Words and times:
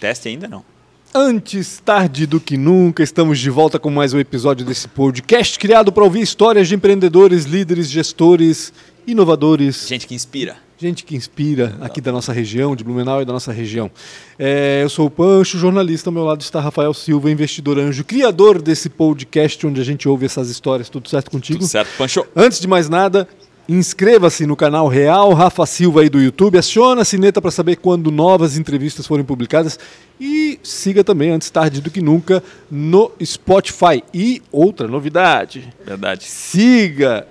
Teste 0.00 0.30
ainda 0.30 0.48
não. 0.48 0.64
Antes 1.14 1.78
tarde 1.84 2.24
do 2.24 2.40
que 2.40 2.56
nunca, 2.56 3.02
estamos 3.02 3.38
de 3.38 3.50
volta 3.50 3.78
com 3.78 3.90
mais 3.90 4.14
um 4.14 4.18
episódio 4.18 4.64
desse 4.64 4.88
podcast 4.88 5.58
criado 5.58 5.92
para 5.92 6.02
ouvir 6.02 6.22
histórias 6.22 6.68
de 6.68 6.74
empreendedores, 6.74 7.44
líderes, 7.44 7.90
gestores, 7.90 8.72
inovadores. 9.06 9.86
Gente 9.86 10.06
que 10.06 10.14
inspira. 10.14 10.56
Gente 10.78 11.04
que 11.04 11.14
inspira 11.14 11.76
aqui 11.82 12.00
da 12.00 12.10
nossa 12.10 12.32
região, 12.32 12.74
de 12.74 12.82
Blumenau 12.82 13.20
e 13.20 13.26
da 13.26 13.32
nossa 13.34 13.52
região. 13.52 13.90
É, 14.38 14.80
eu 14.82 14.88
sou 14.88 15.08
o 15.08 15.10
Pancho, 15.10 15.58
jornalista, 15.58 16.08
ao 16.08 16.14
meu 16.14 16.24
lado 16.24 16.40
está 16.40 16.60
Rafael 16.60 16.94
Silva, 16.94 17.30
investidor 17.30 17.78
anjo, 17.78 18.02
criador 18.02 18.62
desse 18.62 18.88
podcast 18.88 19.66
onde 19.66 19.82
a 19.82 19.84
gente 19.84 20.08
ouve 20.08 20.24
essas 20.24 20.48
histórias. 20.48 20.88
Tudo 20.88 21.10
certo 21.10 21.30
contigo? 21.30 21.58
Tudo 21.58 21.68
certo, 21.68 21.90
Pancho. 21.98 22.24
Antes 22.34 22.58
de 22.58 22.66
mais 22.66 22.88
nada, 22.88 23.28
inscreva-se 23.70 24.46
no 24.46 24.56
canal 24.56 24.88
Real 24.88 25.32
Rafa 25.32 25.64
Silva 25.64 26.00
aí 26.00 26.08
do 26.08 26.20
YouTube, 26.20 26.58
aciona 26.58 27.02
a 27.02 27.04
sineta 27.04 27.40
para 27.40 27.52
saber 27.52 27.76
quando 27.76 28.10
novas 28.10 28.58
entrevistas 28.58 29.06
forem 29.06 29.24
publicadas 29.24 29.78
e 30.20 30.58
siga 30.62 31.04
também, 31.04 31.30
antes 31.30 31.48
tarde 31.50 31.80
do 31.80 31.90
que 31.90 32.00
nunca, 32.00 32.42
no 32.68 33.12
Spotify. 33.24 34.02
E 34.12 34.42
outra 34.50 34.88
novidade. 34.88 35.72
Verdade. 35.86 36.24
Siga 36.24 37.28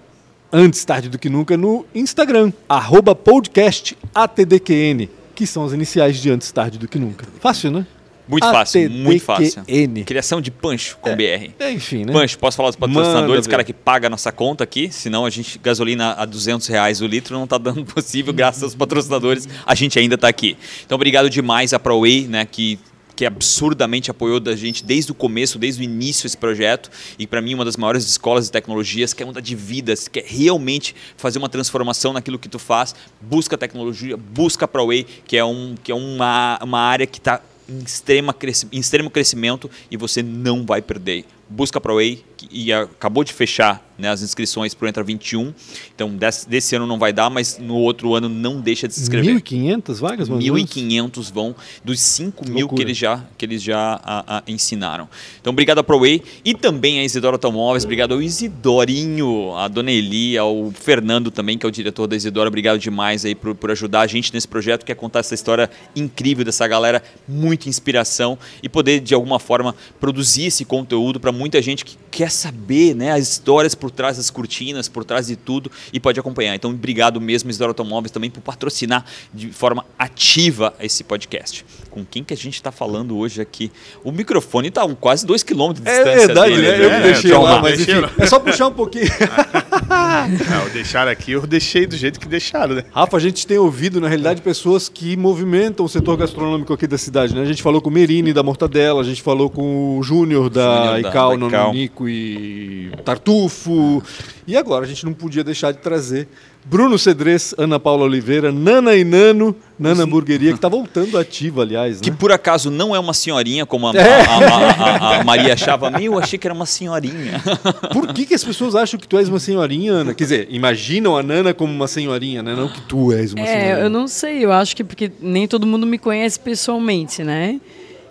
antes 0.52 0.86
tarde 0.86 1.10
do 1.10 1.20
que 1.20 1.30
nunca 1.30 1.58
no 1.58 1.86
Instagram, 1.94 2.54
arroba 2.70 3.14
podcast 3.14 3.98
ATDQN, 4.16 5.10
que 5.36 5.46
são 5.46 5.66
as 5.66 5.74
iniciais 5.74 6.18
de 6.18 6.32
antes 6.32 6.50
tarde 6.52 6.78
do 6.78 6.88
que 6.88 6.98
nunca. 6.98 7.28
Fácil, 7.42 7.70
né? 7.70 7.86
Muito 8.30 8.46
fácil, 8.46 8.90
muito 8.92 9.24
fácil. 9.24 9.64
Criação 10.06 10.40
de 10.40 10.52
Pancho 10.52 10.98
com 11.02 11.16
BR. 11.16 11.52
É, 11.60 11.72
enfim, 11.72 12.06
né? 12.06 12.14
Pancho, 12.14 12.38
posso 12.38 12.56
falar 12.56 12.70
dos 12.70 12.76
patrocinadores, 12.76 13.48
cara 13.48 13.64
que 13.64 13.74
paga 13.74 14.06
a 14.06 14.10
nossa 14.10 14.32
conta 14.32 14.64
aqui, 14.64 14.92
senão 14.92 15.26
a 15.26 15.30
gente, 15.32 15.58
gasolina 15.58 16.14
a 16.14 16.26
200 16.26 16.68
reais 16.68 17.02
o 17.02 17.08
litro 17.08 17.38
não 17.38 17.48
tá 17.48 17.58
dando 17.58 17.84
possível, 17.92 18.32
graças 18.32 18.62
aos 18.62 18.76
patrocinadores, 18.76 19.50
a 19.66 19.74
gente 19.74 19.98
ainda 19.98 20.16
tá 20.16 20.28
aqui. 20.28 20.56
Então, 20.86 20.96
obrigado 20.96 21.28
demais 21.30 21.74
a 21.74 21.80
ProWay, 21.80 22.28
né, 22.28 22.46
que 22.46 22.78
que 23.16 23.26
absurdamente 23.26 24.10
apoiou 24.10 24.40
da 24.40 24.56
gente 24.56 24.82
desde 24.82 25.12
o 25.12 25.14
começo, 25.14 25.60
desde 25.60 25.82
o 25.82 25.84
início 25.84 26.26
esse 26.26 26.38
projeto 26.38 26.90
e 27.18 27.28
para 27.28 27.42
mim 27.42 27.54
uma 27.54 27.66
das 27.66 27.76
maiores 27.76 28.06
escolas 28.06 28.46
de 28.46 28.52
tecnologias, 28.54 29.14
quer 29.14 29.26
mudar 29.26 29.42
de 29.42 29.58
vidas, 29.58 30.08
quer 30.08 30.24
realmente 30.26 30.96
fazer 31.18 31.38
uma 31.38 31.50
transformação 31.50 32.14
naquilo 32.14 32.40
que 32.40 32.48
tu 32.48 32.58
faz, 32.58 32.96
busca 33.20 33.58
tecnologia, 33.58 34.16
busca 34.16 34.64
a 34.64 34.68
ProWay, 34.70 35.06
que 35.28 35.36
é 35.36 35.44
um 35.44 35.76
que 35.84 35.92
é 35.92 35.96
uma, 35.96 36.58
uma 36.64 36.80
área 36.80 37.06
que 37.06 37.18
está 37.18 37.42
em, 37.70 37.80
extrema 37.80 38.36
em 38.72 38.80
extremo 38.80 39.10
crescimento 39.10 39.70
e 39.90 39.98
você 39.98 40.24
não 40.24 40.66
vai 40.66 40.82
perder. 40.82 41.26
Busca 41.50 41.80
ProWay 41.80 42.24
e 42.52 42.72
acabou 42.72 43.24
de 43.24 43.34
fechar 43.34 43.88
né, 43.98 44.08
as 44.10 44.22
inscrições 44.22 44.74
para 44.74 44.86
o 44.86 44.88
Entra 44.90 45.04
21. 45.04 45.54
Então, 45.94 46.10
desse, 46.16 46.48
desse 46.48 46.74
ano 46.76 46.88
não 46.88 46.98
vai 46.98 47.12
dar, 47.12 47.30
mas 47.30 47.58
no 47.60 47.76
outro 47.76 48.16
ano 48.16 48.30
não 48.30 48.62
deixa 48.62 48.88
de 48.88 48.94
se 48.94 49.02
inscrever. 49.02 49.36
1.500 49.42 49.96
vagas, 50.00 50.30
mais 50.30 50.42
ou 50.46 50.56
menos? 50.56 50.70
1.500 50.74 51.34
vão 51.34 51.54
dos 51.84 52.00
5 52.00 52.50
mil 52.50 52.70
que 52.70 52.82
eles 52.82 52.98
já, 52.98 53.26
que 53.38 53.46
eles 53.46 53.62
já 53.62 54.00
a- 54.02 54.38
a, 54.38 54.44
ensinaram. 54.48 55.10
Então, 55.42 55.52
obrigado 55.52 55.80
a 55.80 55.84
ProWay 55.84 56.24
e 56.46 56.54
também 56.56 57.00
a 57.00 57.04
Isidoro 57.04 57.36
Automóveis, 57.36 57.84
obrigado 57.84 58.14
ao 58.14 58.22
Isidorinho, 58.22 59.54
a 59.56 59.68
Dona 59.68 59.92
Eli, 59.92 60.38
ao 60.38 60.72
Fernando 60.72 61.30
também, 61.32 61.58
que 61.58 61.66
é 61.66 61.70
o 61.70 61.72
diretor 61.72 62.08
da 62.08 62.16
Isidoro. 62.16 62.48
Obrigado 62.48 62.80
demais 62.80 63.26
aí 63.26 63.36
por, 63.36 63.54
por 63.56 63.72
ajudar 63.72 64.02
a 64.02 64.08
gente 64.08 64.34
nesse 64.34 64.48
projeto, 64.48 64.86
que 64.86 64.92
é 64.92 64.96
contar 64.96 65.20
essa 65.20 65.34
história 65.36 65.70
incrível 65.96 66.46
dessa 66.46 66.66
galera, 66.68 67.04
muita 67.28 67.68
inspiração 67.68 68.38
e 68.64 68.70
poder, 68.70 69.02
de 69.02 69.14
alguma 69.14 69.40
forma, 69.40 69.76
produzir 70.00 70.46
esse 70.46 70.64
conteúdo 70.64 71.20
para 71.20 71.32
muita 71.32 71.62
gente 71.62 71.84
que 71.84 71.98
quer 72.10 72.29
saber 72.30 72.96
né, 72.96 73.12
as 73.12 73.28
histórias 73.28 73.76
por 73.76 73.92
trás 73.92 74.18
das 74.18 74.30
cortinas, 74.30 74.88
por 74.88 75.04
trás 75.04 75.28
de 75.28 75.36
tudo 75.36 75.72
e 75.92 76.00
pode 76.00 76.20
acompanhar. 76.20 76.56
Então, 76.56 76.72
obrigado 76.72 77.20
mesmo, 77.20 77.50
Isidoro 77.50 77.72
Automóveis, 77.72 78.12
também 78.12 78.30
por 78.30 78.42
patrocinar 78.42 79.06
de 79.34 79.52
forma 79.52 79.86
ativa 79.98 80.74
esse 80.80 81.04
podcast. 81.04 81.66
Com 81.90 82.06
quem 82.06 82.24
que 82.24 82.34
a 82.34 82.38
gente 82.38 82.56
está 82.56 82.72
falando 82.72 83.18
hoje 83.18 83.42
aqui? 83.42 83.72
O 84.04 84.12
microfone 84.12 84.68
está 84.70 84.84
a 84.84 84.96
quase 84.96 85.26
2 85.26 85.44
km 85.44 85.74
de 85.74 85.82
distância 85.82 86.10
É 86.10 86.28
verdade, 86.28 86.56
dele, 86.56 86.62
né? 86.68 86.86
Eu 86.86 86.90
que 86.90 86.96
É, 86.96 87.02
deixei 87.02 87.32
então, 87.32 87.42
lá, 87.44 87.62
mas 87.62 87.80
enfim, 87.80 87.92
é 88.18 88.26
só 88.28 88.40
puxar 88.40 88.68
um 88.68 88.74
pouquinho. 88.74 89.06
Não, 90.50 90.64
eu 90.64 90.70
deixar 90.72 91.08
aqui, 91.08 91.32
eu 91.32 91.46
deixei 91.46 91.86
do 91.86 91.96
jeito 91.96 92.20
que 92.20 92.28
deixaram, 92.28 92.76
né? 92.76 92.84
Rafa, 92.92 93.18
a 93.18 93.20
gente 93.20 93.46
tem 93.46 93.58
ouvido, 93.58 94.02
na 94.02 94.08
realidade, 94.08 94.42
pessoas 94.42 94.90
que 94.90 95.16
movimentam 95.16 95.86
o 95.86 95.90
setor 95.90 96.18
gastronômico 96.18 96.74
aqui 96.74 96.88
da 96.88 96.98
cidade. 96.98 97.36
Né? 97.36 97.42
A 97.42 97.46
gente 97.46 97.62
falou 97.62 97.82
com 97.82 97.90
o 97.90 97.94
Merini 97.94 98.34
da 98.34 98.44
Mortadela, 98.44 99.02
a 99.02 99.04
gente 99.04 99.22
falou 99.22 99.50
com 99.50 99.98
o 99.98 100.04
Júnior 100.04 100.50
da 100.50 101.00
Ical, 101.00 101.38
da 101.38 101.48
Ical. 101.48 101.68
Nonico 101.68 102.10
e 102.10 102.92
Tartufo. 103.06 104.04
E 104.48 104.58
agora 104.58 104.86
a 104.86 104.88
gente 104.88 105.06
não 105.06 105.14
podia 105.14 105.44
deixar 105.44 105.72
de 105.72 105.78
trazer 105.80 106.28
Bruno 106.66 107.00
Cedrez, 107.00 107.56
Ana 107.58 107.80
Paula 107.80 108.04
Oliveira, 108.04 108.52
Nana 108.52 108.96
e 108.96 109.04
Nano, 109.04 109.56
Nana 109.80 110.04
Hamburgueria, 110.04 110.52
que 110.52 110.58
está 110.58 110.68
voltando 110.70 111.18
ativa, 111.18 111.64
aliás. 111.64 112.00
Que 112.00 112.12
Né? 112.12 112.16
por 112.20 112.32
acaso 112.32 112.70
não 112.70 112.96
é 112.96 113.00
uma 113.00 113.14
senhorinha, 113.14 113.66
como 113.66 113.88
a, 113.88 113.94
É. 113.96 114.22
a- 114.22 114.38
a- 114.38 114.72
a- 115.18 115.20
a 115.22 115.24
Maria 115.24 115.54
achava. 115.54 115.90
Meu, 115.90 116.14
eu 116.14 116.20
achei 116.20 116.38
que 116.38 116.46
era 116.46 116.54
uma 116.54 116.68
senhorinha. 116.68 117.42
Por 117.92 118.14
que, 118.14 118.26
que 118.26 118.36
as 118.36 118.44
pessoas 118.44 118.76
acham 118.76 119.00
que 119.00 119.08
tu 119.08 119.18
és 119.18 119.28
uma 119.30 119.40
senhorinha, 119.40 119.94
Ana? 119.94 120.14
Quer 120.14 120.24
dizer, 120.26 120.48
imaginam 120.52 121.18
a 121.18 121.24
Nana 121.24 121.54
como 121.56 121.74
uma 121.74 121.88
senhorinha, 121.88 122.44
né? 122.44 122.54
Não 122.56 122.68
que 122.68 122.82
tu 122.82 123.12
és 123.14 123.34
uma 123.34 123.44
senhorinha. 123.46 123.76
É, 123.78 123.84
eu 123.84 123.90
não 123.90 124.08
sei, 124.08 124.46
eu 124.46 124.52
acho 124.52 124.76
que 124.76 124.84
porque 124.84 125.12
nem 125.22 125.48
todo 125.48 125.66
mundo 125.66 125.88
me 125.88 125.98
conhece 125.98 126.40
pessoalmente, 126.40 127.24
né? 127.24 127.60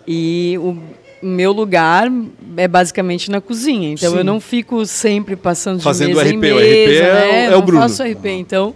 E 0.07 0.57
o 0.59 0.77
meu 1.23 1.53
lugar 1.53 2.11
é 2.57 2.69
basicamente 2.69 3.31
na 3.31 3.41
cozinha, 3.41 3.91
então 3.93 4.11
Sim. 4.13 4.19
eu 4.19 4.25
não 4.25 4.41
fico 4.41 4.85
sempre 4.87 5.35
passando 5.37 5.79
de 5.79 5.85
Fazendo 5.85 6.09
mesa 6.17 6.23
RP, 6.23 6.33
em 6.33 6.37
o 6.37 6.41
mesa, 6.41 6.61
RP 6.61 6.97
é 6.97 7.01
o- 7.01 7.15
né? 7.15 7.45
é 7.45 7.49
o 7.49 7.51
não 7.53 7.63
Bruno. 7.63 7.83
faço 7.83 8.03
RP, 8.03 8.27
então 8.27 8.75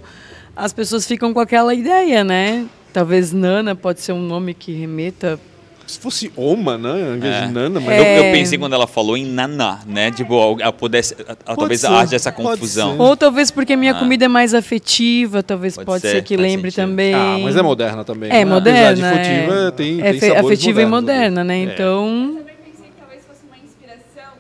as 0.54 0.72
pessoas 0.72 1.06
ficam 1.06 1.32
com 1.32 1.40
aquela 1.40 1.74
ideia, 1.74 2.22
né? 2.24 2.66
Talvez 2.92 3.32
Nana 3.32 3.74
pode 3.74 4.00
ser 4.00 4.12
um 4.12 4.20
nome 4.20 4.52
que 4.54 4.72
remeta 4.72 5.38
Se 5.86 5.98
fosse 5.98 6.32
Oma, 6.36 6.78
né? 6.78 6.90
Ao 6.90 7.16
invés 7.16 7.34
É. 7.34 7.46
de 7.46 7.52
Nana, 7.52 7.80
mas... 7.80 7.98
Eu, 7.98 8.04
É. 8.04 8.18
eu 8.18 8.32
pensei 8.32 8.56
quando 8.58 8.72
ela 8.72 8.86
falou 8.86 9.16
em 9.16 9.26
naná, 9.26 9.80
né? 9.86 10.10
Tipo, 10.10 10.34
al- 10.62 10.72
pudesse, 10.72 11.14
a- 11.28 11.52
a- 11.52 11.56
talvez 11.56 11.80
ser, 11.80 11.88
haja 11.88 12.16
essa 12.16 12.32
confusão. 12.32 12.96
Ou 12.98 13.16
talvez 13.16 13.50
porque 13.50 13.76
minha 13.76 13.92
Ah. 13.92 13.98
comida 13.98 14.24
é 14.24 14.28
mais 14.28 14.54
afetiva, 14.54 15.42
talvez 15.42 15.74
Pode 15.74 15.86
pode, 15.86 16.00
ser, 16.02 16.10
ser, 16.12 16.22
que 16.24 16.36
lembre 16.36 16.70
sentido. 16.70 16.88
também. 16.88 17.14
Ah, 17.14 17.38
mas 17.42 17.56
é 17.56 17.62
moderna 17.62 18.04
também. 18.04 18.30
É 18.30 18.36
né? 18.36 18.44
moderna. 18.44 19.08
Apesar 19.10 19.22
de 19.22 19.28
futiva, 19.28 19.54
é, 19.54 19.70
tem, 19.72 20.00
é 20.00 20.12
tem 20.14 20.30
afetiva 20.36 20.80
e 20.82 20.86
modernos 20.86 21.10
ali. 21.10 21.30
moderna, 21.30 21.44
né? 21.44 21.58
É. 21.58 21.62
Então. 21.64 22.06
também 22.38 22.54
pensei 22.64 22.86
que 22.86 22.92
talvez 22.98 23.22
fosse 23.26 23.40
uma 23.46 23.56
inspiração. 23.62 24.32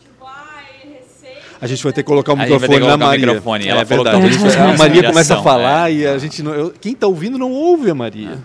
Tipo, 0.00 0.24
ai, 0.24 0.88
receita. 0.94 1.40
A 1.60 1.66
gente 1.66 1.82
vai 1.84 1.92
ter 1.92 2.02
que 2.02 2.06
colocar 2.08 2.32
o 2.32 2.36
A 2.36 2.38
gente 2.38 2.52
microfone 2.52 2.78
na 2.78 2.86
colocar 2.86 3.04
o 3.04 3.08
Maria. 3.08 3.26
microfone. 3.26 3.68
Ela 3.68 3.80
é 3.82 3.84
falou 3.84 4.04
que 4.04 4.10
verdade. 4.10 4.32
talvez 4.32 4.54
fosse 4.54 4.56
a 4.56 4.78
Maria 4.78 5.02
começa 5.02 5.34
a 5.34 5.36
inspiração, 5.36 5.42
falar 5.42 5.90
é. 5.90 5.94
e 5.94 6.06
a 6.06 6.16
gente 6.18 6.42
não, 6.42 6.54
eu- 6.54 6.72
quem 6.80 6.94
tá 6.94 7.06
ouvindo 7.06 7.36
não 7.36 7.50
ouve 7.52 7.90
a 7.90 7.94
Maria. 7.94 8.38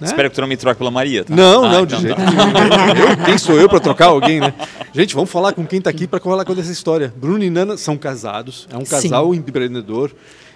Né? 0.00 0.06
Espero 0.06 0.30
que 0.30 0.34
tu 0.34 0.40
não 0.40 0.48
me 0.48 0.56
troque 0.56 0.78
pela 0.78 0.90
Maria, 0.90 1.24
tá? 1.24 1.34
Não, 1.34 1.64
Ah, 1.64 1.72
não, 1.72 1.84
então 1.84 1.98
de 1.98 2.02
jeito 2.06 2.16
tá. 2.16 2.24
nenhum. 2.24 3.16
Quem 3.26 3.38
sou 3.38 3.56
eu 3.58 3.68
para 3.68 3.80
trocar 3.80 4.06
alguém, 4.06 4.40
né? 4.40 4.54
Gente, 4.92 5.14
vamos 5.14 5.30
falar 5.30 5.52
com 5.52 5.64
quem 5.66 5.80
tá 5.80 5.90
aqui 5.90 6.06
para 6.06 6.18
falar 6.18 6.44
com 6.44 6.52
essa 6.52 6.72
história. 6.72 7.12
Bruno 7.16 7.44
e 7.44 7.50
Nana 7.50 7.76
são 7.76 7.96
casados, 7.96 8.66
é 8.72 8.76
um 8.76 8.84
casal 8.84 9.34
empreendedor 9.34 10.10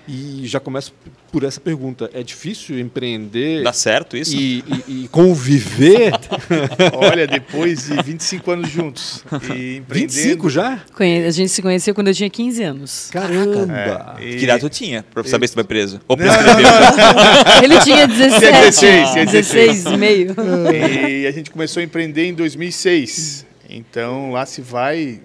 e 0.07 0.43
já 0.47 0.61
começo 0.61 0.93
por 1.33 1.45
essa 1.45 1.61
pergunta. 1.61 2.11
É 2.13 2.23
difícil 2.23 2.79
empreender 2.79 3.63
Dá 3.63 3.73
certo 3.73 4.17
isso? 4.17 4.37
e, 4.37 4.63
e- 4.89 5.05
e 5.05 5.09
conviver? 5.09 6.13
Olha, 6.95 7.27
depois 7.27 7.87
de 7.87 8.03
25 8.03 8.51
anos 8.51 8.71
juntos 8.71 9.25
e 9.57 9.77
empreendendo... 9.79 10.13
25 10.13 10.51
já? 10.51 10.81
A 11.27 11.31
gente 11.31 11.49
se 11.49 11.63
conheceu 11.63 11.95
quando 11.95 12.09
eu 12.09 12.15
tinha 12.15 12.29
15 12.31 12.63
anos. 12.63 13.09
Caramba! 13.11 14.17
É, 14.21 14.25
e- 14.25 14.37
Que 14.37 14.45
idade 14.45 14.61
tu 14.61 14.69
tinha? 14.71 15.03
Pra 15.13 15.25
saber 15.25 15.47
se 15.49 15.55
tu 15.55 15.57
vai 15.57 15.65
preso. 15.65 16.01
Ou 16.07 16.17
Não, 16.17 16.25
prescreveu. 16.27 16.67
Ele 17.65 17.81
tinha 17.81 18.07
17. 18.07 18.41
Tinha 18.41 18.61
16, 18.61 19.11
tinha 19.13 19.27
16 19.27 19.85
e 19.87 19.97
meio. 19.97 20.35
E 21.09 21.27
a 21.27 21.31
gente 21.31 21.51
começou 21.51 21.81
a 21.81 21.85
empreender 21.85 22.27
em 22.27 22.35
2006. 22.35 23.47
Então 23.69 24.31
lá 24.33 24.45
se 24.47 24.61
vai 24.61 25.19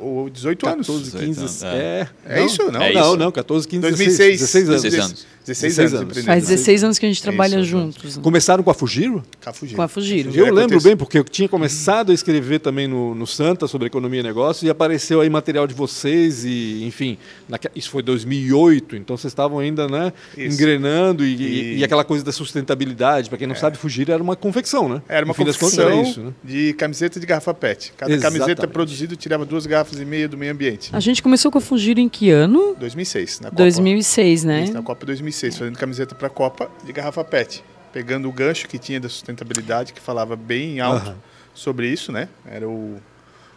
ou 0.00 0.28
18 0.30 0.66
anos. 0.68 0.86
14, 0.86 1.04
18 1.04 1.26
15. 1.26 1.40
anos, 1.40 1.62
É, 1.62 2.08
É 2.26 2.44
isso? 2.44 2.70
Não, 2.70 2.82
É 2.82 2.92
não, 2.92 3.00
isso. 3.08 3.16
não, 3.16 3.32
14, 3.32 3.66
15, 3.68 3.80
2006. 3.82 4.40
16, 4.40 4.68
16 4.68 4.68
anos. 4.68 4.82
16 4.82 5.04
anos. 5.04 5.26
16 5.48 5.76
16 5.76 5.94
anos. 5.94 6.16
anos. 6.16 6.24
Faz 6.26 6.46
16 6.48 6.84
anos 6.84 6.98
que 6.98 7.06
a 7.06 7.08
gente 7.08 7.22
trabalha 7.22 7.56
Isso, 7.56 7.64
juntos. 7.64 8.16
né? 8.16 8.22
Começaram 8.22 8.62
com 8.62 8.70
a 8.70 8.74
Fugiro? 8.74 9.22
Com 9.74 9.82
a 9.82 9.88
Fugiro. 9.88 10.30
Já 10.32 10.42
Eu 10.42 10.54
lembro 10.54 10.80
bem, 10.80 10.96
porque 10.96 11.18
eu 11.18 11.24
tinha 11.24 11.48
começado 11.48 12.10
a 12.10 12.14
escrever 12.14 12.58
também 12.60 12.86
no, 12.86 13.14
no 13.14 13.26
Santa 13.26 13.66
sobre 13.66 13.86
economia 13.88 14.20
e 14.20 14.22
negócios 14.22 14.62
e 14.62 14.70
apareceu 14.70 15.20
aí 15.20 15.28
material 15.30 15.66
de 15.66 15.74
vocês 15.74 16.44
e, 16.44 16.84
enfim, 16.84 17.16
naque- 17.48 17.68
isso 17.74 17.90
foi 17.90 18.02
2008, 18.02 18.96
então 18.96 19.16
vocês 19.16 19.30
estavam 19.32 19.58
ainda, 19.58 19.88
né, 19.88 20.12
Isso. 20.36 20.54
engrenando 20.54 21.24
e, 21.24 21.34
e- 21.34 21.48
E- 21.48 21.74
É. 21.74 21.78
e 21.78 21.84
aquela 21.84 22.04
coisa 22.04 22.22
da 22.24 22.32
sustentabilidade. 22.32 23.28
Para 23.28 23.38
quem 23.38 23.46
não 23.46 23.54
sabe, 23.54 23.76
Fugiro 23.78 24.12
era 24.12 24.22
uma 24.22 24.36
confecção, 24.36 24.88
né? 24.88 25.02
Era 25.08 25.24
uma 25.24 25.34
confecção 25.34 25.84
era 25.86 25.94
isso, 26.02 26.20
né? 26.20 26.32
de 26.44 26.72
camiseta 26.74 27.18
de 27.18 27.26
garrafa 27.26 27.52
PET. 27.54 27.92
Cada 27.96 28.12
Exatamente. 28.12 28.40
camiseta 28.40 28.68
produzida 28.68 29.16
tirava 29.16 29.44
duas 29.44 29.66
garrafas 29.66 29.98
e 30.00 30.04
meia 30.04 30.28
do 30.28 30.36
meio 30.36 30.52
ambiente. 30.52 30.90
A 30.92 31.00
gente 31.00 31.22
começou 31.22 31.50
com 31.50 31.58
a 31.58 31.60
Fugiro 31.60 32.00
em 32.00 32.08
que 32.08 32.30
ano? 32.30 32.76
2006, 32.78 33.40
na 33.40 33.50
Copa. 33.50 33.62
2006, 33.62 34.44
né? 34.44 34.64
Isso, 34.64 34.72
na 34.72 34.82
Copa 34.82 35.06
2006, 35.06 35.37
fazendo 35.40 35.78
camiseta 35.78 36.14
para 36.14 36.26
a 36.26 36.30
Copa 36.30 36.70
de 36.84 36.92
garrafa 36.92 37.22
PET. 37.24 37.62
Pegando 37.92 38.28
o 38.28 38.32
gancho 38.32 38.68
que 38.68 38.78
tinha 38.78 39.00
da 39.00 39.08
sustentabilidade, 39.08 39.92
que 39.92 40.00
falava 40.00 40.36
bem 40.36 40.78
alto 40.80 41.06
Aham. 41.08 41.16
sobre 41.54 41.88
isso, 41.88 42.12
né? 42.12 42.28
Era 42.46 42.68
o 42.68 42.98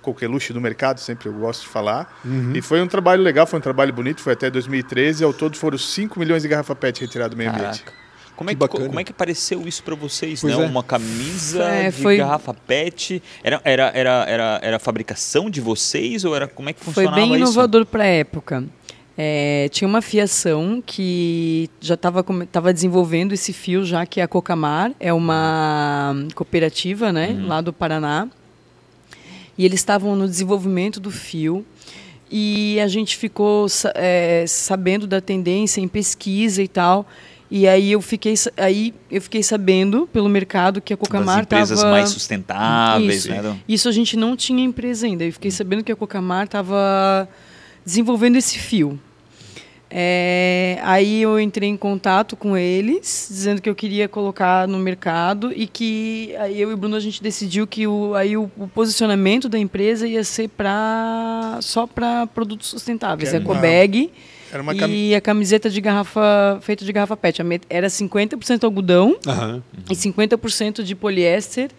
coqueluche 0.01 0.51
do 0.53 0.59
mercado, 0.61 0.99
sempre 0.99 1.27
eu 1.29 1.33
gosto 1.33 1.61
de 1.63 1.67
falar. 1.67 2.19
Uhum. 2.25 2.53
E 2.55 2.61
foi 2.61 2.81
um 2.81 2.87
trabalho 2.87 3.21
legal, 3.21 3.45
foi 3.45 3.59
um 3.59 3.61
trabalho 3.61 3.93
bonito, 3.93 4.21
foi 4.21 4.33
até 4.33 4.49
2013. 4.49 5.23
Ao 5.23 5.33
todo 5.33 5.57
foram 5.57 5.77
5 5.77 6.17
milhões 6.19 6.41
de 6.41 6.47
garrafa 6.47 6.73
PET 6.75 7.01
retiradas 7.01 7.31
do 7.31 7.37
meio 7.37 7.49
ambiente. 7.51 7.83
Caraca. 7.83 8.01
Como 8.35 8.49
é 8.49 8.55
Que 8.55 8.67
que, 8.67 8.87
como 8.87 8.99
é 8.99 9.03
que 9.03 9.11
apareceu 9.11 9.67
isso 9.67 9.83
para 9.83 9.93
vocês, 9.93 10.41
Pois 10.41 10.57
né? 10.57 10.63
é. 10.63 10.67
Uma 10.67 10.81
camisa 10.81 11.63
É, 11.63 11.91
de 11.91 12.01
foi- 12.01 12.17
garrafa 12.17 12.53
PET. 12.55 13.21
Era, 13.43 13.61
era, 13.63 13.91
era, 13.93 14.25
era, 14.27 14.59
era 14.63 14.75
a 14.77 14.79
fabricação 14.79 15.47
de 15.47 15.61
vocês 15.61 16.25
ou 16.25 16.35
era 16.35 16.47
como 16.47 16.69
é 16.69 16.73
que 16.73 16.79
Foi 16.83 16.91
funcionava 16.93 17.17
bem 17.21 17.35
isso? 17.35 17.51
inovador 17.51 17.85
para 17.85 18.03
a 18.03 18.07
época. 18.07 18.63
É, 19.17 19.67
tinha 19.71 19.87
uma 19.87 20.01
fiação 20.01 20.81
que 20.85 21.69
já 21.79 21.95
estava 21.95 22.23
tava 22.51 22.73
desenvolvendo 22.73 23.33
esse 23.33 23.51
fio, 23.53 23.83
já 23.83 24.05
que 24.05 24.19
é 24.19 24.23
a 24.23 24.27
Cocamar 24.27 24.91
é 24.99 25.11
uma 25.13 26.15
cooperativa 26.33 27.11
né, 27.11 27.29
Uhum. 27.29 27.47
lá 27.47 27.61
do 27.61 27.73
Paraná. 27.73 28.27
E 29.57 29.65
eles 29.65 29.79
estavam 29.79 30.15
no 30.15 30.27
desenvolvimento 30.27 30.99
do 30.99 31.11
fio. 31.11 31.65
E 32.31 32.79
a 32.79 32.87
gente 32.87 33.17
ficou 33.17 33.67
é, 33.93 34.45
sabendo 34.47 35.05
da 35.05 35.19
tendência 35.19 35.81
em 35.81 35.87
pesquisa 35.87 36.63
e 36.63 36.67
tal. 36.67 37.05
E 37.51 37.67
aí 37.67 37.91
eu 37.91 38.01
fiquei, 38.01 38.33
aí 38.55 38.93
eu 39.11 39.21
fiquei 39.21 39.43
sabendo 39.43 40.07
pelo 40.07 40.29
mercado 40.29 40.79
que 40.79 40.93
a 40.93 40.97
Cocamar 40.97 41.41
empresas 41.41 41.79
estava 41.79 41.91
mais 41.91 42.09
sustentáveis, 42.09 43.25
Isso. 43.25 43.29
né? 43.29 43.59
isso 43.67 43.89
a 43.89 43.91
gente 43.91 44.15
não 44.15 44.37
tinha 44.37 44.63
empresa 44.63 45.05
ainda. 45.05 45.25
Eu 45.25 45.33
fiquei 45.33 45.51
sabendo 45.51 45.83
que 45.83 45.91
a 45.91 45.95
Cocamar 45.97 46.45
estava 46.45 47.27
desenvolvendo 47.85 48.35
esse 48.37 48.57
fio. 48.59 48.99
É, 49.93 50.79
aí 50.83 51.21
eu 51.21 51.37
entrei 51.37 51.67
em 51.67 51.75
contato 51.75 52.37
com 52.37 52.55
eles, 52.55 53.27
dizendo 53.29 53.61
que 53.61 53.69
eu 53.69 53.75
queria 53.75 54.07
colocar 54.07 54.65
no 54.65 54.79
mercado 54.79 55.51
e 55.53 55.67
que 55.67 56.33
aí 56.39 56.61
eu 56.61 56.71
e 56.71 56.73
o 56.73 56.77
Bruno 56.77 56.95
a 56.95 56.99
gente 57.01 57.21
decidiu 57.21 57.67
que 57.67 57.85
o, 57.85 58.15
aí 58.15 58.37
o, 58.37 58.49
o 58.57 58.69
posicionamento 58.69 59.49
da 59.49 59.59
empresa 59.59 60.07
ia 60.07 60.23
ser 60.23 60.47
pra, 60.47 61.57
só 61.61 61.85
para 61.85 62.25
produtos 62.27 62.69
sustentáveis, 62.69 63.31
Que 63.31 63.35
uma- 63.37 63.43
ecobag 63.43 64.03
Era 64.03 64.11
uma 64.59 64.73
e 64.75 65.15
a 65.15 65.21
camiseta 65.21 65.69
de 65.69 65.79
garrafa 65.79 66.59
feita 66.61 66.83
de 66.83 66.91
garrafa 66.91 67.15
PET. 67.15 67.41
A 67.41 67.45
Era 67.69 67.87
50% 67.87 68.63
algodão 68.63 69.17
Aham. 69.25 69.63
e 69.89 69.93
50% 69.95 70.83
de 70.83 70.95
poliéster, 70.95 71.69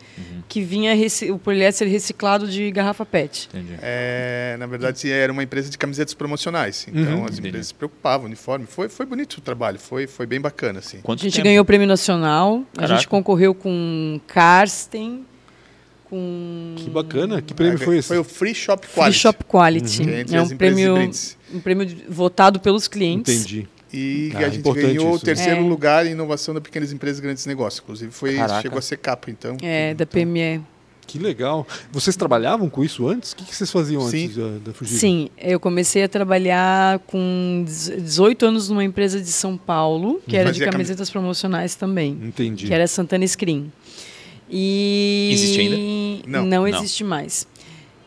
que 0.49 0.63
vinha 0.63 0.93
o 1.33 1.39
poliéster 1.39 1.89
reciclado 1.89 2.47
de 2.49 2.71
garrafa 2.71 3.05
PET. 3.05 3.49
Entendi. 3.53 3.75
É, 3.83 4.57
na 4.59 4.67
verdade, 4.67 5.11
era 5.11 5.33
uma 5.33 5.43
empresa 5.43 5.69
de 5.71 5.77
camisetas 5.77 6.15
promocionais. 6.15 6.87
Então, 6.89 7.03
Uhum. 7.19 7.25
as 7.25 7.33
Entendi. 7.33 7.49
empresas 7.49 7.67
se 7.69 7.75
preocupavam, 7.75 8.27
uniforme. 8.27 8.67
Foi, 8.67 8.89
foi 8.89 9.05
bonito 9.07 9.35
o 9.39 9.41
trabalho, 9.41 9.79
foi, 9.79 10.07
foi 10.07 10.27
bem 10.27 10.41
bacana, 10.41 10.79
assim. 10.79 11.01
Quanto 11.03 11.21
A 11.21 11.23
gente 11.25 11.35
tempo? 11.35 11.45
ganhou 11.45 11.63
o 11.63 11.67
prêmio 11.67 11.87
nacional, 11.87 12.63
a 12.73 12.81
Caraca. 12.81 12.95
gente 12.97 13.09
concorreu 13.09 13.55
com 13.55 14.21
Karsten, 14.27 15.25
com 16.13 16.75
Que 16.77 16.91
bacana. 16.91 17.41
Que 17.41 17.55
prêmio 17.55 17.79
Ah, 17.81 17.85
foi 17.85 17.97
esse? 17.97 18.09
Foi 18.09 18.19
o 18.19 18.25
Free 18.25 18.55
Shop 18.55 18.87
Free 18.87 18.95
Quality. 19.03 19.19
Shop 19.19 19.45
Quality. 19.45 20.05
que 20.27 20.35
é 20.35 20.39
É 20.39 20.43
um 20.43 20.47
de 20.47 20.55
prêmio, 20.57 20.95
um 21.55 21.61
prêmio 21.61 21.87
de- 21.87 22.05
votado 22.07 22.61
pelos 22.61 22.87
clientes. 22.87 23.35
Entendi. 23.35 23.67
E 23.91 24.31
Ah, 24.35 24.39
a 24.41 24.49
gente 24.51 24.63
ganhou 24.73 25.13
o 25.13 25.17
isso, 25.17 25.25
terceiro 25.25 25.61
É. 25.61 25.69
lugar 25.69 26.07
em 26.07 26.11
inovação 26.13 26.53
da 26.55 26.61
pequenas 26.61 26.93
empresas 26.93 27.19
e 27.19 27.23
grandes 27.23 27.47
negócios. 27.47 27.83
Inclusive, 27.83 28.13
foi, 28.13 28.37
Caraca. 28.37 28.61
chegou 28.61 28.79
a 28.79 28.83
ser 28.83 28.99
capa, 28.99 29.31
então. 29.31 29.57
É, 29.63 29.95
da 29.95 30.05
PME. 30.05 30.61
Que 31.07 31.19
legal. 31.19 31.67
Vocês 31.91 32.15
trabalhavam 32.17 32.71
com 32.71 32.83
isso 32.85 33.07
antes? 33.09 33.33
O 33.33 33.37
que, 33.37 33.45
que 33.45 33.55
vocês 33.55 33.71
faziam 33.71 34.01
Sim. 34.09 34.25
antes 34.25 34.37
da, 34.37 34.49
da 34.67 34.73
Fugir? 34.73 34.99
Sim, 34.99 35.29
eu 35.37 35.59
comecei 35.59 36.05
a 36.05 36.09
trabalhar 36.09 37.01
com 37.01 37.65
18 37.67 38.47
anos 38.47 38.69
numa 38.71 38.85
empresa 38.85 39.21
de 39.21 39.29
São 39.31 39.57
Paulo, 39.59 40.23
que 40.27 40.37
era 40.37 40.45
de 40.47 40.53
Fazia 40.53 40.67
cami- 40.67 40.73
camisetas 40.75 41.11
promocionais 41.11 41.75
também. 41.75 42.19
Entendi. 42.23 42.67
que 42.67 42.73
era 42.73 42.87
Santana 42.87 43.27
Screen. 43.27 43.71
E 44.53 45.31
Existe 45.33 45.61
ainda? 45.61 46.29
Não. 46.29 46.45
não 46.45 46.63
Não. 46.63 46.69
existe 46.69 47.03
mais. 47.03 47.47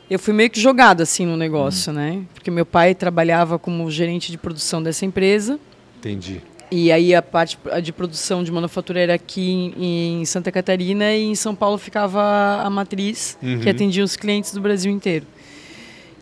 Eu 0.09 0.19
fui 0.19 0.33
meio 0.33 0.49
que 0.51 0.59
jogado 0.59 1.01
assim 1.01 1.25
no 1.25 1.35
negócio, 1.35 1.91
né? 1.91 2.21
Porque 2.35 2.51
meu 2.51 2.65
pai 2.65 2.93
trabalhava 2.93 3.57
como 3.57 3.89
gerente 3.89 4.31
de 4.31 4.37
produção 4.37 4.81
dessa 4.83 5.03
empresa 5.03 5.59
Entendi. 5.97 6.43
e 6.69 6.91
aí 6.91 7.15
a 7.15 7.23
parte 7.23 7.57
de 7.81 7.91
produção 7.91 8.43
de 8.43 8.51
manufatura 8.51 8.99
era 8.99 9.15
aqui 9.15 9.73
em, 9.75 10.19
em 10.21 10.25
Santa 10.25 10.51
Catarina 10.51 11.11
e 11.11 11.23
em 11.23 11.33
São 11.33 11.55
Paulo 11.55 11.79
ficava 11.79 12.21
a 12.63 12.69
matriz 12.69 13.35
Uhum. 13.41 13.61
que 13.61 13.67
atendia 13.69 14.03
os 14.03 14.15
clientes 14.15 14.53
do 14.53 14.61
Brasil 14.61 14.91
inteiro. 14.91 15.25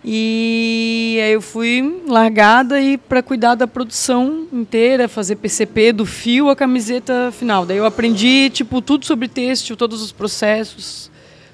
E 0.06 1.18
aí 1.24 1.32
eu 1.34 1.42
fui 1.42 2.02
largada 2.08 2.82
e 2.82 2.98
para 2.98 3.24
cuidar 3.24 3.56
da 3.56 3.66
produção 3.66 4.46
inteira, 4.52 5.08
fazer 5.08 5.38
PCP 5.38 5.94
do 5.94 6.06
fio 6.06 6.50
à 6.50 6.56
camiseta 6.56 7.32
final. 7.32 7.66
Daí 7.66 7.78
eu 7.78 7.86
aprendi 7.86 8.50
tipo 8.50 8.82
tudo 8.82 9.06
sobre 9.06 9.28
têxtil, 9.30 9.78
todos 9.78 10.02
os 10.02 10.12
processos, 10.12 11.10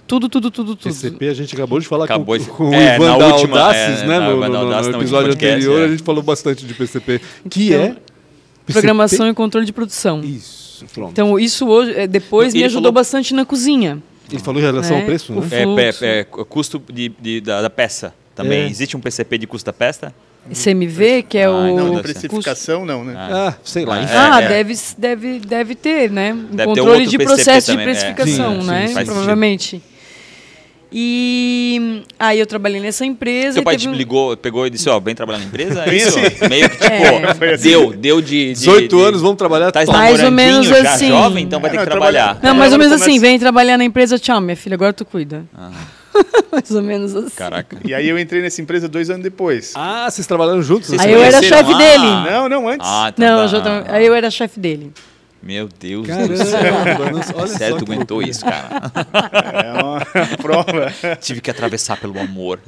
tudo, 0.07 0.28
tudo, 0.28 0.50
tudo, 0.50 0.75
tudo. 0.75 0.92
TCP 0.92 1.28
a 1.28 1.34
gente 1.36 1.54
acabou 1.54 1.80
de 1.80 1.88
falar 1.88 2.06
Acabou 2.06 2.36
com, 2.38 2.44
de- 2.44 2.50
com 2.50 2.74
é, 2.74 2.94
o 2.94 3.04
Ivan 3.04 3.18
da 3.19 3.28
última- 3.28 3.60
Audaces, 3.60 4.01
é, 4.01 4.07
né? 4.07 4.19
No, 4.19 4.38
no- 4.38 4.50
no 4.50 4.66
no 4.66 4.98
episódio 4.98 5.28
podcast, 5.30 5.56
anterior 5.57 5.81
é. 5.81 5.86
a 5.86 5.88
gente 5.90 6.04
falou 6.04 6.24
bastante 6.24 6.66
de 6.66 6.74
PCP. 6.74 7.22
Que 7.50 7.68
Então, 7.68 7.81
é... 7.84 7.96
Programação 8.72 9.18
PCP? 9.19 9.31
e 9.31 9.34
controle 9.36 9.66
de 9.66 9.74
produção. 9.74 10.22
Isso, 10.24 10.86
pronto. 10.94 11.12
Então 11.12 11.40
isso 11.40 11.68
hoje, 11.68 11.94
eh, 11.96 12.07
depois 12.07 12.54
Ele 12.54 12.60
me 12.63 12.66
ajudou 12.66 12.84
falou- 12.84 12.94
bastante 12.94 13.34
na 13.34 13.46
cozinha. 13.46 14.01
Ele 14.31 14.40
falou 14.42 14.60
em 14.62 14.63
relação 14.66 14.96
É, 14.96 15.00
ao 15.00 15.06
preço, 15.07 15.34
o 15.34 15.42
né? 15.42 15.48
É, 15.51 15.90
é, 16.06 16.19
é, 16.19 16.24
custo 16.24 16.81
de, 16.92 17.10
de- 17.19 17.42
da, 17.42 17.63
da 17.63 17.69
peça 17.69 18.13
também. 18.44 18.63
É. 18.63 18.68
Existe 18.69 18.95
um 18.95 19.00
PCP 19.00 19.38
de 19.38 19.47
peça? 19.77 20.13
CMV, 20.53 21.24
que 21.24 21.38
é 21.38 21.44
Ah, 21.45 21.51
o 21.51 21.68
então 21.68 21.75
Não, 21.75 21.89
deve 21.95 22.01
precificação, 22.01 22.86
não, 22.86 23.03
né? 23.03 23.13
Ah, 23.15 23.53
sei 23.63 23.86
lá. 23.86 23.95
Ah, 23.97 24.03
enfim. 24.03 24.13
é. 24.13 24.18
Ah, 24.18 24.41
deve, 24.41 24.74
deve, 24.97 25.39
deve 25.39 25.75
ter, 25.75 26.09
né? 26.09 26.33
Um 26.33 26.56
ter 26.56 26.65
controle 26.65 26.89
outro 26.91 27.06
de 27.12 27.18
PCP 27.18 27.25
processo 27.36 27.68
também, 27.68 27.86
de 27.86 27.91
é. 27.91 27.94
precificação, 27.94 28.62
Sim, 28.62 28.68
né? 28.68 28.88
sim, 28.88 28.94
faz 28.94 29.07
Provavelmente. 29.07 29.81
E 30.91 32.01
aí 32.18 32.39
eu 32.39 32.47
trabalhei 32.47 32.81
nessa 32.81 33.06
empresa. 33.06 33.53
Seu 33.53 33.63
pai 33.63 33.75
teve 33.75 33.83
te 33.83 33.89
um- 33.89 33.94
ligou, 33.95 34.36
pegou 34.36 34.65
e 34.65 34.71
disse, 34.71 34.89
ó, 34.89 35.00
vem 35.00 35.13
trabalhar 35.13 35.38
na 35.39 35.45
empresa? 35.45 35.83
É 35.86 35.94
isso? 35.95 36.18
Meio 36.50 36.68
que 36.68 36.77
tipo, 36.77 37.44
É. 37.45 37.53
Assim. 37.53 37.69
deu, 37.69 37.94
deu 37.94 38.21
de... 38.21 38.47
de 38.47 38.53
18 38.53 38.95
de- 38.97 39.03
anos, 39.03 39.21
vamos 39.21 39.38
trabalhar. 39.38 39.71
Tá. 39.71 39.86
Mais 39.86 40.24
ou 40.24 40.31
menos 40.31 40.65
já, 40.65 40.94
assim. 40.94 41.09
jovem, 41.09 41.44
então 41.44 41.59
vai 41.59 41.69
É, 41.69 41.74
ter 41.74 41.80
que 41.80 41.86
trabalhar. 41.86 42.36
trabalha- 42.36 42.39
Não, 42.53 42.57
mais 42.59 42.74
ou 42.74 42.80
menos 42.80 42.94
assim, 43.00 43.19
vem 43.19 43.38
trabalhar 43.38 43.77
na 43.77 43.83
empresa, 43.86 44.18
tchau, 44.18 44.41
minha 44.41 44.56
filha, 44.57 44.74
agora 44.74 44.91
tu 44.91 45.06
cuida. 45.06 45.45
Ah, 45.56 45.69
mais 46.51 46.71
ou 46.71 46.81
menos 46.81 47.15
assim. 47.15 47.35
caraca. 47.35 47.77
E 47.85 47.94
aí 47.94 48.07
eu 48.09 48.17
entrei 48.17 48.41
nessa 48.41 48.61
empresa 48.61 48.88
dois 48.88 49.09
anos 49.09 49.23
depois. 49.23 49.73
Ah, 49.75 50.09
vocês 50.09 50.25
trabalharam 50.27 50.61
juntos? 50.61 50.89
Vocês 50.89 51.01
Aí 51.01 51.11
eu 51.13 51.21
era 51.21 51.41
chefe 51.41 51.73
Ah. 51.73 51.77
dele. 51.77 52.31
Não, 52.31 52.50
não, 52.50 52.67
antes. 52.69 52.88
Ah, 52.89 53.11
então 53.13 53.27
Não, 53.27 53.38
tá. 53.38 53.44
eu 53.44 53.47
já 53.47 53.61
tava- 53.61 53.85
aí 53.95 54.06
eu 54.06 54.13
era 54.15 54.29
chefe 54.31 54.59
dele. 54.59 54.91
Meu 55.41 55.69
Deus 55.79 56.06
do 56.06 56.09
Caramba, 56.13 56.35
céu. 56.35 57.11
nossa, 57.15 57.33
olha 57.38 57.47
Sério, 57.47 57.79
só 57.79 57.85
tu 57.85 57.89
aguentou 57.94 58.17
loucura. 58.17 58.29
isso, 58.29 58.44
cara. 58.44 58.91
É 59.63 59.81
uma 59.81 60.01
prova. 60.35 60.91
Tive 61.21 61.39
que 61.39 61.50
atravessar 61.50 61.95
pelo 61.97 62.19
amor. 62.19 62.59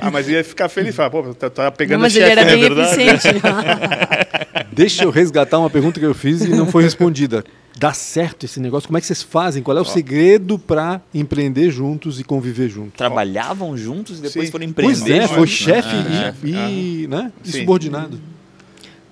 Ah, 0.00 0.08
mas 0.08 0.28
ia 0.28 0.44
ficar 0.44 0.68
feliz. 0.68 0.94
Falar, 0.94 1.10
pô, 1.10 1.34
tá, 1.34 1.50
tá 1.50 1.68
pegando 1.72 1.94
Não, 1.98 2.02
mas 2.04 2.12
chefe, 2.12 2.24
ele 2.26 2.30
era 2.32 2.44
não 2.44 2.48
é 2.48 2.52
bem 2.54 2.62
verdade? 2.62 3.02
eficiente. 3.02 3.40
Deixa 4.78 5.04
eu 5.04 5.10
resgatar 5.10 5.58
uma 5.58 5.68
pergunta 5.68 5.98
que 6.00 6.06
eu 6.06 6.14
fiz 6.14 6.42
e 6.42 6.48
não 6.48 6.66
foi 6.66 6.82
respondida. 6.84 7.44
Dá 7.78 7.92
certo 7.92 8.44
esse 8.44 8.58
negócio? 8.58 8.88
Como 8.88 8.98
é 8.98 9.00
que 9.00 9.06
vocês 9.06 9.22
fazem? 9.22 9.62
Qual 9.62 9.76
é 9.76 9.80
o 9.80 9.84
segredo 9.84 10.58
para 10.58 11.00
empreender 11.14 11.70
juntos 11.70 12.18
e 12.18 12.24
conviver 12.24 12.68
juntos? 12.68 12.94
Trabalhavam 12.96 13.76
juntos 13.76 14.18
e 14.18 14.22
depois 14.22 14.46
Sim. 14.46 14.52
foram 14.52 14.64
empreender. 14.64 14.94
Pois 14.96 15.10
é, 15.10 15.28
foi 15.28 15.40
né? 15.40 15.46
chefe 15.46 15.96
É. 15.96 16.34
e, 16.44 17.02
e, 17.04 17.06
né, 17.08 17.30
e 17.44 17.52
subordinado. 17.52 18.20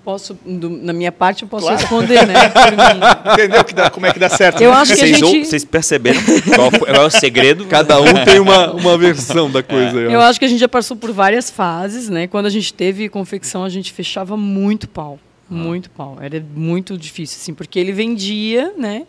Posso, 0.04 0.38
do- 0.46 0.70
na 0.70 0.92
minha 0.92 1.10
parte, 1.10 1.42
eu 1.42 1.48
posso 1.48 1.66
Claro. 1.66 1.80
responder, 1.80 2.24
né? 2.26 2.34
Entendeu 3.34 3.64
que 3.64 3.74
dá- 3.74 3.90
como 3.90 4.06
é 4.06 4.12
que 4.12 4.18
dá 4.20 4.28
certo? 4.28 4.60
Eu 4.60 4.70
né? 4.70 4.76
acho 4.76 4.94
que 4.94 5.00
a 5.02 5.06
Vocês, 5.06 5.22
ou- 5.22 5.30
gente. 5.32 5.48
vocês 5.48 5.64
perceberam 5.64 6.20
qual, 6.54 6.70
foi- 6.70 6.78
qual 6.92 7.02
é 7.02 7.06
o 7.06 7.10
segredo? 7.10 7.66
Cada 7.66 8.00
um 8.00 8.24
tem 8.24 8.38
uma, 8.38 8.72
uma 8.72 8.96
versão 8.96 9.50
da 9.50 9.64
coisa. 9.64 9.98
Eu 9.98 10.20
acho 10.20 10.38
que 10.38 10.44
a 10.44 10.48
gente 10.48 10.60
já 10.60 10.68
passou 10.68 10.96
por 10.96 11.10
várias 11.12 11.50
fases, 11.50 12.08
né? 12.08 12.28
Quando 12.28 12.46
a 12.46 12.50
gente 12.50 12.72
teve 12.72 13.08
confecção, 13.08 13.64
a 13.64 13.68
gente 13.68 13.92
fechava 13.92 14.36
muito 14.36 14.88
pau. 14.88 15.18
Muito 15.48 15.90
pau. 15.90 16.18
Era 16.20 16.44
muito 16.54 16.96
difícil, 16.98 17.38
assim, 17.40 17.54
porque 17.54 17.78
ele 17.78 17.92
vendia, 17.92 18.72
né? 18.76 19.06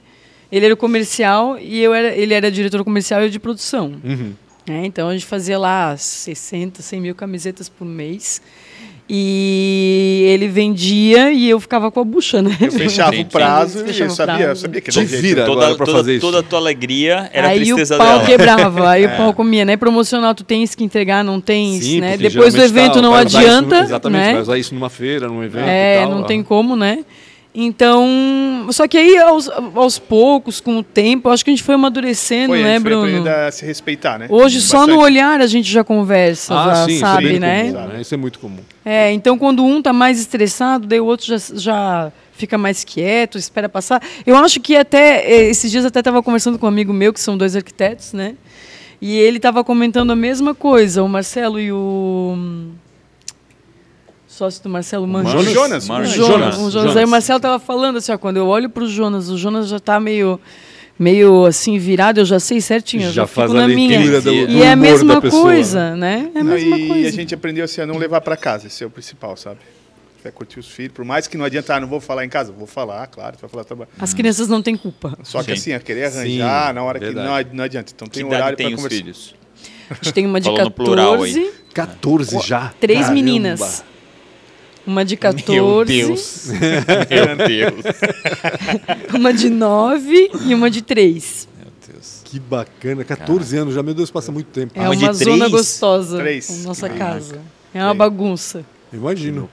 Ele 0.52 0.66
era 0.66 0.76
comercial 0.76 1.58
e 1.60 1.82
eu 1.82 1.94
era, 1.94 2.16
ele 2.16 2.34
era 2.34 2.50
diretor 2.52 2.84
comercial 2.84 3.22
e 3.22 3.26
eu 3.26 3.30
de 3.30 3.40
produção. 3.40 3.94
Uhum. 4.04 4.34
né? 4.68 4.86
Então 4.86 5.10
a 5.10 5.14
gente 5.14 5.26
fazia 5.26 5.58
lá 5.58 5.96
60, 5.98 6.82
100 6.82 7.02
mil 7.02 7.16
camisetas 7.16 7.68
por 7.68 7.86
mês. 7.86 8.42
E 9.10 10.24
ele 10.28 10.48
vendia 10.50 11.32
e 11.32 11.50
eu 11.50 11.60
ficava 11.60 11.90
com 11.90 12.00
a 12.00 12.04
bucha, 12.04 12.42
né? 12.42 12.56
Eu 12.60 12.72
fechava 12.72 13.16
o 13.16 13.26
prazo 13.26 13.86
e 13.88 14.00
eu 14.00 14.10
sabia, 14.10 14.54
sabia 14.56 14.82
que 14.82 14.92
jeito. 14.92 15.18
vira. 15.22 15.46
Toda, 15.46 15.62
agora 15.62 15.76
pra 15.78 15.86
toda, 15.86 15.98
fazer 16.00 16.12
isso. 16.18 16.26
toda 16.26 16.40
a 16.40 16.44
tua 16.44 16.60
alegria 16.60 17.30
era 17.32 17.48
a 17.48 17.50
aí 17.52 17.60
o 17.60 17.64
tristeza 17.76 17.98
pau 17.98 18.08
dela. 18.08 18.26
quebrava, 18.26 18.90
aí 18.90 19.06
o 19.06 19.10
pau 19.16 19.34
comia, 19.34 19.64
né? 19.64 19.78
Promocional, 19.78 20.36
tu 20.36 20.44
tens 20.44 20.76
que 20.76 20.84
entregar, 20.84 21.24
não 21.24 21.40
tens, 21.40 21.86
Sim, 21.86 22.02
né? 22.02 22.18
Depois 22.18 22.54
do 22.54 22.62
evento 22.62 22.96
tá, 22.96 23.02
não 23.02 23.12
isso 23.24 23.38
adianta, 23.38 23.78
no- 23.80 23.84
exatamente, 23.86 24.22
né? 24.26 24.34
vai 24.34 24.42
usar 24.42 24.58
isso 24.58 24.76
numa 24.76 24.90
feira, 24.90 25.28
num 25.28 25.44
evento 25.44 25.66
É, 25.68 25.96
e 25.96 26.02
tal. 26.02 26.10
não 26.12 26.22
ó. 26.22 26.26
tem 26.26 26.44
como, 26.44 26.76
né? 26.76 27.00
Então, 27.60 28.68
só 28.70 28.88
que 28.88 28.96
aí 28.96 29.18
aos, 29.18 29.50
aos 29.50 29.98
poucos, 29.98 30.62
com 30.62 30.78
o 30.78 30.84
tempo, 30.84 31.28
acho 31.30 31.44
que 31.44 31.50
a 31.50 31.54
gente 31.54 31.64
foi 31.64 31.74
amadurecendo, 31.74 32.50
Foi, 32.50 32.62
a 32.62 32.64
né, 32.64 32.80
foi 32.80 32.90
Bruno? 32.92 33.28
a 33.28 33.50
se 33.52 33.66
respeitar, 33.66 34.20
né? 34.20 34.28
Hoje 34.30 34.62
só 34.62 34.78
Bastante. 34.82 34.96
no 34.96 35.02
olhar 35.02 35.42
a 35.42 35.48
gente 35.48 35.68
já 35.68 35.84
conversa, 35.84 36.54
Ah, 36.54 36.66
já 36.68 36.86
sim, 36.86 36.92
isso 36.92 37.04
é 37.04 37.08
sabe, 37.08 37.40
né? 37.40 37.72
comum, 37.72 37.88
né? 37.88 38.02
Isso 38.02 38.14
é 38.14 38.18
muito 38.18 38.38
comum. 38.38 38.60
É, 38.86 39.12
então 39.12 39.40
quando 39.40 39.66
um 39.66 39.82
tá 39.82 39.92
mais 39.92 40.20
estressado, 40.20 40.86
daí 40.86 41.00
o 41.00 41.06
outro 41.06 41.26
já, 41.26 41.38
já 41.56 42.12
fica 42.34 42.60
mais 42.60 42.84
quieto, 42.84 43.40
espera 43.40 43.68
passar. 43.68 44.04
Eu 44.24 44.38
acho 44.38 44.60
que 44.60 44.76
até 44.76 45.26
eh, 45.28 45.50
esses 45.50 45.72
dias 45.72 45.84
até 45.84 45.98
estava 45.98 46.22
conversando 46.22 46.60
com 46.60 46.68
um 46.68 46.70
amigo 46.70 46.94
meu 46.94 47.12
que 47.12 47.20
são 47.20 47.36
dois 47.36 47.56
arquitetos, 47.56 48.14
né? 48.14 48.36
E 49.02 49.18
ele 49.18 49.38
estava 49.38 49.64
comentando 49.64 50.12
a 50.12 50.16
mesma 50.16 50.54
coisa, 50.54 51.02
o 51.02 51.10
Marcelo 51.10 51.60
e 51.60 51.72
o 51.72 52.38
sócio 54.38 54.62
do 54.64 54.70
Marcelo 54.70 55.08
Manjo. 55.08 55.30
Jonas? 55.32 55.54
Jonas, 55.54 55.84
O 55.84 55.88
Jonas. 55.88 56.10
Jonas, 56.14 56.56
o 56.56 56.60
Jonas. 56.60 56.74
Jonas. 56.74 56.98
Aí 56.98 57.06
o 57.06 57.08
Marcelo 57.08 57.40
tava 57.40 57.60
falando 57.60 57.98
assim, 57.98 58.12
ó, 58.12 58.18
quando 58.18 58.38
eu 58.38 58.48
olho 58.48 58.70
pro 58.70 58.88
Jonas, 58.88 59.30
o 59.30 59.38
Jonas 59.38 59.68
já 59.68 59.80
tá 59.80 60.00
meio, 60.00 60.40
meio 61.00 61.46
assim 61.46 61.78
virado, 61.80 62.20
eu 62.20 62.26
já 62.26 62.40
sei 62.40 62.62
certinho, 62.62 63.04
eu 63.04 63.08
já, 63.12 63.22
Já 63.24 63.28
faz 63.28 63.50
fico 63.52 63.58
a 63.64 63.68
na 63.68 63.74
minha. 63.74 63.98
leitura 64.00 64.22
do, 64.22 64.34
E 64.34 64.46
do 64.48 64.52
E 64.54 64.62
é 64.64 64.72
a 64.72 64.76
mesma 64.76 65.20
coisa, 65.22 65.96
né? 65.96 66.30
É 66.36 66.40
a 66.40 66.44
mesma 66.44 66.76
e 66.78 66.88
coisa. 66.88 67.08
a 67.08 67.12
gente 67.12 67.34
aprendeu 67.34 67.66
assim, 67.66 67.82
a 67.82 67.86
não 67.86 67.98
levar 67.98 68.22
para 68.22 68.38
casa, 68.38 68.68
esse 68.68 68.84
é 68.84 68.88
o 68.88 68.90
principal, 68.90 69.36
sabe? 69.36 69.60
Vai 70.24 70.32
curtir 70.32 70.60
os 70.60 70.68
filhos, 70.68 70.92
por 70.94 71.06
mais 71.06 71.28
que 71.28 71.38
não 71.38 71.46
adianta, 71.46 71.76
ah, 71.76 71.80
não 71.80 71.88
vou 71.88 72.02
falar 72.02 72.26
em 72.26 72.30
casa, 72.30 72.52
vou 72.52 72.68
falar, 72.68 73.06
claro, 73.08 73.38
vai 73.40 73.50
falar 73.50 73.64
trabalho. 73.64 73.90
As 74.00 74.14
crianças 74.14 74.48
não 74.48 74.62
têm 74.62 74.76
culpa. 74.76 75.18
Só 75.24 75.40
que 75.40 75.46
Sim. 75.46 75.52
assim, 75.54 75.74
a 75.74 75.80
querer 75.80 76.06
arranjar 76.06 76.68
Sim, 76.70 76.74
na 76.74 76.84
hora 76.84 77.00
que 77.00 77.06
verdade. 77.06 77.28
não, 77.28 77.36
ad- 77.36 77.50
não 77.56 77.64
adianta. 77.64 77.92
Então 77.96 78.08
Que 78.08 78.16
tem 78.16 78.24
um 78.24 78.28
idade 78.28 78.42
horário 78.42 78.58
para 78.58 78.68
os 78.68 78.76
conversar. 78.76 78.96
filhos? 78.98 79.36
A 79.90 79.94
gente 79.94 80.12
tem 80.14 80.26
uma 80.26 80.42
de 80.42 80.46
Falou 80.50 80.66
no 80.66 80.72
plural 80.72 81.12
14, 81.14 81.52
14 81.74 82.40
já. 82.46 82.74
três 82.80 83.00
Caramba. 83.02 83.14
meninas. 83.16 83.84
Uma 84.88 85.04
de 85.04 85.16
Meu 85.16 85.20
14, 85.22 85.86
Deus. 85.86 86.48
Meu 87.12 87.48
Deus. 87.48 87.86
uma 89.14 89.34
de 89.34 89.50
9 89.50 90.32
e 90.46 90.54
uma 90.56 90.70
de 90.72 90.82
3. 90.82 91.48
Meu 91.60 91.68
Deus. 91.94 92.22
Que 92.24 92.40
bacana. 92.40 93.04
14 93.04 93.58
anos 93.58 93.74
já. 93.74 93.84
Meu 93.84 93.94
Deus, 93.94 94.10
passa 94.10 94.32
muito 94.32 94.48
tempo. 94.48 94.72
É 94.76 94.80
Uma 94.82 94.90
uma, 94.92 94.96
de 94.96 95.24
zona 95.26 95.38
três? 95.38 95.52
gostosa. 95.52 96.18
Três. 96.20 96.50
a 96.66 96.68
Nossa 96.68 96.88
Caraca. 96.90 97.06
casa. 97.14 97.42
É 97.74 97.84
uma 97.84 97.94
bagunça. 97.94 98.66
Imagino. 98.94 99.50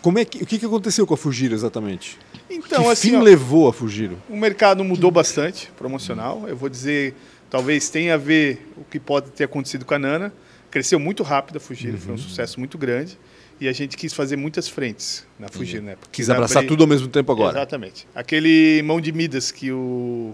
Como 0.00 0.18
é 0.18 0.24
que, 0.24 0.42
o 0.42 0.46
que, 0.46 0.58
que 0.58 0.64
aconteceu 0.64 1.06
com 1.06 1.12
a 1.12 1.16
Fugiro 1.18 1.54
exatamente? 1.54 2.16
Então, 2.48 2.84
que 2.84 2.90
assim, 2.90 3.10
fim 3.10 3.16
ó, 3.16 3.20
levou 3.20 3.68
a 3.68 3.72
Fugiro? 3.74 4.16
o 4.30 4.36
mercado 4.36 4.82
mudou 4.82 5.10
bastante, 5.10 5.70
promocional. 5.76 6.44
Eu 6.48 6.56
vou 6.56 6.70
dizer, 6.70 7.14
talvez 7.50 7.90
tenha 7.90 8.14
a 8.14 8.16
ver 8.16 8.66
o 8.74 8.84
que 8.84 8.98
pode 8.98 9.30
ter 9.32 9.44
acontecido 9.44 9.84
com 9.84 9.92
a 9.92 9.98
Nana. 9.98 10.32
Cresceu 10.70 10.98
muito 10.98 11.22
rápido 11.22 11.56
a 11.56 11.60
Fugiro, 11.60 11.94
Uhum. 11.94 12.00
foi 12.00 12.14
um 12.14 12.18
sucesso 12.18 12.58
muito 12.58 12.78
grande. 12.78 13.18
E 13.60 13.68
a 13.68 13.72
gente 13.72 13.96
quis 13.96 14.12
fazer 14.12 14.36
muitas 14.36 14.68
frentes 14.68 15.26
na 15.38 15.48
Fugiro, 15.48 15.82
né? 15.82 15.96
Porque 15.98 16.16
Quis 16.16 16.28
na 16.28 16.34
abraçar 16.34 16.64
tudo 16.64 16.84
ao 16.84 16.88
mesmo 16.88 17.08
tempo 17.08 17.32
agora. 17.32 17.56
Exatamente. 17.58 18.06
Aquele 18.14 18.80
mão 18.84 19.00
de 19.00 19.10
Midas 19.10 19.50
que 19.50 19.72
o, 19.72 20.32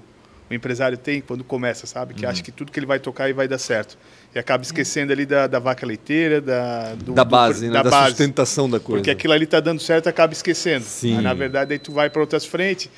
o 0.51 0.55
empresário 0.55 0.99
tem 0.99 1.23
quando 1.23 1.43
começa, 1.43 1.87
sabe? 1.87 2.13
Uhum. 2.13 2.19
Que 2.21 2.27
acha 2.27 2.43
que 2.43 2.53
tudo 2.53 2.71
que 2.71 2.79
ele 2.79 2.85
vai 2.87 2.99
tocar 2.99 3.31
e 3.31 3.33
vai 3.33 3.49
dar 3.49 3.57
certo. 3.59 3.97
E 4.35 4.39
acaba 4.39 4.63
esquecendo 4.63 5.11
ali 5.13 5.25
da, 5.25 5.47
da 5.47 5.59
vaca 5.59 5.87
leiteira, 5.87 6.39
da, 6.41 6.95
do- 6.97 7.13
Da 7.15 7.25
do- 7.25 7.31
base, 7.31 7.67
né? 7.69 7.73
da 7.73 7.83
Da, 7.83 7.91
base. 7.91 8.09
sustentação 8.11 8.69
da 8.69 8.79
coisa. 8.79 8.99
Porque 9.01 9.11
aquilo 9.11 9.33
ali 9.33 9.47
tá 9.47 9.59
dando 9.61 9.81
certo, 9.81 10.07
acaba 10.09 10.33
esquecendo. 10.35 10.85
Sim. 10.85 11.21
Na 11.23 11.33
verdade, 11.33 11.73
aí 11.73 11.79
tu 11.79 11.93
vai 11.93 12.11
para 12.11 12.21
outras 12.21 12.45
frentes. 12.45 12.91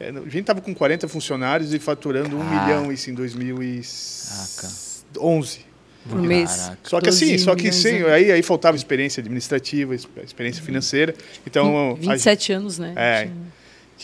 É, 0.00 0.08
A 0.08 0.12
gente 0.30 0.44
tava 0.44 0.62
com 0.62 0.74
40 0.74 1.06
funcionários 1.08 1.74
e 1.74 1.78
faturando 1.78 2.36
um 2.36 2.40
Caraca. 2.40 2.64
milhão 2.64 2.90
isso 2.92 3.10
em 3.10 3.14
2011. 3.14 5.60
Por 6.08 6.20
mês. 6.20 6.50
Caraca. 6.56 6.78
Só 6.84 7.00
que 7.00 7.08
assim, 7.08 7.26
14 7.26 7.44
só 7.44 7.54
que 7.54 7.72
sim, 7.72 8.00
né? 8.00 8.12
aí, 8.12 8.32
aí 8.32 8.42
faltava 8.42 8.76
experiência 8.76 9.20
administrativa, 9.20 9.94
experiência 9.94 10.62
financeira. 10.62 11.14
Então, 11.46 11.92
a- 11.92 11.94
27 11.94 12.52
anos, 12.52 12.78
né? 12.78 12.92
É. 12.96 13.28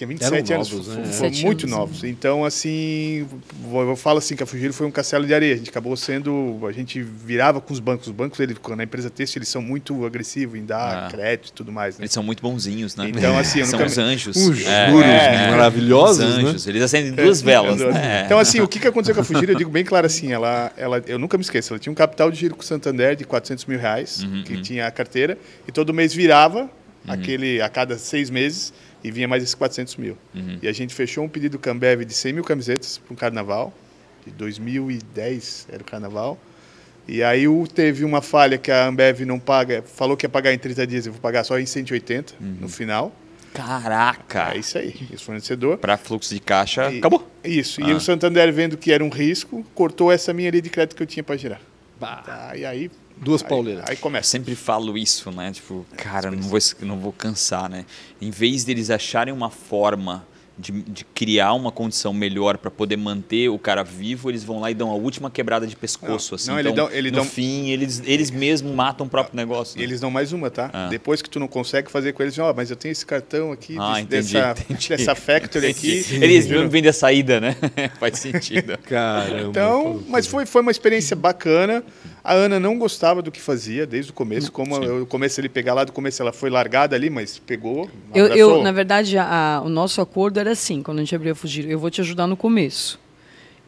tinha 0.01 0.09
27 0.09 0.53
Eram 0.53 0.63
anos, 0.63 0.71
novos, 0.73 0.87
né? 0.89 0.95
foram 0.95 1.31
27 1.31 1.45
muito 1.45 1.67
anos, 1.67 1.77
novos. 1.79 2.05
Então, 2.05 2.45
assim, 2.45 3.27
vou- 3.63 3.83
eu 3.83 3.97
falo 3.97 4.19
assim 4.19 4.35
que 4.35 4.43
a 4.43 4.47
Fugiro 4.47 4.73
foi 4.73 4.87
um 4.87 4.91
castelo 4.91 5.27
de 5.27 5.35
areia. 5.35 5.55
A 5.55 5.57
gente 5.59 5.69
acabou 5.71 5.95
sendo, 5.97 6.59
a 6.67 6.73
gente 6.73 7.03
virava 7.03 7.61
com 7.61 7.73
os 7.73 7.81
bancos. 7.81 8.07
Os 8.07 8.13
bancos, 8.13 8.41
ele, 8.41 8.57
na 8.77 8.85
empresa 8.85 9.11
têxtil, 9.11 9.41
eles 9.41 9.49
são 9.49 9.61
muito 9.61 10.05
agressivos 10.07 10.59
em 10.59 10.65
dar 10.65 11.07
Ah. 11.07 11.11
crédito 11.11 11.49
e 11.49 11.53
tudo 11.53 11.71
mais. 11.71 11.99
Né? 11.99 12.03
Eles 12.05 12.13
são 12.13 12.23
muito 12.23 12.43
bonzinhos, 12.43 12.97
né? 12.97 13.09
Então, 13.09 13.37
assim, 13.39 13.63
são 13.65 13.79
nunca 13.79 13.91
os 13.91 13.99
anjos. 13.99 14.37
É, 14.67 14.91
juros 14.91 15.05
É. 15.07 15.51
maravilhosos, 15.51 16.25
os 16.25 16.37
né? 16.37 16.43
anjos. 16.49 16.67
Eles 16.67 16.83
acendem 16.83 17.13
duas 17.13 17.41
velas. 17.43 17.81
É, 17.81 17.91
né? 17.93 18.23
Então, 18.25 18.39
assim, 18.39 18.61
o 18.61 18.69
que, 18.69 18.79
que 18.81 18.87
aconteceu 18.89 19.15
com 19.15 19.21
a 19.21 19.25
Fugiro, 19.25 19.53
eu 19.53 19.57
digo 19.57 19.71
bem 19.71 19.85
claro 19.85 20.07
assim, 20.07 20.33
ela, 20.33 20.73
ela, 20.77 21.03
eu 21.07 21.19
nunca 21.19 21.37
me 21.37 21.43
esqueço, 21.45 21.73
ela 21.73 21.79
tinha 21.79 21.93
um 21.93 21.97
capital 21.97 22.31
de 22.31 22.39
giro 22.39 22.55
com 22.55 22.63
o 22.63 22.65
Santander 22.65 23.15
de 23.17 23.25
400 23.25 23.65
mil 23.67 23.79
reais, 23.79 24.23
Uhum, 24.23 24.43
que 24.45 24.55
uhum. 24.55 24.63
tinha 24.63 24.87
a 24.87 24.91
carteira, 24.91 25.37
e 25.69 25.73
todo 25.73 25.93
mês 25.93 26.15
virava 26.15 26.71
aquele 27.13 27.61
a 27.63 27.69
cada 27.69 27.99
seis 27.99 28.31
meses 28.31 28.73
e 29.03 29.11
vinha 29.11 29.27
mais 29.29 29.43
esses 29.43 29.55
400 29.55 29.97
mil. 29.97 30.17
Uhum. 30.35 30.59
E 30.63 30.69
a 30.69 30.73
gente 30.73 30.95
fechou 30.95 31.25
um 31.25 31.29
pedido 31.29 31.53
do 31.53 31.59
Cambev 31.59 32.05
de 32.05 32.13
100 32.15 32.33
mil 32.35 32.45
camisetas 32.45 32.99
para 32.99 33.13
um 33.13 33.17
carnaval, 33.17 33.73
de 34.27 34.33
2010 34.33 35.67
era 35.73 35.83
o 35.83 35.85
carnaval, 35.85 36.39
e 37.09 37.23
aí 37.23 37.45
teve 37.75 38.05
uma 38.05 38.21
falha 38.21 38.59
que 38.59 38.71
a 38.71 38.87
Ambev 38.87 39.21
não 39.25 39.39
paga, 39.39 39.83
falou 39.83 40.17
que 40.17 40.25
ia 40.27 40.29
pagar 40.31 40.53
em 40.53 40.59
30 40.59 40.87
dias, 40.87 41.07
eu 41.07 41.13
vou 41.13 41.21
pagar 41.21 41.45
só 41.45 41.59
em 41.59 41.67
180 41.67 42.35
Uhum. 42.41 42.57
no 42.61 42.69
final. 42.69 43.15
Caraca. 43.53 44.53
É 44.55 44.59
isso 44.59 44.79
aí, 44.79 44.95
esse 45.13 45.25
fornecedor. 45.25 45.77
Para 45.79 45.97
fluxo 45.97 46.33
de 46.33 46.39
caixa, 46.41 46.91
E- 46.93 46.99
acabou. 46.99 47.29
Isso. 47.43 47.81
E 47.81 47.91
Ah. 47.91 47.97
o 47.97 48.01
Santander, 48.01 48.53
vendo 48.53 48.77
que 48.77 48.93
era 48.93 49.03
um 49.05 49.09
risco, 49.09 49.65
cortou 49.75 50.13
essa 50.13 50.33
minha 50.33 50.51
linha 50.51 50.63
de 50.63 50.71
crédito 50.71 50.95
que 50.97 51.03
eu 51.03 51.07
tinha 51.07 51.25
para 51.25 51.37
girar. 51.37 51.61
Tá, 51.99 52.53
e 52.57 52.65
aí. 52.65 52.91
Duas 53.21 53.43
aí- 53.43 53.49
pauleiras. 53.49 53.85
Aí, 53.87 53.95
Eu 53.97 54.01
começa. 54.01 54.29
sempre 54.31 54.55
falo 54.55 54.97
isso, 54.97 55.31
né? 55.31 55.53
Tipo, 55.53 55.87
cara, 55.97 56.31
não 56.31 56.41
vou, 56.43 56.59
não 56.83 56.99
vou 56.99 57.13
cansar, 57.13 57.69
né? 57.69 57.85
Em 58.21 58.31
vez 58.31 58.65
deles 58.65 58.91
acharem 58.91 59.33
uma 59.33 59.51
forma 59.51 60.27
de, 60.59 60.73
de 60.73 61.05
criar 61.07 61.55
uma 61.55 61.73
condição 61.73 62.13
melhor 62.13 62.59
para 62.59 62.71
poder 62.71 62.95
manter 62.99 63.49
o 63.49 63.59
cara 63.59 63.83
vivo, 63.83 64.31
eles 64.31 64.45
vão 64.45 64.61
lá 64.61 64.71
e 64.71 64.75
dão 64.75 64.91
a 64.91 64.95
última 64.95 65.31
quebrada 65.31 65.67
de 65.67 65.75
pescoço, 65.75 66.33
Não, 66.33 66.37
assim. 66.37 66.51
não, 66.51 66.59
ele 66.59 66.69
então, 66.69 66.87
dão- 66.87 66.95
ele 66.95 67.11
no 67.11 67.17
dão- 67.17 67.25
fim, 67.25 67.71
eles, 67.71 68.03
eles 68.05 68.31
mesmos 68.31 68.75
matam 68.75 69.07
o 69.07 69.09
próprio 69.09 69.35
negócio. 69.35 69.79
né? 69.79 69.85
Eles 69.85 70.03
dão 70.03 70.11
mais 70.11 70.35
uma, 70.35 70.51
tá? 70.51 70.69
Ah. 70.71 70.89
Depois 70.91 71.23
que 71.23 71.31
tu 71.31 71.41
não 71.41 71.49
consegue 71.49 71.91
fazer 71.91 72.13
com 72.13 72.23
eles, 72.23 72.39
ó, 72.39 72.53
mas 72.55 72.69
eu 72.69 72.77
tenho 72.77 72.93
esse 72.93 73.07
cartão 73.07 73.53
aqui, 73.53 73.75
Ah, 73.79 74.03
desse- 74.03 74.03
entendi, 74.03 74.33
dessa, 74.35 74.63
entendi. 74.63 74.89
dessa 74.91 75.15
factory 75.15 75.67
aqui. 75.69 76.05
Eles 76.21 76.47
não 76.47 76.69
vendem 76.69 76.91
a 76.91 76.93
saída, 76.93 77.41
né? 77.41 77.57
Faz 77.99 78.19
sentido. 78.19 78.77
Caramba. 78.83 79.49
Então, 79.49 80.03
mas 80.09 80.27
foi, 80.27 80.45
foi 80.45 80.61
uma 80.61 80.71
experiência 80.71 81.17
bacana. 81.17 81.83
A 82.23 82.35
Ana 82.35 82.61
não 82.61 82.79
gostava 82.79 83.23
do 83.23 83.31
que 83.31 83.41
fazia 83.41 83.87
desde 83.87 84.11
o 84.11 84.15
começo. 84.15 84.53
Como 84.53 84.77
sim. 84.77 84.85
eu 84.85 85.07
comecei 85.07 85.41
ele 85.43 85.49
pegar 85.49 85.73
lá 85.75 85.85
do 85.85 85.93
começo, 85.93 86.21
ela 86.21 86.33
foi 86.33 86.51
largada 86.51 86.95
ali, 86.95 87.09
mas 87.09 87.39
pegou. 87.39 87.89
Eu, 88.15 88.27
eu, 88.27 88.63
na 88.63 88.73
verdade, 88.73 89.17
a- 89.17 89.57
a- 89.59 89.63
o 89.63 89.69
nosso 89.69 90.01
acordo 90.01 90.39
era 90.39 90.51
assim, 90.53 90.83
quando 90.83 90.99
a 90.99 91.01
gente 91.03 91.15
abriu 91.15 91.33
a 91.33 91.35
Fugir, 91.35 91.69
eu 91.69 91.79
vou 91.79 91.91
te 91.91 92.01
ajudar 92.01 92.27
no 92.27 92.37
começo. 92.37 92.99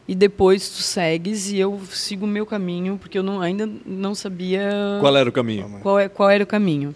E 0.06 0.14
depois 0.14 0.68
tu 0.68 0.82
segues 0.82 1.50
e 1.50 1.58
eu 1.58 1.80
sigo 1.90 2.24
o 2.26 2.28
meu 2.28 2.44
caminho, 2.44 2.98
porque 3.00 3.16
eu 3.16 3.22
não- 3.22 3.40
ainda 3.40 3.68
não 3.86 4.14
sabia 4.14 4.68
Qual 5.00 5.16
era 5.16 5.28
o 5.28 5.32
caminho? 5.32 5.78
qual, 5.82 5.98
é, 5.98 6.08
qual 6.08 6.28
era 6.28 6.44
o 6.44 6.46
caminho. 6.46 6.94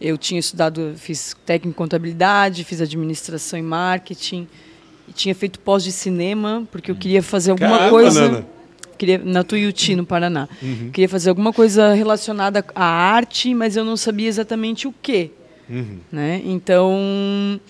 Eu 0.00 0.16
tinha 0.16 0.38
estudado, 0.38 0.94
fiz 0.96 1.34
técnico 1.44 1.74
em 1.74 1.76
contabilidade, 1.76 2.62
fiz 2.64 2.80
administração 2.80 3.58
e 3.58 3.62
marketing, 3.62 4.46
e 5.08 5.12
tinha 5.12 5.34
feito 5.34 5.58
pós 5.58 5.82
de 5.82 5.90
cinema, 5.90 6.66
porque 6.70 6.90
eu 6.90 6.94
queria 6.94 7.22
fazer 7.22 7.50
alguma 7.50 7.70
Caramba, 7.76 7.90
coisa. 7.90 8.20
Nana. 8.30 8.46
Queria, 8.98 9.18
na 9.18 9.44
Tuiuti, 9.44 9.94
no 9.94 10.04
Paraná. 10.04 10.48
Queria 10.92 11.08
fazer 11.08 11.30
alguma 11.30 11.52
coisa 11.52 11.94
relacionada 11.94 12.64
à 12.74 12.84
arte, 12.84 13.54
mas 13.54 13.76
eu 13.76 13.84
não 13.84 13.96
sabia 13.96 14.28
exatamente 14.28 14.88
o 14.88 14.94
quê. 15.00 15.30
Né? 16.10 16.42
Então, 16.44 17.60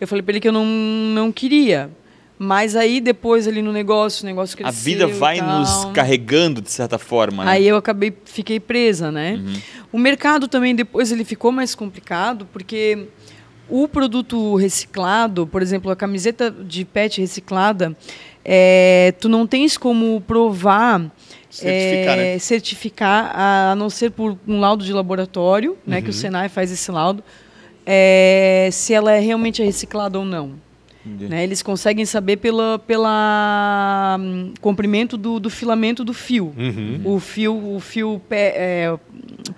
eu 0.00 0.08
falei 0.08 0.22
para 0.22 0.32
ele 0.32 0.40
que 0.40 0.48
eu 0.48 0.52
não, 0.52 0.64
não 0.64 1.30
queria. 1.30 1.90
Mas 2.36 2.74
aí, 2.74 3.00
depois, 3.00 3.46
ali 3.46 3.62
no 3.62 3.72
negócio, 3.72 4.24
o 4.24 4.26
negócio 4.26 4.56
A 4.56 4.64
cresceu 4.64 4.82
vida 4.82 5.04
e 5.04 5.12
vai 5.12 5.40
nos 5.40 5.84
carregando, 5.94 6.60
de 6.60 6.70
certa 6.70 6.98
forma. 6.98 7.44
né? 7.44 7.52
Aí 7.52 7.66
eu 7.66 7.76
acabei, 7.76 8.12
fiquei 8.24 8.58
presa, 8.58 9.12
né? 9.12 9.34
Uhum. 9.34 9.54
O 9.92 9.98
mercado 9.98 10.48
também 10.48 10.74
depois 10.74 11.12
ele 11.12 11.24
ficou 11.24 11.52
mais 11.52 11.74
complicado 11.74 12.48
porque 12.52 13.06
o 13.68 13.86
produto 13.86 14.56
reciclado, 14.56 15.46
por 15.46 15.62
exemplo, 15.62 15.90
a 15.90 15.96
camiseta 15.96 16.50
de 16.50 16.84
pet 16.84 17.20
reciclada, 17.20 17.96
é, 18.44 19.12
tu 19.20 19.28
não 19.28 19.46
tens 19.46 19.76
como 19.78 20.20
provar 20.20 21.10
Certificar, 21.50 22.18
é, 22.18 22.32
né? 22.34 22.38
certificar, 22.40 23.30
a, 23.32 23.70
a 23.72 23.74
não 23.76 23.88
ser 23.88 24.10
por 24.10 24.36
um 24.46 24.58
laudo 24.58 24.84
de 24.84 24.92
laboratório, 24.92 25.78
né, 25.86 25.98
Uhum. 25.98 26.02
que 26.02 26.10
o 26.10 26.12
Senai 26.12 26.48
faz 26.48 26.72
esse 26.72 26.90
laudo, 26.90 27.22
é, 27.86 28.68
se 28.72 28.92
ela 28.92 29.12
é 29.12 29.20
realmente 29.20 29.62
reciclada 29.62 30.18
ou 30.18 30.24
não. 30.24 30.52
Né? 31.06 31.44
Eles 31.44 31.62
conseguem 31.62 32.06
saber 32.06 32.38
pela, 32.38 32.78
pela 32.78 34.16
hum, 34.18 34.54
comprimento 34.58 35.18
do, 35.18 35.38
do 35.38 35.50
filamento 35.50 36.02
do 36.02 36.14
fio. 36.14 36.54
O 37.04 37.20
fio, 37.20 37.74
o 37.76 37.78
fio 37.78 38.20
pé- 38.26 38.54
é, 38.56 38.98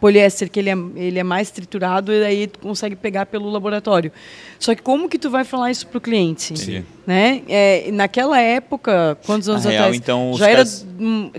poliéster, 0.00 0.50
que 0.50 0.59
ele 0.59 0.71
é, 0.71 0.75
ele 0.97 1.19
é 1.21 1.23
mais 1.23 1.50
triturado, 1.52 2.12
e 2.12 2.25
aí 2.25 2.47
tu 2.49 2.59
consegue 2.59 2.97
pegar 2.97 3.26
pelo 3.26 3.49
laboratório. 3.49 4.11
Só 4.59 4.75
que 4.75 4.83
como 4.83 5.09
que 5.09 5.19
tu 5.21 5.31
vai 5.31 5.45
falar 5.45 5.71
isso 5.71 5.87
para 5.87 5.99
o 5.99 6.00
cliente? 6.00 6.52
Entendi. 6.52 6.85
Né? 7.07 7.43
É, 7.49 7.89
naquela 7.93 8.41
época, 8.41 9.17
quantos 9.25 9.49
anos 9.49 9.65
real, 9.65 9.77
atrás? 9.85 9.97
então, 9.97 10.33
os 10.33 10.39
já 10.39 10.47
era 10.49 10.57
caras- 10.57 10.87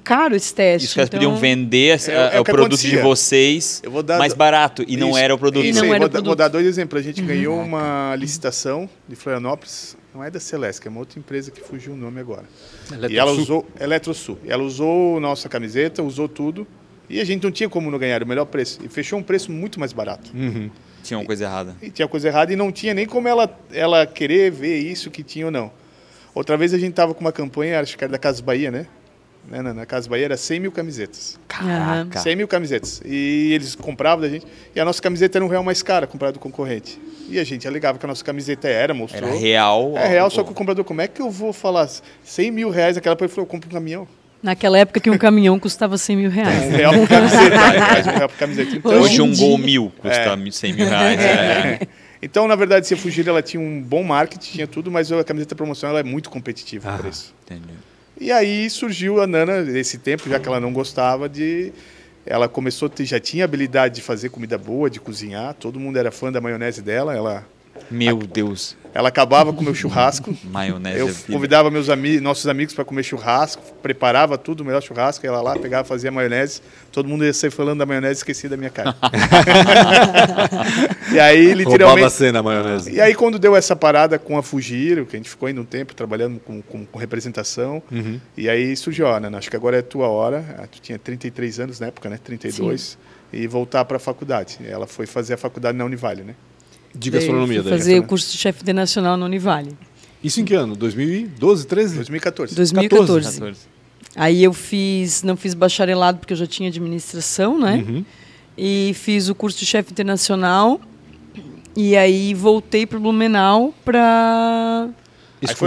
caro 0.01 0.33
esse 0.33 0.53
teste. 0.53 0.87
Os 0.87 0.93
caras 0.93 1.09
então... 1.09 1.19
podiam 1.19 1.35
vender 1.35 1.99
É- 2.07 2.35
é 2.35 2.37
o 2.37 2.41
o 2.41 2.45
que 2.45 2.51
produto 2.53 2.79
de 2.79 2.87
acontecia. 2.87 3.03
vocês 3.03 3.81
Eu 3.83 3.91
vou 3.91 4.01
dar 4.01 4.17
mais 4.17 4.33
barato 4.33 4.85
e 4.87 4.95
não 4.95 5.09
Isso. 5.09 5.17
era 5.17 5.35
o 5.35 5.37
produto. 5.37 5.65
Isso 5.65 5.79
Não 5.83 5.89
era 5.89 5.97
vou, 5.99 6.05
o 6.05 6.09
dar- 6.09 6.19
vou 6.19 6.23
produto. 6.23 6.37
dar 6.37 6.47
dois 6.47 6.65
exemplos. 6.65 7.01
A 7.01 7.03
gente 7.03 7.21
ganhou 7.21 7.59
uma 7.59 8.15
licitação 8.17 8.89
de 9.09 9.15
Florianópolis, 9.17 9.97
não 10.15 10.23
é 10.23 10.31
da 10.31 10.39
Celeste, 10.39 10.87
é 10.87 10.89
uma 10.89 10.99
outra 11.01 11.19
empresa 11.19 11.51
que 11.51 11.59
fugiu 11.59 11.91
o 11.91 11.97
nome 11.97 12.21
agora. 12.21 12.45
E 13.09 13.17
ela 13.17 13.31
usou 13.31 13.67
Eletrosul. 13.77 14.37
Ela 14.47 14.63
usou 14.63 15.19
nossa 15.19 15.49
camiseta, 15.49 16.01
usou 16.01 16.29
tudo. 16.29 16.65
E 17.09 17.19
a 17.19 17.25
gente 17.25 17.43
não 17.43 17.51
tinha 17.51 17.67
como 17.67 17.91
não 17.91 17.99
ganhar 17.99 18.23
o 18.23 18.25
melhor 18.25 18.45
preço. 18.45 18.79
E 18.83 18.87
fechou 18.87 19.19
um 19.19 19.23
preço 19.23 19.51
muito 19.51 19.79
mais 19.81 19.91
barato. 19.91 20.31
Uhum. 20.33 20.69
Tinha 21.07 21.19
uma 21.19 21.25
coisa 21.25 21.45
errada. 21.45 21.75
E 21.81 21.89
tinha 21.89 22.05
coisa 22.05 22.27
errada 22.27 22.51
e 22.51 22.55
não 22.57 22.69
tinha 22.69 22.93
nem 22.93 23.05
como 23.05 23.29
ela, 23.29 23.49
ela 23.71 24.05
querer 24.05 24.51
ver 24.51 24.77
isso 24.77 25.09
que 25.09 25.23
tinha 25.23 25.45
ou 25.45 25.51
não. 25.51 25.71
Outra 26.35 26.57
vez 26.57 26.73
a 26.73 26.77
gente 26.77 26.93
tava 26.93 27.13
com 27.13 27.21
uma 27.21 27.31
campanha, 27.31 27.79
acho 27.79 27.97
que 27.97 28.03
era 28.03 28.11
da 28.11 28.19
Casa 28.19 28.43
Bahia, 28.43 28.69
né? 28.69 28.87
né? 29.47 29.61
Na, 29.61 29.73
na 29.73 29.85
Casa 29.85 30.09
Bahia 30.09 30.25
era 30.25 30.35
100 30.35 30.59
mil 30.59 30.71
camisetas. 30.71 31.39
Caraca. 31.47 32.19
100 32.19 32.35
mil 32.35 32.47
camisetas. 32.47 33.01
E 33.05 33.53
eles 33.53 33.73
compravam 33.73 34.21
da 34.21 34.27
gente. 34.27 34.45
E 34.75 34.79
a 34.81 34.83
nossa 34.83 35.01
camiseta 35.01 35.37
era 35.37 35.45
um 35.45 35.47
real 35.47 35.63
mais 35.63 35.81
cara 35.81 36.05
comparado 36.05 36.37
do 36.37 36.41
concorrente. 36.41 36.99
E 37.29 37.39
a 37.39 37.43
gente 37.45 37.65
alegava 37.65 37.97
que 37.97 38.05
a 38.05 38.07
nossa 38.07 38.23
camiseta 38.23 38.67
era, 38.67 38.93
mostrou. 38.93 39.29
Era 39.29 39.39
real. 39.39 39.93
É 39.95 40.07
real, 40.07 40.29
só 40.29 40.43
que 40.43 40.51
o 40.51 40.53
comprador, 40.53 40.83
como 40.83 40.99
é 40.99 41.07
que 41.07 41.21
eu 41.21 41.31
vou 41.31 41.53
falar 41.53 41.89
100 42.23 42.51
mil 42.51 42.69
reais 42.69 42.97
naquela 42.97 43.13
época? 43.13 43.25
Ele 43.25 43.33
falou, 43.33 43.45
eu 43.45 43.49
compro 43.49 43.69
um 43.69 43.73
caminhão. 43.73 44.07
Naquela 44.41 44.77
época 44.77 44.99
que 44.99 45.09
um 45.09 45.17
caminhão 45.17 45.57
custava 45.59 45.97
100 45.97 46.15
mil 46.17 46.29
reais. 46.29 46.65
Um 46.65 46.69
real 46.77 46.93
por 46.93 47.07
camiseta. 47.07 47.55
é, 47.55 48.11
um 48.13 48.17
real 48.17 48.29
por 48.29 48.37
camiseta. 48.37 48.75
Então, 48.75 49.01
Hoje 49.01 49.21
um 49.21 49.35
gol 49.35 49.57
mil 49.57 49.91
custa 49.97 50.37
100 50.51 50.73
mil 50.73 50.87
reais. 50.87 51.19
é. 51.19 51.79
então, 52.21 52.47
na 52.47 52.55
verdade, 52.55 52.87
se 52.87 52.93
a 52.93 52.97
Fugir 52.97 53.27
ela 53.27 53.41
tinha 53.41 53.59
um 53.61 53.81
bom 53.81 54.03
marketing, 54.03 54.51
tinha 54.51 54.67
tudo, 54.67 54.91
mas 54.91 55.11
a 55.11 55.23
camiseta 55.23 55.55
promocional 55.55 55.97
ela 55.97 56.07
é 56.07 56.09
muito 56.09 56.29
competitiva 56.29 56.91
Ah. 56.93 56.97
por 56.97 57.07
isso. 57.09 57.33
Entendi. 57.45 57.73
E 58.19 58.31
aí 58.31 58.69
surgiu 58.69 59.21
a 59.21 59.27
Nana, 59.27 59.61
nesse 59.61 59.97
tempo, 59.99 60.27
já 60.29 60.39
que 60.39 60.47
ela 60.47 60.59
não 60.59 60.71
gostava 60.73 61.27
de. 61.29 61.71
Ela 62.25 62.47
começou, 62.49 62.87
a 62.87 62.89
ter- 62.89 63.05
já 63.05 63.19
tinha 63.19 63.45
habilidade 63.45 63.95
de 63.95 64.01
fazer 64.01 64.29
comida 64.29 64.57
boa, 64.57 64.89
de 64.89 64.99
cozinhar, 64.99 65.53
todo 65.53 65.79
mundo 65.79 65.97
era 65.97 66.11
fã 66.11 66.31
da 66.31 66.41
maionese 66.41 66.81
dela. 66.81 67.15
Ela, 67.15 67.45
Meu 67.89 68.17
Deus. 68.17 68.75
ela 68.93 69.09
acabava 69.09 69.53
com 69.53 69.61
o 69.61 69.63
meu 69.63 69.75
churrasco. 69.75 70.35
Maionese. 70.45 70.99
Eu 70.99 71.07
é 71.07 71.11
vida. 71.11 71.33
convidava 71.33 71.71
meus 71.71 71.89
ami 71.89 72.19
nossos 72.19 72.47
amigos 72.47 72.73
para 72.73 72.83
comer 72.83 73.03
churrasco, 73.03 73.61
preparava 73.81 74.37
tudo, 74.37 74.61
o 74.61 74.65
melhor 74.65 74.81
churrasco, 74.81 75.25
ela 75.25 75.41
lá, 75.41 75.57
pegava, 75.57 75.87
fazia 75.87 76.11
maionese. 76.11 76.61
Todo 76.91 77.07
mundo 77.07 77.23
ia 77.23 77.31
sair 77.33 77.51
falando 77.51 77.79
da 77.79 77.85
maionese 77.85 78.13
e 78.13 78.17
esquecia 78.21 78.49
da 78.49 78.57
minha 78.57 78.71
cara. 78.71 78.95
e 81.13 81.19
aí, 81.19 81.47
Roubava 81.47 81.51
a 81.51 81.55
literalmente. 81.71 82.11
cena 82.11 82.39
a 82.39 82.43
maionese. 82.43 82.91
E 82.91 83.01
aí, 83.01 83.13
quando 83.15 83.39
deu 83.39 83.55
essa 83.55 83.75
parada 83.75 84.19
com 84.19 84.37
a 84.37 84.43
Fugir, 84.43 85.05
que 85.05 85.15
a 85.15 85.19
gente 85.19 85.29
ficou 85.29 85.47
ainda 85.47 85.61
um 85.61 85.65
tempo 85.65 85.93
trabalhando 85.95 86.39
com, 86.39 86.61
com, 86.61 86.85
com 86.85 86.99
representação, 86.99 87.81
Uhum. 87.91 88.19
e 88.35 88.49
aí 88.49 88.75
surgiu, 88.75 89.05
ó, 89.07 89.19
Nana, 89.19 89.37
acho 89.37 89.49
que 89.49 89.55
agora 89.55 89.77
é 89.77 89.79
a 89.79 89.83
tua 89.83 90.07
hora. 90.07 90.43
Tu 90.71 90.81
tinha 90.81 90.99
33 90.99 91.59
anos 91.59 91.79
na 91.79 91.87
época, 91.87 92.09
né? 92.09 92.19
32. 92.23 92.97
E 93.31 93.45
voltar 93.47 93.85
para 93.85 93.97
a 93.97 93.99
faculdade. 93.99 94.59
Ela 94.67 94.87
foi 94.87 95.05
fazer 95.05 95.33
a 95.33 95.37
faculdade 95.37 95.77
na 95.77 95.85
Univale, 95.85 96.23
né? 96.23 96.35
De 96.93 97.09
gastronomia. 97.09 97.61
daí. 97.61 97.71
fazer 97.71 97.99
o 97.99 98.03
curso 98.03 98.31
de 98.31 98.37
chefe 98.37 98.61
internacional 98.61 99.17
na 99.17 99.25
Univale. 99.25 99.77
Isso 100.23 100.41
em 100.41 100.45
que 100.45 100.53
ano? 100.53 100.75
2012, 100.75 101.67
13? 101.67 101.95
2014. 101.95 102.55
2014. 102.55 103.39
14. 103.39 103.57
Aí 104.15 104.43
eu 104.43 104.51
fiz, 104.51 105.21
não 105.21 105.37
fiz 105.37 105.53
bacharelado 105.53 106.17
porque 106.17 106.33
eu 106.33 106.37
já 106.37 106.47
tinha 106.47 106.69
administração, 106.69 107.59
né? 107.59 107.85
Uhum. 107.87 108.03
E 108.57 108.93
fiz 108.95 109.29
o 109.29 109.35
curso 109.35 109.59
de 109.59 109.65
chefe 109.65 109.91
internacional. 109.91 110.81
E 111.75 111.95
aí 111.95 112.33
voltei 112.33 112.87
para 112.87 112.97
Blumenau 112.97 113.71
para 113.85 114.89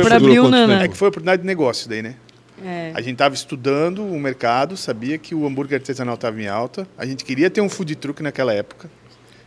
pra 0.03 0.17
abrir 0.17 0.41
o 0.41 0.49
Nana. 0.49 0.83
É 0.83 0.89
que 0.89 0.97
foi 0.97 1.07
a 1.07 1.11
oportunidade 1.11 1.43
de 1.43 1.47
negócio 1.47 1.89
daí, 1.89 2.03
né? 2.03 2.17
é, 2.65 2.91
A 2.95 3.01
gente 3.01 3.13
estava 3.13 3.35
estudando 3.35 4.05
o 4.05 4.19
mercado, 4.19 4.77
sabia 4.77 5.17
que 5.17 5.35
o 5.35 5.47
hambúrguer 5.47 5.79
artesanal 5.79 6.17
estava 6.17 6.41
em 6.43 6.49
alta. 6.49 6.87
A 6.99 7.07
gente 7.07 7.25
queria 7.25 7.49
ter 7.49 7.61
um 7.61 7.69
food 7.69 7.95
truck 7.95 8.23
naquela 8.23 8.53
época. 8.53 8.91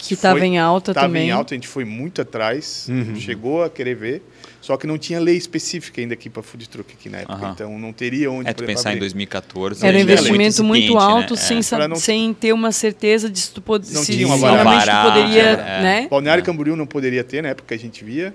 Que 0.07 0.13
estava 0.13 0.45
em 0.45 0.57
alta 0.59 0.91
Estava 0.91 1.07
também. 1.07 1.27
em 1.27 1.31
alta, 1.31 1.53
a 1.53 1.55
gente 1.57 1.67
foi 1.67 1.85
muito 1.85 2.21
atrás, 2.21 2.87
Uhum. 2.89 3.15
chegou 3.15 3.63
a 3.63 3.69
querer 3.69 3.95
ver, 3.95 4.23
só 4.61 4.77
que 4.77 4.85
não 4.87 4.97
tinha 4.97 5.19
lei 5.19 5.35
específica 5.37 5.99
ainda 6.01 6.13
aqui 6.13 6.29
para 6.29 6.41
food 6.43 6.67
truck 6.69 6.93
aqui 6.93 7.09
na 7.09 7.19
época, 7.19 7.33
Aham. 7.35 7.51
então 7.53 7.79
não 7.79 7.91
teria 7.93 8.31
onde 8.31 8.49
É, 8.49 8.53
tu 8.53 8.63
pensar 8.63 8.71
exemplo, 8.73 8.89
em 8.89 8.91
abrir. 8.91 8.99
2014. 9.01 9.85
Era 9.85 9.95
um 9.95 9.99
Sim, 9.99 10.03
investimento 10.03 10.61
é 10.61 10.63
muito, 10.65 10.83
incipiente, 10.83 11.03
alto 11.03 11.33
né? 11.35 11.39
sem, 11.39 11.57
É. 11.59 11.87
não- 11.87 11.95
sem 11.95 12.33
ter 12.33 12.53
uma 12.53 12.71
certeza 12.71 13.29
de 13.29 13.39
se 13.39 13.51
tu 13.51 13.61
pod... 13.61 13.85
Não 13.93 14.03
se 14.03 14.13
tinha 14.13 14.27
uma 14.27 14.35
realmente 14.37 14.85
tu 14.85 15.01
poderia, 15.11 15.43
É, 15.43 15.51
é. 15.51 15.81
né? 15.81 16.07
Balneário 16.09 16.41
É. 16.41 16.45
Camboriú 16.45 16.75
não 16.75 16.85
poderia 16.85 17.23
ter 17.23 17.41
na 17.43 17.49
época 17.49 17.67
que 17.69 17.73
a 17.73 17.79
gente 17.79 18.03
via. 18.03 18.33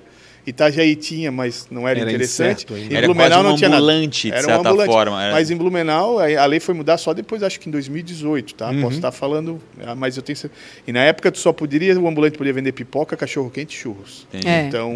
Itajaí 0.49 0.97
tinha, 0.97 1.31
mas 1.31 1.67
não 1.71 1.87
era, 1.87 2.01
Era 2.01 2.09
interessante. 2.11 2.65
incerto 2.73 2.95
Era 2.95 3.07
Blumenau 3.07 3.29
quase 3.31 3.47
um 3.47 3.51
não 3.51 3.57
tinha 3.57 3.69
nada. 3.71 3.83
ambulante, 3.83 4.31
de 4.31 4.35
Era 4.37 4.49
um 4.49 4.61
ambulante. 4.61 4.91
forma. 4.93 5.23
era- 5.23 5.33
Mas 5.35 5.51
em 5.51 5.57
Blumenau, 5.57 6.19
a 6.19 6.47
lei 6.47 6.61
foi 6.61 6.75
mudar 6.75 6.97
só 6.99 7.13
depois, 7.13 7.43
acho 7.43 7.59
que 7.61 7.69
em 7.69 7.73
2018, 7.73 8.55
tá? 8.55 8.71
Uhum. 8.71 8.83
Posso 8.83 8.97
estar 8.97 9.13
falando, 9.13 9.61
ah, 9.85 9.95
mas 9.95 10.17
eu 10.17 10.23
tenho 10.23 10.39
E 10.87 10.93
na 10.93 11.01
época 11.01 11.31
tu 11.33 11.39
só 11.39 11.53
poderia, 11.53 11.99
o 11.99 12.09
ambulante 12.09 12.39
podia 12.39 12.53
vender 12.53 12.73
pipoca, 12.73 13.17
cachorro 13.17 13.51
quente 13.51 13.75
e 13.75 13.79
churros. 13.79 14.27
É. 14.33 14.67
Então, 14.67 14.95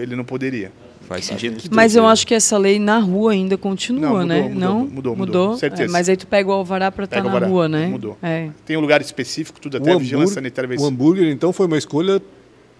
ele 0.00 0.14
não 0.16 0.24
poderia. 0.24 0.72
Faz 1.08 1.24
sentido. 1.24 1.60
Mas 1.72 1.96
eu 1.96 2.06
acho 2.06 2.26
que 2.26 2.32
essa 2.32 2.56
lei 2.56 2.78
na 2.78 2.98
rua 2.98 3.32
ainda 3.32 3.58
continua, 3.58 4.00
Não, 4.00 4.10
mudou, 4.12 4.26
né? 4.26 4.40
mudou, 4.42 4.54
não? 4.58 4.80
mudou, 4.86 5.16
mudou, 5.16 5.56
certeza. 5.56 5.82
É, 5.84 5.88
mas 5.88 6.08
aí 6.08 6.16
tu 6.16 6.26
pega 6.26 6.48
o 6.48 6.52
alvará 6.52 6.90
para 6.92 7.04
estar 7.04 7.16
Pega 7.16 7.26
o 7.26 7.30
na 7.30 7.36
alvará, 7.36 7.50
rua, 7.52 7.68
né? 7.68 7.86
mudou. 7.88 8.16
É. 8.22 8.48
Tem 8.64 8.76
um 8.76 8.80
lugar 8.80 9.00
específico, 9.00 9.60
tudo 9.60 9.76
até 9.76 9.90
O 9.92 9.96
a 9.96 9.98
vigilância 9.98 10.34
sanitária 10.34 10.70
o 10.78 10.84
hambúrguer, 10.86 11.28
então, 11.28 11.52
foi 11.52 11.66
uma 11.66 11.76
escolha 11.76 12.22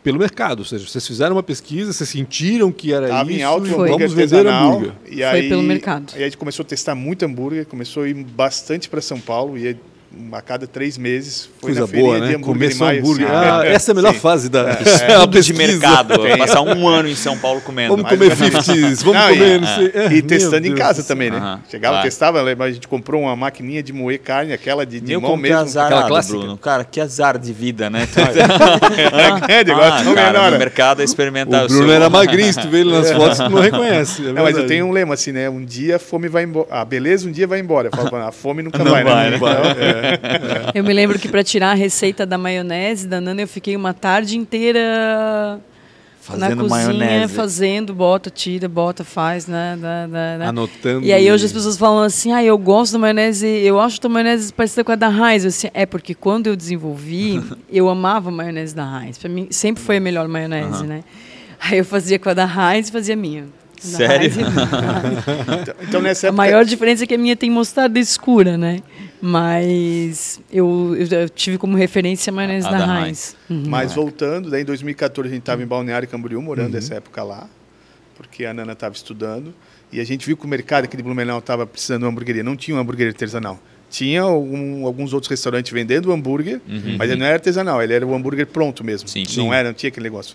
pelo 0.02 0.18
mercado. 0.18 0.60
Ou 0.60 0.64
seja, 0.64 0.86
vocês 0.86 1.06
fizeram 1.06 1.36
uma 1.36 1.42
pesquisa, 1.42 1.92
vocês 1.92 2.08
sentiram 2.08 2.72
que 2.72 2.92
era 2.92 3.06
Estava 3.06 3.30
isso 3.30 3.40
em 3.40 3.42
alto 3.42 3.66
e 3.66 3.70
o 3.70 3.74
Foi. 3.74 3.88
vamos 3.88 4.12
vender 4.12 4.46
hambúrguer. 4.46 4.92
E 5.06 5.16
Foi 5.16 5.24
aí, 5.24 5.48
pelo 5.48 5.62
mercado. 5.62 6.12
Aí 6.14 6.22
a 6.22 6.24
gente 6.24 6.36
começou 6.36 6.64
a 6.64 6.66
testar 6.66 6.94
muito 6.94 7.24
hambúrguer, 7.24 7.66
começou 7.66 8.02
a 8.02 8.08
ir 8.08 8.14
bastante 8.14 8.88
para 8.88 9.00
São 9.00 9.20
Paulo, 9.20 9.56
ia 9.56 9.78
a 10.32 10.40
cada 10.40 10.66
três 10.66 10.96
meses. 10.98 11.48
Foi 11.60 11.72
Coisa 11.74 11.80
na 11.80 11.86
boa, 11.86 12.14
de 12.16 12.20
né? 12.20 12.26
hambúrguer 12.36 12.44
Comer 12.54 12.66
em 12.70 12.74
só 12.74 12.84
maio, 12.84 13.00
hambúrguer. 13.00 13.26
assim. 13.30 13.36
Ah, 13.36 13.66
essa 13.66 13.90
é 13.90 13.92
a 13.92 13.94
melhor 13.94 14.14
Sim. 14.14 14.20
fase 14.20 14.48
da 14.48 14.62
a 14.72 14.80
Estudo 14.82 15.40
de 15.40 15.52
mercado. 15.54 16.14
Passar 16.38 16.60
um 16.62 16.88
ano 16.88 17.08
em 17.08 17.14
São 17.14 17.36
Paulo 17.38 17.60
comendo. 17.60 17.96
Vamos 17.96 18.10
comer 18.10 18.30
50s, 18.36 19.02
vamos 19.04 19.20
Não, 19.20 19.28
comer, 19.28 19.56
e- 19.56 19.60
não 19.60 19.66
sei. 19.68 19.90
É, 19.94 20.06
E 20.06 20.10
meu 20.10 20.22
testando 20.22 20.66
em 20.66 20.70
Deus 20.70 20.78
casa 20.78 21.02
do 21.02 21.06
também, 21.06 21.30
né? 21.30 21.36
Aham, 21.38 21.60
Chegava, 21.70 21.94
claro. 21.94 22.08
testava, 22.08 22.42
a 22.64 22.70
gente 22.70 22.88
comprou 22.88 23.22
uma 23.22 23.36
maquininha 23.36 23.82
de 23.82 23.92
moer 23.92 24.18
carne, 24.20 24.52
aquela 24.52 24.84
de, 24.86 25.00
de 25.00 25.16
mão 25.16 25.36
mesmo. 25.36 25.58
azarado, 25.58 25.94
aquela 25.94 26.08
clássica. 26.08 26.38
Bruno. 26.38 26.56
Cara, 26.58 26.84
que 26.84 27.00
azar 27.00 27.38
de 27.38 27.52
vida, 27.52 27.88
né? 27.90 28.06
Era 29.12 29.40
grande, 29.40 29.70
agora 29.72 29.94
ah, 29.94 30.04
cara, 30.14 30.50
no 30.50 30.58
mercado 30.58 31.02
é 31.02 31.04
experimentar. 31.04 31.64
O 31.64 31.68
Bruno 31.68 31.92
era 31.92 32.08
magrinho, 32.10 32.52
se 32.52 32.60
tu 32.60 32.68
vê 32.68 32.80
ele 32.80 32.92
nas 32.92 33.10
fotos, 33.10 33.38
tu 33.38 33.48
não 33.50 33.60
reconhece. 33.60 34.26
é 34.26 34.32
Não, 34.32 34.42
mas 34.42 34.56
eu 34.56 34.66
tenho 34.66 34.86
um 34.86 34.92
lema 34.92 35.14
assim, 35.14 35.32
né? 35.32 35.48
Um 35.48 35.64
dia 35.64 35.96
a 35.96 35.98
fome 35.98 36.28
vai 36.28 36.44
embora. 36.44 36.66
Ah, 36.70 36.84
beleza, 36.84 37.28
um 37.28 37.32
dia 37.32 37.46
vai 37.46 37.58
embora. 37.60 37.88
Eu 37.88 37.92
falo, 37.96 38.14
a 38.16 38.32
fome 38.32 38.62
nunca 38.62 38.78
Não 38.82 38.90
vai, 38.90 39.04
vai, 39.04 39.30
né? 39.30 39.38
Eu 40.74 40.84
me 40.84 40.92
lembro 40.92 41.18
que 41.18 41.28
para 41.28 41.42
tirar 41.44 41.70
a 41.70 41.74
receita 41.74 42.24
da 42.26 42.36
maionese 42.38 43.06
da 43.06 43.20
Nana, 43.20 43.42
eu 43.42 43.48
fiquei 43.48 43.76
uma 43.76 43.92
tarde 43.94 44.36
inteira 44.38 45.60
na 46.30 46.48
Fazendo 46.48 46.68
cozinha, 46.68 46.94
maionese. 46.94 47.34
fazendo, 47.34 47.94
bota, 47.94 48.30
tira, 48.30 48.68
bota, 48.68 49.02
faz, 49.02 49.48
né? 49.48 49.76
né, 49.76 50.06
né, 50.06 50.38
né. 50.38 50.46
Anotando. 50.46 51.04
E 51.04 51.12
aí 51.12 51.30
hoje 51.30 51.46
as 51.46 51.52
pessoas 51.52 51.76
falam 51.76 52.02
assim, 52.04 52.32
ah, 52.32 52.44
eu 52.44 52.56
gosto 52.56 52.92
da 52.92 52.98
maionese, 53.00 53.46
eu 53.46 53.80
acho 53.80 53.98
a 54.04 54.08
maionese 54.08 54.52
parecida 54.52 54.84
com 54.84 54.92
a 54.92 54.94
da 54.96 55.08
Heinz. 55.10 55.44
Assim, 55.44 55.68
é 55.74 55.84
porque 55.84 56.14
quando 56.14 56.46
eu 56.46 56.54
desenvolvi, 56.54 57.42
eu 57.68 57.88
amava 57.88 58.28
a 58.28 58.32
maionese 58.32 58.74
da 58.74 58.84
Heinz. 59.02 59.18
Para 59.18 59.28
mim 59.28 59.48
sempre 59.50 59.82
foi 59.82 59.96
a 59.96 60.00
melhor 60.00 60.28
maionese, 60.28 60.68
Aham. 60.68 60.84
né? 60.84 61.04
Aí 61.60 61.78
eu 61.78 61.84
fazia 61.84 62.18
com 62.18 62.28
a 62.28 62.34
da 62.34 62.44
Heinz 62.46 62.88
e 62.88 62.92
fazia 62.92 63.14
a 63.14 63.16
minha. 63.16 63.46
Sério? 63.88 64.30
A 64.46 65.54
então, 65.62 65.74
então, 65.82 66.02
nessa 66.02 66.26
A 66.26 66.28
época. 66.28 66.36
maior 66.36 66.64
diferença 66.64 67.04
é 67.04 67.06
que 67.06 67.14
a 67.14 67.18
minha 67.18 67.36
tem 67.36 67.50
mostarda 67.50 67.98
escura, 67.98 68.56
né? 68.56 68.80
Mas 69.20 70.40
eu, 70.52 70.96
eu, 70.96 71.28
tive 71.28 71.56
como 71.58 71.76
referência 71.76 72.30
a 72.30 72.34
maionese 72.34 72.66
A 72.66 72.70
da, 72.70 72.86
da 72.86 73.06
Heinz. 73.06 73.36
Uhum. 73.48 73.64
Mas 73.66 73.92
voltando, 73.92 74.50
daí 74.50 74.62
em 74.62 74.64
2014 74.64 75.28
a 75.28 75.32
gente 75.32 75.42
estava 75.42 75.62
em 75.62 75.66
Balneário 75.66 76.06
Camboriú, 76.08 76.42
morando 76.42 76.72
nessa 76.72 76.94
época 76.96 77.22
lá, 77.22 77.48
porque 78.16 78.44
a 78.44 78.52
Nana 78.52 78.72
estava 78.72 78.94
estudando. 78.94 79.54
E 79.92 80.00
a 80.00 80.04
gente 80.04 80.26
viu 80.26 80.36
que 80.36 80.44
o 80.44 80.48
mercado 80.48 80.84
aqui 80.84 80.96
de 80.96 81.02
Blumenau 81.02 81.38
estava 81.38 81.66
precisando 81.66 81.98
de 82.00 82.04
uma 82.06 82.10
hamburgueria. 82.10 82.42
Não 82.42 82.56
tinha 82.56 82.74
uma 82.74 82.82
hamburgueria 82.82 83.10
artesanal. 83.12 83.60
Tinha 83.90 84.22
algum- 84.22 84.86
alguns 84.86 85.12
outros 85.12 85.28
restaurantes 85.28 85.70
vendendo 85.70 86.10
hambúrguer, 86.10 86.62
mas 86.96 87.10
ele 87.10 87.20
não 87.20 87.26
era 87.26 87.34
artesanal, 87.36 87.82
ele 87.82 87.92
era 87.92 88.06
o 88.06 88.14
hambúrguer 88.14 88.46
pronto 88.46 88.82
mesmo. 88.82 89.06
Sim. 89.06 89.24
Não 89.36 89.44
Sim. 89.44 89.52
era, 89.52 89.68
não 89.68 89.74
tinha 89.74 89.88
aquele 89.88 90.04
negócio. 90.04 90.34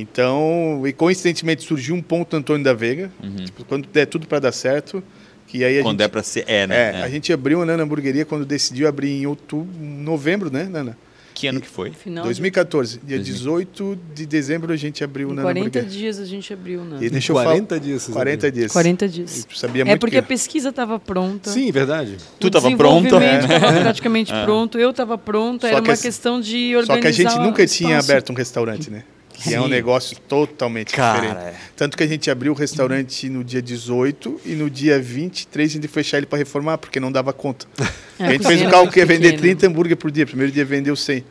Então, 0.00 0.82
e 0.86 0.92
coincidentemente 0.92 1.64
surgiu 1.64 1.94
um 1.94 2.02
ponto 2.02 2.36
Antônio 2.36 2.62
da 2.62 2.74
Veiga, 2.74 3.10
tipo, 3.44 3.64
quando 3.64 3.88
der 3.88 4.06
tudo 4.06 4.26
para 4.26 4.38
dar 4.40 4.52
certo, 4.52 5.02
que 5.46 5.64
aí 5.64 5.78
a 5.78 5.82
Quando 5.82 6.00
gente 6.00 6.06
é 6.06 6.08
pra 6.08 6.22
ser, 6.22 6.44
é, 6.46 6.66
né? 6.66 6.76
É, 6.76 7.00
É. 7.00 7.02
a 7.02 7.08
gente 7.08 7.32
abriu 7.32 7.62
a 7.62 7.66
Nana 7.66 7.82
Hamburgueria 7.82 8.24
quando 8.26 8.44
decidiu 8.44 8.86
abrir 8.88 9.10
em 9.10 9.26
outubro, 9.26 9.68
novembro, 9.80 10.50
né, 10.52 10.64
Nana? 10.64 10.98
Que 11.32 11.46
ano 11.48 11.60
que 11.60 11.68
foi? 11.68 11.90
Final 11.92 12.24
2014. 12.24 12.98
Dia 13.04 13.16
2000. 13.18 13.34
18 13.34 13.98
de 14.14 14.24
dezembro 14.26 14.72
a 14.72 14.76
gente 14.76 15.04
abriu 15.04 15.28
Nana 15.28 15.42
40 15.42 15.60
Hamburgueria. 15.78 15.88
dias 15.90 16.18
a 16.18 16.24
gente 16.24 16.50
abriu, 16.52 16.82
né? 16.82 16.96
E 17.00 17.10
deixa 17.10 17.30
eu 17.32 17.36
falar- 17.36 17.50
40 17.50 17.78
dias. 17.80 18.02
vocês 18.02 18.14
40 18.14 18.46
abriram. 18.46 18.54
dias. 18.60 18.72
40 18.72 19.08
dias. 19.08 19.46
Sabia 19.54 19.82
É 19.82 19.84
muito 19.84 20.00
porque 20.00 20.16
que... 20.16 20.18
a 20.18 20.22
pesquisa 20.22 20.70
estava 20.70 20.98
pronta. 20.98 21.50
Sim, 21.50 21.70
verdade. 21.70 22.16
Tu 22.40 22.46
o 22.46 22.50
tava 22.50 22.74
pronto? 22.74 23.02
desenvolvimento 23.04 23.52
É. 23.52 23.56
estava 23.56 23.80
praticamente 23.80 24.32
pronto, 24.44 24.78
eu 24.78 24.90
estava 24.90 25.18
pronta, 25.18 25.66
Só 25.68 25.72
era 25.74 25.82
que 25.82 25.88
uma 25.88 25.92
as- 25.94 26.00
questão 26.02 26.40
de 26.40 26.72
Só 26.72 26.78
organizar 26.78 27.00
que 27.02 27.06
a 27.06 27.12
gente 27.12 27.38
nunca 27.38 27.66
tinha 27.66 27.98
aberto 27.98 28.30
um 28.32 28.34
restaurante, 28.34 28.90
né? 28.90 29.04
Que 29.38 29.54
é 29.54 29.60
um 29.60 29.64
Sim. 29.64 29.70
negócio 29.70 30.16
totalmente 30.26 30.94
Cara, 30.94 31.20
diferente. 31.20 31.46
é. 31.48 31.54
Tanto 31.76 31.96
que 31.96 32.02
a 32.02 32.06
gente 32.06 32.30
abriu 32.30 32.52
o 32.52 32.54
restaurante 32.54 33.28
no 33.28 33.44
dia 33.44 33.60
18 33.60 34.40
e 34.46 34.52
no 34.54 34.70
dia 34.70 34.98
23 34.98 35.70
a 35.70 35.74
gente 35.74 35.88
fechar 35.88 36.16
ele 36.16 36.26
para 36.26 36.38
reformar, 36.38 36.78
porque 36.78 36.98
não 36.98 37.12
dava 37.12 37.32
conta. 37.32 37.66
É, 38.18 38.24
a 38.24 38.30
gente 38.30 38.38
cozinha 38.44 38.56
fez 38.60 38.68
um 38.68 38.70
cálculo 38.70 38.90
que 38.92 38.98
ia 38.98 39.04
vender 39.04 39.32
pequena. 39.32 39.42
30 39.42 39.66
hambúrguer 39.66 39.94
por 39.98 40.10
dia. 40.10 40.24
Primeiro 40.24 40.50
dia 40.50 40.64
vendeu 40.64 40.96
100. 40.96 41.22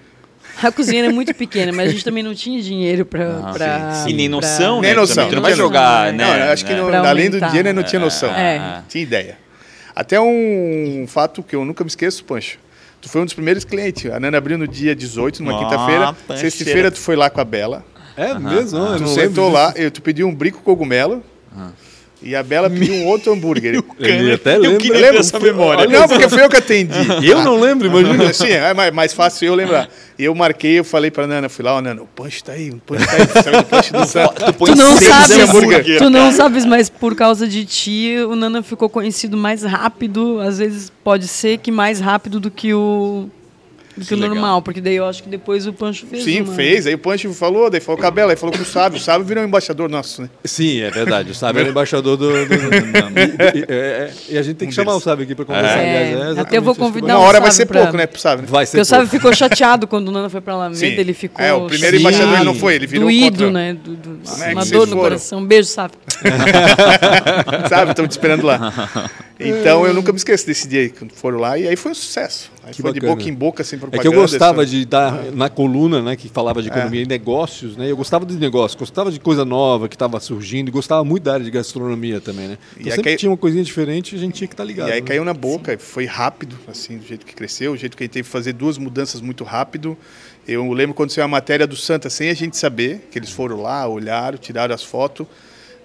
A 0.61 0.71
cozinha 0.71 1.03
era 1.05 1.11
muito 1.11 1.33
pequena, 1.33 1.71
mas 1.73 1.89
a 1.89 1.91
gente 1.91 2.05
também 2.05 2.21
não 2.21 2.35
tinha 2.35 2.61
dinheiro 2.61 3.03
para. 3.03 3.39
Ah, 3.43 3.51
pra, 3.53 4.05
E 4.07 4.13
nem 4.13 4.29
pra- 4.29 4.35
noção, 4.39 4.81
Nem 4.81 4.91
né? 4.91 4.95
noção. 4.95 5.15
Também. 5.15 5.29
Tu 5.31 5.35
não 5.35 5.41
vai 5.41 5.51
Nem 5.51 5.57
noção, 5.59 5.65
jogar, 5.67 6.13
né? 6.13 6.23
né? 6.23 6.45
não, 6.45 6.53
acho 6.53 6.63
que 6.63 6.71
né? 6.73 6.79
não- 6.79 6.85
Pra 6.87 7.09
além 7.09 7.29
do 7.31 7.41
dinheiro, 7.41 7.73
não 7.73 7.81
tinha 7.81 7.99
noção. 7.99 8.29
É. 8.35 8.83
Tinha 8.87 9.01
ideia. 9.01 9.39
Até 9.95 10.21
um 10.21 11.05
fato 11.07 11.41
que 11.41 11.55
eu 11.55 11.65
nunca 11.65 11.83
me 11.83 11.87
esqueço, 11.89 12.23
Pancho. 12.23 12.59
Tu 13.01 13.09
foi 13.09 13.21
um 13.21 13.25
dos 13.25 13.33
primeiros 13.33 13.63
clientes. 13.65 14.11
A 14.11 14.19
Nana 14.19 14.37
abriu 14.37 14.55
no 14.57 14.67
dia 14.67 14.95
18, 14.95 15.41
numa 15.43 15.55
Ah, 15.59 15.63
quinta-feira. 15.63 16.15
Sexta-feira 16.39 16.91
tu 16.91 16.99
foi 16.99 17.15
lá 17.15 17.31
com 17.31 17.41
a 17.41 17.43
Bela. 17.45 17.83
É 18.17 18.33
mesmo? 18.37 18.79
eu 18.79 18.95
Tu 18.97 19.01
não 19.01 19.07
sentou 19.07 19.45
lembro 19.45 19.49
lá, 19.49 19.73
eu, 19.75 19.91
tu 19.91 20.01
pediu 20.01 20.27
um 20.27 20.33
brico 20.33 20.61
cogumelo. 20.61 21.23
E 22.23 22.35
a 22.35 22.41
Bela 22.41 22.69
pediu 22.69 22.93
um 22.95 23.05
outro 23.05 23.31
hambúrguer. 23.33 23.83
Ele 23.99 24.33
até 24.33 24.55
Eu 24.55 24.61
lembra. 24.61 24.77
queria 24.79 24.95
ter 24.95 25.01
lembra? 25.01 25.19
essa 25.19 25.39
memória. 25.39 25.85
Não, 25.85 26.07
porque 26.07 26.27
foi 26.27 26.43
eu 26.43 26.49
que 26.49 26.55
atendi. 26.55 26.97
Eu 27.21 27.43
não 27.43 27.59
lembro, 27.59 27.87
imagina. 27.87 28.33
Sim, 28.33 28.49
é 28.49 28.73
mais, 28.73 28.91
mais 28.93 29.13
fácil 29.13 29.47
eu 29.49 29.53
lembrar. 29.53 29.87
E 30.17 30.23
eu 30.23 30.33
marquei, 30.33 30.79
eu 30.79 30.83
falei 30.83 31.11
pra 31.11 31.27
Nana, 31.27 31.49
fui 31.49 31.63
lá, 31.63 31.75
ó, 31.75 31.81
Nana, 31.81 32.01
o 32.01 32.07
punch 32.07 32.43
tá 32.43 32.53
aí, 32.53 32.71
o 32.71 32.77
punch 32.77 33.05
tá 33.05 33.13
aí. 33.13 33.57
Do 33.57 33.63
punch 33.65 33.91
do 33.91 34.53
põe 34.57 34.71
Tu 34.71 34.75
não 34.75 34.97
sabes, 34.97 35.37
hambúrguer. 35.37 35.97
tu 35.99 36.09
não 36.09 36.31
sabes, 36.31 36.65
mas 36.65 36.89
por 36.89 37.13
causa 37.15 37.47
de 37.47 37.63
ti, 37.65 38.15
o 38.27 38.35
Nana 38.35 38.63
ficou 38.63 38.89
conhecido 38.89 39.37
mais 39.37 39.61
rápido. 39.61 40.39
Às 40.39 40.57
vezes 40.57 40.91
pode 41.03 41.27
ser 41.27 41.59
que 41.59 41.69
mais 41.71 41.99
rápido 41.99 42.39
do 42.39 42.49
que 42.49 42.73
o, 42.73 43.29
do 43.97 44.05
que 44.05 44.13
o 44.13 44.17
normal, 44.17 44.61
porque 44.61 44.81
daí 44.81 44.95
eu 44.95 45.05
acho 45.05 45.23
que 45.23 45.29
depois 45.29 45.65
o 45.67 45.73
Pancho 45.73 46.05
fez 46.05 46.23
Sim, 46.23 46.41
uma. 46.41 46.53
fez. 46.53 46.85
Aí 46.87 46.93
o 46.93 46.97
punch 46.97 47.27
falou, 47.33 47.69
daí 47.69 47.79
falou 47.79 47.99
com 47.99 48.05
a 48.07 48.11
Bela, 48.11 48.33
aí 48.33 48.35
falou 48.35 48.55
com 48.55 48.61
o 48.61 48.65
Sábio. 48.65 48.97
O 48.97 49.01
Sábio 49.01 49.25
virou 49.25 49.43
embaixador 49.43 49.89
nosso, 49.89 50.21
né? 50.23 50.29
Sim, 50.43 50.81
é 50.81 50.91
verdade. 50.91 51.31
O 51.31 51.35
Sábio 51.35 51.61
é 51.61 51.65
o 51.65 51.69
embaixador 51.69 52.17
do. 52.17 52.29
do- 52.31 52.45
do- 52.45 52.55
e, 52.55 53.65
é, 53.69 53.75
é, 53.75 54.13
e 54.29 54.37
a 54.37 54.41
gente 54.41 54.55
tem 54.57 54.67
que 54.67 54.73
Um 54.73 54.75
chamar 54.75 54.91
deles. 54.91 55.01
o 55.01 55.05
Sábio 55.05 55.23
aqui 55.23 55.33
para 55.35 55.45
conversar. 55.45 55.77
É, 55.77 55.81
aliás, 55.81 56.11
até 56.13 56.31
exatamente 56.31 56.55
eu 56.55 56.61
vou 56.61 56.75
convidar 56.75 57.17
Uma 57.17 57.19
hora 57.25 57.39
vai 57.39 57.51
Sábio 57.51 57.55
ser 57.57 57.65
pra- 57.67 57.81
pouco, 57.81 57.97
né, 57.97 58.05
pro 58.07 58.19
Sábio? 58.19 58.41
né? 58.43 58.47
Vai 58.51 58.65
ser. 58.65 58.71
Porque 58.71 58.81
o 58.81 58.85
Sábio 58.85 59.07
ficou 59.07 59.33
chateado 59.33 59.87
quando 59.87 60.09
o 60.09 60.11
Nana 60.11 60.29
foi 60.29 60.41
pra 60.41 60.53
Alameda, 60.53 60.79
Sim. 60.79 60.87
ele 60.87 61.13
ficou. 61.13 61.43
É, 61.43 61.53
o 61.53 61.65
primeiro 61.67 61.97
chateado, 61.97 61.99
embaixador 62.01 62.35
ele 62.35 62.43
não 62.45 62.55
foi, 62.55 62.75
ele 62.75 62.87
virou 62.87 63.05
Doído, 63.05 63.31
contra. 63.45 63.51
né? 63.51 63.73
Do, 63.73 63.95
do, 63.95 64.19
é 64.43 64.51
uma 64.53 64.65
dor 64.65 64.87
no 64.87 64.95
coração. 64.97 65.39
Um 65.39 65.45
beijo, 65.45 65.69
Sábio. 65.69 65.97
Sabe? 67.69 67.91
Estão 67.91 68.07
te 68.07 68.11
esperando 68.11 68.45
lá. 68.45 69.09
Então 69.37 69.85
eu 69.85 69.93
nunca 69.93 70.13
me 70.13 70.17
esqueço 70.17 70.47
desse 70.47 70.65
dia 70.65 70.79
aí, 70.79 70.89
quando 70.89 71.11
foram 71.11 71.37
lá, 71.39 71.57
e 71.57 71.67
aí 71.67 71.75
foi 71.75 71.91
um 71.91 71.93
sucesso. 71.93 72.49
Aí 72.65 72.73
Que 72.73 72.81
foi 72.81 72.91
de 72.93 72.99
bacana. 72.99 73.15
boca 73.15 73.29
em 73.29 73.33
boca, 73.33 73.63
sem 73.63 73.77
É 73.77 73.79
propaganda. 73.79 74.01
que 74.01 74.07
eu 74.15 74.19
gostava 74.21 74.63
assim. 74.63 74.71
de 74.79 74.85
dar 74.85 75.25
na 75.31 75.49
coluna, 75.49 76.01
né, 76.01 76.15
que 76.15 76.27
falava 76.27 76.61
de 76.63 76.67
economia 76.69 77.03
e 77.03 77.05
negócios, 77.05 77.77
né? 77.77 77.91
Eu 77.91 77.95
gostava 77.95 78.25
de 78.25 78.33
negócios, 78.35 78.77
gostava 78.79 79.11
de 79.11 79.19
coisa 79.19 79.45
nova 79.45 79.87
que 79.87 79.93
estava 79.95 80.19
surgindo 80.19 80.69
e 80.69 80.71
gostava 80.71 81.03
muito 81.03 81.23
da 81.23 81.33
área 81.33 81.45
de 81.45 81.51
gastronomia 81.51 82.19
também, 82.19 82.47
né? 82.47 82.57
Então 82.73 82.87
E 82.87 82.89
sempre 82.89 83.03
cai- 83.03 83.15
tinha 83.17 83.29
uma 83.29 83.37
coisinha 83.37 83.63
diferente 83.63 84.15
a 84.15 84.17
gente 84.17 84.33
tinha 84.33 84.47
que 84.47 84.53
estar 84.55 84.63
ligado. 84.63 84.89
E 84.89 84.93
aí 84.93 85.01
né? 85.01 85.05
caiu 85.07 85.23
na 85.23 85.33
boca, 85.33 85.77
foi 85.77 86.05
rápido, 86.05 86.57
assim, 86.67 86.97
do 86.97 87.05
jeito 87.05 87.23
que 87.25 87.35
cresceu, 87.35 87.73
o 87.73 87.77
jeito 87.77 87.95
que 87.95 88.03
a 88.03 88.05
gente 88.05 88.13
teve 88.13 88.25
que 88.25 88.31
fazer 88.31 88.53
duas 88.53 88.79
mudanças 88.79 89.21
muito 89.21 89.43
rápido. 89.43 89.95
Eu 90.47 90.71
lembro 90.73 90.95
quando 90.95 91.11
saiu 91.11 91.25
a 91.25 91.27
matéria 91.27 91.67
do 91.67 91.75
Santa, 91.75 92.09
sem 92.09 92.29
a 92.29 92.33
gente 92.33 92.57
saber, 92.57 93.07
que 93.11 93.19
eles 93.19 93.29
foram 93.29 93.61
lá, 93.61 93.87
olharam, 93.87 94.37
tiraram 94.39 94.73
as 94.73 94.83
fotos. 94.83 95.27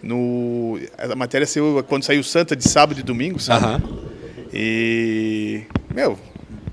No, 0.03 0.79
a 0.99 1.15
matéria 1.15 1.47
saiu 1.47 1.85
quando 1.87 2.05
saiu 2.05 2.21
o 2.23 2.25
Santa 2.25 2.57
de 2.57 2.67
sábado 2.67 2.99
e 2.99 3.03
domingo, 3.03 3.39
sabe? 3.39 3.67
Aham. 3.67 3.83
E, 4.53 5.63
meu, 5.95 6.19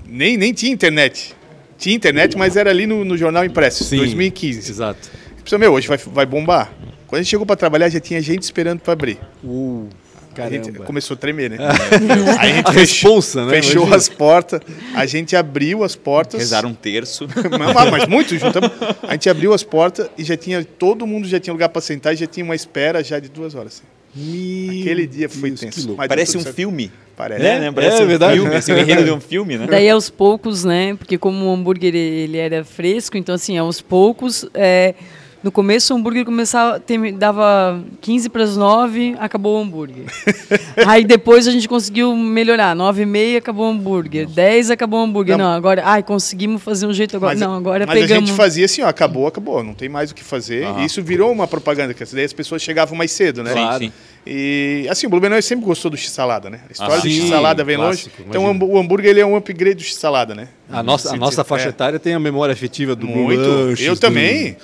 nem, 0.08 0.36
nem 0.36 0.52
tinha 0.52 0.72
internet. 0.72 1.34
Tinha 1.76 1.94
internet, 1.94 2.36
mas 2.36 2.56
era 2.56 2.70
ali 2.70 2.86
no, 2.86 3.04
no 3.04 3.16
jornal 3.16 3.44
impresso, 3.44 3.84
Sim, 3.84 3.98
2015. 3.98 4.70
Exato. 4.70 5.10
Pensou, 5.44 5.58
meu, 5.58 5.72
hoje 5.72 5.86
vai, 5.86 5.96
vai 5.98 6.26
bombar. 6.26 6.72
Quando 7.06 7.20
a 7.20 7.22
gente 7.22 7.30
chegou 7.30 7.46
para 7.46 7.56
trabalhar, 7.56 7.88
já 7.88 8.00
tinha 8.00 8.20
gente 8.20 8.42
esperando 8.42 8.80
para 8.80 8.92
abrir. 8.92 9.18
Uh, 9.42 9.88
A 10.36 10.50
gente 10.50 10.72
começou 10.72 11.14
a 11.14 11.18
tremer, 11.18 11.50
né? 11.50 11.56
Aí 12.38 12.52
a 12.52 12.54
gente 12.56 12.68
A 12.68 12.72
fechou, 12.74 13.14
responsa, 13.14 13.46
né? 13.46 13.50
fechou 13.52 13.82
Imagina. 13.82 13.96
as 13.96 14.08
portas, 14.08 14.60
a 14.94 15.06
gente 15.06 15.36
abriu 15.36 15.84
as 15.84 15.94
portas. 15.96 16.40
Rezaram 16.40 16.70
um 16.70 16.74
terço. 16.74 17.26
Mas, 17.74 17.90
mas 17.90 18.06
muito 18.06 18.36
junto. 18.36 18.58
A 19.06 19.12
gente 19.12 19.30
abriu 19.30 19.54
as 19.54 19.62
portas 19.62 20.10
e 20.18 20.24
já 20.24 20.36
tinha. 20.36 20.64
Todo 20.64 21.06
mundo 21.06 21.26
já 21.26 21.40
tinha 21.40 21.52
lugar 21.52 21.68
para 21.68 21.80
sentar 21.80 22.12
e 22.12 22.16
já 22.16 22.26
tinha 22.26 22.44
uma 22.44 22.54
espera 22.56 23.02
já 23.02 23.18
de 23.18 23.28
duas 23.28 23.54
horas. 23.54 23.82
Meu 24.14 24.80
Aquele 24.80 25.06
dia 25.06 25.28
foi 25.28 25.50
Deus, 25.50 25.60
tenso. 25.60 25.94
Parece 25.94 26.36
um 26.36 26.40
certo. 26.40 26.54
filme. 26.54 26.90
Parece. 27.16 27.44
É, 27.44 27.60
né? 27.60 27.72
Parece 27.72 28.00
é 28.00 28.04
um 28.04 28.08
verdade. 28.08 28.38
filme, 28.38 28.54
assim, 28.54 28.72
o 28.72 28.78
enredo 28.78 29.04
de 29.04 29.10
um 29.10 29.20
filme, 29.20 29.58
né? 29.58 29.66
Daí 29.68 29.90
aos 29.90 30.08
poucos, 30.08 30.64
né? 30.64 30.94
Porque 30.94 31.18
como 31.18 31.46
o 31.46 31.52
hambúrguer 31.52 31.94
ele 31.94 32.36
era 32.38 32.64
fresco, 32.64 33.16
então 33.16 33.34
assim, 33.34 33.58
aos 33.58 33.80
poucos, 33.80 34.46
é, 34.54 34.94
no 35.42 35.52
começo 35.52 35.94
o 35.94 35.96
hambúrguer 35.96 36.24
começava, 36.24 36.80
tem- 36.80 37.14
dava 37.14 37.80
15 38.00 38.28
para 38.28 38.42
as 38.42 38.56
9, 38.56 39.14
acabou 39.18 39.58
o 39.58 39.62
hambúrguer. 39.62 40.04
Aí 40.86 41.04
depois 41.04 41.46
a 41.46 41.50
gente 41.50 41.68
conseguiu 41.68 42.14
melhorar, 42.16 42.74
9 42.74 43.02
e 43.02 43.06
meia 43.06 43.38
acabou 43.38 43.66
o 43.66 43.70
hambúrguer, 43.70 44.26
10 44.28 44.70
acabou 44.70 45.00
o 45.00 45.02
hambúrguer. 45.04 45.36
Não. 45.36 45.48
Não, 45.48 45.52
agora, 45.54 45.82
ai, 45.84 46.02
conseguimos 46.02 46.62
fazer 46.62 46.86
um 46.86 46.92
jeito 46.92 47.16
agora. 47.16 47.32
Mas, 47.32 47.40
não, 47.40 47.54
agora 47.54 47.86
mas 47.86 47.98
pegamos. 48.00 48.24
a 48.24 48.26
gente 48.26 48.36
fazia 48.36 48.64
assim, 48.64 48.82
ó, 48.82 48.88
acabou, 48.88 49.26
acabou, 49.26 49.62
não 49.64 49.72
tem 49.74 49.88
mais 49.88 50.10
o 50.10 50.14
que 50.14 50.22
fazer. 50.22 50.66
E 50.78 50.84
isso 50.84 51.02
virou 51.02 51.32
uma 51.32 51.46
propaganda, 51.46 51.94
que 51.94 52.04
daí 52.14 52.24
as 52.24 52.32
pessoas 52.32 52.60
chegavam 52.60 52.96
mais 52.96 53.10
cedo, 53.12 53.42
né? 53.42 53.52
Sim, 53.52 53.78
sim. 53.86 53.92
E 54.26 54.86
assim, 54.90 55.06
o 55.06 55.10
Blumenau 55.10 55.40
sempre 55.40 55.64
gostou 55.64 55.90
do 55.90 55.96
x-salada, 55.96 56.50
né? 56.50 56.60
A 56.68 56.72
história 56.72 56.96
Ah, 56.96 57.00
do 57.00 57.08
x-salada 57.08 57.64
vem 57.64 57.76
clássico, 57.76 58.10
longe. 58.18 58.28
Então 58.28 58.44
o 58.44 58.50
imagina. 58.50 58.72
o 58.74 58.78
hambúrguer 58.78 59.10
ele 59.10 59.20
é 59.20 59.26
um 59.26 59.34
upgrade 59.36 59.76
do 59.76 59.82
x-salada, 59.82 60.34
né? 60.34 60.48
A 60.70 60.82
nossa, 60.82 61.14
a 61.14 61.16
nossa 61.16 61.40
é. 61.40 61.44
faixa 61.44 61.70
etária 61.70 61.98
tem 61.98 62.12
a 62.12 62.20
memória 62.20 62.52
afetiva 62.52 62.94
do 62.94 63.06
Blue 63.06 63.16
Muito. 63.24 63.40
Lanches, 63.40 63.86
Eu 63.86 63.96
também. 63.96 64.52
Do, 64.52 64.58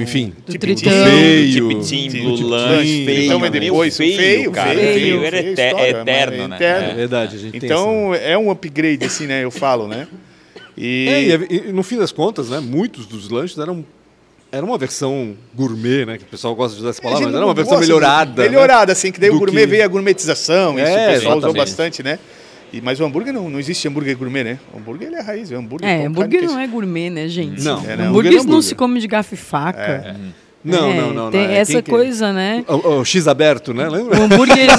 enfim, 0.00 0.32
Do 0.46 0.52
do 0.52 0.58
tritão. 0.58 0.92
feio. 1.04 1.52
Tipitim, 1.68 2.10
Sim, 2.10 2.22
Blue 2.22 2.36
tipo, 2.36 2.48
Lunch, 2.48 2.86
sim, 2.86 3.04
feio. 3.04 3.22
então, 3.24 3.38
mas 3.38 3.50
meu, 3.50 3.60
depois, 3.60 3.96
feio, 3.96 4.16
feio, 4.16 4.50
cara. 4.52 4.70
feio, 4.70 4.82
Feio, 4.92 4.94
feio, 5.00 5.24
era 5.24 5.36
feio, 5.38 5.52
eter- 5.52 5.66
história, 5.70 5.90
eterno, 6.00 6.48
né? 6.48 6.56
eterno. 6.56 6.90
É 6.90 6.94
verdade, 6.94 7.36
a 7.36 7.38
gente 7.38 7.58
tem 7.60 7.68
Então 7.68 8.14
é 8.14 8.36
um 8.38 8.50
upgrade, 8.50 9.04
assim, 9.04 9.26
né? 9.26 9.44
Eu 9.44 9.50
falo, 9.50 9.86
né? 9.88 10.06
E, 10.76 11.06
É, 11.08 11.20
e, 11.54 11.68
e 11.68 11.72
no 11.72 11.82
fim 11.82 11.96
das 11.96 12.10
contas, 12.12 12.48
né, 12.50 12.58
muitos 12.60 13.06
dos 13.06 13.28
lanches 13.30 13.56
eram 13.58 13.84
era 14.50 14.64
uma 14.64 14.78
versão 14.78 15.34
gourmet, 15.52 16.04
né, 16.06 16.16
que 16.16 16.22
o 16.22 16.26
pessoal 16.28 16.54
gosta 16.54 16.76
de 16.76 16.80
usar 16.82 16.90
essa 16.90 17.00
a 17.00 17.02
palavra, 17.02 17.26
mas 17.26 17.34
era 17.34 17.44
uma 17.44 17.54
versão 17.54 17.74
de- 17.74 17.80
melhorada. 17.80 18.42
né? 18.44 18.48
Melhorada, 18.48 18.92
assim, 18.92 19.10
que 19.10 19.18
daí 19.18 19.28
do 19.30 19.34
o 19.34 19.38
gourmet 19.40 19.62
que- 19.62 19.66
veio 19.66 19.84
a 19.84 19.88
gourmetização, 19.88 20.78
isso 20.78 20.86
É, 20.86 20.92
o 20.92 21.12
pessoal 21.14 21.38
usou 21.38 21.50
exatamente. 21.50 21.56
bastante, 21.56 22.02
né? 22.04 22.18
E, 22.76 22.80
mas 22.82 22.98
o 23.00 23.04
hambúrguer 23.04 23.32
não, 23.32 23.48
não 23.50 23.58
existe 23.58 23.86
hambúrguer 23.88 24.16
gourmet, 24.16 24.42
né? 24.44 24.58
O 24.72 24.78
hambúrguer 24.78 25.08
ele 25.08 25.16
é 25.16 25.20
a 25.20 25.22
raiz, 25.22 25.50
é 25.52 25.54
hambúrguer. 25.56 25.88
É, 25.88 25.98
pão, 25.98 26.06
hambúrguer 26.06 26.40
carne, 26.40 26.54
não 26.54 26.60
é 26.60 26.66
gourmet, 26.66 27.10
né, 27.10 27.28
gente? 27.28 27.62
Não, 27.62 27.72
É, 27.72 27.76
hambúrguer 27.76 27.96
não. 27.98 28.06
Hambúrguer 28.08 28.32
é 28.32 28.34
não 28.36 28.42
hambúrguer. 28.42 28.62
se 28.62 28.74
come 28.74 29.00
de 29.00 29.06
garfo 29.06 29.34
e 29.34 29.36
faca. 29.36 30.16
Não, 30.64 30.90
É, 30.90 30.96
não, 30.98 31.12
não. 31.12 31.30
Tem 31.30 31.46
não. 31.46 31.50
É 31.54 31.58
essa 31.58 31.72
quem 31.74 31.82
que- 31.82 31.90
coisa, 31.90 32.32
né? 32.32 32.64
O, 32.66 33.00
o 33.00 33.04
X 33.04 33.28
aberto, 33.28 33.74
né? 33.74 33.86
O 33.86 33.92
Lembra? 33.92 34.18
hambúrguer 34.18 34.70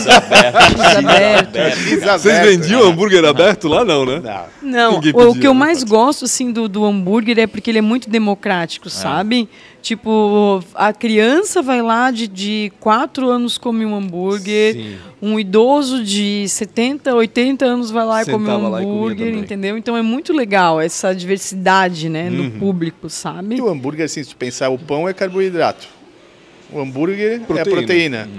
aberto. 0.98 1.52
queijo. 1.52 1.78
X 1.78 2.00
Vocês 2.04 2.36
aberto, 2.36 2.46
vendiam 2.50 2.84
né? 2.84 2.90
hambúrguer 2.92 3.26
aberto 3.26 3.68
lá, 3.68 3.86
não, 3.86 4.06
né? 4.06 4.22
Não. 4.62 4.72
Não, 4.72 4.94
o, 4.96 5.30
o 5.32 5.36
que 5.40 5.46
eu 5.48 5.54
né? 5.54 5.60
mais 5.60 5.84
gosto 5.84 6.26
assim 6.26 6.52
do, 6.52 6.68
do 6.68 6.84
hambúrguer 6.86 7.38
é 7.40 7.48
porque 7.48 7.70
ele 7.70 7.78
é 7.78 7.82
muito 7.82 8.10
democrático, 8.10 8.90
sabe? 8.90 9.48
Tipo, 9.90 10.64
a 10.74 10.92
criança 10.92 11.62
vai 11.62 11.80
lá 11.80 12.10
de, 12.10 12.28
de 12.28 12.74
4 12.80 13.30
anos 13.30 13.56
come 13.56 13.86
um 13.86 13.96
hambúrguer, 13.96 14.74
Sim. 14.74 14.96
um 15.22 15.40
idoso 15.40 16.04
de 16.04 16.50
70, 16.50 17.14
80 17.14 17.64
anos 17.64 17.92
vai 17.92 18.04
lá 18.04 18.24
e 18.24 18.26
come 18.26 18.50
um 18.50 18.76
hambúrguer, 18.76 19.36
entendeu? 19.36 19.78
Então 19.78 19.96
é 19.96 20.02
muito 20.02 20.34
legal 20.34 20.82
essa 20.82 21.14
diversidade, 21.14 22.10
né, 22.10 22.30
Uhum. 22.32 22.36
no 22.46 22.52
público, 22.54 23.12
sabe? 23.12 23.58
E 23.58 23.62
o 23.62 23.70
hambúrguer, 23.70 24.06
assim, 24.06 24.24
se 24.24 24.32
tu 24.32 24.36
pensar, 24.38 24.70
o 24.70 24.80
pão 24.80 25.08
é 25.08 25.14
carboidrato. 25.14 25.88
O 26.74 26.80
hambúrguer 26.80 27.34
é 27.34 27.40
Proteína. 27.46 27.70
proteína. 27.76 28.30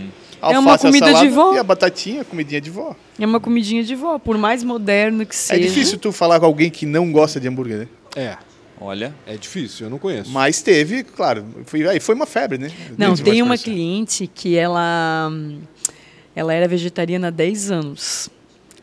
É 0.43 0.59
uma 0.59 0.73
Alface, 0.73 0.89
a 0.89 0.91
comida 0.91 1.15
de 1.15 1.29
vó. 1.29 1.55
E 1.55 1.59
a 1.59 1.63
batatinha, 1.63 2.25
comidinha 2.25 2.61
de 2.61 2.71
vó. 2.71 2.97
É 3.21 3.25
uma 3.25 3.39
comidinha 3.39 3.85
de 3.85 3.95
vó, 3.95 4.19
por 4.19 4.37
mais 4.37 4.65
moderno 4.65 5.25
que 5.25 5.33
É 5.35 5.39
seja. 5.39 5.61
difícil 5.69 5.97
tu 5.97 6.11
falar 6.11 6.41
com 6.41 6.47
alguém 6.47 6.71
que 6.71 6.85
não 6.85 7.13
gosta 7.13 7.39
de 7.39 7.47
hambúrguer, 7.47 7.79
né? 7.79 7.89
É, 8.17 8.37
Olha. 8.81 9.15
é 9.27 9.37
difícil, 9.37 9.87
eu 9.87 9.91
não 9.91 9.99
conheço. 9.99 10.31
Mas 10.31 10.63
teve, 10.63 11.03
claro, 11.03 11.45
foi, 11.65 11.87
aí 11.89 12.01
foi 12.01 12.15
uma 12.15 12.27
febre, 12.27 12.59
né? 12.59 12.71
Não, 12.97 13.09
Desde 13.09 13.25
tem 13.25 13.43
uma 13.43 13.57
cliente 13.57 14.27
que 14.27 14.57
ela 14.57 15.31
ela 16.35 16.53
era 16.53 16.69
vegetariana 16.69 17.29
há 17.29 17.31
10 17.31 17.71
anos. 17.71 18.29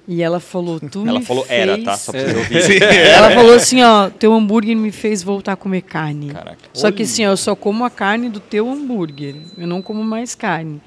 E 0.05 0.21
ela 0.21 0.39
falou, 0.39 0.79
tu 0.81 1.07
Ela 1.07 1.19
me 1.19 1.25
falou 1.25 1.45
fez... 1.45 1.59
era, 1.59 1.81
tá? 1.81 1.95
Só 1.95 2.11
pra 2.11 2.21
você 2.21 2.35
ouvir. 2.35 2.61
Sim, 2.63 2.73
Ela 2.83 3.31
falou 3.31 3.53
assim, 3.53 3.81
ó, 3.83 4.09
teu 4.09 4.33
hambúrguer 4.33 4.75
me 4.75 4.91
fez 4.91 5.23
voltar 5.23 5.53
a 5.53 5.55
comer 5.55 5.81
carne. 5.81 6.31
Caraca. 6.31 6.57
Só 6.73 6.91
que 6.91 7.03
assim, 7.03 7.25
ó, 7.25 7.31
eu 7.31 7.37
só 7.37 7.55
como 7.55 7.85
a 7.85 7.89
carne 7.89 8.27
do 8.27 8.39
teu 8.41 8.69
hambúrguer. 8.69 9.35
Eu 9.57 9.65
não 9.67 9.81
como 9.81 10.03
mais 10.03 10.35
carne. 10.35 10.81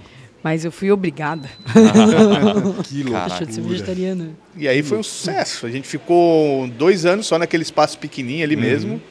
Mas 0.46 0.64
eu 0.64 0.70
fui 0.70 0.92
obrigada. 0.92 1.48
Que 2.86 3.02
Deixa 3.02 3.44
de 3.44 3.52
ser 3.52 3.60
loucura. 3.60 3.68
vegetariana. 3.68 4.30
E 4.56 4.68
aí 4.68 4.80
foi 4.80 4.96
um 4.98 5.02
sucesso. 5.02 5.66
A 5.66 5.70
gente 5.70 5.88
ficou 5.88 6.68
dois 6.68 7.04
anos 7.04 7.26
só 7.26 7.36
naquele 7.36 7.64
espaço 7.64 7.98
pequenininho 7.98 8.38
Uhum. 8.38 8.44
ali 8.44 8.56
mesmo. 8.56 9.02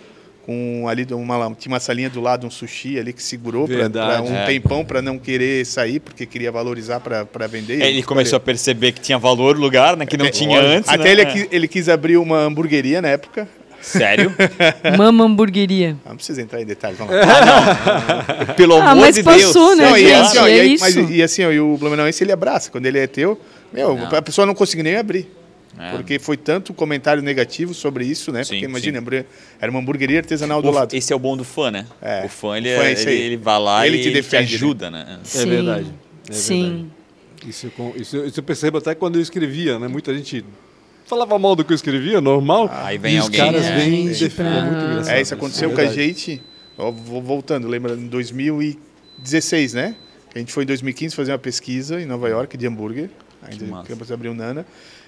Com 0.45 0.86
ali 0.88 1.06
uma, 1.12 1.54
tinha 1.60 1.74
uma 1.74 1.80
salinha 1.82 2.10
do 2.10 2.21
lado, 2.21 2.48
um 2.48 2.50
sushi 2.50 2.98
ali 2.98 3.12
que 3.12 3.21
segurou 3.21 3.67
pra 3.67 4.21
um 4.21 4.34
É. 4.34 4.45
tempão 4.45 4.86
para 4.86 5.02
não 5.02 5.17
querer 5.19 5.65
sair, 5.65 6.00
porque 6.00 6.26
queria 6.26 6.54
valorizar 6.54 7.02
para 7.02 7.48
vender. 7.48 7.82
É, 7.82 7.89
Ele 7.89 8.02
começou 8.04 8.38
a 8.38 8.39
perceber 8.39 8.93
que 8.93 9.02
tinha 9.02 9.17
valor 9.17 9.58
o 9.58 9.60
lugar, 9.60 9.98
né? 9.98 10.06
Que 10.06 10.15
não 10.15 10.28
Até- 10.28 10.32
tinha 10.39 10.58
antes, 10.62 10.89
Até 10.89 11.04
né? 11.15 11.21
ele, 11.34 11.50
ele 11.52 11.67
quis 11.67 11.89
abrir 11.89 12.15
uma 12.15 12.38
hamburgueria 12.43 13.02
na 13.02 13.10
época. 13.10 13.45
Sério? 13.86 14.34
Mama 14.98 15.26
hamburgueria. 15.26 15.95
Ah, 16.06 16.10
Não 16.10 16.15
precisa 16.17 16.41
entrar 16.41 16.62
em 16.62 16.65
detalhes, 16.65 16.98
vamos 16.98 17.13
lá. 17.15 18.54
Pelo 18.58 18.76
Ah, 18.78 18.91
amor 18.91 19.12
de 19.12 19.21
passou, 19.24 19.76
Deus. 19.76 19.78
né, 19.78 19.89
Não, 19.89 19.98
e, 19.98 20.02
gente? 20.02 20.13
assim, 20.13 20.38
ó, 20.39 20.48
é 20.48 20.56
e, 20.56 20.60
aí- 20.62 20.74
isso. 20.74 20.84
mas, 20.84 21.10
e 21.12 21.24
assim, 21.24 21.43
ó, 21.45 21.52
e 21.52 21.60
o 21.60 21.78
Blumenauense 21.78 22.24
ele 22.24 22.32
abraça. 22.32 22.71
Quando 22.71 22.86
ele 22.88 22.98
é 23.00 23.06
teu, 23.08 23.39
meu, 23.71 23.95
Não. 23.95 24.08
a 24.08 24.21
pessoa 24.21 24.45
não 24.45 24.56
conseguiu 24.56 24.84
nem 24.84 24.95
abrir. 24.98 25.32
É. 25.78 25.91
Porque 25.91 26.17
foi 26.19 26.38
tanto 26.38 26.74
comentário 26.74 27.21
negativo 27.21 27.74
sobre 27.74 28.06
isso, 28.06 28.32
né? 28.32 28.43
Sim, 28.45 28.52
Porque 28.54 28.65
imagina, 28.65 29.00
sim. 29.02 29.26
era 29.60 29.69
uma 29.69 29.80
hamburgueria 29.82 30.19
artesanal 30.19 30.62
do 30.62 30.69
O- 30.69 30.71
lado. 30.71 30.93
Esse 30.95 31.12
é 31.12 31.15
o 31.15 31.19
bom 31.19 31.36
do 31.36 31.43
fã, 31.43 31.69
né? 31.69 31.86
É. 32.02 32.24
O 32.26 32.30
fã, 32.30 32.58
ele, 32.58 32.74
O 32.74 32.78
fã 32.78 32.84
é 32.86 32.89
é- 32.89 32.93
isso 32.93 33.10
ele, 33.10 33.21
ele 33.21 33.38
vai 33.38 33.60
lá 33.60 33.86
Ele 33.86 33.98
e 33.98 34.02
te 34.02 34.08
ele 34.08 34.13
te 34.13 34.21
defende, 34.24 34.52
né? 34.52 34.56
ajuda, 34.56 34.89
né? 34.89 35.06
É 35.21 35.26
Sim. 35.26 35.50
verdade. 35.50 35.86
É 36.30 36.34
Sim. 36.34 36.62
verdade. 36.63 36.86
Isso, 37.50 37.67
eu 37.67 37.71
con- 37.71 37.93
isso, 37.98 38.17
isso 38.26 38.39
eu 38.39 38.43
percebo 38.43 38.78
até 38.78 38.95
quando 38.95 39.17
eu 39.17 39.21
escrevia, 39.21 39.78
né? 39.78 39.88
Muita 39.89 40.15
gente 40.15 40.43
falava 41.06 41.38
mal 41.39 41.56
do 41.56 41.63
que 41.63 41.72
eu 41.72 41.76
escrevia, 41.76 42.20
normal. 42.20 42.70
Aí 42.72 42.98
vem 42.98 43.15
e 43.15 43.18
alguém, 43.18 43.41
os 43.41 43.46
caras 43.46 43.65
é. 43.65 43.78
vêm 43.78 44.08
Gente, 44.08 44.24
defendem. 44.24 44.58
É 44.58 44.62
muito 44.62 44.86
engraçado. 44.86 45.15
É, 45.15 45.22
isso 45.22 45.34
aconteceu 45.34 45.72
é 45.72 45.74
com 45.74 45.82
a 45.82 45.86
gente. 45.88 46.41
ó, 46.78 46.91
voltando, 46.91 47.68
lembra? 47.68 47.94
Em 47.94 48.08
2016, 48.08 49.74
né? 49.74 49.96
A 50.34 50.39
gente 50.39 50.52
foi 50.52 50.63
em 50.63 50.68
2015 50.68 51.15
fazer 51.15 51.32
uma 51.32 51.39
pesquisa 51.39 52.02
em 52.02 52.06
Nova 52.06 52.28
York 52.28 52.58
de 52.58 52.68
hambúrguer. 52.68 53.10
Ainda 53.41 53.84
campus 53.84 54.12
abriu 54.12 54.34
Nana. 54.34 54.65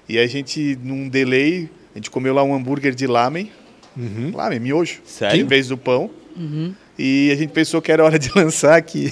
E 0.08 0.18
a 0.18 0.26
gente, 0.26 0.78
num 0.82 1.10
delay, 1.10 1.70
a 1.94 1.98
gente 1.98 2.10
comeu 2.10 2.34
lá 2.34 2.44
um 2.44 2.56
hambúrguer 2.56 2.96
de 2.96 3.06
lamen. 3.08 3.52
Lamen, 4.34 4.60
miojo. 4.60 5.02
Sério? 5.04 5.42
Em 5.42 5.46
vez 5.46 5.68
do 5.68 5.78
pão. 5.78 6.10
E 6.98 7.30
a 7.32 7.36
gente 7.36 7.52
pensou 7.52 7.82
que 7.82 7.92
era 7.92 8.04
hora 8.04 8.18
de 8.18 8.32
lançar 8.36 8.76
aqui. 8.76 9.12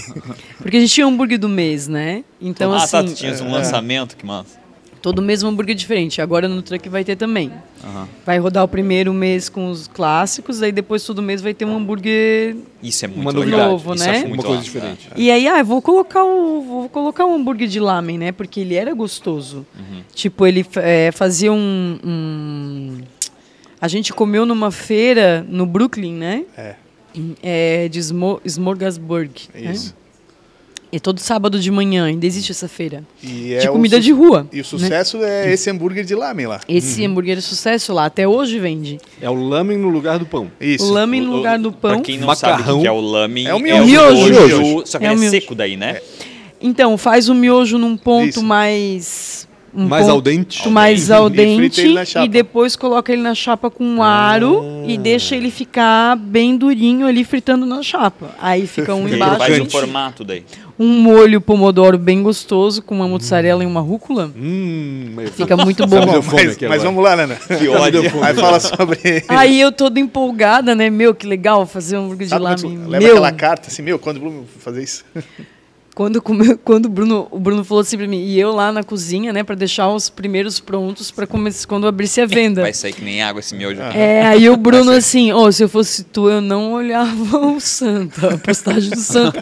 Porque 0.57 0.77
a 0.77 0.79
gente 0.79 0.93
tinha 0.93 1.05
hambúrguer 1.05 1.37
do 1.37 1.49
mês, 1.49 1.87
né? 1.87 2.23
Então, 2.39 2.71
ah, 2.71 2.77
assim, 2.77 2.91
tá, 2.91 3.03
tu 3.03 3.13
tinhas 3.13 3.41
um 3.41 3.51
lançamento, 3.51 4.15
que 4.15 4.25
massa. 4.25 4.64
Todo 5.05 5.21
mês 5.21 5.43
um 5.43 5.49
hambúrguer 5.49 5.75
diferente. 5.75 6.19
Agora 6.19 6.47
no 6.47 6.63
Truck 6.63 6.89
vai 6.89 7.03
ter 7.03 7.15
também. 7.15 7.51
Aham. 7.83 8.07
Vai 8.25 8.39
rodar 8.39 8.63
o 8.63 8.67
primeiro 8.67 9.13
mês 9.13 9.49
com 9.49 9.69
os 9.69 9.87
clássicos, 9.87 10.63
aí 10.63 10.71
depois 10.71 11.03
todo 11.03 11.21
mês 11.21 11.43
vai 11.43 11.53
ter 11.53 11.63
um 11.63 11.77
hambúrguer. 11.77 12.55
Isso 12.81 13.05
é 13.05 13.07
muito. 13.07 13.45
Novo, 13.45 13.93
Isso 13.93 14.03
né? 14.03 14.25
muito 14.25 14.41
Uma 14.41 14.43
coisa 14.43 14.63
diferente. 14.63 15.07
E 15.15 15.29
aí, 15.29 15.47
ah, 15.47 15.59
eu 15.59 15.65
vou 15.65 15.79
colocar 15.79 16.23
o, 16.23 16.61
vou 16.61 16.89
colocar 16.89 17.23
um 17.23 17.35
hambúrguer 17.35 17.67
de 17.67 17.79
lamen, 17.79 18.17
né? 18.17 18.31
Porque 18.31 18.59
ele 18.61 18.73
era 18.73 18.95
gostoso. 18.95 19.63
Uhum. 19.77 20.01
Tipo, 20.11 20.47
ele 20.47 20.65
é, 20.77 21.11
fazia 21.11 21.53
um, 21.53 21.99
um- 22.03 22.97
A 23.79 23.87
gente 23.87 24.11
comeu 24.11 24.43
numa 24.43 24.71
feira 24.71 25.45
no 25.47 25.67
Brooklyn, 25.67 26.13
né? 26.15 26.45
É. 26.57 26.75
É, 27.43 27.87
de 27.89 27.99
Smo 27.99 28.41
Smorgasburg. 28.43 29.29
né? 29.53 29.75
E 30.95 30.99
todo 30.99 31.19
sábado 31.19 31.59
de 31.59 31.69
manhã, 31.69 32.05
ainda 32.05 32.25
existe 32.25 32.53
essa 32.53 32.69
feira. 32.69 33.03
E 33.21 33.53
é 33.53 33.57
de 33.59 33.67
o 33.67 33.73
comida 33.73 33.99
de 33.99 34.13
rua. 34.13 34.47
E 34.49 34.55
o 34.55 34.57
né? 34.59 34.63
sucesso 34.63 35.21
é 35.21 35.51
esse 35.51 35.69
hambúrguer 35.69 36.05
de 36.05 36.15
lamen 36.15 36.47
lá. 36.47 36.61
Esse 36.69 37.03
hambúrguer 37.05 37.37
é 37.37 37.41
sucesso 37.41 37.91
lá, 37.91 38.05
até 38.05 38.25
hoje 38.25 38.59
vende. 38.59 38.97
É 39.21 39.29
o 39.29 39.33
lamen 39.33 39.77
no 39.77 39.89
lugar 39.89 40.17
do 40.19 40.25
pão. 40.25 40.49
Isso. 40.61 40.85
O 40.85 40.91
lamen 40.93 41.19
no 41.19 41.35
lugar 41.35 41.59
do 41.59 41.69
pão. 41.69 41.95
Pra 41.95 41.99
quem 42.01 42.17
não 42.17 42.33
sabe 42.33 42.53
o 42.53 42.57
Macarrão. 42.59 42.81
que 42.81 42.87
é 42.87 42.91
o 42.93 43.01
lame, 43.01 43.45
É 43.45 43.53
o 43.53 43.57
o 43.57 43.59
miojo. 43.59 43.85
miojo, 43.85 44.83
Só 44.87 44.97
que 44.97 45.05
É 45.05 45.09
o 45.09 45.11
ele 45.11 45.17
é 45.17 45.19
miojo. 45.19 45.31
seco 45.41 45.53
daí, 45.53 45.75
né? 45.75 45.99
Então, 46.61 46.97
faz 46.97 47.27
o 47.27 47.35
miojo 47.35 47.77
num 47.77 47.97
ponto 47.97 48.29
Isso. 48.29 48.43
mais. 48.43 49.45
Um 49.77 49.87
Mais 49.89 50.05
ponto 50.05 50.13
al 50.15 50.21
dente. 50.21 50.69
mais 50.69 51.09
E 51.09 51.13
al 51.13 51.29
dente 51.29 52.05
chapa. 52.05 52.25
e 52.25 52.29
depois 52.29 52.77
coloca 52.77 53.11
ele 53.11 53.21
na 53.21 53.35
chapa 53.35 53.69
com 53.69 53.83
um 53.83 54.01
aro 54.01 54.63
e 54.87 54.97
deixa 54.97 55.35
ele 55.35 55.51
ficar 55.51 56.15
bem 56.15 56.55
durinho 56.55 57.05
ali 57.05 57.25
fritando 57.25 57.65
na 57.65 57.83
chapa. 57.83 58.33
Aí 58.41 58.65
fica 58.67 58.95
um 58.95 59.01
E 59.05 59.07
ele 59.11 59.15
embaixo, 59.17 59.37
faz 59.37 59.49
um 59.51 59.55
crocante. 59.55 59.71
formato 59.73 60.23
daí. 60.23 60.45
Um 60.77 60.99
molho 61.01 61.39
pomodoro 61.39 61.97
bem 61.97 62.21
gostoso 62.21 62.81
com 62.81 62.95
uma 62.95 63.07
mussarela 63.07 63.63
e 63.63 63.65
uma 63.67 63.79
rúcula. 63.81 64.31
Hum, 64.35 65.11
mas- 65.13 65.29
Fica 65.31 65.55
muito 65.55 65.85
bom. 65.87 66.21
fome 66.21 66.45
Mas, 66.45 66.57
mas 66.57 66.83
vamos 66.83 67.03
lá, 67.03 67.15
Nana. 67.15 67.35
Que 67.35 67.67
ódio. 67.69 68.01
Aí 68.21 68.33
fala 68.35 68.59
sobre. 68.59 69.23
Aí 69.27 69.59
eu 69.61 69.71
toda 69.71 69.99
empolgada, 69.99 70.75
né? 70.75 70.89
Meu, 70.89 71.15
que 71.15 71.25
legal 71.25 71.65
fazer 71.65 71.97
um 71.97 72.05
hambúrguer 72.05 72.27
de 72.27 72.37
lamen. 72.37 72.57
você 72.57 72.67
leva 72.67 73.03
Meu, 73.03 73.11
aquela 73.13 73.31
carta 73.31 73.69
assim, 73.69 73.81
meu, 73.81 73.97
quando 73.97 74.17
o 74.17 74.19
Bruno 74.19 74.45
fazer 74.59 74.83
isso? 74.83 75.05
Quando, 75.95 76.21
quando 76.21 76.87
o, 76.87 76.89
Bruno, 76.89 77.25
o 77.31 77.39
Bruno 77.39 77.63
falou 77.63 77.81
assim 77.81 77.97
pra 77.97 78.05
mim, 78.05 78.21
e 78.21 78.37
eu 78.37 78.51
lá 78.51 78.69
na 78.69 78.83
cozinha, 78.83 79.31
né, 79.31 79.45
pra 79.45 79.55
deixar 79.55 79.87
os 79.87 80.09
primeiros 80.09 80.59
prontos 80.59 81.09
pra 81.09 81.25
começar 81.25 81.65
quando 81.69 81.87
abrisse 81.87 82.19
a 82.19 82.25
venda. 82.25 82.63
Vai 82.63 82.73
sair 82.73 82.91
que 82.91 83.01
nem 83.01 83.23
água 83.23 83.39
esse 83.39 83.55
miojo 83.55 83.81
aqui. 83.81 83.97
É, 83.97 84.25
aí 84.25 84.49
o 84.49 84.57
Bruno 84.57 84.91
assim, 84.91 85.31
ó, 85.31 85.49
se 85.49 85.63
eu 85.63 85.69
fosse 85.69 86.03
tu, 86.03 86.29
eu 86.29 86.41
não 86.41 86.73
olhava 86.73 87.37
o 87.37 87.61
santo, 87.61 88.27
a 88.27 88.37
postagem 88.37 88.89
do 88.89 88.99
santo, 88.99 89.39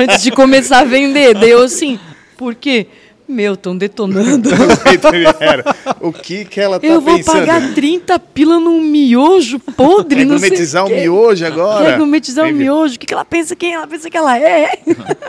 antes 0.00 0.22
de 0.22 0.30
começar 0.30 0.78
a 0.78 0.84
vender. 0.84 1.34
Daí 1.34 1.50
eu 1.50 1.64
assim, 1.64 1.98
por 2.36 2.54
quê? 2.54 2.86
Meu, 3.28 3.54
estão 3.54 3.76
detonando. 3.76 4.48
O 6.00 6.12
que 6.12 6.44
que 6.44 6.60
ela 6.60 6.78
tá 6.78 6.86
Eu 6.86 7.00
vou 7.00 7.16
pensando? 7.16 7.38
pagar 7.40 7.74
30 7.74 8.18
pila 8.18 8.60
num 8.60 8.80
miojo 8.80 9.58
podre, 9.58 10.24
não 10.24 10.38
sei 10.38 10.50
Regometizar 10.50 10.84
o 10.84 10.86
o 10.86 10.90
quê. 10.90 11.00
miojo 11.00 11.44
agora. 11.46 11.90
Regometizar 11.92 12.44
o 12.44 12.48
Teve- 12.48 12.58
miojo. 12.60 12.94
O 12.94 12.98
que, 12.98 13.06
que 13.06 13.14
ela 13.14 13.24
pensa? 13.24 13.56
Quem 13.56 13.74
ela 13.74 13.86
pensa 13.86 14.08
que 14.08 14.16
ela 14.16 14.38
é? 14.38 14.78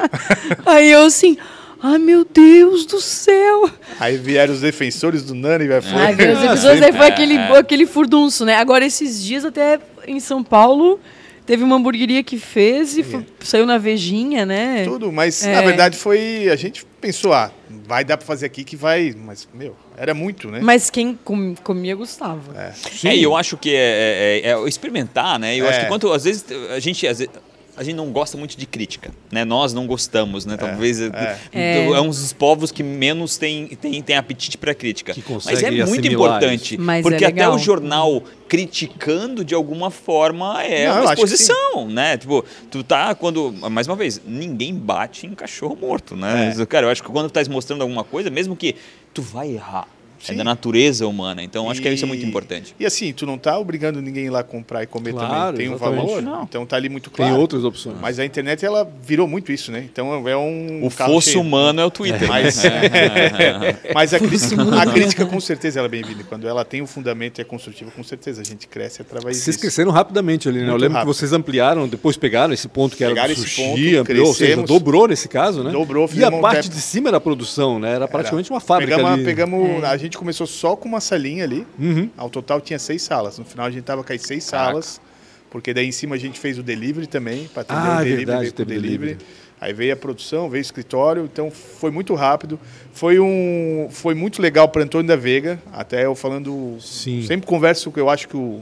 Aí 0.65 0.91
eu 0.91 1.03
assim, 1.05 1.37
ai 1.81 1.97
meu 1.97 2.23
Deus 2.25 2.85
do 2.85 2.99
céu. 3.01 3.69
Aí 3.99 4.17
vieram 4.17 4.53
os 4.53 4.61
defensores 4.61 5.23
do 5.23 5.33
Nani 5.33 5.65
e 5.65 5.67
vai 5.67 5.81
Ai, 5.93 6.15
Deus, 6.15 6.37
Ah, 6.43 6.49
pessoas, 6.51 6.81
aí 6.81 6.91
foi 6.93 7.07
aquele, 7.07 7.37
aquele 7.57 7.85
furdunço, 7.87 8.45
né? 8.45 8.55
Agora, 8.57 8.85
esses 8.85 9.23
dias, 9.23 9.43
até 9.43 9.79
em 10.07 10.19
São 10.19 10.43
Paulo, 10.43 10.99
teve 11.45 11.63
uma 11.63 11.75
hamburgueria 11.77 12.23
que 12.23 12.37
fez 12.37 12.97
e 12.97 13.03
foi- 13.03 13.25
saiu 13.39 13.65
na 13.65 13.77
Vejinha, 13.79 14.45
né? 14.45 14.83
tudo, 14.85 15.11
mas 15.11 15.43
É. 15.43 15.53
na 15.53 15.61
verdade 15.61 15.97
foi. 15.97 16.47
A 16.51 16.55
gente 16.55 16.85
pensou, 17.01 17.33
ah, 17.33 17.51
vai 17.87 18.03
dar 18.03 18.17
pra 18.17 18.25
fazer 18.27 18.45
aqui 18.45 18.63
que 18.63 18.75
vai. 18.75 19.15
Mas, 19.17 19.47
meu, 19.53 19.75
era 19.95 20.13
muito, 20.13 20.51
né? 20.51 20.59
Mas 20.61 20.89
quem 20.89 21.17
com- 21.23 21.55
comia 21.63 21.95
gostava. 21.95 22.41
É. 22.55 22.73
É, 23.07 23.15
e 23.15 23.23
eu 23.23 23.35
acho 23.35 23.55
que 23.57 23.73
é, 23.73 24.41
é- 24.43 24.49
é 24.51 24.67
experimentar, 24.67 25.39
né? 25.39 25.55
Eu 25.55 25.65
É. 25.65 25.69
acho 25.69 25.79
que 25.81 25.85
quanto 25.87 26.11
às 26.11 26.25
vezes 26.25 26.45
a 26.75 26.79
gente 26.79 27.07
às 27.07 27.19
vezes, 27.19 27.33
a 27.77 27.83
gente 27.83 27.95
não 27.95 28.11
gosta 28.11 28.35
muito 28.37 28.57
de 28.57 28.65
crítica, 28.65 29.11
né? 29.31 29.45
Nós 29.45 29.71
não 29.71 29.85
gostamos, 29.85 30.45
né? 30.45 30.57
Talvez 30.57 30.99
é, 30.99 31.37
É. 31.53 31.85
é 31.91 32.01
um 32.01 32.07
dos 32.09 32.33
povos 32.33 32.71
que 32.71 32.81
menos 32.81 33.37
tem, 33.37 33.67
tem, 33.67 34.01
tem 34.01 34.17
apetite 34.17 34.57
para 34.57 34.73
crítica. 34.73 35.13
Que 35.13 35.23
Mas 35.45 35.61
é 35.61 35.69
muito 35.85 36.07
importante, 36.07 36.75
é 36.75 37.01
porque 37.03 37.23
até 37.23 37.35
legal. 37.35 37.53
o 37.55 37.59
jornal 37.59 38.23
criticando 38.47 39.45
de 39.45 39.53
alguma 39.53 39.91
forma 39.91 40.63
é 40.63 40.87
Não, 40.87 41.01
uma 41.03 41.13
exposição, 41.13 41.87
né? 41.87 42.17
Tipo, 42.17 42.43
tu 42.71 42.83
tá 42.83 43.13
quando 43.13 43.53
mais 43.69 43.85
uma 43.87 43.95
vez, 43.95 44.19
ninguém 44.25 44.73
bate 44.73 45.27
em 45.27 45.35
cachorro 45.35 45.75
morto, 45.79 46.15
né? 46.15 46.55
É. 46.57 46.65
Cara, 46.65 46.87
eu 46.87 46.89
acho 46.89 47.03
que 47.03 47.09
quando 47.09 47.29
tu 47.29 47.33
tá 47.33 47.43
mostrando 47.49 47.81
alguma 47.83 48.03
coisa, 48.03 48.29
mesmo 48.31 48.55
que 48.55 48.75
tu 49.13 49.21
vai 49.21 49.51
errar, 49.51 49.87
é 50.23 50.31
Sim. 50.31 50.35
da 50.37 50.43
natureza 50.43 51.07
humana. 51.07 51.43
Então 51.43 51.69
acho 51.69 51.81
que 51.81 51.89
isso 51.89 52.05
é 52.05 52.07
muito 52.07 52.23
E- 52.23 52.27
importante. 52.27 52.75
E 52.79 52.85
assim, 52.85 53.11
tu 53.13 53.25
não 53.25 53.37
tá 53.37 53.57
obrigando 53.57 54.01
ninguém 54.01 54.23
a 54.23 54.27
ir 54.27 54.29
lá 54.29 54.43
comprar 54.43 54.83
e 54.83 54.87
comer 54.87 55.11
Claro, 55.13 55.29
também. 55.53 55.53
Tem 55.57 55.69
um 55.69 55.75
exatamente. 55.75 56.05
valor, 56.07 56.21
Não. 56.21 56.43
então 56.43 56.65
tá 56.65 56.75
ali 56.75 56.89
muito 56.89 57.09
Tem 57.09 57.25
claro. 57.25 57.39
outras 57.41 57.63
opções. 57.63 57.95
Mas 58.01 58.19
a 58.19 58.25
internet, 58.25 58.65
ela 58.65 58.89
virou 59.03 59.27
muito 59.27 59.51
isso, 59.51 59.71
né? 59.71 59.83
Então 59.91 60.27
é 60.27 60.35
um 60.37 60.85
O 60.85 60.89
fosso 60.89 61.29
cheio. 61.31 61.41
humano 61.41 61.81
é 61.81 61.85
o 61.85 61.91
Twitter. 61.91 62.27
Mas, 62.27 62.63
né? 62.63 62.69
mas 63.93 64.13
a, 64.13 64.19
crítica, 64.19 64.55
a 64.81 64.85
crítica, 64.85 65.25
com 65.25 65.39
certeza, 65.39 65.79
ela 65.79 65.87
é 65.87 65.91
bem-vinda. 65.91 66.23
Quando 66.27 66.47
ela 66.47 66.63
tem 66.65 66.81
um 66.81 66.87
fundamento 66.87 67.39
e 67.39 67.41
é 67.41 67.43
construtiva, 67.43 67.91
com 67.91 68.03
certeza 68.03 68.41
a 68.41 68.45
gente 68.45 68.67
cresce 68.67 69.01
através 69.01 69.37
Vocês 69.37 69.45
disso. 69.55 69.59
cresceram 69.59 69.91
rapidamente 69.91 70.47
ali, 70.47 70.59
né? 70.59 70.65
eu 70.65 70.69
Muito 70.71 70.81
lembro 70.81 70.97
rápido. 70.97 71.11
que 71.11 71.17
vocês 71.17 71.33
ampliaram, 71.33 71.87
depois 71.87 72.17
pegaram 72.17 72.53
esse 72.53 72.67
ponto 72.67 72.95
que 72.95 73.03
era 73.03 73.13
Pegaram 73.13 73.33
do 73.33 73.39
esse 73.41 73.49
sushi, 73.49 73.63
ponto, 73.91 73.99
ampliou, 74.01 74.27
ou 74.27 74.33
seja, 74.33 74.45
crescemos. 74.45 74.67
dobrou 74.69 75.07
nesse 75.07 75.27
caso, 75.27 75.63
né? 75.63 75.71
Dobrou, 75.71 76.09
E 76.13 76.23
a 76.23 76.29
um 76.29 76.41
parte 76.41 76.69
de 76.69 76.79
cima 76.81 77.09
era 77.09 77.17
a 77.17 77.21
produção, 77.21 77.79
né? 77.79 77.93
Era 77.95 78.07
praticamente 78.07 78.49
uma 78.51 78.59
fábrica 78.59 78.95
Pegamos, 78.95 79.13
ali. 79.13 79.23
pegamos 79.25 79.83
A 79.83 79.97
gente 79.97 80.06
começou 80.15 80.45
só 80.45 80.75
com 80.75 80.87
uma 80.87 81.01
salinha 81.01 81.43
ali. 81.43 81.65
Uhum. 81.79 82.07
Ao 82.15 82.29
total 82.29 82.61
tinha 82.61 82.77
seis 82.77 83.01
salas. 83.01 83.39
No 83.39 83.43
final 83.45 83.65
a 83.65 83.71
gente 83.71 83.83
tava 83.83 84.03
com 84.03 84.13
as 84.13 84.21
seis 84.21 84.47
Caraca. 84.47 84.69
salas. 84.69 85.01
Porque 85.49 85.73
daí 85.73 85.87
em 85.87 85.91
cima 85.91 86.15
a 86.15 86.19
gente 86.19 86.39
fez 86.39 86.59
o 86.59 86.63
delivery 86.63 87.07
também. 87.07 87.47
Para 87.47 87.61
atender 87.63 87.79
Ah, 87.79 87.95
o 87.95 87.97
delivery, 88.03 88.15
verdade, 88.25 88.41
veio 88.43 88.53
delivery. 88.65 88.97
delivery. 88.99 89.17
Aí 89.59 89.73
veio 89.73 89.91
a 89.93 89.95
produção, 89.95 90.49
veio 90.49 90.61
o 90.61 90.61
escritório. 90.61 91.23
Então 91.25 91.49
foi 91.49 91.89
muito 91.89 92.13
rápido. 92.13 92.59
Foi, 92.93 93.19
um, 93.19 93.87
foi 93.89 94.13
muito 94.13 94.39
legal 94.41 94.69
para 94.69 94.83
Antônio 94.83 95.07
da 95.07 95.15
Veiga. 95.15 95.59
Até 95.73 96.05
eu 96.05 96.13
falando. 96.13 96.77
Sim. 96.79 97.23
Sempre 97.25 97.47
converso 97.47 97.91
que 97.91 97.99
eu 97.99 98.07
acho 98.09 98.27
que 98.27 98.37
o, 98.37 98.61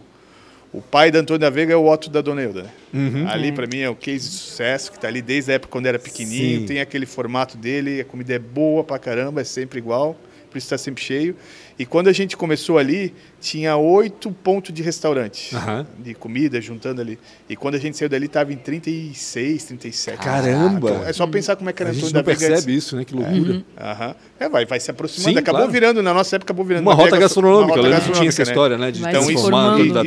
o 0.72 0.82
pai 0.82 1.12
da 1.12 1.20
Antônio 1.20 1.40
da 1.40 1.50
Veiga 1.50 1.74
é 1.74 1.76
o 1.76 1.86
Otto 1.92 2.10
da 2.10 2.22
Dona 2.22 2.44
Euda. 2.44 2.64
Né? 2.64 2.70
Uhum. 2.94 3.28
Ali 3.28 3.52
para 3.52 3.68
mim 3.68 3.80
é 3.80 3.90
o 3.90 3.96
case 3.96 4.30
de 4.30 4.36
sucesso, 4.36 4.92
que 4.92 5.00
tá 5.00 5.08
ali 5.10 5.22
desde 5.22 5.52
a 5.52 5.56
época 5.56 5.72
quando 5.72 5.88
era 5.88 6.00
pequenininho, 6.00 6.62
Sim. 6.62 6.66
tem 6.66 6.80
aquele 6.80 7.06
formato 7.06 7.58
dele, 7.58 8.00
a 8.02 8.06
comida 8.06 8.34
é 8.36 8.40
boa 8.40 8.84
pra 8.84 8.98
caramba, 9.00 9.42
é 9.42 9.44
sempre 9.44 9.80
igual, 9.80 10.16
por 10.56 10.60
isso 10.60 10.68
está 10.68 10.78
sempre 10.78 11.04
cheio. 11.04 11.36
E 11.78 11.86
quando 11.86 12.08
a 12.08 12.14
gente 12.14 12.38
começou 12.38 12.78
ali, 12.78 13.14
tinha 13.42 13.76
oito 13.76 14.32
pontos 14.32 14.74
de 14.74 14.82
restaurante, 14.82 15.54
Aham. 15.54 15.86
de 16.00 16.14
comida, 16.14 16.62
juntando 16.62 17.02
ali. 17.02 17.20
E 17.50 17.58
quando 17.58 17.76
a 17.76 17.78
gente 17.78 17.98
saiu 17.98 18.08
dali, 18.08 18.30
tava 18.30 18.54
em 18.54 18.56
36, 18.56 19.66
37. 19.66 20.18
Caramba! 20.18 20.90
Então, 20.92 21.04
é 21.06 21.12
só 21.12 21.28
pensar 21.28 21.58
como 21.58 21.70
é 21.70 21.74
que 21.74 21.84
era 21.84 21.92
A 21.92 21.94
gente 21.94 22.14
não 22.14 22.24
percebe 22.24 22.54
antes. 22.54 22.66
isso, 22.68 22.96
né? 22.96 23.04
Que 23.04 23.14
loucura. 23.14 23.62
Aham. 23.78 24.16
É, 24.40 24.48
vai, 24.48 24.66
vai 24.66 24.80
se 24.80 24.90
aproximando. 24.90 25.34
Sim, 25.34 25.38
acabou 25.38 25.60
claro. 25.62 25.72
virando, 25.74 26.02
na 26.02 26.14
nossa 26.14 26.38
época, 26.38 26.54
acabou 26.54 26.64
virando 26.66 26.84
Uma 26.84 26.96
veia 26.96 27.06
rota 27.08 27.20
gastro- 27.20 27.42
gastronômica, 27.42 27.80
uma 27.82 27.90
rota 27.90 28.06
que 28.06 28.12
tinha 28.14 28.30
essa 28.30 28.44
gastronômica, 28.46 28.52
história, 28.52 28.78
né? 28.78 28.92
De 28.92 29.02
ter 29.02 29.10
Então, 29.10 29.22
isso, 29.24 29.32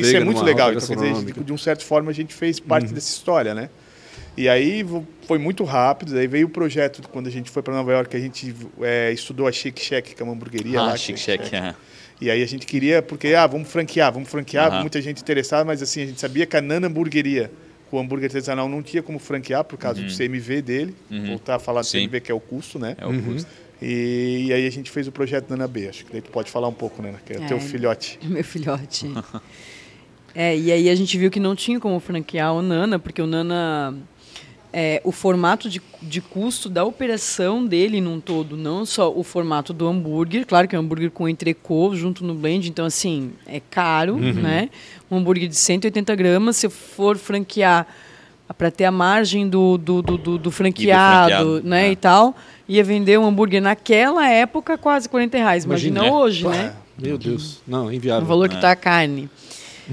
isso 0.07 0.17
é 0.17 0.21
muito 0.25 0.43
legal. 0.43 0.73
Então, 0.73 0.81
quer 0.81 0.95
dizer, 0.95 1.05
gastronômica. 1.05 1.41
de, 1.41 1.47
de 1.47 1.53
uma 1.53 1.59
certa 1.59 1.85
forma, 1.85 2.11
a 2.11 2.15
gente 2.15 2.33
fez 2.33 2.59
parte 2.59 2.95
dessa 2.95 3.11
história, 3.11 3.55
né? 3.55 3.69
E 4.41 4.49
aí 4.49 4.85
foi 5.27 5.37
muito 5.39 5.65
rápido. 5.65 6.17
Aí 6.17 6.27
veio 6.29 6.47
o 6.47 6.51
projeto, 6.51 7.03
quando 7.09 7.27
a 7.27 7.31
gente 7.31 7.51
foi 7.51 7.61
para 7.63 7.75
Nova 7.75 7.91
York, 7.93 8.17
a 8.17 8.21
gente 8.21 8.55
é, 8.81 9.11
estudou 9.13 9.49
a 9.49 9.53
Shake 9.53 9.81
Shack, 9.83 10.15
que 10.15 10.23
é 10.23 10.25
uma 10.25 10.33
hamburgueria 10.33 10.81
lá. 10.81 10.91
Ah, 10.91 10.93
que- 10.93 10.99
chique, 11.01 11.19
cheque. 11.19 11.57
é. 11.57 11.75
E 12.21 12.31
aí 12.31 12.43
a 12.43 12.47
gente 12.47 12.65
queria, 12.67 13.01
porque, 13.03 13.35
ah, 13.35 13.47
vamos 13.47 13.69
franquear, 13.69 14.13
vamos 14.13 14.29
franquear, 14.29 14.69
Aham. 14.73 14.81
muita 14.83 15.01
gente 15.03 15.21
interessada, 15.21 15.65
mas 15.65 15.83
assim, 15.83 16.03
a 16.03 16.07
gente 16.07 16.21
sabia 16.21 16.47
que 16.47 16.57
a 16.57 16.61
Nana 16.61 16.87
Hamburgueria, 16.89 17.51
com 17.91 17.97
o 17.97 18.01
hambúrguer 18.01 18.27
artesanal, 18.29 18.69
não 18.69 18.83
tinha 18.83 19.03
como 19.03 19.19
franquear 19.19 19.65
por 19.65 19.77
causa 19.79 20.01
do 20.03 20.13
CMV 20.17 20.63
dele. 20.63 20.95
Voltar 21.27 21.57
a 21.57 21.59
falar 21.59 21.81
do 21.81 21.85
Uhum. 21.87 21.91
Sim. 21.91 21.99
CMV, 22.09 22.21
que 22.21 22.31
é 22.31 22.35
o 22.35 22.41
custo, 22.41 22.79
né? 22.79 22.97
É 22.99 23.07
o 23.07 23.23
custo. 23.23 23.49
E, 23.81 24.47
e 24.49 24.53
aí 24.53 24.67
a 24.67 24.71
gente 24.71 24.91
fez 24.91 25.07
o 25.09 25.13
projeto 25.13 25.49
Nana 25.51 25.67
B. 25.69 25.89
Acho 25.89 26.05
que 26.05 26.13
daí 26.13 26.21
tu 26.21 26.31
pode 26.31 26.51
falar 26.51 26.67
um 26.69 26.73
pouco, 26.73 27.01
né? 27.03 27.15
Que 27.25 27.35
é 27.35 27.37
o 27.39 27.47
teu 27.47 27.57
É. 27.57 27.61
filhote. 27.61 28.19
Meu 28.25 28.43
filhote. 28.45 29.07
é, 30.35 30.57
e 30.57 30.71
aí 30.73 30.89
a 30.91 30.95
gente 30.95 31.17
viu 31.17 31.31
que 31.31 31.41
não 31.41 31.55
tinha 31.57 31.79
como 31.81 31.99
franquear 32.01 32.53
o 32.55 32.63
Nana, 32.63 32.99
porque 33.01 33.23
o 33.23 33.27
Nana. 33.27 33.97
É, 34.73 35.01
o 35.05 35.11
formato 35.13 35.69
de, 35.71 35.81
de 36.03 36.21
custo 36.21 36.69
da 36.69 36.85
operação 36.85 37.65
dele 37.65 38.01
num 38.01 38.21
todo, 38.21 38.57
não 38.57 38.85
só 38.85 39.11
o 39.11 39.23
formato 39.23 39.73
do 39.73 39.87
hambúrguer, 39.89 40.47
claro 40.47 40.69
que 40.69 40.77
é 40.77 40.79
um 40.79 40.83
hambúrguer 40.83 41.11
com 41.11 41.29
entrecô 41.29 41.95
junto 41.95 42.25
no 42.25 42.35
blend, 42.35 42.69
então 42.69 42.85
assim, 42.85 43.33
é 43.47 43.61
caro, 43.71 44.17
né? 44.19 44.69
Um 45.11 45.17
hambúrguer 45.19 45.49
de 45.49 45.57
180 45.57 46.15
gramas, 46.15 46.57
se 46.57 46.69
for 46.69 47.17
franquear 47.17 47.87
para 48.57 48.71
ter 48.71 48.85
a 48.85 48.91
margem 48.91 49.49
do, 49.49 49.77
do, 49.79 50.01
do, 50.03 50.17
do, 50.19 50.39
do 50.39 50.51
franqueado, 50.51 51.29
franqueado, 51.29 51.63
né, 51.69 51.89
é. 51.89 51.93
e 51.93 51.97
tal, 51.97 52.35
ia 52.67 52.83
vender 52.83 53.19
um 53.19 53.27
hambúrguer 53.27 53.61
naquela 53.61 54.27
época 54.29 54.79
quase 54.79 55.09
40 55.09 55.37
reais. 55.37 55.65
Imagina, 55.65 56.01
Imagina, 56.01 56.17
hoje, 56.19 56.49
né? 56.49 56.75
Meu 56.99 57.17
Deus. 57.19 57.61
Não, 57.67 57.87
O 57.87 57.93
inviável. 57.93 58.27
valor 58.27 58.49
que 58.49 58.57
É. 58.57 58.61
tá 58.61 58.71
a 58.73 58.77
carne. 58.77 59.29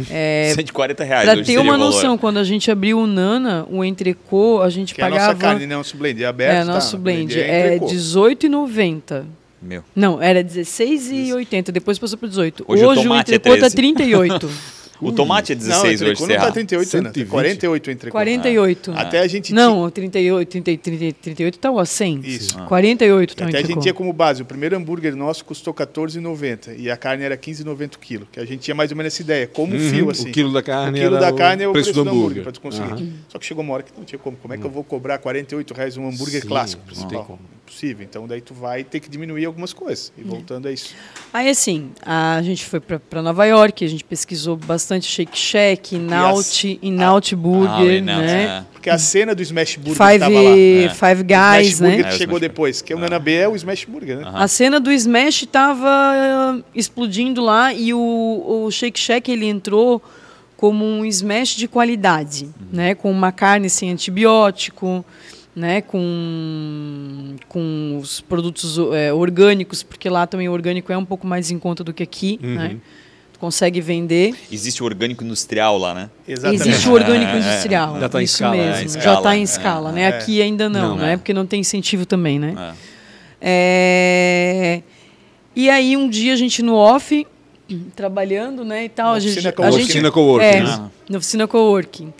É, 0.10 0.51
140 0.55 1.03
reais. 1.03 1.25
Para 1.25 1.39
hoje 1.39 1.45
ter 1.45 1.58
uma 1.58 1.73
o 1.75 1.77
valor. 1.77 1.93
noção, 1.93 2.17
quando 2.17 2.38
a 2.38 2.43
gente 2.43 2.69
abriu 2.69 2.99
o 2.99 3.08
Nana, 3.08 3.65
o 3.69 3.84
entrecô, 3.84 4.62
a 4.62 4.69
gente 4.69 4.93
Que 4.93 5.01
é 5.01 5.05
a 5.05 5.10
pagava... 5.10 5.34
nossa 5.34 5.39
carne, 5.39 5.65
não, 5.65 5.77
nosso 5.77 5.97
blend. 5.97 6.23
É 6.23 6.27
aberto, 6.27 6.62
é, 6.63 6.65
tá? 6.65 6.73
nosso 6.73 6.97
blend. 6.97 7.39
é 7.39 7.41
É 7.41 7.75
entrecô. 7.75 7.88
R$18,90. 7.88 9.23
Meu. 9.62 9.84
Não, 9.95 10.21
era 10.21 10.39
R$16,80, 10.39 11.71
depois 11.71 11.97
passou 11.97 12.17
para 12.17 12.27
18. 12.27 12.65
Hoje 12.67 12.86
Hoje, 12.86 12.99
o 12.99 13.03
tomate 13.03 13.31
é 13.31 13.36
entrecô 13.36 13.55
tá 13.55 13.69
13. 13.69 13.75
38. 13.75 14.49
O 15.01 15.12
tomate 15.12 15.51
é 15.51 15.55
Não, 15.55 15.62
16 15.62 16.01
o 16.01 16.05
hoje, 16.05 16.21
não 16.21 16.27
Serra. 16.27 16.45
tá 16.45 16.51
38, 16.53 16.79
né? 16.86 16.88
120. 17.12 17.29
48 17.29 17.88
o 17.88 17.91
entrecô. 17.91 18.12
48. 18.13 18.91
Até 18.95 19.19
a 19.19 19.27
gente 19.27 19.53
Não, 19.53 19.89
38, 19.89 20.49
30, 20.49 20.77
30, 20.81 21.15
38 21.21 21.60
tá 21.60 21.71
ó, 21.71 21.84
100. 21.84 22.21
Isso. 22.23 22.58
48 22.65 23.36
tá 23.36 23.45
o 23.45 23.47
Até 23.49 23.58
a 23.58 23.62
gente 23.62 23.79
tinha 23.81 23.93
como 23.93 24.13
base, 24.13 24.41
o 24.41 24.45
primeiro 24.45 24.75
hambúrguer 24.77 25.15
nosso 25.15 25.43
custou 25.43 25.73
R$14,90 25.77 26.75
e 26.77 26.89
a 26.89 26.95
carne 26.97 27.23
era 27.23 27.36
R$15,90 27.36 27.95
o 27.95 27.99
quilo. 27.99 28.27
Que 28.31 28.39
a 28.39 28.45
gente 28.45 28.60
tinha 28.60 28.73
mais 28.75 28.91
ou 28.91 28.97
menos 28.97 29.13
essa 29.13 29.21
ideia, 29.21 29.47
como 29.47 29.73
Uhum, 29.73 29.79
fio 29.89 30.10
assim. 30.10 30.29
O 30.29 30.31
quilo 30.31 30.53
da 30.53 30.63
carne 30.63 30.99
O 30.99 31.01
quilo 31.03 31.15
era 31.17 31.25
da 31.25 31.34
carne 31.34 31.63
é 31.63 31.67
o 31.67 31.73
preço, 31.73 31.91
do 31.93 32.01
hambúrguer, 32.01 32.17
hambúrguer. 32.19 32.43
para 32.43 32.51
tu 32.51 32.62
conseguir. 32.62 32.91
Aham. 32.93 33.10
Só 33.29 33.38
que 33.38 33.45
chegou 33.45 33.63
uma 33.63 33.73
hora 33.73 33.84
que 33.84 33.91
não 33.97 34.05
tinha 34.05 34.19
como. 34.19 34.38
Como 34.38 34.53
é 34.53 34.58
que 34.58 34.63
eu 34.65 34.69
vou 34.69 34.84
cobrar 34.84 35.17
48 35.17 35.73
reais 35.73 35.97
um 35.97 36.08
hambúrguer 36.08 36.41
Sim, 36.41 36.47
clássico 36.47 36.81
não 36.95 37.08
tem 37.08 37.21
como. 37.23 37.39
Impossível. 37.65 38.06
Então 38.08 38.28
daí 38.28 38.41
tu 38.41 38.54
vai 38.54 38.84
ter 38.84 38.99
que 38.99 39.10
diminuir 39.10 39.43
algumas 39.45 39.73
coisas. 39.73 40.13
E 40.15 40.21
voltando 40.23 40.67
a 40.67 40.71
isso. 40.71 40.93
Aí 41.34 41.49
assim, 41.49 41.91
a 42.04 42.39
gente 42.43 42.63
foi 42.63 42.80
para 42.80 43.23
Nova 43.23 43.43
York, 43.45 43.84
a 43.84 43.88
gente 43.88 44.04
pesquisou 44.04 44.56
bastante 44.56 45.08
Shake 45.08 45.36
Shack, 45.38 45.95
Inaut, 45.95 46.80
Inaut 46.82 47.34
Ah, 47.34 47.38
o 47.38 47.41
Burger, 47.41 47.97
Inaut, 47.97 48.21
né? 48.25 48.43
é. 48.43 48.63
Porque 48.71 48.89
a 48.89 48.99
cena 48.99 49.34
do 49.34 49.41
Smash 49.41 49.78
Burger 49.78 49.95
Five, 49.95 50.13
estava 50.13 50.34
lá. 50.36 50.51
É. 50.51 50.89
Five 50.89 51.23
Guys, 51.23 51.67
Smash 51.73 51.80
né? 51.80 51.89
Burger 51.89 52.06
É, 52.06 52.10
que 52.12 52.17
chegou 52.17 52.38
Smash 52.38 52.49
depois, 52.49 52.82
que 52.84 52.93
é 52.93 52.95
o 52.95 52.99
Nana 52.99 53.17
B 53.19 53.34
é 53.34 53.47
o 53.49 53.56
Smash 53.56 53.86
Burger, 53.86 54.17
né? 54.17 54.32
A 54.32 54.47
cena 54.47 54.80
do 54.80 54.91
Smash 54.91 55.43
estava 55.43 56.63
explodindo 56.75 57.41
lá 57.43 57.73
e 57.73 57.93
o, 57.95 58.63
o 58.65 58.69
Shake 58.71 58.99
Shack 58.99 59.32
ele 59.32 59.47
entrou 59.47 60.01
como 60.56 60.86
um 60.86 61.04
Smash 61.06 61.56
de 61.56 61.67
qualidade, 61.67 62.47
né? 62.71 62.93
Com 62.95 63.12
uma 63.12 63.32
carne 63.32 63.69
sem 63.69 63.89
antibiótico, 63.91 65.04
né? 65.56 65.82
Com, 65.82 67.36
com 67.48 68.00
os 68.02 68.22
produtos 68.22 68.78
é, 68.94 69.13
orgânicos, 69.13 69.82
porque 69.84 70.10
lá 70.10 70.28
também 70.28 70.50
o 70.50 70.52
orgânico 70.52 70.91
é 70.91 70.98
um 70.98 71.06
pouco 71.06 71.26
mais 71.26 71.50
em 71.52 71.58
conta 71.60 71.84
do 71.84 71.94
que 71.94 72.04
aqui, 72.04 72.39
né? 72.41 72.78
Tu 73.34 73.39
consegue 73.39 73.82
vender. 73.82 74.34
Existe 74.52 74.82
o 74.82 74.86
orgânico 74.86 75.24
industrial 75.24 75.78
lá, 75.78 75.94
né? 75.94 76.10
Exatamente. 76.28 76.70
Existe 76.70 76.88
o 76.89 76.94
orgânico 76.94 77.32
É, 77.32 77.36
é, 77.36 77.39
industrial. 77.39 78.00
já 78.00 78.10
tá 78.10 78.22
em 78.22 78.24
isso 78.24 78.34
escala, 78.36 78.56
mesmo. 78.56 78.74
é, 78.76 78.84
em 78.84 79.02
já 79.02 79.13
está 79.15 79.36
em 79.36 79.39
é, 79.39 79.44
escala, 79.44 79.91
né? 79.91 80.02
é. 80.04 80.08
Aqui 80.08 80.41
ainda 80.41 80.70
não, 80.70 80.89
Não, 80.89 80.98
né? 80.98 81.13
é. 81.13 81.18
Porque 81.18 81.34
não 81.34 81.46
tem 81.46 81.60
incentivo 81.60 82.06
também, 82.06 82.39
né? 82.39 82.56
É. 82.58 82.86
É, 83.48 84.82
E 85.56 85.70
aí 85.70 85.96
um 85.98 86.10
dia 86.10 86.34
a 86.34 86.36
gente 86.36 86.62
no 86.63 86.76
off, 86.76 87.26
trabalhando, 87.96 88.63
né, 88.63 88.86
e 88.86 88.89
tal, 88.89 89.08
Na 89.08 89.13
a 89.13 89.20
gente, 89.20 89.32
oficina 89.34 89.50
a 89.50 89.54
coworking, 89.54 89.78
gente 89.80 89.84
Oficina 89.86 90.12
coworking, 90.12 90.46
é, 90.46 90.63
né? 90.63 90.89
na 91.10 91.18
oficina 91.18 91.48
coworking. 91.48 92.13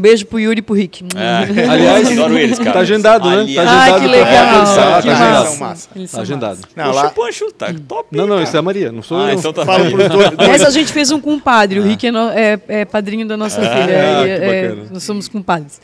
Um 0.00 0.02
beijo 0.02 0.24
pro 0.24 0.40
Yuri 0.40 0.60
e 0.60 0.62
pro 0.62 0.74
Rick. 0.74 1.04
É. 1.14 1.68
Aliás, 1.68 2.10
adoro 2.10 2.38
eles, 2.38 2.58
cara. 2.58 2.72
tá 2.72 2.78
agendado, 2.80 3.28
né? 3.28 3.40
Aliás- 3.42 3.54
Tá 3.54 3.62
Ah, 3.70 3.84
agendado 3.84 4.00
que 4.00 4.08
pra 4.08 4.16
legal, 4.16 4.50
conversar, 4.60 5.02
que 5.02 5.08
tá 5.08 5.12
agendado. 5.12 5.44
massa. 5.44 5.64
massa. 5.64 5.88
Eles 5.94 6.10
Tá 6.10 6.14
são 6.14 6.22
agendado. 6.22 6.56
massa. 6.60 6.68
Não, 6.74 6.92
lá, 6.94 7.10
Pancho, 7.10 7.52
tá 7.52 7.66
top. 7.86 8.08
Não, 8.16 8.26
não, 8.26 8.36
cara. 8.36 8.42
isso 8.44 8.56
é 8.56 8.58
a 8.58 8.62
Maria, 8.62 8.90
não 8.92 9.02
sou 9.02 9.18
Ah, 9.20 9.30
eu. 9.32 9.38
então 9.38 9.52
tá 9.52 9.66
falo 9.66 9.90
pros 9.90 10.08
dois. 10.08 10.30
Essa 10.48 10.68
a 10.68 10.70
gente 10.70 10.90
fez 10.90 11.10
um 11.10 11.20
compadre, 11.20 11.80
o 11.80 11.82
Rick 11.82 12.06
é, 12.06 12.10
no- 12.10 12.30
é- 12.30 12.58
é 12.66 12.84
padrinho 12.86 13.28
da 13.28 13.36
nossa 13.36 13.60
filha. 13.60 14.18
ah, 14.18 14.22
e- 14.22 14.24
que 14.24 14.30
é- 14.30 14.68
bacana. 14.68 14.88
nós 14.90 15.02
somos 15.02 15.28
compadres. 15.28 15.78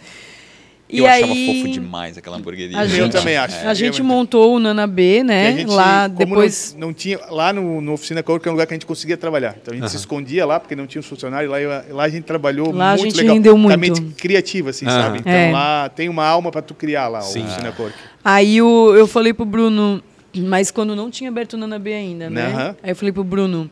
E 0.89 0.99
Eu 0.99 1.07
aí, 1.07 1.23
achava 1.25 1.35
fofo 1.35 1.69
demais 1.69 2.17
aquela 2.17 2.37
hamburgueria. 2.37 2.79
A 2.79 2.85
Eu 2.85 2.89
gente, 2.89 3.11
também 3.13 3.37
acho. 3.37 3.57
A 3.67 3.75
gente 3.75 3.99
Eu- 3.99 4.05
montou 4.05 4.55
o 4.55 4.61
Nana 4.61 4.87
B, 4.87 5.17
que 5.19 5.25
né? 5.25 5.49
a 5.49 5.53
gente, 5.53 5.69
lá 5.69 6.05
como 6.09 6.17
depois. 6.19 6.77
Não, 6.79 6.87
não 6.89 6.95
tinha, 6.95 7.19
lá 7.29 7.53
no, 7.53 7.81
no 7.81 7.93
Oficina 7.95 8.23
Coworking 8.23 8.49
é 8.49 8.51
um 8.51 8.55
lugar 8.55 8.67
que 8.69 8.75
a 8.75 8.77
gente 8.77 8.87
conseguia 8.87 9.17
trabalhar. 9.17 9.57
Então 9.61 9.75
a 9.75 9.77
gente 9.77 9.91
se 9.91 9.97
escondia 9.97 10.47
lá 10.47 10.61
porque 10.61 10.77
não 10.77 10.87
tinha 10.87 11.01
os 11.01 11.07
funcionários. 11.07 11.51
Lá, 11.51 11.61
eu- 11.61 11.71
lá 11.95 12.05
a 12.05 12.09
gente 12.09 12.23
trabalhou 12.23 12.73
Lá 12.73 12.93
a 12.93 12.97
muito 12.97 13.05
gente 13.11 13.17
legal. 13.17 13.35
rendeu 13.35 13.55
a 13.55 13.59
muito. 13.59 13.79
mente 13.81 14.01
criativa, 14.15 14.71
assim, 14.71 14.87
Aham. 14.87 15.03
sabe? 15.03 15.19
Então 15.19 15.33
É. 15.33 15.51
lá 15.51 15.89
tem 15.89 16.09
uma 16.09 16.25
alma 16.25 16.53
para 16.53 16.63
tu 16.63 16.73
criar 16.73 17.09
lá, 17.09 17.21
Sim. 17.21 17.41
o 17.41 17.45
Oficina 17.47 17.73
Coworking. 17.73 17.99
Aí 18.25 18.63
o, 18.63 18.95
eu 18.95 19.09
falei 19.09 19.35
pro 19.35 19.45
Bruno, 19.45 20.01
mas 20.37 20.71
quando 20.71 20.95
não 20.95 21.11
tinha 21.11 21.31
aberto 21.31 21.55
o 21.55 21.57
Nana 21.57 21.81
B 21.81 21.93
ainda, 21.95 22.31
né? 22.31 22.47
Aham. 22.47 22.77
Aí 22.81 22.91
eu 22.93 22.97
falei 22.97 23.13
pro 23.13 23.25
Bruno, 23.25 23.69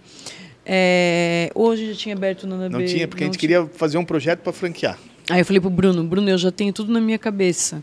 é, 0.66 1.50
hoje 1.54 1.92
já 1.92 1.94
tinha 1.98 2.14
aberto 2.16 2.42
o 2.42 2.46
Nana 2.48 2.68
Não 2.68 2.78
B. 2.80 2.86
tinha, 2.86 3.06
porque 3.06 3.22
a 3.22 3.26
não 3.26 3.32
gente 3.32 3.38
queria 3.40 3.66
fazer 3.74 3.98
um 3.98 4.04
projeto 4.04 4.40
para 4.40 4.52
franquear. 4.52 4.98
Aí 5.30 5.40
eu 5.40 5.44
falei 5.44 5.60
pro 5.60 5.70
Bruno, 5.70 6.04
Bruno, 6.04 6.28
eu 6.28 6.36
já 6.36 6.50
tenho 6.50 6.72
tudo 6.72 6.92
na 6.92 7.00
minha 7.00 7.18
cabeça. 7.18 7.82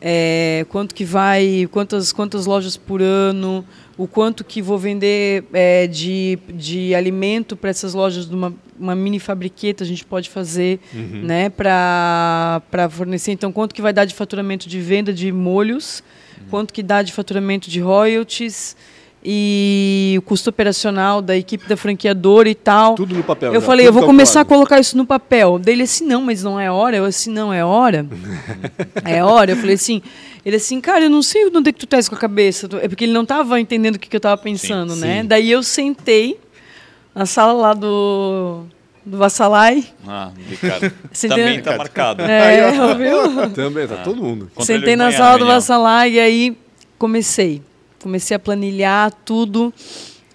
É, 0.00 0.66
quanto 0.68 0.94
que 0.94 1.04
vai, 1.04 1.68
quantas, 1.72 2.12
quantas 2.12 2.46
lojas 2.46 2.76
por 2.76 3.00
ano, 3.02 3.64
o 3.96 4.06
quanto 4.06 4.44
que 4.44 4.60
vou 4.60 4.78
vender 4.78 5.44
é, 5.52 5.86
de, 5.86 6.38
de 6.52 6.94
alimento 6.94 7.56
para 7.56 7.70
essas 7.70 7.94
lojas 7.94 8.28
de 8.28 8.34
uma, 8.34 8.54
uma 8.78 8.94
mini 8.94 9.18
fabriqueta 9.18 9.82
a 9.82 9.86
gente 9.86 10.04
pode 10.04 10.28
fazer 10.28 10.80
né, 11.24 11.48
para 11.48 12.60
fornecer. 12.90 13.32
Então, 13.32 13.50
quanto 13.50 13.74
que 13.74 13.80
vai 13.82 13.92
dar 13.92 14.04
de 14.04 14.14
faturamento 14.14 14.68
de 14.68 14.78
venda 14.80 15.12
de 15.12 15.32
molhos, 15.32 16.04
quanto 16.50 16.74
que 16.74 16.82
dá 16.82 17.02
de 17.02 17.12
faturamento 17.12 17.70
de 17.70 17.80
royalties 17.80 18.76
e 19.28 20.14
o 20.16 20.22
custo 20.22 20.50
operacional 20.50 21.20
da 21.20 21.36
equipe 21.36 21.68
da 21.68 21.76
franqueadora 21.76 22.48
e 22.48 22.54
tal. 22.54 22.94
Tudo 22.94 23.12
no 23.16 23.24
papel. 23.24 23.52
Eu 23.52 23.60
já, 23.60 23.66
falei, 23.66 23.84
tudo 23.86 23.88
eu 23.96 24.00
vou 24.00 24.06
começar 24.06 24.40
a 24.40 24.44
calculado. 24.44 24.68
colocar 24.68 24.80
isso 24.80 24.96
no 24.96 25.04
papel. 25.04 25.58
Dele 25.58 25.82
assim, 25.82 26.06
não, 26.06 26.22
mas 26.22 26.44
não 26.44 26.60
é 26.60 26.70
hora. 26.70 26.96
Eu 26.96 27.04
assim, 27.04 27.32
não 27.32 27.52
é 27.52 27.64
hora. 27.64 28.06
é 29.04 29.24
hora. 29.24 29.50
Eu 29.50 29.56
falei 29.56 29.74
assim, 29.74 30.00
ele 30.44 30.54
assim, 30.54 30.80
cara, 30.80 31.04
eu 31.06 31.10
não 31.10 31.22
sei 31.22 31.44
onde 31.52 31.70
é 31.70 31.72
que 31.72 31.80
tu 31.80 31.88
tá 31.88 31.98
isso 31.98 32.08
com 32.08 32.14
a 32.14 32.20
cabeça. 32.20 32.68
É 32.80 32.86
porque 32.86 33.04
ele 33.04 33.12
não 33.12 33.22
estava 33.22 33.60
entendendo 33.60 33.96
o 33.96 33.98
que, 33.98 34.08
que 34.08 34.14
eu 34.14 34.18
estava 34.18 34.40
pensando, 34.40 34.94
Sim, 34.94 35.00
né? 35.00 35.22
sim. 35.22 35.26
Daí 35.26 35.50
eu 35.50 35.62
sentei 35.64 36.38
na 37.12 37.26
sala 37.26 37.52
lá 37.52 37.74
do 37.74 38.62
do 39.04 39.18
Vassalai. 39.18 39.84
Ah, 40.06 40.30
Ricardo. 40.48 40.92
Sentei 41.12 41.38
Também 41.38 41.56
na- 41.58 41.62
tá 41.62 41.76
marcado. 41.76 42.22
É, 42.22 42.70
viu? 42.94 43.50
Também, 43.50 43.86
tá 43.88 43.96
todo 43.98 44.22
mundo. 44.22 44.50
Sentei 44.60 44.94
na 44.94 45.10
sala 45.10 45.38
do. 45.38 45.46
Vassalai 45.46 46.12
e 46.12 46.20
aí 46.20 46.58
comecei. 46.96 47.62
Comecei 48.02 48.36
a 48.36 48.38
planilhar 48.38 49.10
tudo 49.24 49.72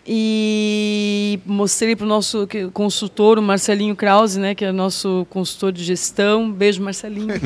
e 0.05 1.39
mostrei 1.45 1.95
para 1.95 2.05
o 2.05 2.09
nosso 2.09 2.47
consultor, 2.73 3.37
o 3.37 3.41
Marcelinho 3.41 3.95
Krause, 3.95 4.39
né, 4.39 4.55
que 4.55 4.65
é 4.65 4.71
nosso 4.71 5.27
consultor 5.29 5.71
de 5.71 5.83
gestão. 5.83 6.51
Beijo, 6.51 6.81
Marcelinho. 6.81 7.27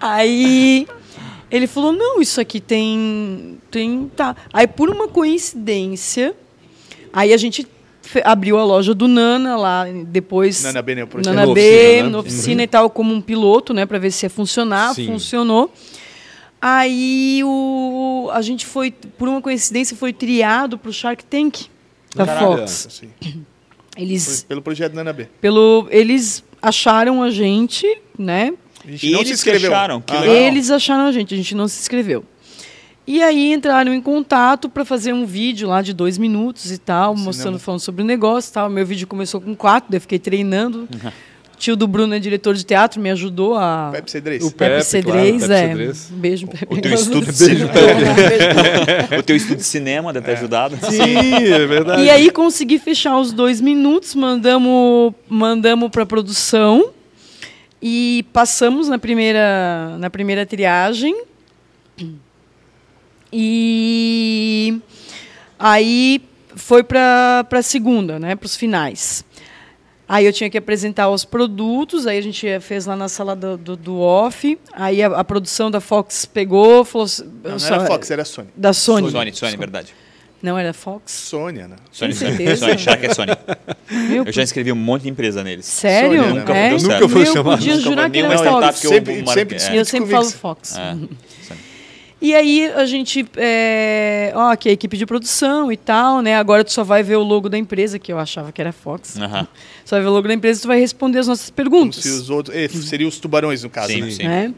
Aí 0.00 0.86
ele 1.50 1.66
falou: 1.66 1.92
não, 1.92 2.20
isso 2.20 2.40
aqui 2.40 2.60
tem. 2.60 3.58
tem 3.70 4.10
tá. 4.14 4.36
Aí, 4.52 4.66
por 4.66 4.90
uma 4.90 5.08
coincidência, 5.08 6.34
aí 7.12 7.32
a 7.32 7.36
gente 7.36 7.66
abriu 8.24 8.58
a 8.58 8.64
loja 8.64 8.94
do 8.94 9.06
Nana 9.08 9.56
lá, 9.56 9.84
depois. 10.06 10.62
Nana 10.62 10.82
B, 10.82 10.94
né, 10.94 11.04
o 11.04 11.06
projeto. 11.06 11.34
Nana 11.34 11.46
Na 11.46 11.54
B, 11.54 11.60
oficina, 11.60 12.02
né? 12.04 12.08
na 12.10 12.18
oficina 12.18 12.62
e 12.62 12.66
tal, 12.66 12.90
como 12.90 13.12
um 13.14 13.20
piloto, 13.20 13.72
né, 13.74 13.84
para 13.86 13.98
ver 13.98 14.10
se 14.10 14.26
ia 14.26 14.30
funcionar. 14.30 14.94
Sim. 14.94 15.06
Funcionou. 15.06 15.72
Aí 16.60 17.40
o, 17.44 18.28
a 18.32 18.42
gente 18.42 18.66
foi, 18.66 18.90
por 18.90 19.28
uma 19.28 19.40
coincidência, 19.40 19.96
foi 19.96 20.12
triado 20.12 20.76
para 20.76 20.90
o 20.90 20.92
Shark 20.92 21.24
Tank 21.24 21.66
da 22.14 22.26
Caralho. 22.26 22.58
Fox. 22.58 22.86
Assim, 22.88 23.10
Eles, 23.96 24.42
pelo 24.48 24.60
projeto 24.62 24.92
Nana 24.94 25.12
B. 25.12 25.28
pelo, 25.40 25.86
eles 25.90 26.42
acharam 26.60 27.22
a 27.22 27.30
gente, 27.30 27.86
né? 28.18 28.52
A 28.84 28.90
gente 28.90 29.10
não 29.10 29.18
se 29.20 29.26
Eles 29.26 29.30
inscreveu. 29.38 29.72
acharam, 29.72 30.00
que 30.00 30.12
Ah. 30.16 30.26
Eles 30.26 30.70
acharam 30.70 31.04
a 31.06 31.12
gente, 31.12 31.34
a 31.34 31.36
gente 31.36 31.54
não 31.54 31.68
se 31.68 31.80
inscreveu. 31.80 32.24
E 33.08 33.22
aí 33.22 33.54
entraram 33.54 33.94
em 33.94 34.02
contato 34.02 34.68
para 34.68 34.84
fazer 34.84 35.14
um 35.14 35.24
vídeo 35.24 35.66
lá 35.66 35.80
de 35.80 35.94
dois 35.94 36.18
minutos 36.18 36.70
e 36.70 36.76
tal, 36.76 37.16
mostrando, 37.16 37.58
falando 37.58 37.80
sobre 37.80 38.02
o 38.02 38.04
negócio 38.04 38.50
e 38.50 38.52
tal. 38.52 38.68
Meu 38.68 38.84
vídeo 38.84 39.06
começou 39.06 39.40
com 39.40 39.56
quatro, 39.56 39.90
daí 39.90 39.96
eu 39.96 40.00
fiquei 40.02 40.18
treinando. 40.18 40.86
O 41.54 41.56
tio 41.56 41.74
do 41.74 41.88
Bruno 41.88 42.14
é 42.14 42.18
diretor 42.18 42.54
de 42.54 42.62
teatro, 42.64 43.00
me 43.00 43.08
ajudou 43.08 43.54
a. 43.54 43.88
Pepe 43.92 44.10
C3. 44.10 44.42
O 44.42 44.50
Pepe 44.50 44.74
Pepe, 44.74 44.84
Cedrez, 44.84 45.38
claro, 45.38 45.52
é. 45.54 45.68
Pepe 45.68 45.68
Cedrez. 45.70 46.10
Um 46.12 46.16
Beijo, 46.18 46.46
Pepe. 46.48 46.66
O 46.68 46.80
teu 46.82 46.92
estudo 46.92 47.32
de 47.32 47.46
Beijo, 47.46 47.66
O 49.18 49.22
teu 49.22 49.36
estudo 49.36 49.56
de 49.56 49.64
cinema 49.64 50.12
deve 50.12 50.26
ter 50.26 50.32
ajudado. 50.32 50.76
Sim, 50.90 51.44
é 51.50 51.66
verdade. 51.66 52.02
E 52.02 52.10
aí 52.10 52.28
consegui 52.28 52.78
fechar 52.78 53.18
os 53.18 53.32
dois 53.32 53.58
minutos, 53.58 54.14
mandamos, 54.14 55.14
mandamos 55.26 55.88
para 55.88 56.04
produção 56.04 56.90
e 57.80 58.26
passamos 58.34 58.86
na 58.86 58.98
primeira, 58.98 59.96
na 59.98 60.10
primeira 60.10 60.44
triagem. 60.44 61.24
E 63.32 64.78
aí 65.58 66.20
foi 66.56 66.82
para 66.82 67.46
a 67.50 67.62
segunda, 67.62 68.18
né, 68.18 68.34
para 68.36 68.46
os 68.46 68.56
finais. 68.56 69.24
Aí 70.08 70.24
eu 70.24 70.32
tinha 70.32 70.48
que 70.48 70.56
apresentar 70.56 71.10
os 71.10 71.24
produtos, 71.26 72.06
aí 72.06 72.16
a 72.16 72.22
gente 72.22 72.46
fez 72.60 72.86
lá 72.86 72.96
na 72.96 73.08
sala 73.10 73.36
do, 73.36 73.58
do, 73.58 73.76
do 73.76 74.00
off. 74.00 74.58
Aí 74.72 75.02
a, 75.02 75.08
a 75.08 75.22
produção 75.24 75.70
da 75.70 75.80
Fox 75.82 76.24
pegou, 76.24 76.82
falou 76.84 77.04
assim, 77.04 77.24
Não, 77.44 77.50
não 77.52 77.58
só- 77.58 77.74
era 77.74 77.86
Fox, 77.86 78.10
era 78.10 78.24
Sony. 78.24 78.48
da 78.56 78.72
Sony. 78.72 79.10
Sony, 79.10 79.32
Sony, 79.34 79.56
verdade. 79.58 79.94
Não 80.42 80.56
era 80.56 80.72
Fox? 80.72 81.12
Sônia, 81.12 81.66
né? 81.68 81.76
Sony, 81.90 82.14
Sony, 82.14 82.30
certeza? 82.36 82.66
Sony, 82.68 82.78
será 82.78 82.96
que 82.96 83.06
é 83.06 83.12
Sony? 83.14 83.32
Meu, 84.08 84.24
Eu 84.24 84.32
já 84.32 84.42
inscrevi 84.42 84.72
um 84.72 84.76
monte 84.76 85.02
de 85.02 85.08
empresa 85.10 85.42
neles. 85.44 85.66
Sério? 85.66 86.22
Né? 86.22 86.32
Nunca 86.40 86.54
é? 86.56 86.68
deu 86.70 86.78
certo. 86.78 87.00
Nunca 87.02 87.08
foi 87.12 87.26
chamado. 87.26 87.58
podia 87.58 87.76
Nunca 87.76 87.88
jurar 87.90 88.10
que 88.10 88.18
era 88.20 88.38
Fox. 88.38 88.84
eu 88.84 88.90
Sempre- 88.90 89.26
sempre- 89.26 89.56
É. 89.56 89.78
Eu 89.80 89.84
sempre 89.84 90.10
falo 90.10 90.30
Fox. 90.30 90.78
É. 90.78 90.96
E 92.20 92.34
aí 92.34 92.66
a 92.66 92.84
gente, 92.84 93.24
é, 93.36 94.32
ó, 94.34 94.54
que 94.56 94.68
é 94.68 94.70
a 94.70 94.74
equipe 94.74 94.96
de 94.96 95.06
produção 95.06 95.70
e 95.70 95.76
tal, 95.76 96.20
né? 96.20 96.34
Agora 96.36 96.64
tu 96.64 96.72
só 96.72 96.82
vai 96.82 97.02
ver 97.02 97.16
o 97.16 97.22
logo 97.22 97.48
da 97.48 97.56
empresa, 97.56 97.96
que 97.98 98.12
eu 98.12 98.18
achava 98.18 98.50
que 98.50 98.60
era 98.60 98.72
Fox. 98.72 99.14
Só 99.84 99.96
vai 99.96 100.02
ver 100.02 100.08
o 100.08 100.12
logo 100.12 100.26
da 100.28 100.34
empresa 100.34 100.58
e 100.58 100.62
tu 100.62 100.68
vai 100.68 100.80
responder 100.80 101.20
as 101.20 101.28
nossas 101.28 101.48
Como 101.48 101.56
perguntas. 101.56 102.02
se 102.02 102.10
os 102.10 102.28
outros. 102.28 102.54
eh, 102.54 102.68
seriam 102.68 103.08
os 103.08 103.18
tubarões, 103.18 103.62
no 103.62 103.70
caso. 103.70 103.92
Sim, 103.92 104.02
né? 104.02 104.10
sim. 104.10 104.22
né? 104.24 104.54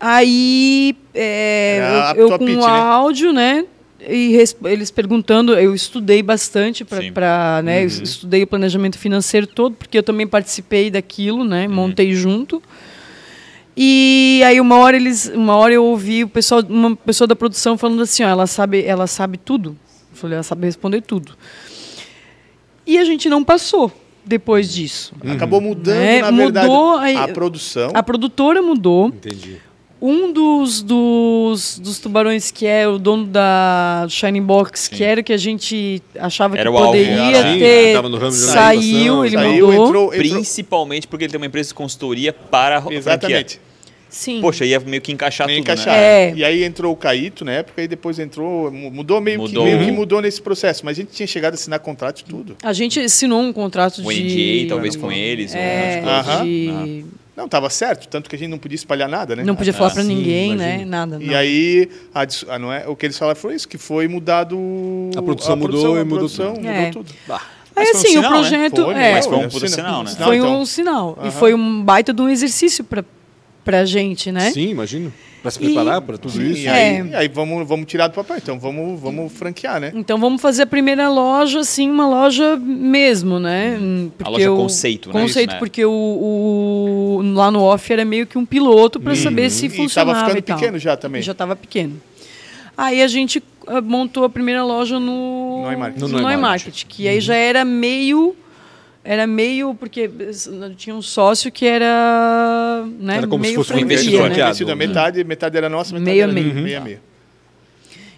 Aí 0.00 0.96
é, 1.12 2.12
eu, 2.16 2.28
eu 2.28 2.38
com 2.38 2.46
pitch, 2.46 2.56
o 2.56 2.60
né? 2.60 2.66
áudio, 2.66 3.32
né? 3.32 3.64
E 4.06 4.36
eles 4.64 4.90
perguntando, 4.90 5.54
eu 5.54 5.74
estudei 5.74 6.22
bastante 6.22 6.84
para, 6.84 7.62
né? 7.62 7.82
eu 7.84 7.86
estudei 7.86 8.42
o 8.42 8.46
planejamento 8.46 8.98
financeiro 8.98 9.46
todo, 9.46 9.74
porque 9.76 9.96
eu 9.96 10.02
também 10.02 10.26
participei 10.26 10.90
daquilo, 10.90 11.44
né? 11.44 11.66
Montei 11.66 12.14
junto. 12.14 12.62
E 13.76 14.40
aí 14.46 14.60
uma 14.60 14.76
hora 14.78 14.96
eles, 14.96 15.30
uma 15.34 15.56
hora 15.56 15.74
eu 15.74 15.84
ouvi 15.84 16.22
o 16.24 16.28
pessoal, 16.28 16.62
uma 16.68 16.94
pessoa 16.94 17.26
da 17.26 17.34
produção 17.34 17.76
falando 17.76 18.02
assim, 18.02 18.22
ó, 18.22 18.28
ela 18.28 18.46
sabe, 18.46 18.84
ela 18.84 19.06
sabe 19.06 19.36
tudo. 19.36 19.76
Eu 20.12 20.16
falei, 20.16 20.34
ela 20.36 20.42
sabe 20.44 20.66
responder 20.66 21.00
tudo. 21.00 21.36
E 22.86 22.98
a 22.98 23.04
gente 23.04 23.28
não 23.28 23.42
passou 23.42 23.90
depois 24.24 24.72
disso. 24.72 25.12
Acabou 25.28 25.60
mudando, 25.60 25.96
É, 26.00 26.20
na 26.22 26.30
verdade, 26.30 26.66
mudou 26.68 26.96
aí- 26.98 27.16
a 27.16 27.28
produção. 27.28 27.90
A 27.94 28.02
produtora 28.02 28.62
mudou. 28.62 29.08
Entendi. 29.08 29.58
Um 30.02 30.32
dos, 30.32 30.82
dos, 30.82 31.78
dos 31.78 31.98
tubarões 31.98 32.50
que 32.50 32.66
é 32.66 32.86
o 32.86 32.98
dono 32.98 33.24
da 33.26 34.06
Shining 34.10 34.42
Box, 34.42 34.88
que 34.88 35.02
era 35.02 35.20
o 35.20 35.24
que 35.24 35.32
a 35.32 35.36
gente 35.38 36.02
achava 36.18 36.58
Era 36.58 36.68
que 36.70 36.74
o 36.76 36.78
alvo. 36.78 36.90
poderia 36.92 37.52
Sim, 37.52 37.58
ter, 37.58 37.94
ramo 37.94 38.30
de 38.30 38.34
saiu, 38.36 39.24
ele 39.24 39.36
Saiu, 39.36 39.66
mudou. 39.66 39.86
entrou, 39.86 40.14
entrou. 40.14 40.30
Principalmente 40.34 41.06
porque 41.08 41.24
ele 41.24 41.30
tem 41.32 41.40
uma 41.40 41.46
empresa 41.46 41.68
de 41.68 41.74
consultoria 41.74 42.32
para 42.34 42.78
a 42.78 42.80
franquia. 42.82 42.98
Exatamente. 42.98 43.60
Sim. 44.10 44.40
Poxa, 44.40 44.64
ia 44.64 44.78
meio 44.78 45.02
que 45.02 45.10
encaixar 45.10 45.46
Meio 45.46 45.58
tudo, 45.60 45.72
encaixar. 45.72 45.92
né? 45.94 46.28
É. 46.30 46.34
E 46.36 46.44
aí 46.44 46.62
entrou 46.62 46.92
o 46.92 46.96
Caíto 46.96 47.44
na 47.44 47.50
época 47.52 47.82
e 47.82 47.88
depois 47.88 48.18
entrou. 48.20 48.70
mu- 48.70 48.90
Mudou 48.90 49.20
meio, 49.20 49.40
Mudou. 49.40 49.64
Que, 49.64 49.70
meio 49.70 49.80
Uhum. 49.80 49.86
que 49.86 49.90
mudou 49.92 50.20
nesse 50.20 50.40
processo. 50.40 50.84
Mas 50.84 50.96
a 50.98 51.00
gente 51.00 51.12
tinha 51.12 51.26
chegado 51.26 51.54
a 51.54 51.56
assinar 51.56 51.80
contrato 51.80 52.20
e 52.20 52.24
tudo. 52.24 52.56
A 52.62 52.72
gente 52.72 53.00
assinou 53.00 53.40
um 53.40 53.52
contrato 53.52 54.00
O 54.02 54.12
de... 54.12 54.22
NDA, 54.62 54.68
talvez 54.68 54.94
com 54.94 55.10
eles. 55.10 55.52
ou 55.52 55.58
É, 55.58 56.00
umas 56.04 56.26
coisas. 56.26 57.04
Não, 57.36 57.48
tava 57.48 57.68
certo, 57.68 58.06
tanto 58.06 58.30
que 58.30 58.36
a 58.36 58.38
gente 58.38 58.50
não 58.50 58.58
podia 58.58 58.76
espalhar 58.76 59.08
nada, 59.08 59.34
né? 59.34 59.42
Não 59.42 59.56
podia 59.56 59.72
falar 59.72 59.90
pra 59.90 60.02
sim, 60.02 60.14
ninguém, 60.14 60.54
né? 60.54 60.74
imagino. 60.74 60.90
Nada. 60.90 61.18
E 61.20 61.26
não. 61.26 61.34
aí, 61.36 61.90
a 62.14 62.26
ah, 62.48 62.58
não 62.58 62.72
é, 62.72 62.86
o 62.86 62.94
que 62.94 63.06
eles 63.06 63.18
falaram 63.18 63.38
foi 63.38 63.54
isso, 63.56 63.66
que 63.66 63.76
foi 63.76 64.06
mudado... 64.06 64.56
A 65.16 65.22
produção 65.22 65.56
mudou 65.56 65.96
e 65.96 66.04
mudou 66.04 66.18
produção, 66.18 66.54
tudo. 66.54 66.64
mudou 66.64 66.72
É. 66.72 66.90
tudo. 66.90 67.12
Aí 67.76 67.86
Mas 67.86 67.88
foi 67.88 67.96
um 67.96 68.00
assim, 68.00 68.08
sinal, 68.08 68.30
o 68.30 68.34
né? 68.34 68.38
projeto... 68.38 68.84
Foi, 68.84 68.94
é, 68.94 69.12
Mas 69.12 69.26
foi 69.26 69.36
um 69.36 69.48
puta 69.48 69.68
sinal. 69.68 69.68
sinal, 69.68 70.04
né? 70.04 70.24
Foi 70.24 70.36
então. 70.36 70.60
um 70.60 70.66
sinal. 70.66 71.18
E 71.18 71.22
Aham. 71.22 71.30
foi 71.32 71.54
um 71.54 71.82
baita 71.82 72.12
de 72.12 72.22
um 72.22 72.28
exercício 72.28 72.84
pra, 72.84 73.04
pra 73.64 73.84
gente, 73.84 74.30
né? 74.30 74.52
Sim, 74.52 74.68
imagino. 74.68 75.12
Para 75.44 75.50
se 75.50 75.58
E- 75.62 75.66
preparar 75.66 76.00
para 76.00 76.16
tudo 76.16 76.32
Sim, 76.32 76.50
isso. 76.52 76.62
E 76.62 76.68
aí, 76.68 77.10
É. 77.12 77.16
aí 77.18 77.28
vamos, 77.28 77.68
vamos 77.68 77.84
tirar 77.84 78.08
do 78.08 78.14
papel. 78.14 78.38
Então, 78.38 78.58
vamos, 78.58 78.98
vamos 78.98 79.30
franquear, 79.30 79.78
né? 79.78 79.92
Então 79.94 80.18
vamos 80.18 80.40
fazer 80.40 80.62
a 80.62 80.66
primeira 80.66 81.06
loja, 81.10 81.60
assim, 81.60 81.90
uma 81.90 82.08
loja 82.08 82.56
mesmo, 82.56 83.38
né? 83.38 83.76
Hum, 83.78 84.10
A 84.24 84.28
loja 84.30 84.50
o- 84.50 84.56
conceito, 84.56 85.10
né? 85.12 85.20
Conceito, 85.20 85.50
Isso, 85.50 85.54
né? 85.56 85.58
porque 85.58 85.84
o, 85.84 85.90
o- 85.92 87.20
lá 87.34 87.50
no 87.50 87.60
off 87.62 87.92
era 87.92 88.06
meio 88.06 88.26
que 88.26 88.38
um 88.38 88.46
piloto 88.46 88.98
para 88.98 89.14
saber 89.14 89.50
se 89.50 89.66
E 89.66 89.68
funcionava 89.68 90.12
tava 90.12 90.24
ficando 90.30 90.38
e 90.38 90.42
tal. 90.42 90.58
pequeno 90.58 90.78
já 90.78 90.96
também. 90.96 91.20
Já 91.20 91.32
estava 91.32 91.54
pequeno. 91.54 92.00
Aí 92.76 93.02
a 93.02 93.06
gente 93.06 93.42
ah, 93.66 93.80
montou 93.82 94.24
a 94.24 94.30
primeira 94.30 94.64
loja 94.64 94.98
no 94.98 95.62
No 95.64 95.72
iMarket. 95.72 96.00
no 96.00 96.08
No 96.08 96.32
iMarket, 96.32 96.84
que 96.88 97.06
aí 97.06 97.20
já 97.20 97.34
era 97.36 97.64
meio 97.66 98.34
era 99.04 99.26
meio 99.26 99.74
porque 99.74 100.10
tinha 100.76 100.96
um 100.96 101.02
sócio 101.02 101.52
que 101.52 101.66
era, 101.66 102.84
né, 102.98 103.18
Era 103.18 103.26
como 103.26 103.44
se 103.44 103.50
meio 103.50 103.56
fosse 103.60 103.72
um 103.72 103.76
franquia, 103.76 103.84
investidor, 103.94 104.20
né? 104.20 104.26
franqueado. 104.26 104.50
Investidor, 104.50 104.76
metade, 104.76 105.24
metade 105.24 105.56
era 105.58 105.68
nossa, 105.68 105.92
metade 105.92 106.10
Meio 106.10 106.22
a 106.24 106.24
era 106.24 106.32
meio. 106.32 106.54
meio 106.54 106.78
a 106.78 106.80
meio. 106.80 107.00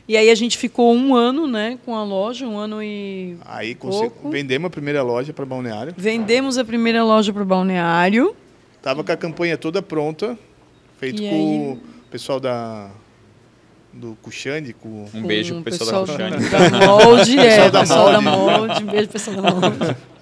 E 0.09 0.17
aí 0.17 0.31
a 0.31 0.35
gente 0.37 0.57
ficou 0.57 0.95
um 0.95 1.17
ano, 1.17 1.49
né, 1.49 1.79
com 1.85 1.97
a 1.97 2.05
loja, 2.05 2.47
um 2.47 2.57
ano 2.57 2.81
e 2.81 3.37
Aí 3.45 3.75
conse- 3.75 3.99
Pouco. 3.99 4.31
vendemos 4.31 4.69
a 4.69 4.71
primeira 4.71 5.03
loja 5.03 5.33
para 5.33 5.45
Balneário. 5.45 5.93
vendemos 5.97 6.57
a 6.57 6.65
primeira 6.65 7.03
loja 7.03 7.33
para 7.33 7.43
o 7.43 7.47
balneário. 7.47 8.35
Tava 8.81 9.03
com 9.03 9.11
a 9.11 9.17
campanha 9.17 9.59
toda 9.59 9.83
pronta, 9.83 10.39
feito 11.01 11.21
E 11.21 11.29
com 11.29 11.35
aí? 11.35 11.73
o 11.73 11.79
pessoal 12.09 12.39
da 12.39 12.89
do 13.93 14.17
Cuxande, 14.23 14.73
com 14.75 15.07
Um 15.13 15.23
beijo 15.23 15.55
com 15.57 15.63
pro 15.63 15.75
o 15.75 15.79
pessoal, 15.79 16.05
da 16.07 16.13
Roxane. 16.13 16.49
da 16.51 16.87
Molde, 16.87 17.39
é, 17.41 17.43
Pessoal 17.49 17.71
da 17.71 17.81
pessoal 17.81 18.13
da 18.13 18.21
Molde. 18.21 18.59
Molde, 18.61 18.85
um 18.85 18.87
beijo 18.87 19.09
pessoal 19.09 19.37
da 19.43 19.51
Molde. 19.51 19.97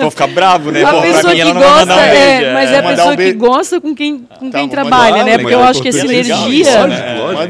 Vou 0.00 0.10
ficar 0.10 0.26
bravo, 0.26 0.70
né? 0.70 0.82
a 0.82 0.90
Pô, 0.90 1.00
pra 1.00 1.02
pessoa 1.12 1.30
mim 1.30 1.34
que 1.36 1.40
ela 1.42 1.54
não 1.54 1.60
vai 1.60 1.70
gosta, 1.70 1.92
um 1.94 1.96
beijo. 1.96 2.16
é, 2.44 2.52
mas 2.54 2.70
é 2.70 2.78
a 2.78 2.82
Mandar 2.82 2.92
um 2.92 2.96
pessoa 2.96 3.16
que 3.16 3.32
gosta 3.34 3.80
com 3.80 3.94
quem, 3.94 4.18
com 4.38 4.50
Tá, 4.50 4.58
quem 4.58 4.68
trabalha, 4.68 5.16
mandar- 5.18 5.24
né? 5.26 5.38
Porque 5.38 5.54
eu 5.54 5.58
mandar 5.58 5.70
acho 5.70 5.82
que 5.82 5.88
a 5.88 5.92
sinergia, 5.92 6.86
né? 6.86 6.96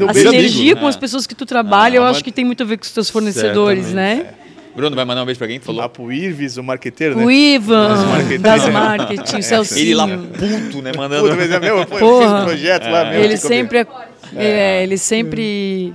a 0.09 0.13
sinergia 0.13 0.63
amigo. 0.63 0.79
com 0.81 0.87
as 0.87 0.95
pessoas 0.97 1.25
que 1.25 1.33
tu 1.35 1.45
trabalha, 1.45 1.97
eu 1.97 2.03
Ah, 2.03 2.09
acho 2.09 2.23
que 2.23 2.31
tem 2.31 2.43
muito 2.45 2.61
a 2.63 2.65
ver 2.65 2.77
com 2.77 2.83
os 2.83 2.91
teus 2.91 3.09
fornecedores, 3.09 3.87
né? 3.93 4.25
Bruno, 4.75 4.93
vai 4.93 5.05
mandar 5.05 5.21
um 5.23 5.25
beijo 5.25 5.37
pra 5.37 5.47
quem? 5.47 5.57
Falou. 5.61 5.79
lá 5.81 5.87
pro 5.87 6.11
Irvis, 6.11 6.57
o 6.57 6.63
marqueteiro, 6.63 7.15
né? 7.15 7.23
O 7.23 7.31
Ivan, 7.31 7.95
das 8.41 8.67
marketing, 8.67 9.37
o 9.37 9.41
Celcinho. 9.43 9.79
Ele 9.81 9.95
lá 9.95 10.05
puto, 10.05 10.81
né? 10.81 10.91
Mandando. 10.97 11.23
Puta, 11.23 11.35
mas 11.37 11.49
é 11.51 11.59
meu, 11.61 11.85
pô, 11.85 11.95
eu 11.95 11.99
Porra. 11.99 12.21
fiz 12.23 12.31
um 12.41 12.43
projeto 12.45 12.89
lá, 12.89 13.05
meu. 13.05 13.23
Ele 13.23 13.37
sempre, 13.37 13.87
é, 14.35 14.83
ele 14.83 14.97
sempre. 14.97 15.93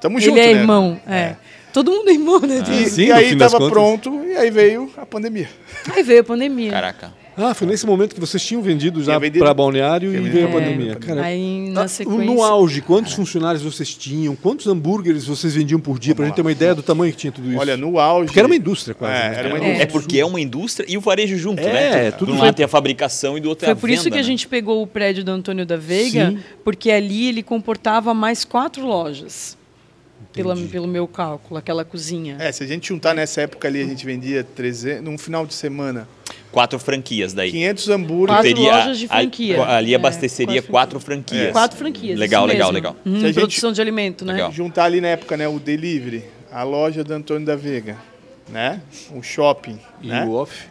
Tamo 0.00 0.18
ele 0.18 0.24
junto, 0.26 0.38
é 0.38 0.46
né? 0.54 0.60
irmão, 0.60 1.00
é. 1.08 1.34
Todo 1.72 1.90
mundo 1.90 2.08
é 2.08 2.12
irmão, 2.12 2.40
né? 2.40 2.62
E, 2.82 2.90
Sim, 2.90 3.04
e 3.06 3.12
aí 3.12 3.28
fim 3.30 3.36
das 3.36 3.52
tava 3.52 3.64
contas. 3.64 3.72
pronto, 3.72 4.24
e 4.26 4.36
aí 4.36 4.50
veio 4.50 4.90
a 4.96 5.06
pandemia. 5.06 5.48
Aí 5.94 6.02
veio 6.02 6.20
a 6.20 6.24
pandemia. 6.24 6.70
Caraca. 6.70 7.22
Ah, 7.34 7.54
foi 7.54 7.66
nesse 7.66 7.86
momento 7.86 8.14
que 8.14 8.20
vocês 8.20 8.44
tinham 8.44 8.60
vendido 8.60 9.02
já 9.02 9.18
para 9.18 9.54
Balneário 9.54 10.10
e 10.14 10.18
veio 10.18 10.44
a 10.44 10.48
vendido. 10.48 10.52
pandemia. 10.52 10.92
É. 10.92 10.94
Cara, 10.96 11.22
Aí 11.24 11.70
na 11.70 11.84
ah, 11.84 11.88
sequência. 11.88 12.24
no 12.26 12.42
auge, 12.42 12.82
quantos 12.82 13.14
funcionários 13.14 13.62
vocês 13.62 13.94
tinham? 13.94 14.36
Quantos 14.36 14.66
hambúrgueres 14.66 15.24
vocês 15.24 15.54
vendiam 15.54 15.80
por 15.80 15.98
dia? 15.98 16.14
Pra 16.14 16.26
gente 16.26 16.34
ter 16.34 16.42
uma 16.42 16.52
ideia 16.52 16.74
do 16.74 16.82
tamanho 16.82 17.10
que 17.10 17.18
tinha 17.18 17.32
tudo 17.32 17.48
isso. 17.48 17.58
Olha, 17.58 17.74
no 17.74 17.98
auge. 17.98 18.26
Porque 18.26 18.38
era 18.38 18.46
uma 18.46 18.54
indústria 18.54 18.94
quase. 18.94 19.14
É, 19.14 19.30
né? 19.30 19.38
era 19.38 19.48
uma 19.48 19.56
É. 19.56 19.60
indústria. 19.60 19.82
É 19.82 19.86
porque 19.86 20.18
é 20.20 20.26
uma 20.26 20.40
indústria 20.42 20.86
e 20.86 20.98
o 20.98 21.00
varejo 21.00 21.38
junto, 21.38 21.62
É, 21.62 21.72
né? 22.02 22.10
tudo 22.10 22.26
De 22.26 22.32
um 22.32 22.36
foi- 22.36 22.44
lado 22.48 22.54
tem 22.54 22.64
a 22.66 22.68
fabricação 22.68 23.38
e 23.38 23.40
do 23.40 23.48
outro 23.48 23.64
é 23.64 23.68
Foi 23.68 23.72
a 23.72 23.76
por 23.76 23.88
isso 23.88 24.04
venda, 24.04 24.10
que 24.16 24.18
a 24.18 24.22
né? 24.22 24.28
gente 24.28 24.46
pegou 24.46 24.82
o 24.82 24.86
prédio 24.86 25.24
do 25.24 25.30
Antônio 25.30 25.64
da 25.64 25.78
Veiga, 25.78 26.32
Sim. 26.32 26.38
porque 26.62 26.90
ali 26.90 27.28
ele 27.28 27.42
comportava 27.42 28.12
mais 28.12 28.44
quatro 28.44 28.84
lojas. 28.86 29.56
Pela, 30.32 30.56
pelo 30.56 30.86
meu 30.88 31.06
cálculo, 31.06 31.58
aquela 31.58 31.84
cozinha. 31.84 32.36
É, 32.38 32.50
se 32.50 32.62
a 32.62 32.66
gente 32.66 32.88
juntar 32.88 33.14
nessa 33.14 33.42
época 33.42 33.68
ali, 33.68 33.82
a 33.82 33.84
gente 33.84 34.04
vendia 34.06 34.42
300, 34.42 35.04
num 35.04 35.18
final 35.18 35.46
de 35.46 35.54
semana, 35.54 36.08
Quatro 36.50 36.78
franquias 36.78 37.32
daí. 37.32 37.50
500 37.50 37.88
hambúrgueres. 37.88 38.34
Quatro 38.42 38.54
Teria- 38.54 38.76
lojas 38.76 38.98
de 38.98 39.04
a- 39.06 39.08
franquia. 39.08 39.62
Ali 39.64 39.92
É, 39.92 39.96
abasteceria 39.96 40.60
quatro 40.62 40.70
quatro 40.70 41.00
franquias. 41.00 41.52
Quatro 41.52 41.78
franquias. 41.78 42.18
Legal, 42.18 42.44
isso 42.44 42.52
legal, 42.52 42.72
mesmo. 42.72 42.74
legal. 42.74 42.96
Uhum, 43.06 43.12
Se 43.20 43.24
a 43.24 43.28
gente- 43.28 43.34
Produção 43.36 43.72
de 43.72 43.80
alimento, 43.80 44.24
né? 44.24 44.32
Legal. 44.34 44.52
Juntar 44.52 44.84
ali 44.84 45.00
na 45.00 45.08
época, 45.08 45.34
né, 45.36 45.48
o 45.48 45.58
delivery, 45.58 46.24
a 46.50 46.62
loja 46.62 47.02
do 47.02 47.12
Antônio 47.14 47.46
da 47.46 47.56
Veiga, 47.56 47.96
né? 48.50 48.82
O 49.14 49.22
shopping, 49.22 49.78
E 50.02 50.08
né? 50.08 50.24
o 50.26 50.32
off? 50.32 50.66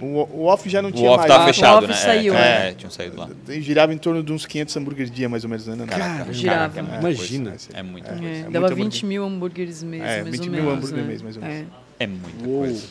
O, 0.00 0.06
o 0.32 0.44
off 0.46 0.68
já 0.68 0.80
não 0.82 0.88
O 0.88 0.92
tinha 0.92 1.08
off 1.10 1.18
mais. 1.18 1.28
tava 1.30 1.44
fechado, 1.46 1.74
o 1.74 1.78
off 1.78 1.86
né? 1.88 1.94
saiu, 1.94 2.34
é, 2.34 2.38
né? 2.38 2.68
é, 2.70 2.72
tinham 2.72 2.90
saído 2.90 3.16
lá. 3.18 3.28
Girava 3.48 3.92
em 3.94 3.98
torno 3.98 4.22
de 4.22 4.32
uns 4.32 4.46
500 4.46 4.76
hambúrgueres 4.76 5.10
dia, 5.12 5.28
mais 5.28 5.44
ou 5.44 5.50
menos, 5.50 5.66
né? 5.66 5.76
Cara, 5.86 6.32
Girava. 6.32 6.74
Caraca, 6.74 6.98
Imagina. 7.00 7.50
Coisa, 7.50 7.68
É 7.74 7.82
muita 7.82 8.08
É. 8.12 8.16
coisa. 8.18 8.26
É, 8.26 8.38
muito 8.40 8.52
dava 8.52 8.66
hambúrguer. 8.66 8.84
20 8.84 9.06
mil 9.06 9.24
hambúrgueres 9.24 9.82
mês, 9.82 10.02
É, 10.02 10.22
mais 10.22 10.30
20 10.36 10.46
ou 10.46 10.50
mil 10.52 10.62
menos. 10.64 10.78
hambúrguer 10.78 11.02
né? 11.02 11.08
mês, 11.08 11.22
mais 11.22 11.36
ou 11.36 11.42
menos. 11.42 11.66
É. 11.98 12.04
É 12.04 12.06
muita 12.06 12.48
Uou. 12.48 12.58
coisa. 12.60 12.86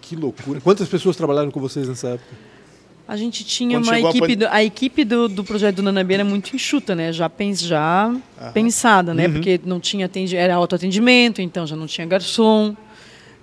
Que 0.00 0.16
loucura. 0.16 0.60
Quantas 0.60 0.88
pessoas 0.88 1.14
trabalharam 1.16 1.50
com 1.50 1.60
vocês 1.60 1.88
nessa 1.88 2.08
época? 2.08 2.52
A 3.06 3.16
gente 3.16 3.44
tinha 3.44 3.76
Quando 3.78 3.84
uma 3.84 3.94
chegou 3.94 4.08
a 4.08 4.10
equipe, 4.10 4.28
pan- 4.28 4.38
do, 4.46 4.48
a 4.54 4.64
equipe 4.64 5.04
do, 5.04 5.28
do 5.28 5.44
projeto 5.44 5.76
do 5.76 5.82
Nanabi 5.82 6.14
era 6.14 6.24
muito 6.24 6.54
enxuta, 6.56 6.94
né? 6.94 7.12
Já, 7.12 7.28
pens, 7.28 7.60
já 7.60 8.14
pensada, 8.54 9.12
né? 9.12 9.28
Porque 9.28 9.60
não 9.64 9.78
tinha 9.78 10.08
era 10.34 10.54
autoatendimento, 10.54 11.42
então 11.42 11.66
já 11.66 11.76
não 11.76 11.86
tinha 11.86 12.06
garçom. 12.06 12.74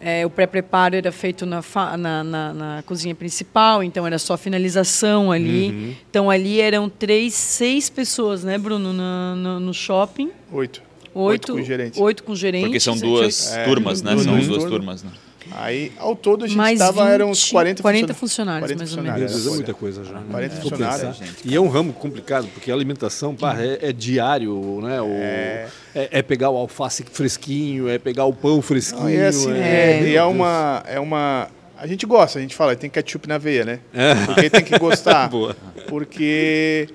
É, 0.01 0.25
o 0.25 0.29
pré-preparo 0.29 0.95
era 0.95 1.11
feito 1.11 1.45
na, 1.45 1.61
na, 1.97 2.23
na- 2.23 2.53
na 2.53 2.83
cozinha 2.85 3.13
principal, 3.13 3.83
então 3.83 4.07
era 4.07 4.17
só 4.17 4.37
finalização 4.37 5.31
ali. 5.31 5.97
Então 6.09 6.29
ali 6.29 6.61
eram 6.61 6.87
três, 6.89 7.33
seis 7.33 7.89
pessoas, 7.89 8.43
né, 8.43 8.57
Bruno, 8.57 8.93
na- 8.93 9.35
no, 9.35 9.59
no 9.59 9.73
shopping. 9.73 10.31
Oito. 10.51 10.81
Oito, 11.13 11.53
com 11.53 11.61
gerente. 11.63 11.99
oito 11.99 12.23
com 12.23 12.35
gerente. 12.35 12.65
Porque 12.65 12.79
são 12.79 12.95
duas 12.95 13.51
É, 13.53 13.65
turmas, 13.65 14.01
né? 14.01 14.11
duas 14.13 14.23
São 14.23 14.39
duas 14.39 14.63
turmas, 14.65 15.03
né? 15.03 15.09
Aí, 15.51 15.91
ao 15.97 16.15
todo, 16.15 16.45
a 16.45 16.47
gente 16.47 16.57
Mais 16.57 16.79
estava, 16.79 17.09
eram 17.09 17.29
uns 17.31 17.43
20, 17.43 17.51
40, 17.51 17.81
40 17.81 18.13
funcionários. 18.13 18.71
funcionários, 18.71 18.77
mais 18.77 18.91
ou 18.97 19.03
Meu 19.03 19.11
funcionários, 19.13 19.43
Deus, 19.43 19.53
é 19.53 19.55
muita 19.57 19.73
coisa 19.73 20.03
já. 20.03 20.13
né? 20.13 20.23
40 20.31 20.55
Se 20.55 20.61
for 20.61 20.69
funcionários. 20.69 21.19
E 21.45 21.55
é 21.55 21.59
um 21.59 21.67
ramo 21.67 21.93
complicado, 21.93 22.47
porque 22.53 22.71
a 22.71 22.73
alimentação 22.73 23.35
pá, 23.35 23.55
é, 23.59 23.89
é 23.89 23.91
diário, 23.93 24.79
né? 24.81 25.01
O- 25.01 25.07
é... 25.09 25.67
é 25.93 26.21
pegar 26.21 26.49
o 26.49 26.57
alface 26.57 27.03
fresquinho, 27.11 27.89
é 27.89 27.97
pegar 27.97 28.25
o 28.25 28.33
pão 28.33 28.61
fresquinho. 28.61 29.03
Não, 29.03 29.09
e 29.09 29.15
é 29.15 29.27
assim, 29.27 29.51
é, 29.53 29.99
é, 30.01 30.03
e 30.03 30.15
é 30.15 30.23
uma, 30.23 30.83
é 30.87 30.99
uma... 30.99 31.47
A 31.77 31.87
gente 31.87 32.05
gosta, 32.05 32.39
a 32.39 32.41
gente 32.41 32.55
fala, 32.55 32.75
tem 32.75 32.89
ketchup 32.89 33.27
na 33.27 33.37
veia, 33.37 33.63
né? 33.65 33.79
É. 33.93 34.13
Porque 34.25 34.49
tem 34.49 34.63
que 34.63 34.77
gostar. 34.77 35.27
Boa. 35.31 35.55
Porque 35.87 36.87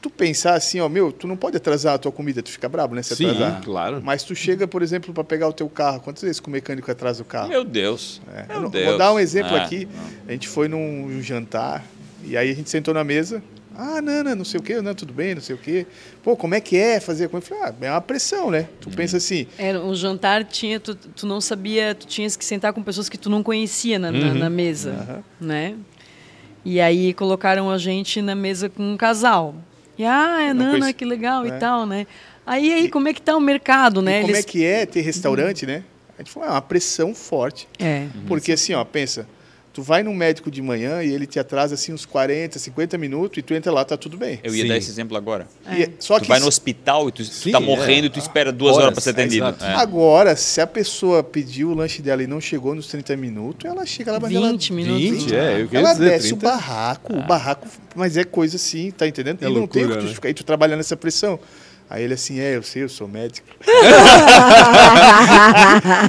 tu 0.00 0.08
pensar 0.10 0.54
assim, 0.54 0.80
ó, 0.80 0.88
meu, 0.88 1.10
tu 1.12 1.26
não 1.26 1.36
pode 1.36 1.56
atrasar 1.56 1.94
a 1.94 1.98
tua 1.98 2.12
comida, 2.12 2.42
tu 2.42 2.50
fica 2.50 2.68
bravo, 2.68 2.94
né? 2.94 3.02
Se 3.02 3.16
Sim, 3.16 3.26
atrasar. 3.30 3.62
claro. 3.64 4.00
Mas 4.02 4.22
tu 4.22 4.34
chega, 4.34 4.66
por 4.68 4.82
exemplo, 4.82 5.12
para 5.12 5.24
pegar 5.24 5.48
o 5.48 5.52
teu 5.52 5.68
carro, 5.68 6.00
quantas 6.00 6.22
vezes 6.22 6.38
que 6.40 6.48
o 6.48 6.50
mecânico 6.50 6.90
atrasa 6.90 7.22
o 7.22 7.24
carro? 7.24 7.48
Meu 7.48 7.64
Deus. 7.64 8.20
É, 8.34 8.46
Meu 8.46 8.56
eu 8.56 8.62
não- 8.62 8.70
Deus. 8.70 8.84
Vou 8.86 8.98
dar 8.98 9.12
um 9.12 9.18
exemplo 9.18 9.54
Ah, 9.56 9.62
aqui. 9.62 9.88
A 10.28 10.32
gente 10.32 10.46
foi 10.48 10.68
num 10.68 11.20
jantar 11.22 11.84
e 12.24 12.36
aí 12.36 12.50
a 12.50 12.54
gente 12.54 12.70
sentou 12.70 12.92
na 12.94 13.02
mesa. 13.04 13.42
Ah, 13.80 14.02
Nana, 14.02 14.34
não 14.34 14.44
sei 14.44 14.58
o 14.58 14.62
quê, 14.62 14.80
não, 14.82 14.92
tudo 14.92 15.12
bem, 15.12 15.36
não 15.36 15.40
sei 15.42 15.54
o 15.54 15.58
quê. 15.58 15.86
Pô, 16.24 16.36
como 16.36 16.52
é 16.52 16.60
que 16.60 16.76
é 16.76 16.98
fazer? 16.98 17.30
Eu 17.32 17.40
falei, 17.40 17.62
ah, 17.64 17.74
é 17.80 17.90
uma 17.92 18.00
pressão, 18.00 18.50
né? 18.50 18.68
Tu 18.80 18.90
pensa 18.90 19.18
assim, 19.18 19.46
Era 19.56 19.80
um 19.80 19.94
jantar 19.94 20.42
tinha 20.44 20.80
tu, 20.80 20.96
tu 20.96 21.26
não 21.28 21.40
sabia, 21.40 21.94
tu 21.94 22.04
tinhas 22.04 22.36
que 22.36 22.44
sentar 22.44 22.72
com 22.72 22.82
pessoas 22.82 23.08
que 23.08 23.16
tu 23.16 23.30
não 23.30 23.40
conhecia 23.40 23.96
na, 23.96 24.10
na- 24.10 24.34
na 24.34 24.50
mesa, 24.50 25.22
né? 25.40 25.76
E 26.64 26.80
aí 26.80 27.14
colocaram 27.14 27.70
a 27.70 27.78
gente 27.78 28.20
na 28.20 28.34
mesa 28.34 28.68
com 28.68 28.82
um 28.82 28.96
casal. 28.96 29.54
E 29.98 30.04
ah, 30.04 30.38
é 30.42 30.54
Nana, 30.54 30.92
que 30.92 31.04
legal 31.04 31.44
É. 31.44 31.48
e 31.48 31.52
tal, 31.58 31.84
né? 31.86 32.06
Aí 32.46 32.72
aí 32.72 32.88
como 32.88 33.08
é 33.08 33.12
que 33.12 33.20
tá 33.20 33.36
o 33.36 33.40
mercado, 33.40 34.00
né? 34.00 34.18
e 34.18 34.20
como 34.22 34.32
Eles- 34.32 34.44
é 34.44 34.48
que 34.48 34.64
é 34.64 34.86
ter 34.86 35.00
restaurante, 35.02 35.66
né? 35.66 35.82
A 36.18 36.22
gente 36.22 36.32
falou, 36.32 36.48
é 36.48 36.52
uma 36.52 36.62
pressão 36.62 37.14
forte. 37.14 37.68
É. 37.78 38.06
Porque 38.26 38.52
assim, 38.52 38.72
ó, 38.74 38.84
pensa, 38.84 39.28
tu 39.78 39.82
vai 39.82 40.02
num 40.02 40.12
médico 40.12 40.50
de 40.50 40.60
manhã 40.60 41.04
e 41.04 41.14
ele 41.14 41.24
te 41.24 41.38
atrasa 41.38 41.76
assim 41.76 41.92
uns 41.92 42.04
40, 42.04 42.58
50 42.58 42.98
minutos 42.98 43.38
e 43.38 43.42
tu 43.42 43.54
entra 43.54 43.70
lá, 43.70 43.84
tá 43.84 43.96
tudo 43.96 44.16
bem. 44.16 44.40
Eu 44.42 44.52
ia 44.52 44.62
Sim. 44.62 44.68
dar 44.68 44.76
esse 44.76 44.90
exemplo 44.90 45.16
agora. 45.16 45.46
E 45.70 45.84
é- 45.84 45.90
só 46.00 46.18
tu 46.18 46.22
que 46.22 46.28
vai 46.28 46.40
no 46.40 46.48
hospital 46.48 47.08
e 47.08 47.12
tu, 47.12 47.22
tu 47.22 47.24
Sim, 47.26 47.52
tá 47.52 47.58
é. 47.58 47.60
morrendo 47.60 48.08
e 48.08 48.10
tu 48.10 48.18
espera 48.18 48.50
duas 48.50 48.74
horas, 48.74 48.86
Horas, 48.86 48.94
para 48.94 49.02
ser 49.04 49.10
é, 49.10 49.12
atendido. 49.12 49.46
É. 49.64 49.74
Agora, 49.74 50.34
se 50.34 50.60
a 50.60 50.66
pessoa 50.66 51.22
pediu 51.22 51.70
o 51.70 51.74
lanche 51.74 52.02
dela 52.02 52.24
e 52.24 52.26
não 52.26 52.40
chegou 52.40 52.74
nos 52.74 52.88
30 52.88 53.16
minutos, 53.16 53.70
ela 53.70 53.86
chega 53.86 54.10
lá, 54.10 54.18
mas 54.18 54.34
ela 54.34 54.50
20 54.50 54.72
minutos. 54.72 55.00
20, 55.00 55.32
é, 55.36 55.60
eu 55.60 55.68
Ela 55.70 55.92
dizer, 55.92 56.10
desce 56.10 56.28
30. 56.30 56.34
o 56.34 56.50
barraco, 56.50 57.12
o 57.16 57.22
barraco, 57.22 57.68
mas 57.94 58.16
é 58.16 58.24
coisa 58.24 58.56
assim, 58.56 58.90
tá 58.90 59.06
entendendo? 59.06 59.44
É 59.44 59.46
e 59.48 59.54
não 59.54 59.54
tem 59.54 59.62
o 59.62 59.68
que 59.68 59.78
loucura, 59.78 60.00
tu 60.00 60.06
né? 60.08 60.14
ficar 60.14 60.26
aí 60.26 60.34
tu 60.34 60.42
trabalhar 60.42 60.76
nessa 60.76 60.96
pressão. 60.96 61.38
Aí 61.90 62.04
ele 62.04 62.12
assim, 62.14 62.38
é, 62.38 62.54
eu 62.56 62.62
sei, 62.62 62.82
eu 62.82 62.88
sou 62.88 63.08
médico. 63.08 63.46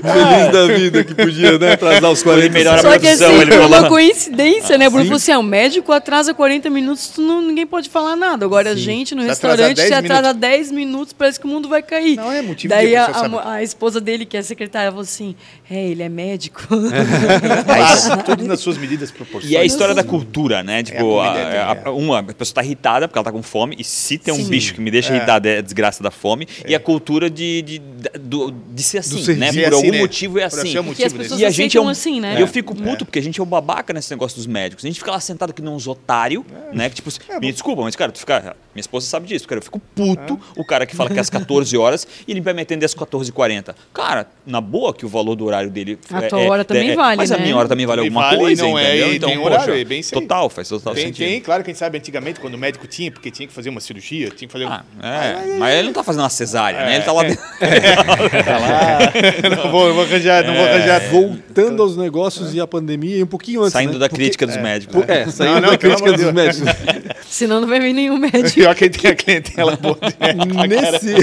Feliz 0.02 0.52
da 0.52 0.68
vida 0.68 1.04
que 1.04 1.14
podia, 1.16 1.58
né? 1.58 1.74
Atrasar 1.74 2.12
os 2.12 2.22
40 2.24 2.50
melhor 2.54 2.78
a 2.78 2.82
Só 2.82 2.92
que 2.94 3.00
profissão, 3.00 3.30
assim, 3.32 3.42
ele 3.42 3.52
foi 3.52 3.62
falou. 3.62 3.80
uma 3.80 3.88
coincidência, 3.90 4.78
né? 4.78 4.90
Porque 4.90 5.06
falou 5.06 5.18
assim, 5.18 5.32
ah, 5.32 5.40
o 5.40 5.44
médico 5.44 5.92
atrasa 5.92 6.34
40 6.34 6.70
minutos, 6.70 7.08
tu 7.08 7.22
não, 7.22 7.42
ninguém 7.42 7.66
pode 7.66 7.90
falar 7.90 8.16
nada. 8.16 8.46
Agora 8.46 8.72
a 8.72 8.76
gente 8.76 9.16
no 9.16 9.22
Se 9.22 9.28
restaurante, 9.30 9.78
10 9.78 9.88
se 9.88 9.94
atrasa 9.94 10.34
10 10.34 10.72
minutos, 10.72 11.14
parece 11.14 11.40
que 11.40 11.46
o 11.46 11.50
mundo 11.50 11.70
vai 11.70 11.82
cair. 11.82 12.16
Não, 12.18 12.32
é 12.32 12.42
motivo 12.42 12.70
Daí 12.74 12.90
de 12.90 12.96
a 12.96 13.06
a, 13.06 13.54
a, 13.54 13.64
esposa 13.64 14.02
dele, 14.02 14.26
que 14.26 14.36
é 14.36 14.42
secretária, 14.42 14.90
falou 14.92 15.04
assim, 15.04 15.36
é, 15.70 15.88
ele 15.88 16.04
é 16.04 16.10
médico. 16.10 16.62
Claro, 16.68 18.24
tudo 18.24 18.44
nas 18.46 18.60
suas 18.60 18.78
medidas 18.78 19.12
proporções. 19.12 19.52
E 19.52 19.56
é 19.56 19.60
a 19.62 19.66
história 19.66 19.94
da 19.96 20.04
cultura, 20.04 20.62
né? 20.64 20.84
Tipo, 20.84 21.20
a 21.20 21.26
a- 21.26 21.34
comida 21.34 21.50
é- 21.50 21.60
a- 21.62 21.78
a- 21.86 21.92
uma, 21.92 22.20
a 22.20 22.24
pessoa 22.24 22.56
tá 22.56 22.64
irritada 22.64 23.08
porque 23.08 23.18
ela 23.18 23.24
tá 23.26 23.32
com 23.32 23.42
fome, 23.44 23.76
e 23.80 23.84
se 23.84 24.18
tem 24.18 24.34
um 24.34 24.38
Sim. 24.38 24.50
bicho 24.50 24.74
que 24.74 24.82
me 24.82 24.92
deixa 24.92 25.14
É. 25.14 25.18
irritada 25.18 25.48
é 25.50 25.58
a 25.60 25.62
desgraça 25.70 26.02
da 26.04 26.12
fome, 26.12 26.48
e 26.68 26.74
a 26.76 26.80
cultura 26.80 27.30
de, 27.30 27.62
de, 27.62 27.80
do- 28.20 28.52
de 28.52 28.84
ser 28.84 29.00
assim, 29.00 29.24
ser- 29.24 29.38
né? 29.38 29.52
ser 29.52 29.64
Por 29.64 29.68
assim, 29.68 29.76
algum 29.76 29.92
né? 29.92 30.00
motivo 30.00 30.40
é 30.40 30.50
Por 30.50 30.60
assim. 30.60 30.80
um 30.80 30.84
motivo 30.84 31.16
pessoas 31.16 31.40
E 31.40 31.46
a 31.46 31.50
gente 31.50 31.78
é 31.78 31.82
um, 31.82 31.88
assim, 31.88 32.20
né? 32.20 32.36
E 32.38 32.42
eu 32.42 32.48
fico 32.48 32.76
puto, 32.76 33.06
porque 33.06 33.20
a 33.20 33.22
gente 33.22 33.40
é 33.40 33.44
um 33.44 33.46
babaca 33.46 33.94
nesse 33.94 34.10
negócio 34.12 34.36
dos 34.38 34.48
médicos. 34.48 34.84
A 34.84 34.88
gente 34.88 35.00
fica 35.00 35.12
lá 35.12 35.20
sentado 35.20 35.54
que 35.54 35.62
nem 35.62 35.72
uns 35.72 35.88
otários, 35.88 36.44
né? 36.74 36.90
Que, 36.90 36.96
tipo, 36.96 37.10
me 37.40 37.52
desculpa, 37.52 37.82
mas, 37.84 37.96
cara, 37.96 38.12
tu 38.12 38.20
fica. 38.20 38.56
Minha 38.74 38.82
esposa 38.82 39.08
sabe 39.08 39.28
disso, 39.28 39.48
cara. 39.48 39.60
Eu 39.60 39.64
fico 39.64 39.80
puto 39.80 40.40
o 40.56 40.64
cara 40.64 40.86
que 40.86 40.96
fala 40.96 41.10
que 41.10 41.18
é 41.18 41.22
às 41.22 41.30
14 41.30 41.76
horas 41.78 42.08
e 42.28 42.32
ele 42.32 42.42
vai 42.42 42.54
me 42.54 42.62
atender 42.62 42.86
às 42.86 42.94
14h40. 42.96 43.76
Cara, 43.94 44.28
na 44.46 44.62
boa 44.62 44.94
que 44.94 45.06
o 45.06 45.10
valor 45.10 45.36
do 45.36 45.46
horário 45.46 45.70
dele. 45.70 45.98
A 46.12 46.24
é- 46.24 46.28
tua 46.28 46.40
é- 46.42 46.50
hora 46.50 46.64
também 46.66 46.92
é- 46.92 46.96
vale, 46.96 47.18
Mas 47.18 47.32
a 47.32 47.38
né? 47.38 47.44
minha 47.44 47.56
hora 47.58 47.68
também 47.68 47.86
vale 47.86 48.02
alguma 48.02 48.22
vale, 48.22 48.38
coisa, 48.38 48.64
não 48.64 48.78
é, 48.78 48.88
entendeu? 48.98 49.14
e 49.14 49.16
Então, 49.18 49.30
tem 49.30 49.38
poxa, 49.40 49.54
horário, 49.54 49.74
é 49.76 49.84
bem 49.84 50.02
total, 50.04 50.50
faz 50.50 50.70
total 50.70 50.94
Tem, 50.94 51.06
sentido. 51.08 51.28
tem, 51.28 51.42
claro, 51.42 51.64
quem 51.64 51.74
sabe 51.74 51.98
antigamente, 51.98 52.40
quando 52.40 52.54
o 52.54 52.58
médico 52.58 52.88
tinha, 52.88 53.12
porque 53.12 53.30
tinha 53.32 53.48
que 53.48 53.54
fazer 53.54 53.70
uma 53.70 53.80
cirurgia, 53.82 54.30
tinha 54.30 54.48
que 54.48 54.52
fazer 54.52 54.66
um... 54.66 54.70
Ah, 54.70 54.84
é, 55.02 55.59
mas 55.60 55.74
ele 55.76 55.88
não 55.88 55.94
tá 55.94 56.04
fazendo 56.04 56.22
uma 56.22 56.30
cesárea, 56.30 56.86
né? 56.86 56.96
Ele 56.96 57.04
tá 57.04 57.12
lá 57.12 57.24
dentro. 57.24 57.44
não 59.64 59.72
vou, 59.72 59.94
vou 59.94 60.04
arranjar, 60.04 60.46
não 60.46 60.54
vou 60.54 60.66
É. 60.66 60.74
arranjar. 60.76 61.02
Voltando 61.10 61.84
aos 61.84 61.98
negócios 61.98 62.54
e 62.54 62.62
à 62.62 62.68
pandemia, 62.68 63.18
e 63.18 63.24
um 63.24 63.28
pouquinho 63.28 63.62
antes. 63.62 63.74
Saindo 63.74 63.94
né? 63.94 64.00
da 64.00 64.10
Porque- 64.10 64.24
crítica 64.24 64.48
dos 64.48 64.58
médicos. 64.58 64.96
Pô, 64.96 65.04
É, 65.12 65.26
saindo 65.28 65.56
Não, 65.56 65.62
não, 65.62 65.70
da 65.72 65.78
crítica 65.78 66.12
dos 66.14 66.32
médicos. 66.34 66.70
Senão 67.30 67.62
não 67.62 67.68
vai 67.68 67.80
vir 67.80 67.94
nenhum 67.94 68.18
médico. 68.18 68.54
Pior 68.54 68.76
que 68.76 68.90
tem 68.90 69.12
a 69.12 69.16
clientela 69.16 69.76
boa. 69.78 69.98
Nesse. 70.68 71.16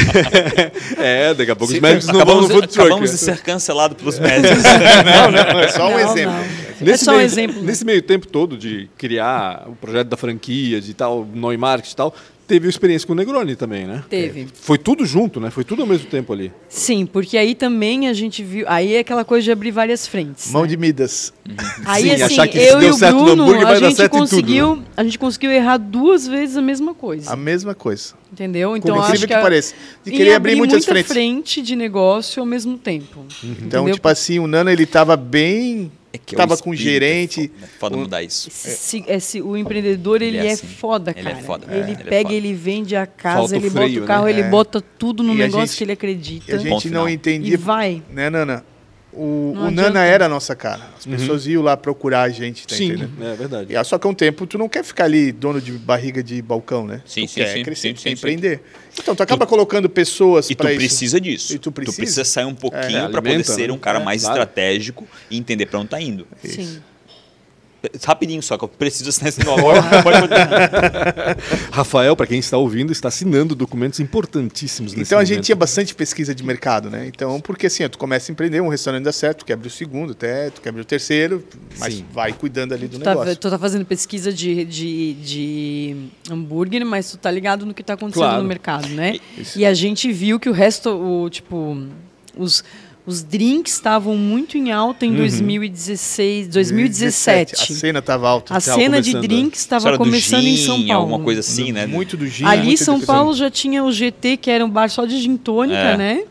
é, 0.99 1.35
daqui 1.35 1.51
a 1.51 1.57
pouco 1.57 1.73
os 1.73 1.81
médicos 1.81 2.07
não 2.07 2.25
vão 2.25 2.41
no 2.43 2.49
food 2.49 2.67
truck. 2.69 2.81
acabamos 2.87 3.11
de 3.11 3.19
ser 3.19 3.39
cancelados 3.43 3.97
pelos 3.97 4.19
médicos. 4.19 4.63
Não, 4.63 5.31
não, 5.31 5.61
é 5.61 5.69
só 5.69 5.89
um 5.89 5.93
Não, 5.93 6.01
exemplo. 6.01 6.33
não. 6.35 6.67
É 6.79 6.85
Nesse 6.85 7.05
só 7.07 7.13
um 7.13 7.17
meio, 7.17 7.27
exemplo. 7.27 7.57
né? 7.57 7.63
Nesse 7.67 7.85
meio 7.85 8.03
tempo 8.03 8.27
todo 8.27 8.57
de 8.57 8.89
criar 8.99 9.65
o 9.67 9.75
projeto 9.77 10.09
da 10.09 10.17
franquia, 10.17 10.81
de 10.81 10.93
tal, 10.95 11.27
Neumarkt 11.35 11.91
e 11.91 11.97
tal, 11.97 12.15
teve 12.47 12.69
experiência 12.69 13.07
com 13.07 13.13
o 13.13 13.17
Negroni 13.17 13.57
também, 13.57 13.87
né? 13.87 14.05
Teve. 14.09 14.47
Foi 14.55 14.79
tudo 14.79 15.05
junto, 15.05 15.41
né? 15.41 15.51
Foi 15.51 15.65
tudo 15.65 15.83
ao 15.83 15.89
mesmo 15.89 16.07
tempo 16.07 16.33
ali. 16.33 16.53
Sim, 16.69 17.05
porque 17.07 17.37
aí 17.37 17.55
também 17.55 18.09
a 18.09 18.13
gente 18.13 18.43
viu. 18.43 18.65
Aí 18.69 18.95
é 18.95 19.01
aquela 19.01 19.25
coisa 19.25 19.45
de 19.45 19.51
abrir 19.51 19.71
várias 19.71 20.07
frentes. 20.07 20.51
Mão 20.51 20.67
de 20.67 20.77
Midas. 20.77 21.33
Aí 21.85 22.03
Sim, 22.05 22.11
assim, 22.13 22.23
achar 22.23 22.49
que 22.49 22.59
eu 22.59 22.79
e 22.79 22.81
deu 22.81 22.91
o 22.91 22.95
certo 22.95 23.17
no 23.17 23.25
Bruno, 23.25 23.43
hambúrguer, 23.43 23.63
a 23.63 23.71
vai 23.71 23.81
dar 23.81 23.89
gente 23.89 23.97
certo 23.97 24.17
em 24.17 24.19
tudo, 24.19 24.31
conseguiu, 24.31 24.77
né? 24.77 24.83
a 24.97 25.05
gente 25.05 25.19
conseguiu 25.19 25.51
errar 25.51 25.77
duas 25.77 26.27
vezes 26.27 26.57
a 26.57 26.63
mesma 26.63 26.95
coisa. 26.95 27.31
A 27.33 27.37
mesma 27.37 27.75
coisa. 27.75 28.15
Entendeu? 28.33 28.77
Então 28.77 28.95
Por 28.95 29.01
acho 29.03 29.11
incrível 29.11 29.29
que, 29.29 29.35
que 29.35 29.41
pareça. 29.41 29.75
De 30.05 30.11
querer 30.11 30.35
abrir 30.35 30.57
muitas 30.57 30.79
muita 30.79 30.93
frentes. 30.93 31.13
frente 31.13 31.63
de 31.63 31.77
negócio 31.77 32.41
ao 32.41 32.47
mesmo 32.47 32.77
tempo. 32.77 33.25
Então, 33.43 33.83
Entendeu? 33.83 33.95
tipo 33.95 34.09
assim, 34.09 34.39
o 34.39 34.47
Nano, 34.47 34.71
ele 34.71 34.87
tava 34.87 35.17
bem... 35.17 35.91
É 36.17 36.19
que 36.25 36.35
é 36.35 36.37
o 36.37 36.39
tava 36.39 36.57
com 36.57 36.75
gerente... 36.75 37.51
É 37.55 37.61
foda, 37.61 37.65
é 37.65 37.79
foda 37.79 37.97
mudar 37.97 38.23
isso. 38.23 38.51
Se- 38.51 39.05
esse- 39.07 39.41
o 39.43 39.57
empreendedor 39.57 40.23
ele, 40.23 40.39
Ele 40.39 40.47
é 40.47 40.51
é, 40.51 40.53
assim. 40.55 40.67
foda, 40.67 41.13
Ele 41.17 41.21
é 41.29 41.33
cara. 41.33 41.45
foda, 41.45 41.67
Ele 41.71 41.75
é, 41.79 41.83
ele 41.83 41.93
é 41.93 42.05
pega, 42.05 42.23
foda. 42.29 42.35
ele 42.35 42.55
vende 42.55 42.97
a 42.97 43.07
casa, 43.07 43.39
Falta 43.39 43.57
ele 43.57 43.71
freio, 43.71 43.87
bota 43.89 43.99
o 43.99 44.01
né? 44.01 44.07
carro, 44.07 44.29
ele 44.29 44.41
É. 44.41 44.49
bota 44.51 44.81
tudo 44.81 45.23
no 45.23 45.35
E 45.35 45.37
negócio 45.39 45.67
gente- 45.69 45.77
que 45.79 45.85
ele 45.85 45.93
E 45.93 45.95
acredita. 45.95 46.55
a 46.57 46.59
gente 46.59 46.91
não 46.91 47.09
entendia... 47.09 47.55
E 47.55 47.57
vai. 47.57 48.03
Né, 48.11 48.29
Nana? 48.31 48.65
O, 49.13 49.55
o. 49.57 49.71
Nana 49.71 50.05
era 50.05 50.27
a 50.27 50.29
nossa 50.29 50.55
cara. 50.55 50.91
As 50.99 51.07
pessoas 51.07 51.47
iam 51.47 51.63
lá 51.63 51.75
procurar 51.75 52.23
a 52.25 52.29
gente, 52.29 52.67
tá 52.67 52.75
Sim, 52.75 52.89
entendendo? 52.89 53.13
é 53.25 53.35
verdade. 53.35 53.73
E, 53.73 53.77
ah, 53.77 53.83
só 53.83 53.97
que 53.99 54.07
há 54.07 54.11
um 54.11 54.15
tempo 54.15 54.47
tu 54.47 54.59
não 54.59 54.69
quer 54.69 54.85
ficar 54.85 55.05
ali 55.05 55.33
dono 55.33 55.59
de 55.59 55.73
barriga 55.73 56.23
de 56.23 56.43
balcão, 56.43 56.87
né? 56.87 57.01
Sim, 57.07 57.25
tu 57.25 57.31
sim, 57.31 57.41
quer 57.41 57.53
sim, 57.55 57.63
crescer, 57.63 57.89
sim, 57.89 57.97
sim, 57.97 58.03
quer 58.11 58.17
sim. 58.17 58.21
Então 58.99 59.15
tu 59.15 59.23
acaba 59.23 59.47
colocando 59.47 59.89
pessoas 59.89 60.49
E 60.51 60.55
tu 60.55 60.59
para 60.59 60.73
isso. 60.73 60.79
precisa 60.81 61.21
disso. 61.21 61.55
E 61.55 61.59
tu 61.59 61.71
precisa. 61.71 61.97
precisa 61.97 62.25
sair 62.25 62.45
um 62.45 62.55
pouquinho 62.55 62.99
É, 63.05 63.09
pra 63.09 63.21
poder 63.23 63.45
ser 63.45 63.69
né? 63.69 63.73
um 63.75 63.79
cara 63.79 64.01
É, 64.01 64.05
mais 64.05 64.23
claro. 64.23 64.39
estratégico 64.41 65.07
e 65.31 65.37
entender 65.37 65.67
pra 65.67 65.79
onde 65.81 65.91
tá 65.91 66.01
indo. 66.01 66.27
Sim. 66.45 66.81
Rapidinho 68.05 68.43
só, 68.43 68.57
que 68.59 68.65
eu 68.65 68.69
preciso 68.69 69.09
assinar 69.11 69.29
esse 69.29 69.45
nome 69.45 69.61
agora. 69.61 69.81
Rafael, 71.71 72.17
para 72.17 72.27
quem 72.27 72.39
está 72.39 72.57
ouvindo, 72.57 72.93
está 72.93 73.09
assinando 73.09 73.55
documentos 73.55 74.01
importantíssimos 74.01 74.93
nesse 74.93 75.03
Então 75.09 75.19
a 75.19 75.25
gente 75.25 75.35
momento. 75.37 75.45
tinha 75.47 75.57
bastante 75.57 75.95
pesquisa 75.95 76.35
de 76.35 76.43
mercado, 76.43 76.91
né? 76.91 77.07
Então, 77.07 77.41
porque 77.41 77.67
assim, 77.67 77.89
tu 77.89 77.99
começa 77.99 78.31
a 78.31 78.33
empreender, 78.33 78.61
um 78.61 78.69
restaurante 78.69 79.05
dá 79.05 79.13
certo, 79.13 79.39
tu 79.39 79.45
quer 79.45 79.55
abrir 79.55 79.69
o 79.69 79.71
segundo, 79.71 80.13
até, 80.13 80.51
tu 80.51 80.61
quer 80.61 80.71
abrir 80.71 80.83
o 80.83 80.85
terceiro, 80.85 81.43
mas 81.79 81.95
Sim. 81.95 82.05
vai 82.13 82.33
cuidando 82.33 82.75
ali 82.75 82.89
do 82.89 82.99
Tu 82.99 83.03
tá, 83.05 83.11
negócio. 83.11 83.37
tu 83.37 83.51
tá 83.51 83.59
fazendo 83.59 83.85
pesquisa 83.85 84.33
de, 84.33 84.65
de, 84.65 85.13
de 85.15 85.97
hambúrguer, 86.31 86.85
mas 86.85 87.11
tu 87.11 87.17
tá 87.19 87.31
ligado 87.31 87.67
no 87.67 87.75
que 87.75 87.83
tá 87.83 87.95
acontecendo 87.95 88.23
Claro. 88.25 88.43
no 88.43 88.49
mercado, 88.49 88.89
né? 88.89 89.19
E 89.55 89.65
a 89.65 89.75
gente 89.75 90.11
viu 90.13 90.39
que 90.41 90.49
o 90.49 90.53
resto, 90.53 90.91
o, 90.91 91.29
tipo, 91.31 91.77
os, 92.37 92.65
os 93.07 93.23
drinks 93.23 93.73
estavam 93.75 94.17
muito 94.17 94.59
em 94.59 94.73
alta 94.73 95.07
em 95.07 95.15
2016, 95.15 96.49
2017. 96.49 97.55
A 97.55 97.57
cena 97.77 98.03
tava 98.03 98.29
alta. 98.29 98.55
A 98.57 98.61
cena 98.61 99.01
de 99.01 99.13
começando, 99.13 99.23
drinks 99.23 99.61
estava 99.61 99.97
começando 99.97 100.45
em 100.45 100.57
São 100.57 100.77
gin, 100.79 100.89
Paulo. 100.89 101.03
Alguma 101.03 101.25
coisa 101.25 101.41
assim, 101.41 101.71
né? 101.73 101.87
Muito 101.87 102.17
do 102.17 102.27
gin. 102.27 102.45
Ali 102.45 102.65
muito 102.67 102.85
São 102.85 103.01
Paulo 103.01 103.33
já 103.35 103.51
tinha 103.51 103.85
o 103.85 103.93
GT, 103.93 104.37
que 104.39 104.51
era 104.51 104.65
um 104.65 104.71
bar 104.71 104.89
só 104.91 105.07
de 105.07 105.19
gin 105.21 105.37
tônica, 105.37 105.79
É. 105.79 105.97
né? 105.97 106.23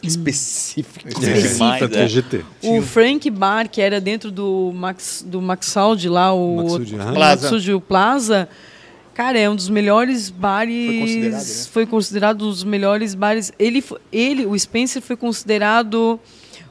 específico. 0.00 1.08
Específico. 1.08 1.54
demais, 1.54 1.78
Pra 1.78 1.88
ter 1.88 1.98
é. 1.98 2.08
GT. 2.08 2.44
O 2.62 2.80
Frank 2.82 3.28
Bar, 3.30 3.68
que 3.68 3.80
era 3.80 4.00
dentro 4.00 4.30
do 4.30 4.70
Max 4.74 5.24
do 5.26 5.40
Maxaud 5.42 6.08
lá, 6.08 6.32
o 6.32 6.56
Maxud, 6.56 6.94
aham. 6.94 7.10
o 7.10 7.14
Plaza. 7.14 7.42
Maxud, 7.50 7.72
o 7.72 7.80
Plaza. 7.80 8.48
Cara, 9.18 9.36
é 9.36 9.50
um 9.50 9.56
dos 9.56 9.68
melhores 9.68 10.30
bares. 10.30 10.86
Foi 10.86 10.96
considerado, 11.00 11.42
né? 11.42 11.64
Foi 11.72 11.86
considerado 11.86 12.42
um 12.46 12.48
dos 12.50 12.62
melhores 12.62 13.14
bares. 13.16 13.52
Ele, 13.58 13.84
ele, 14.12 14.46
o 14.46 14.56
Spencer, 14.56 15.02
foi 15.02 15.16
considerado 15.16 16.20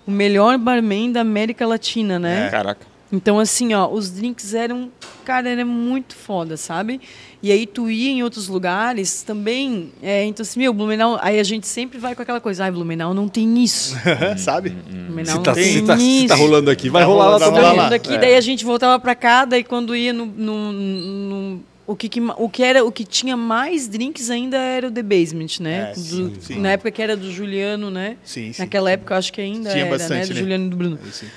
o 0.08 0.10
melhor 0.12 0.58
barman 0.58 1.12
da 1.12 1.20
América 1.20 1.68
Latina, 1.68 2.18
né? 2.18 2.48
Caraca. 2.50 2.88
Então, 3.12 3.38
assim, 3.38 3.74
ó, 3.74 3.90
os 3.92 4.10
drinks 4.12 4.54
eram. 4.54 4.90
Cara, 5.26 5.50
era 5.50 5.66
muito 5.66 6.16
foda, 6.16 6.56
sabe? 6.56 7.02
E 7.44 7.52
aí 7.52 7.66
tu 7.66 7.90
ia 7.90 8.10
em 8.12 8.24
outros 8.24 8.48
lugares 8.48 9.24
também. 9.24 9.92
É, 10.02 10.24
então, 10.24 10.42
assim, 10.42 10.58
meu, 10.62 10.74
Blumenau. 10.74 11.18
Aí 11.22 11.42
a 11.42 11.44
gente 11.44 11.68
sempre 11.68 11.98
vai 12.00 12.16
com 12.16 12.22
aquela 12.22 12.40
coisa, 12.40 12.64
ai, 12.64 12.72
Blumenau 12.72 13.14
não 13.14 13.28
tem 13.28 13.62
isso. 13.62 13.94
Sabe? 14.40 14.70
Blumenau 14.70 15.26
Se 15.32 15.36
não 15.36 15.44
tá, 15.44 15.54
tem 15.54 15.64
se, 15.66 15.82
tá, 15.82 15.98
se 15.98 16.04
isso. 16.20 16.28
tá 16.30 16.36
rolando 16.36 16.72
aqui, 16.72 16.90
vai 16.90 17.02
Tá 17.02 17.08
rolar 17.08 17.26
lá 17.26 17.32
rolando, 17.34 17.46
também. 17.46 17.62
vai 17.62 17.72
rolar 17.72 17.84
lá. 17.84 17.90
daqui, 17.90 18.14
É. 18.14 18.18
daí 18.18 18.36
a 18.36 18.42
gente 18.42 18.64
voltava 18.64 18.98
pra 19.02 19.16
cá, 19.16 19.44
daí 19.44 19.66
quando 19.66 19.94
ia 19.94 20.14
no, 20.14 20.26
no- 20.26 20.72
no- 20.72 21.60
o 21.88 21.96
que, 21.96 22.10
que 22.10 22.20
o 22.20 22.50
que 22.50 22.62
era 22.64 22.84
o 22.84 22.92
que 22.92 23.06
tinha 23.06 23.38
mais 23.38 23.88
drinks 23.88 24.30
ainda 24.30 24.58
era 24.58 24.90
o 24.90 24.92
The 24.92 25.02
Basement, 25.02 25.48
né? 25.62 25.92
É, 25.92 25.94
Do- 25.94 26.00
sim, 26.02 26.34
sim. 26.42 26.60
Na 26.60 26.72
época 26.72 26.92
que 26.92 27.02
era 27.02 27.16
do 27.16 27.32
Juliano, 27.32 27.90
né? 27.90 28.18
Sim, 28.26 28.52
sim. 28.52 28.62
Naquela 28.62 28.92
época 28.92 29.16
acho 29.18 29.32
que 29.32 29.40
ainda 29.40 29.72
Tinha 29.72 29.86
era, 29.86 29.90
bastante, 29.98 30.20
né? 30.20 30.26
Do 30.26 30.34
né? 30.34 30.40
Juliano 30.42 30.66
e 30.66 30.70
do 30.70 30.76
Bruno. 30.76 31.00
Sim. 31.12 31.28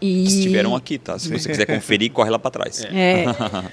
E... 0.00 0.24
Estiveram 0.24 0.74
aqui, 0.76 0.98
tá? 0.98 1.18
Se 1.18 1.28
você 1.28 1.48
quiser 1.48 1.66
conferir, 1.66 2.10
corre 2.12 2.30
lá 2.30 2.38
para 2.38 2.50
trás. 2.50 2.84
É. 2.84 3.24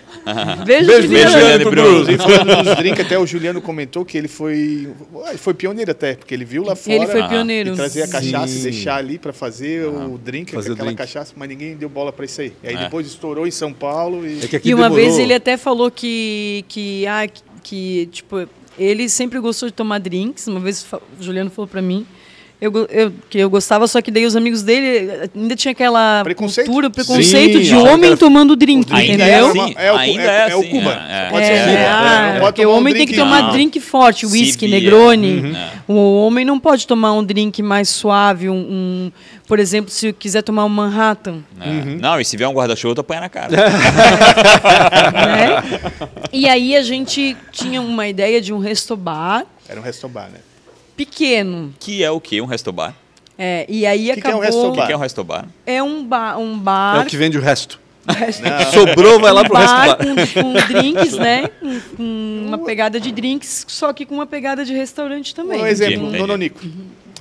Beijo, 0.66 0.88
Beijo, 0.88 1.08
Juliana. 1.08 1.32
Juliana 1.32 1.62
e 1.62 1.66
Bruno. 1.66 2.12
E 2.12 2.18
falando 2.18 2.64
dos 2.64 2.76
drinks, 2.78 3.06
até 3.06 3.18
o 3.20 3.26
Juliano 3.26 3.62
comentou 3.62 4.04
que 4.06 4.18
ele 4.18 4.28
foi. 4.28 4.90
Ele 5.30 5.38
foi 5.38 5.54
pioneiro 5.54 5.92
até, 5.92 6.16
porque 6.16 6.34
ele 6.34 6.46
viu 6.46 6.64
lá 6.64 6.76
fora. 6.76 6.96
Ele 6.96 7.08
foi 7.08 7.22
Ah. 7.22 7.28
pioneiro. 7.28 7.74
E 7.74 7.76
trazia 7.76 8.06
a 8.06 8.08
cachaça 8.08 8.54
e 8.58 8.62
deixar 8.62 8.96
ali 8.96 9.18
para 9.18 9.34
fazer 9.34 9.86
o 9.86 10.18
drink, 10.18 10.52
Fazer 10.54 10.70
o 10.72 10.74
aquela 10.74 10.88
drink. 10.88 10.98
cachaça, 10.98 11.34
mas 11.36 11.50
ninguém 11.50 11.76
deu 11.76 11.90
bola 11.90 12.12
para 12.12 12.26
isso 12.26 12.42
aí. 12.42 12.54
E 12.64 12.68
aí 12.70 12.76
É. 12.76 12.84
depois 12.84 13.06
estourou 13.08 13.46
em 13.48 13.52
São 13.52 13.72
Paulo 13.74 14.26
e. 14.28 14.44
É 14.44 14.48
que 14.48 14.56
aqui 14.56 14.70
E 14.70 14.74
uma 14.74 14.84
demorou- 14.90 15.06
vez 15.06 15.20
ele 15.20 15.34
até 15.34 15.58
falou 15.58 15.90
que, 15.92 16.66
que, 16.68 17.06
ah, 17.08 17.28
que, 17.64 18.08
tipo, 18.12 18.48
ele 18.78 19.10
sempre 19.10 19.40
gostou 19.40 19.68
de 19.70 19.74
tomar 19.74 20.00
drinks. 20.00 20.48
Uma 20.48 20.60
vez 20.60 20.86
o 20.92 21.24
Juliano 21.24 21.50
falou 21.50 21.68
pra 21.68 21.82
mim 21.82 22.06
eu, 22.62 22.72
eu- 22.90 23.14
que 23.30 23.38
eu 23.38 23.50
gostava, 23.50 23.88
só 23.88 24.02
que 24.02 24.12
daí 24.12 24.26
os 24.26 24.36
amigos 24.36 24.62
dele 24.64 25.30
ainda 25.36 25.56
tinha 25.56 25.72
aquela 25.72 26.22
Preconceito. 26.24 26.68
cultura, 26.68 26.90
preconceito 26.90 27.58
Sim, 27.60 27.64
de 27.64 27.74
ah, 27.74 27.80
homem 27.94 28.18
tomando 28.18 28.56
drink, 28.56 28.92
Ainda 28.94 29.24
é 29.24 29.28
entendeu? 29.28 29.34
é 29.38 29.44
uma- 29.54 29.64
assim, 29.64 29.76
é 29.78 29.92
o- 29.92 29.96
ainda 29.96 30.24
é- 30.24 30.26
é 30.28 30.50
é 30.52 30.56
o 30.56 30.60
assim, 30.60 30.70
Cuba. 30.70 30.92
é, 31.10 31.26
é. 31.28 31.30
Pode 31.30 31.46
ser 31.46 31.52
É, 31.54 31.64
o 31.64 31.68
Cuba. 31.68 31.86
ah, 31.90 32.38
porque 32.42 32.62
o 32.62 32.64
tomar 32.66 32.76
um 32.76 32.78
homem 32.80 32.94
tem 32.94 33.08
que 33.08 33.16
tomar 33.16 33.42
Não. 33.44 33.52
drink 33.52 33.80
forte, 33.80 34.26
whisky. 34.26 34.68
Negroni. 34.68 35.40
Uhum. 35.88 35.96
O 35.96 36.26
homem 36.26 36.44
não 36.44 36.60
pode 36.60 36.86
tomar 36.86 37.14
um 37.14 37.24
drink 37.24 37.62
mais 37.64 37.88
suave, 37.90 38.50
um, 38.50 38.54
um- 38.56 39.12
por 39.48 39.58
exemplo, 39.58 39.90
se 39.90 40.12
quiser 40.14 40.42
tomar 40.44 40.66
um 40.66 40.70
Manhattan, 40.70 41.40
É. 41.62 41.70
Não, 42.00 42.20
e 42.20 42.26
se 42.26 42.36
vier 42.38 42.48
um 42.50 42.54
guarda-chuva, 42.54 42.94
tu 42.96 43.02
apanha 43.02 43.22
na 43.22 43.30
cara. 43.30 43.50
né? 45.14 45.64
E 46.32 46.48
aí 46.48 46.76
a 46.76 46.84
gente 46.84 47.36
tinha 47.52 47.82
uma 47.82 48.08
ideia 48.08 48.40
de 48.42 48.54
um 48.54 48.60
restobar 48.60 49.46
Era 49.68 49.80
um 49.80 49.84
restobar, 49.84 50.26
né? 50.26 50.40
Pequeno. 51.06 51.74
que 51.80 52.04
é 52.04 52.12
o 52.12 52.20
quê? 52.20 52.42
Um 52.42 52.46
restobar? 52.46 52.94
É, 53.38 53.66
e 53.70 53.86
aí 53.86 54.14
Que 54.14 54.22
que 54.22 54.28
é 54.28 54.36
um 54.36 54.40
acabou. 54.42 54.60
O 54.60 54.64
restobar? 54.66 54.88
que 54.88 54.94
é 54.94 54.98
um 54.98 55.00
restobar? 55.00 55.46
É 55.66 55.82
um, 55.84 56.04
ba 56.06 56.38
um 56.38 56.56
É 56.56 56.58
bar. 56.58 57.02
o 57.02 57.06
que 57.06 57.16
vende 57.16 57.38
o 57.38 57.42
resto. 57.42 57.80
Não. 58.10 58.72
Sobrou, 58.74 59.20
vai 59.20 59.32
lá 59.32 59.42
um 59.42 59.46
pro 59.46 59.56
resto 59.58 59.76
bar 59.76 59.96
do 59.98 60.16
bar. 60.16 60.28
com, 60.34 60.42
com 60.44 60.54
drinks, 60.74 61.14
né? 61.14 61.48
Com, 61.60 61.80
com 61.96 62.44
uma 62.48 62.58
pegada 62.58 63.00
de 63.00 63.12
drinks, 63.12 63.66
só 63.68 63.94
que 63.94 64.06
com 64.06 64.16
uma 64.16 64.26
pegada 64.26 64.66
de 64.66 64.74
restaurante 64.74 65.34
também. 65.36 65.62
Um 65.62 65.66
exemplo, 65.66 66.08
Entendi. 66.08 66.18
Nononico. 66.18 66.60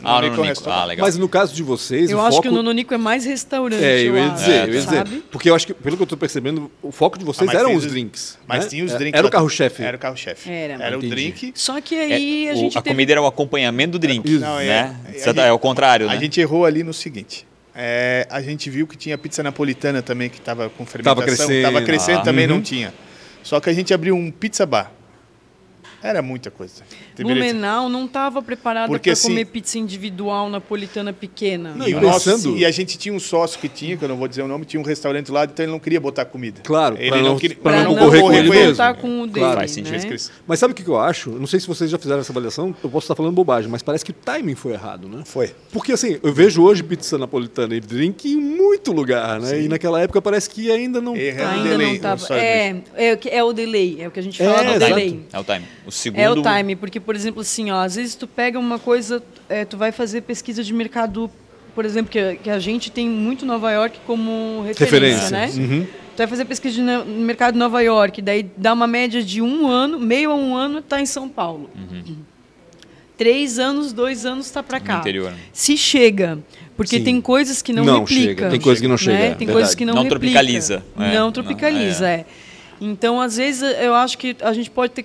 Ah, 0.05 0.21
é. 0.25 0.53
Ah, 0.71 0.85
legal. 0.85 1.05
Mas 1.07 1.17
no 1.19 1.29
caso 1.29 1.55
de 1.55 1.63
vocês, 1.63 2.11
Eu 2.11 2.19
o 2.19 2.21
acho 2.21 2.31
foco... 2.37 2.43
que 2.43 2.49
o 2.49 2.53
Nononico 2.53 2.95
é 2.95 2.99
mais 2.99 3.25
restaurante. 3.25 3.83
É, 3.83 4.03
eu 4.03 4.17
ia 4.17 4.29
dizer, 4.31 4.51
É, 4.51 4.55
eu 4.65 4.75
ia 4.75 4.81
dizer. 4.81 4.97
sabe? 4.97 5.25
Porque 5.31 5.51
eu 5.51 5.55
acho 5.55 5.67
que, 5.67 5.75
pelo 5.75 5.97
que 5.97 6.03
eu 6.03 6.07
tô 6.07 6.17
percebendo, 6.17 6.71
o 6.83 6.93
foco 6.93 7.19
de 7.19 7.25
vocês 7.25 7.49
Ah, 7.51 7.59
eram 7.59 7.75
os 7.75 7.85
drinks. 7.87 8.39
Mas 8.47 8.65
né? 8.65 8.71
tinha 8.71 8.85
os 8.85 8.93
É- 8.93 8.99
drinks. 8.99 9.19
Era 9.19 9.27
o 9.27 9.31
carro-chefe. 9.31 9.83
Era 9.83 9.97
o 9.97 10.01
carro-chefe. 10.01 10.51
Era. 10.51 10.75
Era 10.83 10.99
o 10.99 11.01
drink. 11.03 11.53
Só 11.55 11.81
que 11.81 11.95
É, 11.95 12.15
aí 12.15 12.49
a 12.49 12.53
o- 12.53 12.57
gente 12.57 12.79
a 12.79 12.83
teve... 12.83 12.95
comida 12.95 13.13
era 13.13 13.23
o 13.23 13.27
acompanhamento 13.27 13.93
do 13.93 13.99
drink. 13.99 14.29
Isso. 14.31 14.41
Não, 14.41 14.61
é- 14.61 14.67
né? 14.67 14.97
a 15.09 15.13
Você 15.13 15.19
tá- 15.25 15.31
gente- 15.33 15.41
é 15.41 15.53
o 15.53 15.59
contrário, 15.59 16.09
A 16.09 16.15
né? 16.15 16.21
gente 16.21 16.41
errou 16.41 16.65
ali 16.65 16.83
no 16.83 16.93
seguinte. 16.93 17.47
é, 17.81 18.27
a 18.31 18.41
gente 18.43 18.69
viu 18.71 18.87
que 18.89 18.97
tinha 18.97 19.17
pizza 19.17 19.41
napolitana 19.43 20.03
também, 20.03 20.29
que 20.29 20.39
estava 20.39 20.69
com 20.69 20.85
fermentação. 20.85 21.23
crescendo. 21.23 21.63
Tava 21.63 21.83
crescendo 21.83 22.19
Ah. 22.19 22.23
também, 22.23 22.47
não 22.47 22.57
Uhum. 22.57 22.61
tinha. 22.63 22.93
Só 23.43 23.61
que 23.61 23.71
a 23.71 23.73
gente 23.73 23.95
abriu 23.95 24.17
um 24.17 24.31
pizza 24.33 24.67
bar. 24.67 24.93
Era 26.03 26.23
muita 26.23 26.51
coisa. 26.51 26.83
Blumenau 27.19 27.89
não 27.89 28.05
estava 28.05 28.41
preparada 28.41 28.87
Porque, 28.89 29.11
para 29.11 29.13
assim- 29.15 29.29
comer 29.29 29.45
pizza 29.47 29.79
individual 29.79 30.49
napolitana 30.49 31.13
pequena. 31.13 31.75
Não, 31.75 31.87
E, 31.89 31.91
E 31.91 31.95
o 31.95 32.01
nosso- 32.01 32.31
pensando- 32.31 32.57
e 32.57 32.65
a 32.65 32.71
gente 32.71 32.97
tinha 32.97 33.13
um 33.15 33.19
sócio 33.19 33.59
que 33.59 33.69
tinha, 33.69 33.97
que 33.97 34.05
eu 34.05 34.09
não 34.09 34.17
vou 34.17 34.29
dizer 34.29 34.43
o 34.43 34.49
nome, 34.49 34.65
tinha 34.65 34.81
um 34.81 34.85
restaurante 34.85 35.31
lá, 35.33 35.45
então 35.45 35.65
ele 35.65 35.73
não 35.73 35.81
queria 35.81 36.01
botar 36.01 36.25
comida. 36.25 36.61
Claro, 36.63 36.97
ele 36.99 37.11
pra 37.11 37.23
não- 37.23 37.37
queria- 37.39 37.57
pra 37.57 37.73
Pra 37.73 37.83
não 37.83 37.91
não 37.95 37.99
concorrer 37.99 38.21
com 38.23 38.33
ele 38.33 38.51
mesmo. 38.51 38.95
com 39.01 39.23
o 39.23 39.27
dele, 39.27 39.41
Claro. 39.41 39.59
Faz 39.59 39.71
sentido. 39.73 39.97
né? 40.09 40.17
Mas 40.47 40.59
sabe 40.59 40.73
o 40.73 40.75
que 40.77 40.87
eu 40.87 40.99
acho? 40.99 41.31
Não 41.31 41.47
sei 41.47 41.59
se 41.61 41.67
vocês 41.67 41.91
já 41.91 41.99
fizeram 41.99 42.21
essa 42.21 42.33
avaliação, 42.33 42.75
eu 42.83 42.91
posso 42.91 43.05
estar 43.05 43.15
falando 43.15 43.33
bobagem, 43.35 43.71
mas 43.71 43.83
parece 43.83 44.05
que 44.05 44.11
o 44.11 44.15
timing 44.15 44.55
foi 44.55 44.73
errado, 44.73 45.09
né? 45.09 45.23
Foi. 45.27 45.51
Porque 45.73 45.93
assim, 45.93 46.19
eu 46.23 46.33
vejo 46.33 46.63
hoje 46.63 46.83
pizza 46.83 47.19
napolitana 47.19 47.75
e 47.75 47.81
drink 47.81 48.31
em 48.31 48.37
muito 48.37 48.93
lugar, 48.93 49.41
né? 49.41 49.49
Sim. 49.49 49.63
E 49.65 49.69
naquela 49.69 50.01
época 50.01 50.23
parece 50.23 50.49
que 50.49 50.71
ainda 50.71 51.01
não. 51.01 51.17
Erra- 51.17 51.39
É 51.43 51.47
Ainda 51.47 51.69
delay, 51.71 51.87
não 51.87 51.95
estava. 51.95 52.39
É, 52.39 52.77
é, 52.97 53.13
o 53.15 53.17
que- 53.19 53.29
é 53.31 53.43
o 53.43 53.53
delay, 53.53 53.97
é 54.01 54.09
o 54.09 54.11
que 54.11 54.21
a 54.21 54.23
gente 54.23 54.41
É, 54.43 54.47
fala 54.47 54.63
do 54.65 54.71
exato. 54.77 54.95
delay. 54.95 55.21
É 55.33 55.39
o 55.39 55.45
time. 55.45 55.65
O 55.89 55.91
segundo. 55.91 56.21
É 56.21 56.31
o 56.31 56.43
time, 56.43 56.77
porque, 56.77 57.01
por 57.01 57.17
exemplo, 57.17 57.41
assim, 57.41 57.71
ó, 57.71 57.81
às 57.83 57.97
vezes 57.97 58.15
tu 58.15 58.27
pega 58.27 58.59
uma 58.59 58.79
coisa, 58.79 59.23
é, 59.49 59.65
tu 59.65 59.77
vai 59.79 59.91
fazer 59.91 60.21
pesquisa 60.21 60.63
de 60.63 60.75
mercado, 60.75 61.31
por 61.75 61.85
exemplo, 61.87 62.11
que, 62.13 62.37
que 62.37 62.51
a 62.51 62.59
gente 62.59 62.91
tem 62.93 63.09
muito 63.09 63.47
Nova 63.47 63.73
York 63.73 63.99
como 64.07 64.63
referência, 64.67 64.85
Referência. 65.39 65.63
né? 65.63 65.75
Uhum. 65.77 65.87
Tu 66.15 66.19
vai 66.19 66.27
fazer 66.27 66.45
pesquisa 66.45 66.75
de 66.75 66.83
mercado 67.11 67.55
de 67.55 67.59
Nova 67.59 67.81
York, 67.81 68.21
daí 68.21 68.51
dá 68.57 68.73
uma 68.75 68.87
média 68.87 69.23
de 69.23 69.41
um 69.41 69.67
ano, 69.67 69.99
meio 69.99 70.31
a 70.31 70.35
um 70.35 70.55
ano 70.55 70.83
tá 70.83 71.01
em 71.01 71.07
São 71.07 71.29
Paulo. 71.29 71.71
Três 73.17 73.59
anos, 73.59 73.93
dois 73.93 74.25
anos 74.25 74.49
tá 74.51 74.63
para 74.63 74.79
No 74.79 74.85
cá. 74.85 74.99
interior. 74.99 75.33
Se 75.53 75.77
chega, 75.77 76.39
porque 76.77 76.99
Sim. 76.99 77.05
tem 77.05 77.21
coisas 77.21 77.61
que 77.63 77.73
não, 77.73 77.85
Não 77.85 78.01
replica. 78.01 78.23
chega, 78.23 78.51
tem 78.51 78.61
coisa 78.61 78.81
que 78.81 78.87
não 78.89 78.97
chega, 78.97 79.17
né? 79.19 79.21
Tem 79.31 79.39
verdade. 79.39 79.53
coisas 79.53 79.75
que 79.75 79.85
não, 79.85 79.95
Não 79.95 80.03
replica. 80.05 80.21
tropicaliza, 80.21 80.85
é. 80.97 81.01
Não 81.01 81.15
Não, 81.25 81.33
tropicaliza, 81.33 82.09
é. 82.09 82.13
é. 82.13 82.27
Então, 82.81 83.21
às 83.21 83.37
vezes, 83.37 83.63
eu 83.81 83.93
acho 83.95 84.17
que 84.19 84.37
a 84.41 84.53
gente 84.53 84.71
pode 84.71 84.93
ter, 84.93 85.05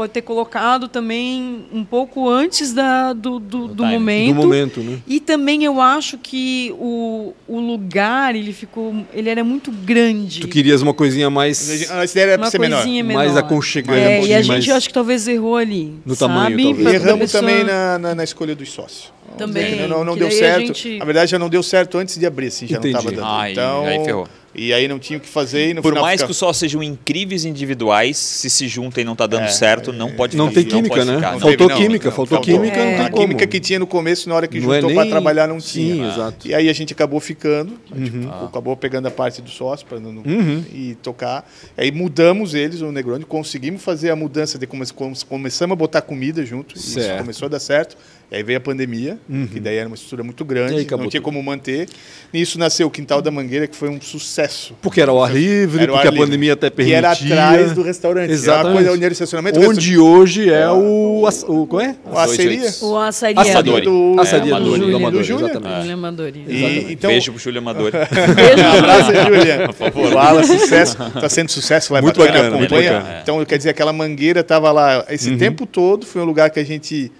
pode 0.00 0.14
ter 0.14 0.22
colocado 0.22 0.88
também 0.88 1.66
um 1.70 1.84
pouco 1.84 2.26
antes 2.26 2.72
da, 2.72 3.12
do, 3.12 3.38
do, 3.38 3.68
do 3.68 3.84
momento. 3.84 4.28
Do 4.28 4.34
momento, 4.34 4.80
né? 4.80 4.98
E 5.06 5.20
também 5.20 5.62
eu 5.62 5.78
acho 5.78 6.16
que 6.16 6.74
o, 6.78 7.34
o 7.46 7.60
lugar, 7.60 8.34
ele 8.34 8.54
ficou. 8.54 8.94
Ele 9.12 9.28
era 9.28 9.44
muito 9.44 9.70
grande. 9.70 10.40
Tu 10.40 10.48
querias 10.48 10.80
uma 10.80 10.94
coisinha 10.94 11.28
mais. 11.28 11.90
A 11.90 12.02
ideia 12.06 12.24
era 12.24 12.38
pra 12.38 12.44
uma 12.46 12.50
ser 12.50 12.58
menor. 12.58 12.76
coisinha 12.80 13.04
menor. 13.04 13.18
Mais 13.24 13.36
aconchegante, 13.36 14.00
É, 14.00 14.20
um 14.20 14.26
e 14.26 14.32
a 14.32 14.40
gente 14.40 14.48
mais- 14.48 14.70
acho 14.70 14.88
que 14.88 14.94
talvez 14.94 15.28
errou 15.28 15.56
ali. 15.56 15.92
No 16.06 16.14
sabe? 16.14 16.32
tamanho, 16.32 16.56
talvez. 16.76 16.92
E 16.92 16.94
erramos 16.94 17.20
pessoa- 17.20 17.42
também 17.42 17.62
na, 17.64 17.98
na, 17.98 18.14
na 18.14 18.24
escolha 18.24 18.54
dos 18.54 18.72
sócios. 18.72 19.12
Também, 19.36 19.86
Não, 19.86 20.02
não 20.04 20.14
que 20.14 20.20
deu 20.20 20.28
daí 20.28 20.36
a 20.38 20.40
certo. 20.40 20.66
gente- 20.68 20.98
Na 20.98 21.04
verdade, 21.04 21.30
já 21.30 21.38
não 21.38 21.48
deu 21.50 21.62
certo 21.62 21.98
antes 21.98 22.16
de 22.18 22.24
abrir, 22.26 22.46
assim, 22.48 22.66
já 22.66 22.78
Entendi. 22.78 22.94
não 22.94 23.00
estava 23.00 23.14
dando. 23.16 23.26
Ai, 23.28 23.52
então, 23.52 23.84
aí 23.84 24.04
ferrou. 24.04 24.26
E 24.52 24.72
aí 24.72 24.88
não 24.88 24.98
tinha 24.98 25.16
o 25.16 25.20
que 25.20 25.28
fazer 25.28 25.68
e 25.70 25.74
no 25.74 25.80
Por 25.80 25.90
final 25.92 26.02
mais 26.02 26.16
fica- 26.20 26.26
que 26.26 26.32
os 26.32 26.36
sócios 26.36 26.58
sejam 26.58 26.82
incríveis 26.82 27.44
individuais, 27.44 28.16
se 28.16 28.50
se 28.50 28.66
juntam 28.66 29.00
e 29.00 29.04
não 29.04 29.14
tá 29.14 29.24
dando 29.26 29.44
É, 29.44 29.48
certo, 29.48 29.92
não 29.92 30.10
pode 30.10 30.36
Não 30.36 30.48
ficar- 30.48 30.60
tem 30.60 30.68
química, 30.68 31.04
né? 31.04 31.14
ficar, 31.14 31.26
Não 31.28 31.32
não. 31.34 31.40
Faltou 31.40 31.68
não. 31.68 31.76
química, 31.76 32.10
faltou 32.10 32.26
faltou. 32.38 32.54
química, 32.54 32.76
não 32.76 32.82
É. 32.84 32.96
tem 32.96 33.06
A 33.06 33.10
como. 33.10 33.22
química 33.22 33.46
que 33.46 33.60
tinha 33.60 33.78
no 33.78 33.86
começo, 33.86 34.28
na 34.28 34.34
hora 34.34 34.48
que 34.48 34.58
Não 34.58 34.72
é 34.74 34.80
juntou 34.80 34.94
para 34.94 35.02
nem- 35.04 35.10
trabalhar, 35.12 35.46
não 35.46 35.60
Sim, 35.60 35.92
tinha. 35.94 36.08
exato. 36.08 36.48
E 36.48 36.54
aí 36.54 36.68
a 36.68 36.72
gente 36.72 36.92
acabou 36.92 37.20
ficando, 37.20 37.74
tipo, 37.86 38.16
Uhum. 38.16 38.44
acabou 38.46 38.76
pegando 38.76 39.06
a 39.06 39.10
parte 39.10 39.40
do 39.40 39.48
sócio 39.50 39.86
para 39.86 40.00
não, 40.00 40.10
Uhum. 40.10 40.64
e 40.74 40.96
tocar. 41.00 41.48
Aí 41.76 41.92
mudamos 41.92 42.52
eles, 42.52 42.80
o 42.80 42.90
Negroni, 42.90 43.24
conseguimos 43.24 43.82
fazer 43.82 44.10
a 44.10 44.16
mudança 44.16 44.58
de 44.58 44.66
come, 44.66 44.84
come- 44.88 45.14
começamos 45.28 45.72
a 45.74 45.76
botar 45.76 46.02
comida 46.02 46.44
junto, 46.44 46.76
isso 46.76 46.90
Certo. 47.00 47.18
começou 47.20 47.46
a 47.46 47.48
dar 47.50 47.60
certo. 47.60 47.96
E 48.30 48.36
aí 48.36 48.42
veio 48.44 48.58
a 48.58 48.60
pandemia, 48.60 49.18
Uhum. 49.28 49.48
que 49.48 49.58
daí 49.58 49.74
era 49.76 49.88
uma 49.88 49.94
estrutura 49.96 50.22
muito 50.22 50.42
E 50.42 50.44
aí 50.44 50.48
grande, 50.48 50.72
não 50.88 50.98
tinha 51.08 51.10
tudo. 51.10 51.22
como 51.22 51.42
manter. 51.42 51.88
Nisso 52.32 52.60
nasceu 52.60 52.86
o 52.86 52.90
Quintal 52.90 53.20
da 53.20 53.28
Mangueira, 53.28 53.66
que 53.66 53.74
foi 53.74 53.88
um 53.88 54.00
sucesso. 54.00 54.72
Porque 54.80 55.00
era 55.00 55.12
o 55.12 55.20
ar 55.20 55.34
livre, 55.34 55.82
Era 55.82 55.92
porque 55.92 56.06
ar 56.06 56.10
a 56.10 56.10
livre. 56.12 56.26
pandemia 56.26 56.52
até 56.52 56.70
permitia. 56.70 56.98
era 56.98 57.10
atrás 57.10 57.72
do 57.72 57.82
restaurante. 57.82 58.30
Exatamente. 58.30 58.74
Coisa 58.76 58.92
onde 58.92 59.04
era 59.04 59.10
o 59.10 59.14
estacionamento. 59.14 59.60
Onde 59.60 59.98
hoje 59.98 60.48
é 60.48 60.68
o. 60.70 61.24
o 61.48 61.66
qual 61.66 61.80
é? 61.82 61.96
O 62.04 62.16
aceria. 62.16 62.60
Dois, 62.60 62.82
O 62.82 62.96
açaria. 62.98 63.82
Do, 63.82 64.14
É, 64.18 64.22
Assadia 64.22 64.50
do, 64.50 64.56
Amadori. 64.56 64.78
do 64.78 64.84
Júlia. 64.84 64.96
Amador, 64.96 65.20
Do 65.20 65.24
Júlia. 65.26 65.44
exatamente. 65.50 65.80
Júlia 65.80 65.94
Amadori. 65.94 66.44
E, 66.48 66.92
então, 66.92 67.10
Beijo 67.10 67.32
pro 67.32 67.40
Júlio 67.42 67.58
Amador. 67.58 67.90
Beijo, 68.36 68.78
Abraço, 68.78 69.10
Júlia. 69.26 69.40
Julian. 69.40 69.66
Por 69.66 69.74
favor. 69.74 70.12
Fala, 70.12 70.44
sucesso. 70.44 70.96
Está 71.02 71.28
sendo 71.28 71.48
sucesso 71.50 71.92
lá 71.92 71.98
é 71.98 72.02
Muito 72.02 72.18
bacana, 72.20 72.38
bacana, 72.38 72.56
muito 72.58 72.74
acompanha. 72.74 73.00
bacana. 73.00 73.20
Então, 73.22 73.44
quer 73.44 73.56
dizer, 73.58 73.70
aquela 73.70 73.92
mangueira 73.92 74.38
estava 74.40 74.70
lá 74.70 75.04
esse 75.10 75.36
tempo 75.36 75.66
todo, 75.66 76.06
foi 76.06 76.22
um 76.22 76.24
lugar 76.24 76.48
que 76.50 76.60
a 76.60 76.64
gente 76.64 77.10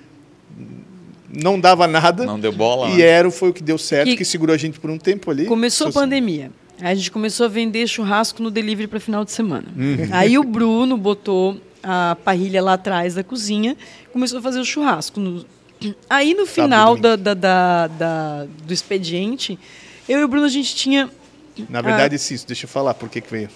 não 1.33 1.59
dava 1.61 1.87
nada. 1.87 2.25
Não 2.25 2.39
deu 2.39 2.53
bola. 2.53 2.89
E 2.91 2.97
né? 2.99 3.03
era, 3.03 3.31
foi 3.31 3.51
o 3.51 3.53
que 3.53 3.63
deu 3.63 3.79
certo, 3.79 4.09
Que- 4.09 4.17
que, 4.17 4.25
segurou 4.25 4.55
a 4.55 4.59
gente 4.59 4.79
por 4.81 4.91
um 4.91 4.99
tempo 4.99 5.31
ali. 5.31 5.47
Começou 5.47 5.89
a 5.89 5.93
Só- 5.93 6.01
pandemia. 6.01 6.51
Aí 6.81 6.93
a 6.93 6.95
gente 6.95 7.11
começou 7.11 7.47
a 7.47 7.49
vender 7.49 7.87
churrasco 7.87 8.43
no 8.43 8.51
delivery 8.51 8.89
para 8.89 8.99
final 9.01 9.25
de 9.25 9.33
semana. 9.33 9.67
Uhum. 9.77 10.09
Aí 10.13 10.39
o 10.39 10.43
Bruno 10.45 10.97
botou 10.97 11.61
a 11.83 12.17
parrilha 12.25 12.63
lá 12.63 12.73
atrás 12.75 13.15
da 13.15 13.23
cozinha, 13.25 13.77
começou 14.13 14.39
a 14.39 14.43
fazer 14.43 14.61
o 14.61 14.65
churrasco. 14.65 15.21
No- 15.21 15.45
Aí 16.09 16.35
no 16.35 16.47
final 16.47 16.97
domingo. 16.97 17.03
da, 17.03 17.17
da- 17.17 17.35
da- 17.35 17.87
da- 17.87 18.47
do 18.67 18.73
expediente, 18.73 19.59
eu 20.09 20.21
e 20.21 20.25
o 20.25 20.29
Bruno 20.29 20.47
a 20.47 20.51
gente 20.51 20.75
tinha 20.75 21.09
Na 21.69 21.83
verdade, 21.83 22.19
sim, 22.19 22.35
isso, 22.35 22.47
deixa 22.47 22.65
eu 22.65 22.69
falar 22.69 22.95
por 22.95 23.09
que 23.11 23.21
que 23.21 23.31
veio. 23.31 23.49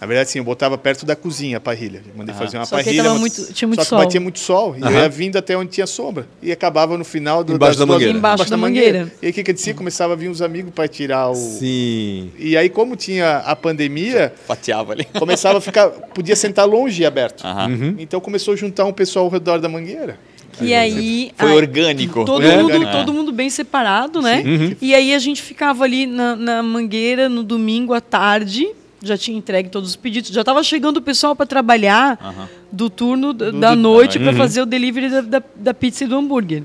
Na 0.00 0.06
verdade, 0.06 0.30
sim, 0.30 0.38
eu 0.40 0.44
botava 0.44 0.76
perto 0.76 1.06
da 1.06 1.16
cozinha 1.16 1.56
a 1.56 1.60
parrilha. 1.60 2.02
Mandei 2.14 2.34
fazer 2.34 2.58
uma 2.58 2.66
Só 2.66 2.76
que 2.76 2.84
parrilha. 2.84 3.04
mas- 3.10 3.18
muito- 3.20 3.52
tinha 3.54 3.66
muito 3.66 3.78
só 3.80 3.84
que 3.84 3.88
sol. 3.88 3.98
batia 3.98 4.20
muito 4.20 4.38
sol. 4.38 4.76
E 4.76 4.82
eu 4.82 4.90
ia 4.90 5.08
vindo 5.08 5.36
até 5.38 5.56
onde 5.56 5.70
tinha 5.70 5.86
sombra. 5.86 6.26
E 6.42 6.52
acabava 6.52 6.98
no 6.98 7.04
final 7.04 7.42
do, 7.42 7.54
Embaixo 7.54 7.78
da 7.78 7.84
duas- 7.86 7.96
mangueira. 7.98 8.18
Embaixo 8.18 8.50
da 8.50 8.56
mangueira. 8.58 9.12
E 9.22 9.26
aí 9.26 9.30
o 9.30 9.34
que 9.34 9.42
que 9.42 9.50
acontecia? 9.50 9.72
Começava 9.74 10.12
a 10.12 10.16
vir 10.16 10.28
uns 10.28 10.42
amigos 10.42 10.70
para 10.74 10.86
tirar 10.86 11.30
o. 11.30 11.34
Sim. 11.34 12.30
E 12.38 12.56
aí, 12.56 12.68
como 12.68 12.94
tinha 12.94 13.38
a 13.38 13.56
pandemia, 13.56 14.34
Fatiava 14.46 14.92
ali. 14.92 15.04
começava 15.18 15.58
a 15.58 15.60
ficar. 15.62 15.88
Podia 15.88 16.36
sentar 16.36 16.66
longe 16.68 17.02
e 17.02 17.06
aberto. 17.06 17.44
Aham. 17.46 17.68
Uhum. 17.70 17.94
Então 17.98 18.20
começou 18.20 18.52
a 18.54 18.56
juntar 18.56 18.84
um 18.84 18.92
pessoal 18.92 19.24
ao 19.24 19.30
redor 19.30 19.58
da 19.60 19.68
mangueira. 19.68 20.18
E 20.60 20.74
aí. 20.74 21.32
Foi 21.36 21.50
aí- 21.50 21.56
orgânico. 21.56 22.24
Todo, 22.24 22.42
É. 22.44 22.56
mundo, 22.56 22.64
Orgânico. 22.66 22.92
todo 22.92 23.12
mundo 23.12 23.32
bem 23.32 23.48
separado, 23.50 24.20
né? 24.22 24.42
E 24.80 24.94
aí 24.94 25.14
a 25.14 25.18
gente 25.18 25.40
ficava 25.42 25.84
ali 25.84 26.06
na, 26.06 26.34
na 26.36 26.62
mangueira 26.62 27.28
no 27.28 27.42
domingo 27.42 27.92
à 27.94 28.00
tarde. 28.00 28.66
Já 29.06 29.16
tinha 29.16 29.36
entregue 29.38 29.68
todos 29.68 29.90
os 29.90 29.96
pedidos. 29.96 30.30
Já 30.30 30.40
estava 30.42 30.62
chegando 30.62 30.98
o 30.98 31.02
pessoal 31.02 31.34
para 31.36 31.46
trabalhar 31.46 32.18
Aham. 32.20 32.48
do 32.70 32.90
turno 32.90 33.32
da, 33.32 33.50
Do- 33.50 33.60
da 33.60 33.74
do- 33.74 33.80
noite 33.80 34.18
para 34.18 34.32
fazer 34.34 34.60
o 34.62 34.66
delivery 34.66 35.08
da, 35.08 35.20
da, 35.20 35.42
da 35.54 35.74
pizza 35.74 36.04
e 36.04 36.06
do 36.06 36.16
hambúrguer. 36.16 36.62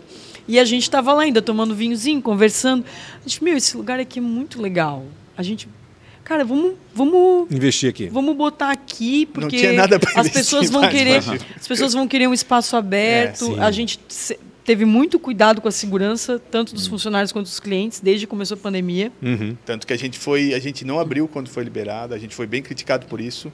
E 0.47 0.59
a 0.59 0.65
gente 0.65 0.83
estava 0.83 1.13
lá 1.13 1.21
ainda 1.23 1.41
tomando 1.41 1.73
vinhozinho, 1.75 2.21
conversando. 2.21 2.83
A 3.25 3.29
gente, 3.29 3.43
meu, 3.43 3.55
esse 3.55 3.77
lugar 3.77 3.99
aqui 3.99 4.19
é 4.19 4.21
muito 4.21 4.61
legal. 4.61 5.05
a 5.37 5.43
gente, 5.43 5.69
cara, 6.23 6.43
vamos, 6.43 6.73
vamos 6.93 7.49
Investir 7.51 7.89
aqui. 7.89 8.07
Vamos 8.09 8.35
botar 8.35 8.69
aqui, 8.71 9.25
porque 9.27 9.57
tinha 9.57 9.73
nada 9.73 9.99
pra 9.99 10.09
as 10.11 10.27
investir 10.27 10.33
pessoas 10.33 10.69
vão 10.69 10.81
mais, 10.81 10.93
querer, 10.93 11.21
imagina. 11.23 11.39
as 11.59 11.67
pessoas 11.67 11.93
vão 11.93 12.07
querer 12.07 12.27
um 12.27 12.33
espaço 12.33 12.75
aberto. 12.75 13.45
sim. 13.45 13.59
a 13.59 13.71
gente 13.71 13.99
teve 14.63 14.85
muito 14.85 15.19
cuidado 15.19 15.59
com 15.61 15.67
a 15.67 15.71
segurança, 15.71 16.39
tanto 16.51 16.73
dos 16.73 16.87
funcionários 16.87 17.31
quanto 17.31 17.45
dos 17.45 17.59
clientes, 17.59 17.99
desde 17.99 18.25
que 18.25 18.29
começou 18.29 18.55
a 18.55 18.59
pandemia. 18.59 19.11
Uhum. 19.21 19.55
Tanto 19.65 19.85
que 19.87 19.93
a 19.93 19.97
gente 19.97 20.17
foi, 20.19 20.53
a 20.53 20.59
gente 20.59 20.85
não 20.85 20.99
abriu 20.99 21.27
quando 21.27 21.49
foi 21.49 21.63
liberado, 21.63 22.13
a 22.13 22.17
gente 22.17 22.35
foi 22.35 22.45
bem 22.47 22.61
criticado 22.61 23.05
por 23.07 23.19
isso. 23.21 23.51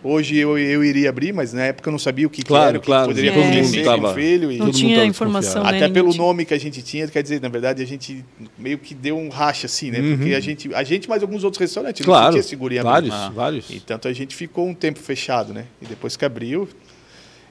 Hoje 0.00 0.36
eu, 0.36 0.56
eu 0.56 0.84
iria 0.84 1.08
abrir, 1.08 1.32
mas 1.32 1.52
na 1.52 1.62
época 1.64 1.88
eu 1.88 1.90
não 1.90 1.98
sabia 1.98 2.24
o 2.24 2.30
que, 2.30 2.42
que 2.42 2.46
Claro, 2.46 2.68
era, 2.68 2.78
o 2.78 2.80
que 2.80 2.86
claro, 2.86 3.08
poderia 3.08 3.32
todo 3.32 3.42
acontecer 3.42 3.76
mundo 3.78 3.84
tava- 3.84 4.10
o 4.12 4.14
filho. 4.14 4.52
E 4.52 4.56
Não 4.56 4.70
tinha 4.70 5.04
informação, 5.04 5.64
né? 5.64 5.70
até 5.70 5.88
pelo 5.88 6.14
nome 6.14 6.44
que 6.44 6.54
a 6.54 6.58
gente 6.58 6.80
tinha, 6.82 7.08
quer 7.08 7.20
dizer, 7.20 7.40
na 7.40 7.48
verdade 7.48 7.82
a 7.82 7.84
gente 7.84 8.24
meio 8.56 8.78
que 8.78 8.94
deu 8.94 9.18
um 9.18 9.28
racha 9.28 9.66
assim, 9.66 9.90
né? 9.90 9.98
Porque 10.16 10.34
a 10.34 10.40
gente, 10.40 10.72
a 10.72 10.84
gente 10.84 11.08
mais 11.08 11.20
alguns 11.20 11.42
outros 11.42 11.60
restaurantes 11.60 12.06
não 12.06 12.12
Uhum. 12.14 12.20
Claro, 12.20 12.32
tinha 12.34 12.42
segurança. 12.44 12.84
vários, 12.84 13.12
Ah. 13.12 13.32
vários. 13.34 13.70
E 13.70 13.80
tanto 13.80 14.06
a 14.06 14.12
gente 14.12 14.36
ficou 14.36 14.68
um 14.68 14.74
tempo 14.74 15.00
fechado, 15.00 15.52
né? 15.52 15.64
E 15.82 15.86
depois 15.86 16.16
que 16.16 16.24
abriu, 16.24 16.68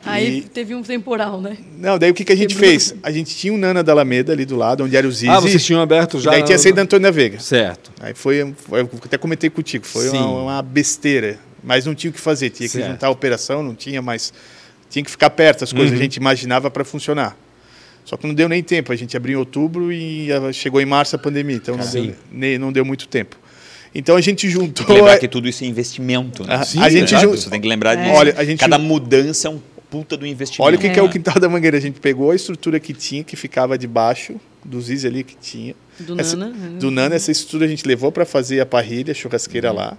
Aí 0.05 0.37
E- 0.39 0.41
teve 0.43 0.73
um 0.73 0.81
temporal, 0.83 1.41
né? 1.41 1.57
Não, 1.77 1.97
daí 1.99 2.09
o 2.09 2.13
que, 2.13 2.23
que 2.23 2.31
a 2.31 2.35
gente 2.35 2.53
Quebrou. 2.55 2.69
fez? 2.69 2.95
A 3.03 3.11
gente 3.11 3.35
tinha 3.35 3.51
um 3.51 3.57
Nana 3.57 3.83
da 3.83 3.91
Alameda 3.91 4.31
ali 4.31 4.45
do 4.45 4.55
lado, 4.55 4.83
onde 4.85 4.95
era 4.95 5.07
o 5.07 5.11
Zizi. 5.11 5.27
Ah, 5.29 5.39
vocês 5.39 5.63
tinham 5.65 5.81
aberto 5.81 6.19
já. 6.19 6.31
E 6.31 6.33
daí 6.35 6.43
tinha 6.43 6.57
saído 6.57 6.77
da 6.77 6.83
Antônio 6.83 7.03
da 7.03 7.11
Veiga. 7.11 7.39
Certo. 7.39 7.91
Aí 7.99 8.13
foi, 8.13 8.53
foi- 8.57 8.81
eu 8.81 8.89
até 9.03 9.17
comentei 9.17 9.49
contigo, 9.49 9.85
foi 9.85 10.09
uma, 10.09 10.25
uma 10.43 10.61
besteira. 10.61 11.37
Mas 11.63 11.85
não 11.85 11.93
tinha 11.93 12.09
o 12.11 12.13
que 12.13 12.19
fazer, 12.21 12.49
tinha 12.51 12.67
que 12.69 12.73
Certo. 12.77 12.91
juntar 12.91 13.07
a 13.07 13.09
operação, 13.09 13.61
não 13.61 13.75
tinha 13.75 14.01
mais. 14.01 14.31
Tinha 14.89 15.03
que 15.03 15.11
ficar 15.11 15.29
perto 15.31 15.63
as 15.65 15.73
coisas, 15.73 15.91
Uhum. 15.91 15.97
a 15.99 16.01
gente 16.01 16.15
imaginava 16.15 16.71
para 16.71 16.85
funcionar. 16.85 17.35
Só 18.05 18.15
que 18.15 18.25
não 18.25 18.33
deu 18.33 18.47
nem 18.47 18.63
tempo, 18.63 18.93
a 18.93 18.95
gente 18.95 19.17
abriu 19.17 19.33
em 19.33 19.39
outubro 19.39 19.91
e 19.91 20.31
ah, 20.31 20.53
chegou 20.53 20.79
em 20.79 20.85
março 20.85 21.17
a 21.17 21.19
pandemia, 21.19 21.57
então 21.57 21.75
não 21.75 21.85
deu, 21.85 22.15
nem, 22.31 22.57
não 22.57 22.71
deu 22.71 22.85
muito 22.85 23.05
tempo. 23.09 23.35
Então 23.93 24.15
a 24.15 24.21
gente 24.21 24.47
juntou. 24.49 24.85
Lembrar 24.95 25.17
que 25.17 25.27
tudo 25.27 25.49
isso 25.49 25.63
é 25.65 25.67
investimento, 25.67 26.43
né? 26.45 26.55
Ah, 26.55 26.63
Sim, 26.63 26.79
a 26.79 26.83
gente 26.89 26.99
verdade. 27.09 27.23
juntou. 27.23 27.37
Você 27.41 27.49
tem 27.49 27.59
que 27.59 27.67
lembrar 27.67 27.95
disso. 27.95 28.11
Olha, 28.15 28.33
a 28.37 28.45
gente- 28.45 28.59
Cada 28.59 28.77
mudança 28.77 29.49
é 29.49 29.51
um 29.51 29.59
puta 29.89 30.15
do 30.17 30.25
investimento. 30.27 30.63
Olha 30.63 30.77
o 30.77 30.79
que, 30.79 30.89
que 30.89 30.99
é 30.99 31.01
É. 31.01 31.05
o 31.05 31.09
quintal 31.09 31.39
da 31.39 31.47
Mangueira. 31.49 31.77
A 31.77 31.79
gente 31.81 31.99
pegou 31.99 32.31
a 32.31 32.35
estrutura 32.35 32.79
que 32.79 32.93
tinha, 32.93 33.23
que 33.23 33.35
ficava 33.35 33.77
debaixo 33.77 34.35
do 34.63 34.79
Zizi 34.81 35.07
ali 35.07 35.23
que 35.23 35.35
tinha. 35.35 35.75
Do 35.99 36.19
Essa- 36.19 36.35
Nana. 36.35 36.53
né? 36.55 36.79
Do 36.79 36.91
Nana, 36.91 37.15
essa 37.15 37.31
estrutura 37.31 37.65
a 37.65 37.67
gente 37.67 37.87
levou 37.87 38.11
para 38.11 38.25
fazer 38.25 38.59
a 38.59 38.65
parrilha, 38.65 39.11
a 39.11 39.15
churrasqueira 39.15 39.71
lá. 39.71 39.97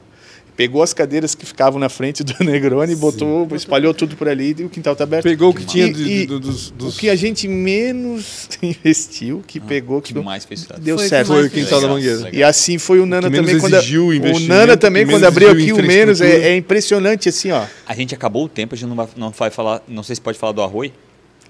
Pegou 0.59 0.83
as 0.83 0.93
cadeiras 0.93 1.37
que 1.37 1.47
ficavam 1.47 1.79
na 1.79 1.89
frente 1.89 2.25
do 2.25 2.35
Negroni, 2.45 2.97
botou, 2.97 3.47
espalhou 3.55 3.95
tudo 3.95 4.17
por 4.17 4.29
ali 4.29 4.57
e 4.59 4.65
o 4.65 4.69
quintal 4.69 4.97
tá 4.97 5.05
aberto. 5.05 5.23
Pegou 5.23 5.51
o 5.51 5.55
que 5.55 5.65
tinha 5.65 5.87
E- 5.87 5.93
de- 5.93 6.27
do- 6.27 6.41
dos, 6.41 6.71
dos- 6.73 6.97
O 6.97 6.99
que 6.99 7.09
a 7.09 7.15
gente 7.15 7.47
menos 7.47 8.49
investiu, 8.61 9.41
que 9.47 9.61
pegou, 9.61 10.03
que, 10.03 10.13
que 10.13 10.19
mais 10.19 10.45
fez 10.45 10.67
deu 10.81 10.97
Foi 10.99 11.07
o 11.07 11.09
que 11.09 11.09
certo. 11.09 11.27
Foi 11.29 11.37
o 11.37 11.41
mais 11.43 11.53
quintal 11.53 11.81
da 11.81 11.87
Mangueira. 11.87 12.17
legal. 12.17 12.33
E 12.35 12.43
assim 12.43 12.77
foi 12.77 12.99
o 12.99 13.07
Nana 13.07 13.31
que 13.31 13.37
também. 13.37 13.61
Quando, 13.61 13.75
o 13.77 14.41
Nana 14.41 14.77
também, 14.77 15.07
que 15.07 15.13
quando 15.13 15.25
abriu 15.25 15.51
aqui 15.53 15.73
o 15.73 15.77
menos, 15.81 16.21
é, 16.21 16.49
é 16.49 16.57
impressionante 16.57 17.29
assim, 17.29 17.53
ó. 17.53 17.65
A 17.87 17.95
gente 17.95 18.13
acabou 18.13 18.45
o 18.45 18.49
tempo, 18.49 18.75
a 18.75 18.77
gente 18.77 18.89
não 18.89 18.97
vai, 18.97 19.07
não 19.17 19.31
vai 19.31 19.51
falar. 19.51 19.81
Não 19.87 20.03
sei 20.03 20.17
se 20.17 20.21
pode 20.21 20.37
falar 20.37 20.53
do 20.53 20.61
arroz. 20.63 20.91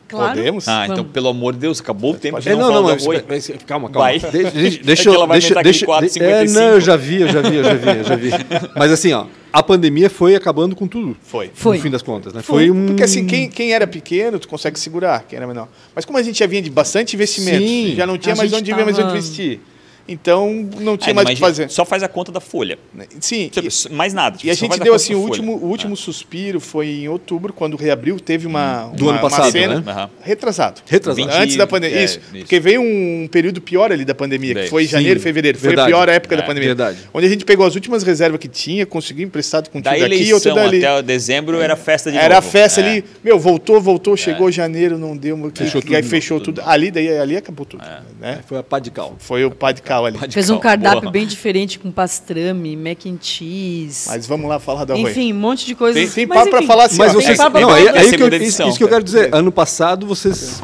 Claro. 0.09 0.35
Podemos? 0.37 0.67
Ah, 0.67 0.85
então, 0.85 0.97
Vamos. 0.97 1.13
pelo 1.13 1.29
amor 1.29 1.53
de 1.53 1.59
Deus, 1.59 1.81
acabou 1.81 2.13
o 2.13 2.17
tempo, 2.17 2.39
É, 2.39 2.51
não, 2.55 2.59
não, 2.59 2.73
não, 2.73 2.83
mas, 2.85 3.07
mas- 3.07 3.51
calma, 3.67 3.91
calma. 3.91 4.07
Vai. 4.09 4.19
De- 4.19 4.31
de- 4.51 4.81
É 4.81 4.83
deixa 4.83 5.03
que 5.03 5.09
eu. 5.11 5.15
ela 5.15 5.27
vai 5.27 5.39
Deixa, 5.39 5.63
deixa, 5.63 5.85
é, 5.85 5.87
4,55. 5.87 6.53
não, 6.55 6.63
eu 6.63 6.81
já 6.81 6.97
vi, 6.97 7.21
eu 7.21 7.29
já 7.29 7.43
vi, 7.43 7.57
eu 7.57 7.65
já 7.65 7.75
vi, 7.75 7.89
eu 7.99 8.05
já 8.05 8.17
vi. 8.17 8.31
Mas 8.75 8.91
assim, 8.91 9.13
ó, 9.13 9.27
a 9.53 9.63
pandemia 9.63 10.09
foi 10.09 10.35
acabando 10.35 10.75
com 10.75 10.87
tudo. 10.89 11.17
Foi. 11.23 11.51
Foi. 11.53 11.77
No 11.77 11.83
fim 11.83 11.91
das 11.91 12.03
contas, 12.03 12.33
né? 12.33 12.41
Foi, 12.43 12.71
um. 12.71 12.87
Porque 12.87 13.03
assim, 13.03 13.27
quem, 13.27 13.49
quem 13.51 13.73
era 13.73 13.87
pequeno, 13.87 14.39
tu 14.39 14.49
consegue 14.49 14.79
segurar, 14.81 15.25
quem 15.29 15.37
era 15.37 15.47
menor. 15.47 15.69
Mas 15.95 16.05
como 16.05 16.17
a 16.19 16.23
gente 16.23 16.39
já 16.39 16.47
vinha 16.47 16.63
de 16.63 16.71
bastante 16.71 17.15
investimento, 17.15 17.59
Sim. 17.67 17.95
já 17.97 18.07
não 18.07 18.17
tinha 18.17 18.33
A 18.35 18.37
mais 18.37 18.53
onde 18.53 18.73
ver 18.73 18.85
mais 18.85 18.97
onde 18.99 19.07
tava- 19.07 19.19
investir. 19.19 19.61
Então, 20.09 20.67
não 20.81 20.97
tinha 20.97 21.11
É, 21.11 21.15
mais 21.15 21.29
o 21.29 21.33
que 21.33 21.39
fazer. 21.39 21.69
Só 21.71 21.85
faz 21.85 22.03
a 22.03 22.09
conta 22.09 22.33
da 22.33 22.41
folha. 22.41 22.79
Sim, 23.21 23.49
Tipo, 23.51 23.69
mais 23.95 24.15
nada. 24.15 24.39
E 24.43 24.51
a 24.51 24.55
gente 24.55 24.81
deu 24.81 24.95
assim, 24.95 25.13
da 25.13 25.19
o 25.19 25.23
último, 25.23 25.53
o 25.57 25.67
último 25.67 25.97
suspiro 25.97 26.59
foi 26.61 26.89
em 26.89 27.09
outubro, 27.09 27.53
quando 27.53 27.77
reabriu, 27.77 28.19
teve 28.19 28.47
uma, 28.47 28.85
Do 28.95 29.05
uma, 29.05 29.13
ano 29.13 29.21
uma 29.21 29.31
passado, 29.31 29.53
cena- 29.53 29.81
né? 29.81 29.83
Aham. 29.93 30.11
Retrasado. 30.23 30.81
Retrasado. 30.87 31.27
Vinte- 31.27 31.37
Antes 31.37 31.57
da 31.57 31.67
pandemia. 31.67 31.99
é, 31.99 32.05
isso, 32.05 32.21
isso. 32.33 32.39
Porque 32.39 32.59
veio 32.59 32.81
um 32.81 33.29
período 33.31 33.61
pior 33.61 33.93
ali 33.93 34.05
da 34.05 34.15
pandemia, 34.15 34.55
que 34.55 34.69
foi 34.69 34.87
janeiro, 34.87 35.21
Sim, 35.21 35.25
fevereiro. 35.25 35.59
Foi 35.59 35.69
verdade. 35.69 35.93
a 35.93 35.95
pior 35.97 36.09
época 36.09 36.37
da 36.37 36.43
É, 36.43 36.47
pandemia. 36.47 36.69
verdade. 36.71 36.99
Onde 37.13 37.27
a 37.27 37.29
gente 37.29 37.45
pegou 37.45 37.67
as 37.67 37.75
últimas 37.75 38.03
reservas 38.03 38.41
que 38.41 38.49
tinha, 38.49 38.87
conseguiu 38.87 39.27
emprestado 39.27 39.69
com 39.69 39.81
Da 39.81 39.93
tudo 39.93 40.05
aqui 40.05 40.15
e 40.15 40.17
eleição 40.17 40.37
outro 40.37 40.55
dali. 40.55 40.85
até 40.85 41.03
dezembro 41.03 41.61
era 41.61 41.77
festa 41.77 42.11
de 42.11 42.17
Era 42.17 42.39
a 42.39 42.41
novo. 42.41 42.51
festa 42.51 42.81
É. 42.81 42.85
ali, 42.89 43.05
meu, 43.23 43.39
voltou, 43.39 43.81
voltou, 43.81 44.17
chegou 44.17 44.51
janeiro, 44.51 44.97
não 44.99 45.17
deu, 45.17 45.37
fechou 45.55 45.83
tudo 45.83 45.95
aí 45.97 46.03
fechou 46.03 46.39
tudo 46.41 46.49
tudo. 46.49 46.63
Ali, 46.67 46.91
daí, 46.91 47.19
ali 47.19 47.37
acabou 47.37 47.67
tudo. 47.67 47.85
Né? 48.19 48.41
Foi 48.47 48.57
a 48.59 48.63
pá 48.63 48.79
de 48.79 48.91
cal. 48.91 49.17
Foi 49.19 49.45
o 49.45 49.51
pá 49.51 49.71
de 49.73 49.83
cal 49.83 49.98
ali. 50.07 50.19
Pá 50.19 50.27
de 50.27 50.35
Fez 50.35 50.51
um 50.51 50.59
cardápio 50.59 51.03
boa. 51.03 51.13
bem 51.13 51.27
diferente 51.27 51.79
com 51.79 51.91
pastrame, 51.91 52.77
mac 52.77 53.07
and 53.07 53.19
cheese. 53.21 54.09
Mas 54.09 54.27
vamos 54.27 54.49
lá 54.49 54.59
falar 54.59 54.83
arroz. 54.91 55.11
enfim, 55.11 55.33
um 55.33 55.37
monte 55.37 55.67
de 55.67 55.75
coisas. 55.75 56.03
Tem, 56.03 56.11
tem 56.11 56.27
papo 56.27 56.51
pra 56.51 56.59
enfim, 56.59 56.67
falar 56.67 56.85
assim, 56.85 56.99
Mas 56.99 57.15
ó, 57.15 57.21
vocês. 57.21 57.39
Não, 57.39 57.51
que 57.51 57.59
eu, 57.59 58.09
Segunda 58.09 58.37
isso, 58.37 58.45
edição. 58.45 58.69
isso 58.69 58.79
que 58.79 58.85
eu 58.85 58.89
quero 58.89 59.05
dizer. 59.05 59.35
Ano 59.35 59.53
passado 59.53 60.07
vocês 60.07 60.63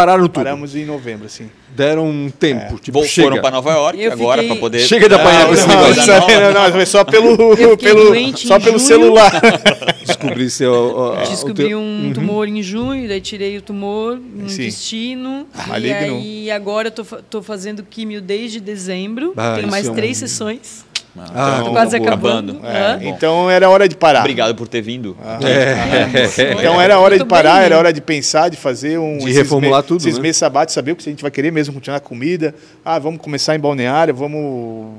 pararam 0.00 0.22
tudo. 0.24 0.32
Paramos 0.32 0.74
em 0.76 0.84
novembro, 0.84 1.26
assim. 1.26 1.50
Deram 1.76 2.06
um 2.08 2.30
tempo. 2.30 2.78
Tipo, 2.78 2.98
Vou- 3.00 3.08
chega. 3.08 3.28
Foram 3.28 3.42
para 3.42 3.50
Nova 3.52 3.70
York 3.72 4.00
Eu 4.00 4.12
agora 4.12 4.40
fiquei- 4.42 4.48
para 4.56 4.60
poder. 4.60 4.80
Chega 4.80 5.08
de 5.08 5.14
apanhar 5.14 5.46
com 5.46 5.54
esse 5.54 5.66
não, 5.68 5.80
negócio. 5.80 6.06
não, 6.40 6.52
não, 6.64 6.72
foi 6.72 6.86
só 6.86 7.04
pelo, 7.04 7.36
pelo, 7.76 8.36
só 8.36 8.58
pelo 8.58 8.78
celular. 8.78 9.30
Descobrir 10.04 10.50
seu. 10.50 11.14
Descobri 11.28 11.68
teu- 11.68 11.78
um 11.78 12.10
tumor 12.14 12.48
em 12.48 12.62
junho, 12.62 13.06
daí 13.06 13.20
tirei 13.20 13.56
o 13.58 13.62
tumor 13.62 14.16
no 14.16 14.42
Uhum. 14.42 14.48
Sim. 14.48 14.62
intestino. 14.62 15.46
E 15.66 15.68
Maligno. 15.68 15.96
aí 16.16 16.50
agora 16.50 16.88
eu 16.88 16.92
tô, 16.92 17.04
tô 17.04 17.42
fazendo 17.42 17.82
químio 17.82 18.20
desde 18.20 18.58
dezembro. 18.60 19.34
Ah, 19.36 19.54
Tenho 19.56 19.68
mais 19.70 19.86
é 19.86 19.90
um- 19.90 19.94
três 19.94 20.16
sessões. 20.16 20.84
Ah, 21.16 21.56
Então, 21.56 21.64
Tô 21.64 21.70
quase 21.72 21.98
boa. 21.98 22.08
acabando. 22.10 22.52
acabando. 22.62 23.04
É, 23.04 23.08
então 23.08 23.50
era 23.50 23.68
hora 23.68 23.88
de 23.88 23.96
parar. 23.96 24.20
Obrigado 24.20 24.54
por 24.54 24.68
ter 24.68 24.80
vindo. 24.82 25.16
É. 25.42 26.48
Então 26.58 26.80
era 26.80 26.98
hora 26.98 27.18
de 27.18 27.24
parar, 27.24 27.62
era 27.62 27.76
hora 27.78 27.92
de 27.92 28.00
pensar, 28.00 28.48
de 28.48 28.56
fazer 28.56 28.98
um. 28.98 29.18
De 29.18 29.32
reformular 29.32 29.82
tudo, 29.82 30.00
Esses 30.00 30.16
né? 30.16 30.22
meses 30.22 30.36
sabáticos, 30.36 30.74
saber 30.74 30.92
o 30.92 30.96
que 30.96 31.08
a 31.08 31.12
gente 31.12 31.22
vai 31.22 31.30
querer 31.30 31.50
mesmo, 31.50 31.74
continuar 31.74 31.96
a 31.96 32.00
comida. 32.00 32.54
Ah, 32.84 32.98
vamos 32.98 33.20
começar 33.20 33.54
em 33.56 33.60
balneário, 33.60 34.14
vamos. 34.14 34.92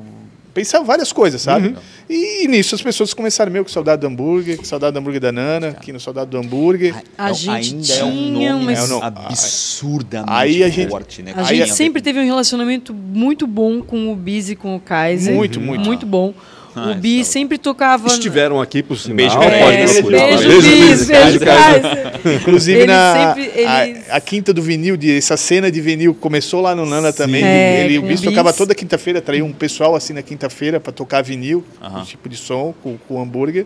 Pensar 0.54 0.82
várias 0.82 1.12
coisas, 1.14 1.42
sabe? 1.42 1.70
Uhum. 1.70 1.76
E, 2.10 2.48
nisso 2.48 2.74
as 2.76 2.82
pessoas 2.82 3.14
começaram 3.14 3.52
meio 3.52 3.64
com 3.64 3.70
saudade 3.70 4.02
do 4.02 4.08
hambúrguer, 4.08 4.58
com 4.58 4.64
saudade 4.64 4.94
do 4.94 5.00
hambúrguer 5.00 5.22
da 5.22 5.32
Nana, 5.32 5.70
aqui 5.70 5.94
no 5.94 6.00
saudade 6.00 6.30
do 6.32 6.38
hambúrguer. 6.38 6.96
A 7.18 7.26
Então, 7.30 7.34
gente 7.36 7.92
ainda 7.92 7.94
é 7.94 8.04
um 8.04 8.12
tinha 8.12 8.54
nome 8.54 8.74
É 8.74 8.84
um 8.84 8.88
nome. 8.88 9.06
absurdamente 9.06 10.32
Aí 10.32 10.64
a 10.64 10.70
gente- 10.70 10.90
forte, 10.90 11.22
né? 11.22 11.34
A 11.36 11.44
gente 11.44 11.74
sempre 11.74 12.02
teve 12.02 12.20
um 12.20 12.26
relacionamento 12.26 12.94
muito 12.94 13.46
bom 13.46 13.82
com 13.82 14.12
o 14.12 14.16
Biz 14.16 14.50
e 14.52 14.56
com 14.56 14.76
o 14.76 14.80
Kaiser. 14.80 15.34
Muito, 15.36 15.60
muito. 15.62 15.86
Muito 15.86 16.06
bom. 16.06 16.34
Ah, 16.38 16.59
o 16.76 16.96
Biz 16.96 17.22
isso 17.22 17.32
sempre 17.32 17.58
tocava. 17.58 18.08
Estiveram 18.08 18.62
aqui 18.62 18.82
por 18.84 18.98
sinal. 18.98 19.16
Beijo, 19.18 19.36
pode. 19.36 19.54
É, 19.56 19.94
procurar. 19.94 20.28
beijo, 20.28 20.48
Beijo, 20.48 21.06
beijo. 21.06 21.40
Kaiser. 21.40 22.36
Inclusive 22.42 22.86
na 22.86 23.36
sempre- 23.36 23.52
eles- 23.56 24.10
a, 24.10 24.16
a 24.18 24.22
quinta 24.22 24.54
do 24.54 24.62
vinil, 24.62 24.96
de, 24.98 25.18
essa 25.18 25.36
cena 25.38 25.72
de 25.72 25.82
vinil 25.82 26.14
começou 26.14 26.62
lá 26.62 26.76
no 26.76 26.86
Nana 26.86 27.12
também. 27.14 27.44
É, 27.44 27.86
ele, 27.86 27.98
o 27.98 28.02
Bis 28.04 28.22
o 28.22 28.24
tocava 28.26 28.52
toda 28.54 28.74
quinta-feira, 28.76 29.22
traía 29.22 29.44
um 29.44 29.52
pessoal 29.54 29.96
assim 29.96 30.14
na 30.14 30.22
quinta-feira 30.22 30.80
para 30.80 30.92
tocar 30.94 31.22
vinil, 31.24 31.64
Aham. 31.82 32.02
um 32.02 32.04
tipo 32.04 32.28
de 32.30 32.38
som 32.38 32.74
com, 32.84 32.98
com 33.08 33.16
o 33.16 33.22
hambúrguer. 33.22 33.66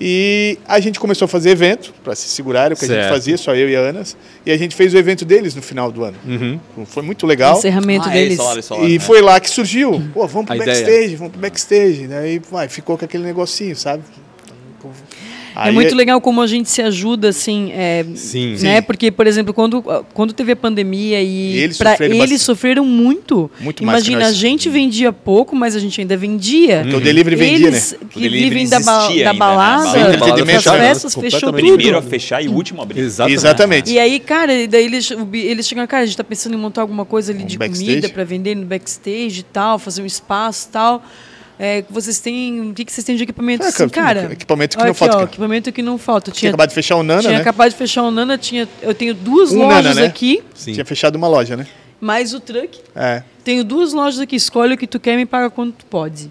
E 0.00 0.58
a 0.66 0.80
gente 0.80 0.98
começou 0.98 1.26
a 1.26 1.28
fazer 1.28 1.50
evento 1.50 1.94
para 2.02 2.14
se 2.16 2.28
segurar, 2.28 2.72
o 2.72 2.76
que 2.76 2.84
a 2.84 2.88
gente 2.88 2.96
Certo. 2.96 3.12
fazia, 3.12 3.36
só 3.36 3.54
eu 3.54 3.68
e 3.70 3.76
a 3.76 3.80
Anas. 3.80 4.16
E 4.44 4.50
a 4.50 4.56
gente 4.56 4.74
fez 4.74 4.92
o 4.92 4.98
evento 4.98 5.24
deles 5.24 5.54
no 5.54 5.62
final 5.62 5.90
do 5.92 6.02
ano. 6.04 6.16
Uhum. 6.26 6.58
Foi 6.86 7.02
muito 7.02 7.26
legal. 7.26 7.56
Encerramento 7.58 8.08
Ah, 8.08 8.16
é, 8.16 8.20
deles. 8.22 8.36
falaram, 8.36 8.88
E 8.88 8.94
né? 8.94 8.98
foi 8.98 9.20
lá 9.22 9.38
que 9.38 9.48
surgiu. 9.48 10.02
Pô, 10.12 10.26
vamos 10.26 10.46
pro 10.46 10.54
A 10.54 10.58
backstage, 10.58 10.82
ideia. 11.04 11.16
vamos 11.16 11.32
pro 11.32 11.40
backstage. 11.40 12.06
Daí 12.08 12.40
vai, 12.50 12.68
ficou 12.68 12.98
com 12.98 13.04
aquele 13.04 13.22
negocinho, 13.24 13.76
sabe? 13.76 14.02
É 15.56 15.70
muito 15.70 15.94
legal 15.94 16.20
como 16.20 16.40
a 16.42 16.46
gente 16.46 16.68
se 16.68 16.82
ajuda, 16.82 17.28
assim, 17.28 17.70
é, 17.72 18.04
Sim. 18.14 18.56
né? 18.60 18.80
Porque, 18.80 19.10
por 19.10 19.26
exemplo, 19.26 19.54
quando, 19.54 19.82
quando 20.12 20.32
teve 20.32 20.52
a 20.52 20.56
pandemia 20.56 21.22
e 21.22 21.58
Eles 21.58 21.78
para 21.78 21.92
sofreram 21.92 22.16
eles 22.16 22.42
sofreram 22.42 22.84
muito. 22.84 23.50
Muito 23.60 23.84
mais 23.84 24.02
que 24.02 24.10
Imagina, 24.10 24.26
a 24.26 24.28
nós. 24.30 24.36
gente 24.36 24.68
vendia 24.68 25.12
pouco, 25.12 25.54
mas 25.54 25.76
a 25.76 25.78
gente 25.78 26.00
ainda 26.00 26.16
vendia. 26.16 26.80
Porque 26.82 26.96
o 26.96 27.00
delivery 27.00 27.36
vendia, 27.36 27.68
eles 27.68 27.92
né? 27.92 28.08
que 28.10 28.28
vivem 28.28 28.68
da, 28.68 28.80
ba 28.80 28.84
da 28.84 29.08
ainda, 29.08 29.32
né? 29.32 29.38
balada, 29.38 29.86
Sim, 29.86 30.18
balada 30.18 30.44
das 30.44 30.64
festas, 30.64 31.14
fechou 31.14 31.40
tudo. 31.40 31.54
Primeiro 31.54 31.96
a 31.98 32.02
fechar 32.02 32.42
e 32.42 32.48
o 32.48 32.52
último 32.52 32.80
a 32.80 32.84
abrir. 32.84 33.00
Exatamente. 33.00 33.34
Exatamente. 33.38 33.92
E 33.92 33.98
aí, 33.98 34.18
cara, 34.20 34.52
e 34.54 34.66
daí 34.66 34.84
eles, 34.84 35.10
eles 35.32 35.68
chegaram, 35.68 35.86
cara, 35.86 36.02
a 36.02 36.06
gente 36.06 36.16
tá 36.16 36.24
pensando 36.24 36.54
em 36.54 36.58
montar 36.58 36.80
alguma 36.80 37.04
coisa 37.04 37.32
ali 37.32 37.42
Um 37.42 37.46
de 37.46 37.58
backstage? 37.58 37.86
comida 37.86 38.08
para 38.08 38.24
vender 38.24 38.54
no 38.54 38.66
backstage 38.66 39.40
e 39.40 39.44
tal, 39.44 39.78
fazer 39.78 40.02
um 40.02 40.06
espaço 40.06 40.68
e 40.68 40.72
tal. 40.72 41.04
É, 41.58 41.84
vocês 41.88 42.18
têm. 42.18 42.70
O 42.70 42.74
que, 42.74 42.84
que 42.84 42.92
vocês 42.92 43.04
têm 43.04 43.16
de 43.16 43.22
equipamento? 43.22 43.64
Ah, 43.64 43.68
assim, 43.68 43.88
cara, 43.88 44.32
equipamento 44.32 44.76
que 44.76 44.82
olha 44.82 44.86
não 44.86 44.90
aqui, 44.92 44.98
falta, 44.98 45.14
ó, 45.14 45.18
cara. 45.18 45.30
equipamento 45.30 45.72
que 45.72 45.82
não 45.82 45.98
falta. 45.98 46.30
Tinha 46.30 46.40
Tinha, 46.40 46.50
acabado 46.50 46.68
de 46.68 46.74
fechar 46.74 46.96
o 46.96 47.02
Nana, 47.02 47.20
tinha 47.20 47.32
né? 47.32 47.40
acabado 47.40 47.70
de 47.70 47.76
fechar 47.76 48.02
o 48.02 48.10
Nana, 48.10 48.36
tinha, 48.38 48.68
eu 48.82 48.94
tenho 48.94 49.14
duas 49.14 49.52
Um 49.52 49.58
lojas 49.58 49.84
Nana, 49.84 50.00
né? 50.00 50.06
aqui, 50.06 50.42
Sim. 50.54 50.72
Tinha 50.72 50.84
fechado 50.84 51.16
uma 51.16 51.28
loja, 51.28 51.56
né? 51.56 51.66
mais 52.00 52.34
o 52.34 52.40
truck. 52.40 52.80
É. 52.94 53.22
Tenho 53.42 53.64
duas 53.64 53.92
lojas 53.92 54.20
aqui, 54.20 54.36
escolhe 54.36 54.74
o 54.74 54.76
que 54.76 54.86
tu 54.86 55.00
quer 55.00 55.14
e 55.14 55.16
me 55.16 55.26
paga 55.26 55.48
quanto 55.48 55.72
tu 55.76 55.86
pode. 55.86 56.30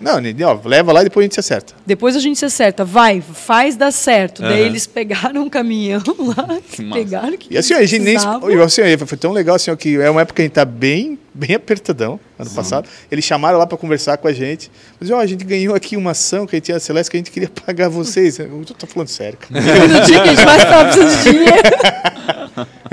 Não, 0.00 0.20
nem- 0.20 0.34
ó, 0.42 0.58
leva 0.64 0.92
lá 0.92 1.00
e 1.00 1.04
depois 1.04 1.22
a 1.22 1.26
gente 1.26 1.34
se 1.34 1.40
acerta. 1.40 1.74
Depois 1.86 2.16
a 2.16 2.18
gente 2.18 2.38
se 2.38 2.44
acerta. 2.44 2.84
Vai, 2.84 3.20
faz 3.20 3.76
dar 3.76 3.92
certo. 3.92 4.42
Daí 4.42 4.52
Aham. 4.60 4.66
eles 4.66 4.86
pegaram 4.86 5.42
um 5.42 5.48
caminhão 5.48 6.02
lá, 6.18 6.58
Que 6.70 6.82
pegaram 6.84 7.36
que 7.36 7.54
E 7.54 7.56
assim, 7.58 7.74
a 7.74 7.82
gente 7.84 8.00
nem. 8.02 8.14
precisava. 8.14 8.64
assim, 8.64 8.82
foi 9.06 9.18
tão 9.18 9.32
legal 9.32 9.56
assim, 9.56 9.70
ó, 9.70 9.76
que 9.76 9.96
é 10.00 10.10
uma 10.10 10.20
época 10.22 10.36
que 10.36 10.42
a 10.42 10.44
gente 10.44 10.52
tá 10.54 10.64
bem, 10.64 11.18
bem 11.32 11.54
apertadão, 11.54 12.18
ano 12.38 12.50
passado. 12.50 12.88
Eles 13.10 13.24
chamaram 13.24 13.58
lá 13.58 13.66
para 13.66 13.78
conversar 13.78 14.16
com 14.18 14.26
a 14.28 14.32
gente. 14.32 14.70
Mas, 15.00 15.10
ó, 15.10 15.18
a 15.20 15.26
gente 15.26 15.44
ganhou 15.44 15.74
aqui 15.74 15.96
uma 15.96 16.10
ação 16.10 16.46
que 16.46 16.54
a 16.54 16.58
gente 16.58 16.64
tinha 16.66 16.76
a 16.76 16.80
Celeste 16.80 17.10
que 17.10 17.16
a 17.16 17.20
gente 17.20 17.30
queria 17.30 17.48
pagar 17.64 17.88
vocês. 17.88 18.38
Eu 18.38 18.64
tô 18.78 18.86
falando 18.86 19.08
sério, 19.08 19.38
cara. 19.38 19.60
No 19.86 20.00
dia 20.06 20.20
que 20.22 20.28
a 20.28 20.34
gente 20.34 20.44
mais 20.44 20.64
tava 20.64 20.84
precisando 20.92 21.16
de 21.16 21.30
dinheiro. 21.30 22.43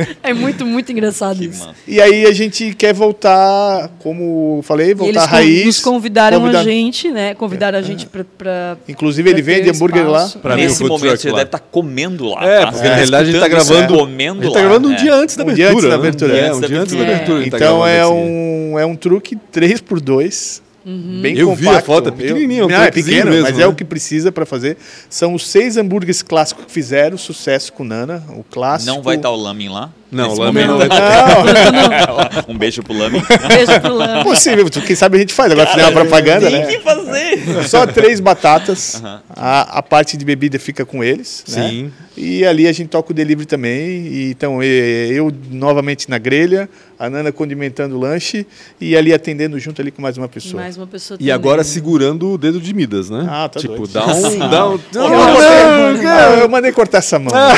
é 0.23 0.33
muito, 0.33 0.65
muito 0.65 0.91
engraçado 0.91 1.37
que 1.37 1.45
isso. 1.45 1.65
Massa. 1.65 1.75
E 1.87 2.01
aí 2.01 2.25
a 2.25 2.31
gente 2.31 2.73
quer 2.73 2.93
voltar, 2.93 3.89
como 3.99 4.61
falei, 4.63 4.93
voltar 4.93 5.09
eles 5.09 5.23
à 5.23 5.25
raiz. 5.25 5.65
Nos 5.65 5.79
convidaram 5.79 6.39
convidar... 6.39 6.59
a 6.59 6.63
gente, 6.63 7.11
né? 7.11 7.33
Convidaram 7.33 7.77
a 7.77 7.81
é. 7.81 7.83
gente 7.83 8.07
para. 8.07 8.77
Inclusive, 8.87 9.29
pra 9.29 9.39
ele 9.39 9.41
vende 9.41 9.69
hambúrguer 9.69 10.09
lá. 10.09 10.29
Pra 10.41 10.55
Nesse 10.55 10.83
momento, 10.83 11.23
ele 11.23 11.31
lá. 11.31 11.39
deve 11.39 11.47
estar 11.47 11.59
tá 11.59 11.65
comendo 11.71 12.25
lá. 12.25 12.45
É, 12.45 12.59
tá 12.59 12.71
porque 12.71 12.85
é. 12.85 12.89
na 12.89 12.95
realidade 12.95 13.23
a 13.23 13.25
gente 13.25 13.35
está 13.35 13.45
é. 13.45 13.49
gravando. 13.49 13.97
Comendo 13.97 14.41
a 14.41 14.43
gente 14.43 14.53
tá 14.53 14.61
gravando 14.61 14.87
um 14.89 14.95
dia 14.95 15.15
antes 15.15 15.35
da 15.35 15.43
abertura. 15.43 15.71
Né? 15.71 15.73
Um 15.73 15.79
dia 15.79 15.79
antes 15.79 15.85
da 15.87 15.93
é. 15.93 15.97
abertura. 15.97 16.31
Tá 16.31 16.37
então, 16.37 16.57
um 16.57 16.67
dia 16.67 16.79
antes 16.79 16.93
da 16.93 17.01
abertura. 17.01 17.47
Então 17.47 18.79
é 18.79 18.85
um 18.85 18.95
truque 18.95 19.35
3 19.51 19.81
por 19.81 19.99
2 19.99 20.70
Uhum. 20.85 21.21
Bem 21.21 21.37
eu 21.37 21.47
compacto. 21.47 21.69
vi 21.69 21.77
a 21.77 21.81
foto, 21.81 22.09
é 22.09 22.11
pequenininho, 22.11 22.63
eu, 22.63 22.69
é, 22.69 22.87
é 22.87 22.91
pequeno, 22.91 23.29
mesmo, 23.29 23.43
mas 23.43 23.55
é 23.55 23.59
né? 23.59 23.63
é 23.63 23.67
o 23.67 23.75
que 23.75 23.85
precisa 23.85 24.31
para 24.31 24.45
fazer. 24.45 24.77
São 25.09 25.33
os 25.33 25.47
seis 25.47 25.77
hambúrgueres 25.77 26.21
clássicos 26.21 26.65
que 26.65 26.71
fizeram 26.71 27.17
sucesso 27.17 27.71
com 27.71 27.83
Nana, 27.83 28.23
o 28.29 28.43
clássico. 28.43 28.95
Não 28.95 29.01
vai 29.01 29.17
estar 29.17 29.29
o 29.29 29.35
lamin 29.35 29.69
lá? 29.69 29.91
Não, 30.11 30.33
Lamin 30.35 30.65
momento. 30.65 30.67
não 30.67 30.77
vai 30.79 30.87
Não, 32.45 32.53
um 32.53 32.57
beijo 32.57 32.83
pro 32.83 32.93
Lamin. 32.97 33.21
Beijo 33.47 33.79
pro 33.81 33.93
Lama. 33.95 34.23
possível. 34.23 34.65
Quem 34.69 34.95
sabe 34.95 35.17
a 35.17 35.19
gente 35.19 35.33
faz. 35.33 35.51
Agora 35.51 35.67
fizer 35.69 35.83
uma 35.83 35.91
propaganda, 35.91 36.47
Tem 36.49 36.59
né? 36.59 36.65
que 36.67 36.79
fazer. 36.79 37.67
Só 37.67 37.85
três 37.87 38.19
batatas. 38.19 39.01
a, 39.29 39.77
a 39.79 39.81
parte 39.83 40.17
de 40.17 40.25
bebida 40.25 40.59
fica 40.59 40.85
com 40.85 41.03
eles. 41.03 41.43
né? 41.49 41.69
Sim. 41.69 41.91
E 42.17 42.45
ali 42.45 42.67
a 42.67 42.71
gente 42.73 42.89
toca 42.89 43.11
o 43.11 43.15
delivery 43.15 43.45
também. 43.47 44.05
E, 44.07 44.29
então 44.31 44.61
eu 44.61 45.31
novamente 45.49 46.09
na 46.09 46.17
grelha, 46.17 46.69
a 46.99 47.09
Nana 47.09 47.31
condimentando 47.31 47.95
o 47.95 47.99
lanche 47.99 48.45
e 48.79 48.95
ali 48.97 49.13
atendendo 49.13 49.57
junto 49.59 49.81
ali 49.81 49.91
com 49.91 50.01
mais 50.01 50.17
uma 50.17 50.27
pessoa. 50.27 50.61
Mais 50.61 50.75
uma 50.77 50.85
pessoa 50.87 51.17
E 51.21 51.31
agora 51.31 51.63
segurando 51.63 52.31
o 52.33 52.37
dedo 52.37 52.59
de 52.59 52.73
Midas, 52.73 53.09
né? 53.09 53.25
Ah, 53.29 53.47
tá 53.49 53.59
Tipo, 53.59 53.87
doido. 53.87 53.93
dá 53.93 54.05
um. 54.05 54.49
Dá 54.49 54.67
um... 54.67 54.73
Eu, 54.73 54.79
cortei- 55.09 55.47
Ah, 55.47 55.90
eu 56.39 56.49
mandei 56.49 56.71
cortar 56.71 56.99
essa 56.99 57.17
mão. 57.19 57.33
né? 57.33 57.39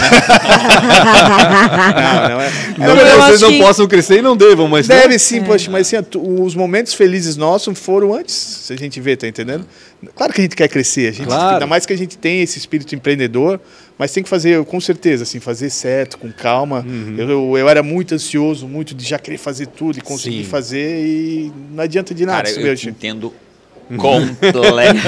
não, 2.27 2.29
não 2.29 2.41
é. 2.41 2.51
Não, 2.77 2.97
Eu 2.97 3.21
vocês 3.21 3.41
não 3.41 3.49
que- 3.51 3.59
possam 3.59 3.87
crescer 3.87 4.19
e 4.19 4.21
não 4.21 4.35
devam, 4.35 4.67
mas. 4.67 4.87
né? 4.87 5.01
Deve 5.01 5.17
sim, 5.19 5.41
poxa, 5.43 5.69
mas 5.71 5.93
assim, 5.93 6.05
os 6.19 6.55
momentos 6.55 6.93
felizes 6.93 7.35
nossos 7.37 7.77
foram 7.79 8.13
antes, 8.13 8.33
se 8.35 8.73
a 8.73 8.75
gente 8.77 8.99
vê, 8.99 9.15
tá 9.15 9.27
entendendo? 9.27 9.65
Claro 10.15 10.33
que 10.33 10.41
a 10.41 10.43
gente 10.43 10.55
quer 10.55 10.67
crescer, 10.67 11.07
a 11.09 11.11
gente, 11.11 11.27
Claro. 11.27 11.53
ainda 11.53 11.67
mais 11.67 11.85
que 11.85 11.93
a 11.93 11.97
gente 11.97 12.17
tem 12.17 12.41
esse 12.41 12.57
espírito 12.57 12.93
empreendedor, 12.93 13.59
mas 13.97 14.11
tem 14.11 14.21
que 14.23 14.29
fazer, 14.29 14.63
com 14.65 14.81
certeza, 14.81 15.23
assim, 15.23 15.39
fazer 15.39 15.69
certo, 15.69 16.17
com 16.17 16.31
calma. 16.31 16.85
Eu, 17.17 17.29
eu, 17.29 17.57
eu 17.57 17.69
era 17.69 17.81
muito 17.81 18.13
ansioso, 18.13 18.67
muito 18.67 18.93
de 18.93 19.05
já 19.05 19.17
querer 19.17 19.37
fazer 19.37 19.67
tudo 19.67 19.97
e 19.97 20.01
conseguir 20.01 20.43
Sim. 20.43 20.49
fazer 20.49 21.05
e 21.05 21.51
não 21.73 21.83
adianta 21.83 22.13
de 22.13 22.25
nada, 22.25 22.37
Cara, 22.39 22.49
isso 22.49 22.59
eu 22.59 22.75
te 22.75 22.83
gente. 22.85 22.89
entendo 22.97 23.33
completamente. 23.97 25.03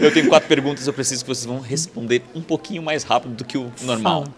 eu 0.02 0.12
tenho 0.12 0.28
quatro 0.28 0.48
perguntas, 0.48 0.86
eu 0.86 0.92
preciso 0.92 1.24
que 1.24 1.28
vocês 1.28 1.46
vão 1.46 1.60
responder 1.60 2.22
um 2.34 2.40
pouquinho 2.40 2.82
mais 2.82 3.02
rápido 3.02 3.34
do 3.34 3.44
que 3.44 3.56
o 3.58 3.70
normal. 3.82 4.22
Fala. 4.24 4.34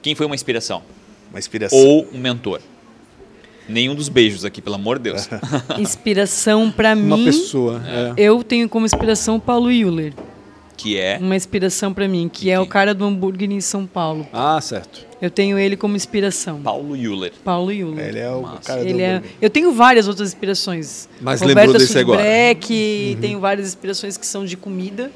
Quem 0.00 0.14
foi 0.14 0.26
uma 0.26 0.34
inspiração? 0.34 0.82
Uma 1.30 1.38
inspiração. 1.38 1.78
Ou 1.78 2.08
um 2.12 2.18
mentor? 2.18 2.60
Nenhum 3.68 3.94
dos 3.94 4.08
beijos 4.08 4.44
aqui, 4.44 4.60
pelo 4.60 4.74
amor 4.74 4.98
de 4.98 5.04
Deus. 5.04 5.28
Inspiração 5.78 6.70
pra 6.70 6.94
Uma 6.94 7.16
mim. 7.16 7.24
pessoa. 7.24 7.80
é. 7.86 8.12
Eu 8.16 8.42
tenho 8.42 8.68
como 8.68 8.84
inspiração 8.84 9.36
o 9.36 9.40
Paulo 9.40 9.70
Euler. 9.70 10.12
Que 10.76 10.98
é. 10.98 11.16
Uma 11.20 11.36
inspiração 11.36 11.94
pra 11.94 12.08
mim, 12.08 12.28
que 12.28 12.50
é 12.50 12.58
o 12.58 12.66
cara 12.66 12.92
do 12.92 13.04
hambúrguer 13.04 13.50
em 13.52 13.60
São 13.60 13.86
Paulo. 13.86 14.26
Ah, 14.32 14.60
certo. 14.60 15.06
Eu 15.22 15.30
tenho 15.30 15.56
ele 15.56 15.76
como 15.76 15.94
inspiração. 15.94 16.60
Paulo 16.60 16.96
Euler. 16.96 17.32
Paulo 17.44 17.70
Euler. 17.70 18.08
Ele 18.08 18.18
é 18.18 18.28
o 18.28 18.42
Massa. 18.42 18.60
cara 18.62 18.82
do 18.82 18.88
Ele 18.88 19.02
é- 19.02 19.10
hambúrguer. 19.12 19.36
eu 19.40 19.48
tenho 19.48 19.72
várias 19.72 20.08
outras 20.08 20.30
inspirações. 20.30 21.08
Mas 21.20 21.40
Roberta 21.40 21.60
lembrou 21.60 21.80
desse 21.80 21.96
agora. 21.96 22.20
Uhum. 23.14 23.20
Tenho 23.20 23.38
várias 23.38 23.68
inspirações 23.68 24.16
que 24.16 24.26
são 24.26 24.44
de 24.44 24.56
comida. 24.56 25.12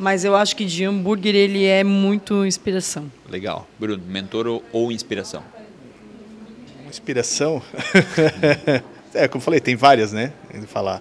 Mas 0.00 0.24
eu 0.24 0.34
acho 0.34 0.56
que 0.56 0.64
de 0.64 0.84
hambúrguer 0.84 1.34
ele 1.36 1.64
é 1.64 1.84
muito 1.84 2.44
inspiração. 2.44 3.10
Legal. 3.30 3.66
Bruno, 3.78 4.02
mentor 4.08 4.48
ou, 4.72 4.90
inspiração? 4.90 5.42
Inspiração. 6.88 7.62
é, 9.14 9.28
como 9.28 9.40
eu 9.40 9.44
falei, 9.44 9.60
tem 9.60 9.76
várias, 9.76 10.12
né? 10.12 10.32
De 10.52 10.66
falar. 10.66 11.00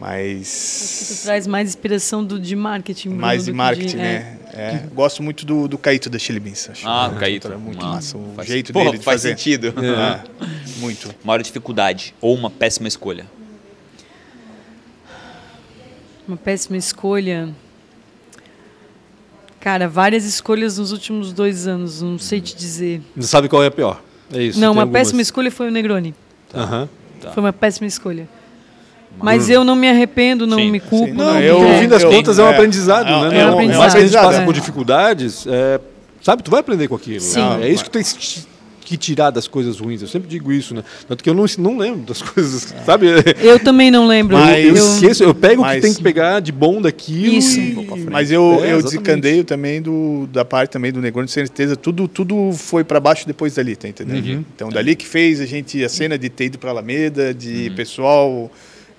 Tu 0.00 0.04
Mas. 0.06 1.20
traz 1.24 1.46
mais 1.46 1.68
inspiração 1.68 2.24
do, 2.24 2.40
de 2.40 2.56
marketing. 2.56 3.10
Mais 3.10 3.44
de 3.44 3.52
marketing, 3.52 3.88
de- 3.88 4.02
né? 4.02 4.38
É, 4.52 4.78
Gosto 4.94 5.22
muito 5.22 5.44
do, 5.44 5.68
do 5.68 5.76
Caíto 5.76 6.08
da 6.08 6.18
Chili 6.18 6.40
Beans. 6.40 6.70
Acho 6.70 6.88
Ah, 6.88 7.08
o 7.14 7.18
Caíto. 7.18 7.48
produtor 7.48 7.64
muito 7.64 7.84
massa. 7.84 8.16
O 8.16 8.32
faz- 8.34 8.48
jeito 8.48 8.72
Pô, 8.72 8.78
dele 8.82 8.98
de 8.98 9.04
faz 9.04 9.20
fazer. 9.22 9.36
sentido. 9.36 9.74
É, 9.78 10.22
muito. 10.80 11.14
Maior 11.22 11.42
dificuldade 11.42 12.14
ou 12.20 12.34
uma 12.34 12.48
péssima 12.50 12.88
escolha? 12.88 13.26
Uma 16.26 16.36
péssima 16.36 16.76
escolha. 16.78 17.48
Cara, 19.60 19.86
várias 19.88 20.24
escolhas 20.24 20.78
nos 20.78 20.92
últimos 20.92 21.32
dois 21.32 21.66
anos, 21.66 22.00
não 22.00 22.18
sei 22.18 22.40
te 22.40 22.56
dizer. 22.56 23.02
Não 23.14 23.22
sabe 23.24 23.48
qual 23.48 23.62
é 23.62 23.66
a 23.66 23.70
pior. 23.70 24.02
É 24.32 24.42
isso. 24.42 24.58
não, 24.60 24.72
uma 24.72 24.82
algumas. 24.82 25.02
péssima 25.02 25.20
escolha 25.20 25.50
foi 25.50 25.68
o 25.68 25.70
Negroni. 25.70 26.14
Aham. 26.54 26.88
Tá. 27.20 27.32
Foi 27.32 27.42
uma 27.42 27.52
péssima 27.52 27.86
escolha. 27.86 28.26
Mas 29.18 29.50
eu 29.50 29.64
não 29.64 29.76
me 29.76 29.88
arrependo, 29.88 30.46
não 30.46 30.58
Sim, 30.58 30.70
me 30.70 30.80
culpo. 30.80 31.06
sim. 31.08 31.12
Não, 31.12 31.34
Não, 31.34 31.40
Eu, 31.40 31.60
no 31.60 31.78
fim 31.78 31.88
das 31.88 32.02
eu- 32.02 32.10
contas, 32.10 32.38
é 32.38 32.42
um 32.42 32.46
é, 32.46 32.54
aprendizado, 32.54 33.08
é, 33.26 33.28
né? 33.30 33.40
é 33.40 33.46
um 33.46 33.52
aprendizado, 33.52 33.92
que 33.92 33.98
a 33.98 34.00
gente 34.00 34.16
é. 34.16 34.20
passa 34.22 34.42
por 34.42 34.54
dificuldades, 34.54 35.46
é, 35.46 35.80
sabe, 36.22 36.42
tu 36.42 36.50
vai 36.50 36.60
aprender 36.60 36.88
com 36.88 36.94
aquilo. 36.94 37.20
Sim. 37.20 37.40
É 37.62 37.68
isso 37.68 37.84
que 37.84 37.90
tu 37.90 37.92
tem 37.92 38.02
que 38.82 38.96
tirar 38.96 39.30
das 39.30 39.46
coisas 39.46 39.78
ruins. 39.78 40.02
Eu 40.02 40.08
sempre 40.08 40.28
digo 40.28 40.50
isso, 40.50 40.74
né? 40.74 40.82
Tanto 41.06 41.22
que 41.22 41.30
eu 41.30 41.34
não, 41.34 41.44
não 41.58 41.76
lembro 41.78 42.00
das 42.00 42.20
coisas, 42.22 42.74
sabe? 42.84 43.06
Eu 43.40 43.60
também 43.60 43.88
não 43.90 44.06
lembro. 44.06 44.36
Mas- 44.36 44.64
Eu, 44.64 44.74
eu, 44.74 44.94
esqueço, 44.94 45.22
eu 45.22 45.32
pego 45.34 45.60
o 45.62 45.64
Mas- 45.64 45.76
que 45.76 45.80
tem 45.82 45.94
que 45.94 46.02
pegar 46.02 46.40
de 46.40 46.50
bom 46.50 46.80
daquilo 46.82 47.34
Isso. 47.34 47.60
e... 47.60 47.86
Mas 48.10 48.32
eu, 48.32 48.42
É, 48.42 48.46
eu 48.46 48.56
exatamente. 48.56 48.82
desencandeio 48.84 49.44
também 49.44 49.80
do, 49.82 50.26
da 50.32 50.44
parte 50.44 50.70
também 50.70 50.90
do 50.90 51.00
Negroni, 51.00 51.28
com 51.28 51.32
certeza. 51.32 51.76
Tudo, 51.76 52.08
tudo 52.08 52.52
foi 52.52 52.82
para 52.82 52.98
baixo 52.98 53.26
depois 53.28 53.54
dali, 53.54 53.76
tá 53.76 53.86
entendendo? 53.86 54.26
Uhum. 54.26 54.44
Então, 54.56 54.70
dali 54.70 54.96
que 54.96 55.06
fez 55.06 55.40
a 55.40 55.46
gente, 55.46 55.84
a 55.84 55.88
cena 55.88 56.18
de 56.18 56.28
ter 56.28 56.46
ido 56.46 56.58
para 56.58 56.70
Alameda, 56.70 57.32
de 57.32 57.68
Uhum. 57.68 57.74
pessoal, 57.76 58.50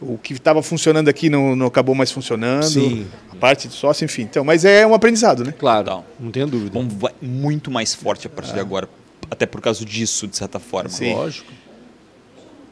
o 0.01 0.17
que 0.17 0.33
estava 0.33 0.61
funcionando 0.63 1.07
aqui 1.07 1.29
não, 1.29 1.55
não 1.55 1.67
acabou 1.67 1.93
mais 1.95 2.11
funcionando. 2.11 2.63
Sim. 2.63 3.07
A 3.31 3.35
parte 3.35 3.67
de 3.67 3.73
sócio, 3.73 4.03
enfim. 4.03 4.23
Então, 4.23 4.43
mas 4.43 4.65
é 4.65 4.85
um 4.85 4.93
aprendizado, 4.93 5.43
né? 5.43 5.53
Claro, 5.57 5.81
Então. 5.83 6.05
não 6.19 6.31
tenha 6.31 6.47
dúvida. 6.47 6.71
Vamos 6.73 6.93
vai 6.95 7.13
muito 7.21 7.69
mais 7.71 7.93
forte 7.93 8.27
a 8.27 8.29
partir 8.29 8.53
de 8.53 8.59
agora, 8.59 8.89
até 9.29 9.45
por 9.45 9.61
causa 9.61 9.85
disso, 9.85 10.27
de 10.27 10.35
certa 10.35 10.59
forma. 10.59 10.89
Sim. 10.89 11.13
Lógico. 11.13 11.51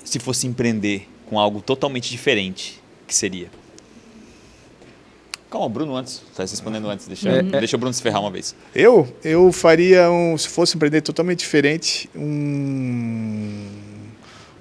Se 0.03 0.17
fosse 0.19 0.47
empreender 0.47 1.07
com 1.27 1.39
algo 1.39 1.61
totalmente 1.61 2.09
diferente, 2.09 2.82
que 3.07 3.13
seria? 3.15 3.49
Calma, 5.51 5.67
Bruno 5.69 5.95
antes. 5.95 6.21
Tá 6.36 6.43
respondendo 6.43 6.88
antes. 6.89 7.07
Deixa, 7.07 7.27
É, 7.30 7.41
deixa 7.41 7.75
o 7.75 7.80
Bruno 7.80 7.93
se 7.93 8.01
ferrar 8.01 8.21
uma 8.21 8.30
vez. 8.30 8.55
Eu, 8.73 9.07
eu 9.23 9.51
faria, 9.51 10.09
um, 10.11 10.38
se 10.38 10.47
fosse 10.47 10.75
empreender 10.75 11.01
totalmente 11.01 11.39
diferente, 11.39 12.07
um, 12.15 13.65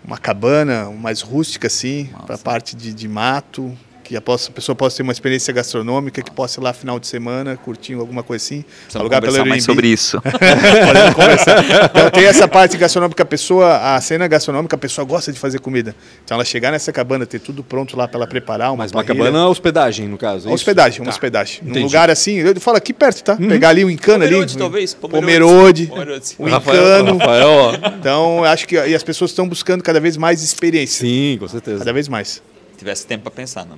uma 0.09 0.16
cabana 0.16 0.90
mais 0.90 1.20
rústica, 1.20 1.66
assim, 1.66 2.09
para 2.26 2.38
parte 2.38 2.74
de, 2.74 2.94
de 2.94 3.06
mato, 3.06 3.76
que 4.09 4.16
a, 4.16 4.22
pessoa 4.22 4.74
possa 4.74 4.96
ter 4.96 5.02
uma 5.02 5.12
experiência 5.12 5.52
gastronômica, 5.52 6.22
que 6.22 6.30
possa 6.30 6.59
ir 6.59 6.64
lá 6.64 6.72
final 6.72 6.98
de 6.98 7.06
semana, 7.06 7.59
curtindo 7.59 8.00
alguma 8.00 8.22
coisa 8.22 8.42
assim. 8.42 8.62
Precisamos 8.62 9.02
alugar 9.02 9.20
conversar 9.20 9.44
mais 9.44 9.68
Airbnb. 9.68 9.74
sobre 9.74 9.88
isso. 9.88 10.18
Então 11.90 12.11
tem 12.11 12.24
essa 12.24 12.48
parte 12.48 12.76
gastronômica, 12.78 13.22
a 13.22 13.26
pessoa, 13.26 13.94
a 13.94 14.00
cena 14.00 14.26
gastronômica, 14.26 14.76
a 14.76 14.78
pessoa 14.78 15.04
gosta 15.04 15.30
de 15.30 15.38
fazer 15.38 15.61
comida. 15.61 15.94
Então 16.24 16.36
ela 16.36 16.44
chegar 16.44 16.70
nessa 16.72 16.90
cabana, 16.90 17.26
ter 17.26 17.38
tudo 17.38 17.62
pronto 17.62 17.96
lá 17.96 18.09
para 18.09 18.18
ela 18.20 18.26
preparar, 18.26 18.70
uma 18.70 18.78
Mas 18.78 18.92
uma 18.92 19.04
cabana 19.04 19.40
é 19.40 19.44
hospedagem, 19.44 20.09
no 20.09 20.16
caso. 20.16 20.46
é 20.46 20.50
Uma 20.50 20.54
hospedagem, 20.54 21.00
uma 21.00 21.06
Tá. 21.06 21.11
hospedagem. 21.11 21.61
Num 21.62 21.70
Entendi. 21.70 21.84
lugar 21.84 22.11
assim, 22.11 22.38
eu 22.38 22.59
falo 22.61 22.78
aqui 22.78 22.92
perto, 22.94 23.22
tá? 23.22 23.36
Pegar 23.36 23.70
ali 23.70 23.84
o 23.84 23.90
Encana 23.90 24.24
ali. 24.24 24.32
Pomerode, 24.32 24.56
talvez. 24.59 24.94
Pomerode. 24.94 25.86
Pomerode. 25.86 26.34
O 26.38 26.48
Rafael, 26.48 27.02
Encano. 27.02 27.18
Rafael, 27.18 27.48
ó. 27.50 27.72
Então, 27.98 28.38
eu 28.38 28.44
acho 28.44 28.66
que 28.66 28.74
e 28.76 28.94
as 28.94 29.02
pessoas 29.02 29.30
estão 29.32 29.46
buscando 29.48 29.82
cada 29.82 30.00
vez 30.00 30.16
mais 30.16 30.42
experiência. 30.42 31.06
Sim, 31.06 31.36
com 31.38 31.48
certeza. 31.48 31.78
Cada 31.80 31.92
vez 31.92 32.09
mais. 32.09 32.40
Tivesse 32.78 33.06
tempo 33.06 33.24
pra 33.24 33.32
pensar, 33.32 33.64
né? 33.66 33.74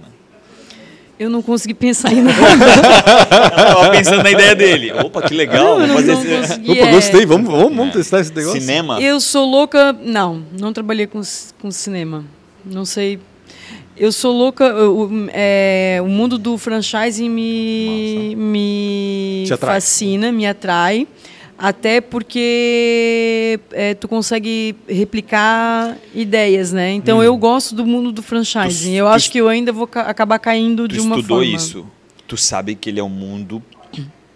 eu 1.19 1.29
não 1.29 1.43
consegui 1.43 1.75
pensar 1.75 2.09
ainda. 2.09 2.31
Eu 2.33 3.67
tava 3.75 3.91
pensando 3.91 4.23
na 4.23 4.31
ideia 4.31 4.55
dele. 4.55 4.91
Opa, 4.93 5.21
que 5.21 5.35
legal. 5.35 5.79
não, 5.79 5.87
Vamos 5.87 5.89
não, 5.89 5.95
fazer 5.97 6.13
não 6.15 6.23
esse... 6.23 6.49
consegui. 6.55 6.71
Opa, 6.73 6.81
é- 6.89 6.93
gostei. 6.93 7.27
Vamos, 7.27 7.51
vamos, 7.51 7.77
vamos 7.77 7.93
testar 7.95 8.21
esse 8.21 8.33
negócio. 8.33 8.59
cinema. 8.59 8.99
Eu 9.03 9.21
sou 9.21 9.45
louca. 9.45 9.93
Não, 9.93 10.43
não 10.59 10.73
trabalhei 10.73 11.07
com, 11.07 11.21
com 11.61 11.71
cinema. 11.71 12.25
Não 12.65 12.87
sei. 12.87 13.19
Eu 13.99 14.13
sou 14.13 14.33
louca. 14.33 14.75
O, 14.75 15.05
o- 15.09 15.29
é, 15.35 15.99
o 16.03 16.07
mundo 16.09 16.39
do 16.39 16.57
franchising 16.57 17.29
me, 17.29 18.35
me 18.37 19.45
fascina, 19.59 20.33
me 20.33 20.47
atrai. 20.47 21.07
Até 21.63 22.01
porque 22.01 23.61
é, 23.73 23.93
tu 23.95 24.09
consegue 24.09 24.75
replicar 24.89 25.97
ideias, 26.15 26.73
né? 26.73 26.91
Então 26.93 27.19
Hum. 27.19 27.23
eu 27.23 27.37
gosto 27.37 27.75
do 27.75 27.85
mundo 27.87 28.11
do 28.11 28.23
franchising. 28.23 28.93
Tu- 28.93 28.97
eu 28.97 29.05
tu 29.05 29.09
acho 29.11 29.31
que 29.31 29.39
eu 29.39 29.47
ainda 29.49 29.71
vou 29.71 29.87
ca- 29.87 30.03
acabar 30.03 30.39
caindo 30.39 30.89
Tu 30.89 30.95
de 30.95 31.01
uma 31.01 31.17
estudou 31.17 31.39
forma. 31.41 31.55
isso. 31.57 31.87
Tu 32.27 32.37
sabe 32.37 32.75
que 32.75 32.89
ele 32.89 32.99
é 32.99 33.05
um 33.05 33.09
mundo 33.11 33.63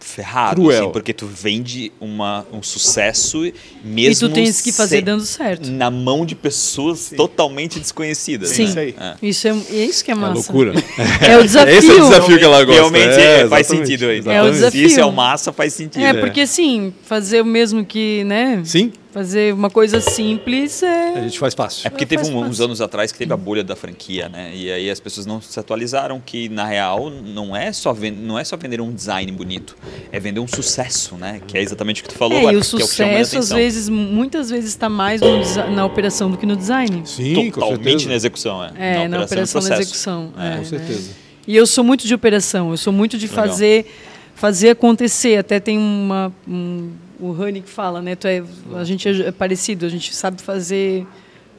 ferrado, 0.05 0.61
Cruel. 0.63 0.83
assim, 0.85 0.93
porque 0.93 1.13
tu 1.13 1.27
vende 1.27 1.91
uma, 2.01 2.47
um 2.53 2.63
sucesso 2.63 3.45
E 3.47 3.55
mesmo 3.83 4.29
tu 4.29 4.35
tens 4.35 4.61
que 4.61 4.71
fazer 4.71 5.01
dando 5.03 5.25
certo. 5.25 5.71
na 5.71 5.91
mão 5.91 6.25
de 6.27 6.35
pessoas 6.35 7.13
totalmente 7.17 7.81
desconhecidas. 7.81 8.51
Sim. 8.51 8.65
né? 8.65 8.69
Isso 8.69 8.79
aí. 8.79 8.95
É. 8.99 9.15
Isso 9.23 9.49
é, 9.49 9.51
é 9.71 9.85
isso 9.87 10.05
que 10.05 10.11
é 10.11 10.15
É 10.15 10.17
massa. 10.17 10.35
loucura. 10.35 10.73
É 11.21 11.39
o 11.39 11.43
desafio. 11.43 11.75
Esse 11.75 11.91
é 11.91 11.95
o 11.95 12.01
desafio 12.09 12.39
que 12.39 12.45
ela 12.45 12.65
gosta. 12.65 12.81
Realmente 12.81 13.21
É, 13.21 13.41
é, 13.41 13.49
faz 13.49 13.67
sentido 13.67 14.07
aí. 14.07 14.23
É 14.27 14.43
o 14.43 14.51
desafio. 14.51 14.81
Se 14.81 14.85
isso 14.93 15.01
é 15.01 15.05
o 15.05 15.13
massa, 15.13 15.53
faz 15.53 15.73
sentido. 15.73 16.03
É, 16.05 16.15
porque 16.15 16.43
assim, 16.43 16.93
fazer 17.05 17.41
o 17.41 17.45
mesmo 17.45 17.85
que, 17.85 18.23
né? 18.25 18.61
Sim, 18.65 18.93
Fazer 19.15 19.55
uma 19.55 19.71
coisa 19.71 20.01
simples 20.01 20.83
a 20.83 20.89
é. 20.89 21.23
gente 21.23 21.39
faz 21.39 21.55
fácil. 21.55 21.87
É 21.87 21.91
porque 21.91 22.05
teve 22.05 22.27
um- 22.29 22.41
uns 22.45 22.61
anos 22.61 22.81
atrás 22.81 23.13
que 23.13 23.19
teve 23.19 23.33
a 23.33 23.37
bolha 23.37 23.63
da 23.63 23.77
franquia, 23.77 24.29
né? 24.29 24.51
E 24.53 24.69
aí 24.69 24.91
as 24.91 24.99
pessoas 24.99 25.25
não 25.25 25.41
se 25.41 25.59
atualizaram 25.61 26.21
que 26.21 26.49
na 26.49 26.65
real 26.67 27.09
não 27.11 27.55
é 27.57 27.73
só 27.73 27.93
ven- 27.93 28.11
não 28.11 28.37
é 28.37 28.43
só 28.43 28.57
vender 28.57 28.81
um 28.81 28.93
design 28.93 29.31
bonito, 29.31 29.77
é 30.11 30.19
vender 30.19 30.41
um 30.41 30.49
sucesso, 30.49 31.15
né? 31.15 31.41
Que 31.47 31.57
é 31.57 31.63
exatamente 31.63 32.01
o 32.01 32.05
que 32.05 32.11
tu 32.11 32.17
falou. 32.19 32.37
É, 32.37 32.41
agora, 32.41 32.57
e 32.57 32.59
o 32.59 32.61
que 32.63 32.75
é 32.75 32.79
o 32.81 32.83
a 32.83 32.87
sucesso, 32.89 33.39
às 33.39 33.51
vezes, 33.51 33.89
muitas 33.89 34.51
vezes, 34.51 34.71
está 34.71 34.89
mais 34.89 35.21
no 35.21 35.71
na 35.77 35.87
operação 35.87 36.29
do 36.29 36.37
que 36.37 36.45
no 36.45 36.57
design. 36.57 37.03
Sim, 37.07 37.53
totalmente 37.53 38.09
na 38.09 38.15
execução, 38.15 38.65
é. 38.65 38.73
É, 39.05 39.09
na 39.09 39.23
operação, 39.23 39.61
e 39.63 39.69
na 39.69 39.79
execução. 39.79 40.33
é, 40.37 40.51
Com 40.51 40.57
né? 40.59 40.65
certeza. 40.65 41.11
E 41.47 41.55
eu 41.55 41.67
sou 41.69 41.85
muito 41.85 42.05
de 42.05 42.13
operação, 42.13 42.73
eu 42.73 42.77
sou 42.77 42.93
muito 42.93 43.17
de 43.17 43.29
Legal. 43.29 43.47
fazer 43.47 43.87
fazer 44.35 44.71
acontecer. 44.71 45.37
Até 45.37 45.61
tem 45.61 45.79
uma 45.79 46.33
um, 46.49 46.91
o 47.21 47.33
Rani 47.33 47.61
que 47.63 47.71
fala, 47.71 48.01
né? 48.03 48.15
Tu 48.17 48.27
é, 48.27 48.43
a 48.75 48.85
gente 48.85 49.09
é 49.23 49.31
parecido, 49.33 49.87
a 49.87 49.89
gente 49.89 50.15
sabe 50.15 50.41
fazer 50.43 51.07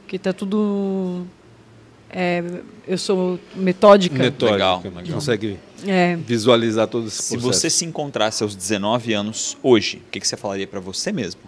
que 0.06 0.18
tá 0.18 0.32
tudo 0.32 1.26
é, 2.10 2.42
eu 2.86 2.96
sou 2.98 3.38
metódica. 3.54 4.16
Metódica, 4.16 4.52
Legal, 4.52 4.80
né? 4.84 4.90
legal. 5.02 5.14
Consegue 5.14 5.58
É, 5.86 6.16
visualizar 6.16 6.86
todo 6.86 7.08
esse 7.08 7.22
Se 7.22 7.36
processo. 7.36 7.60
você 7.60 7.70
se 7.70 7.84
encontrasse 7.84 8.42
aos 8.42 8.54
19 8.54 9.12
anos 9.12 9.56
hoje, 9.62 9.98
o 10.06 10.10
que, 10.10 10.20
que 10.20 10.26
você 10.28 10.36
falaria 10.36 10.66
pra 10.66 10.78
você 10.80 11.10
mesmo? 11.12 11.40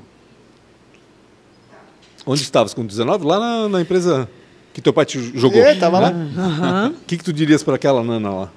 Onde 2.27 2.43
estavas 2.43 2.75
com 2.75 2.85
19? 2.85 3.25
Lá 3.25 3.39
na, 3.39 3.69
na 3.69 3.81
empresa 3.81 4.29
que 4.75 4.83
teu 4.83 4.93
pai 4.93 5.07
te 5.07 5.19
jogou. 5.39 5.61
É, 5.63 5.75
tava 5.75 5.99
lá. 5.99 6.09
aham. 6.11 6.89
O 6.97 7.05
que, 7.07 7.17
que 7.17 7.25
tu 7.25 7.33
dirias 7.33 7.63
para 7.63 7.77
aquela 7.77 8.03
Nana 8.05 8.31
lá? 8.31 8.53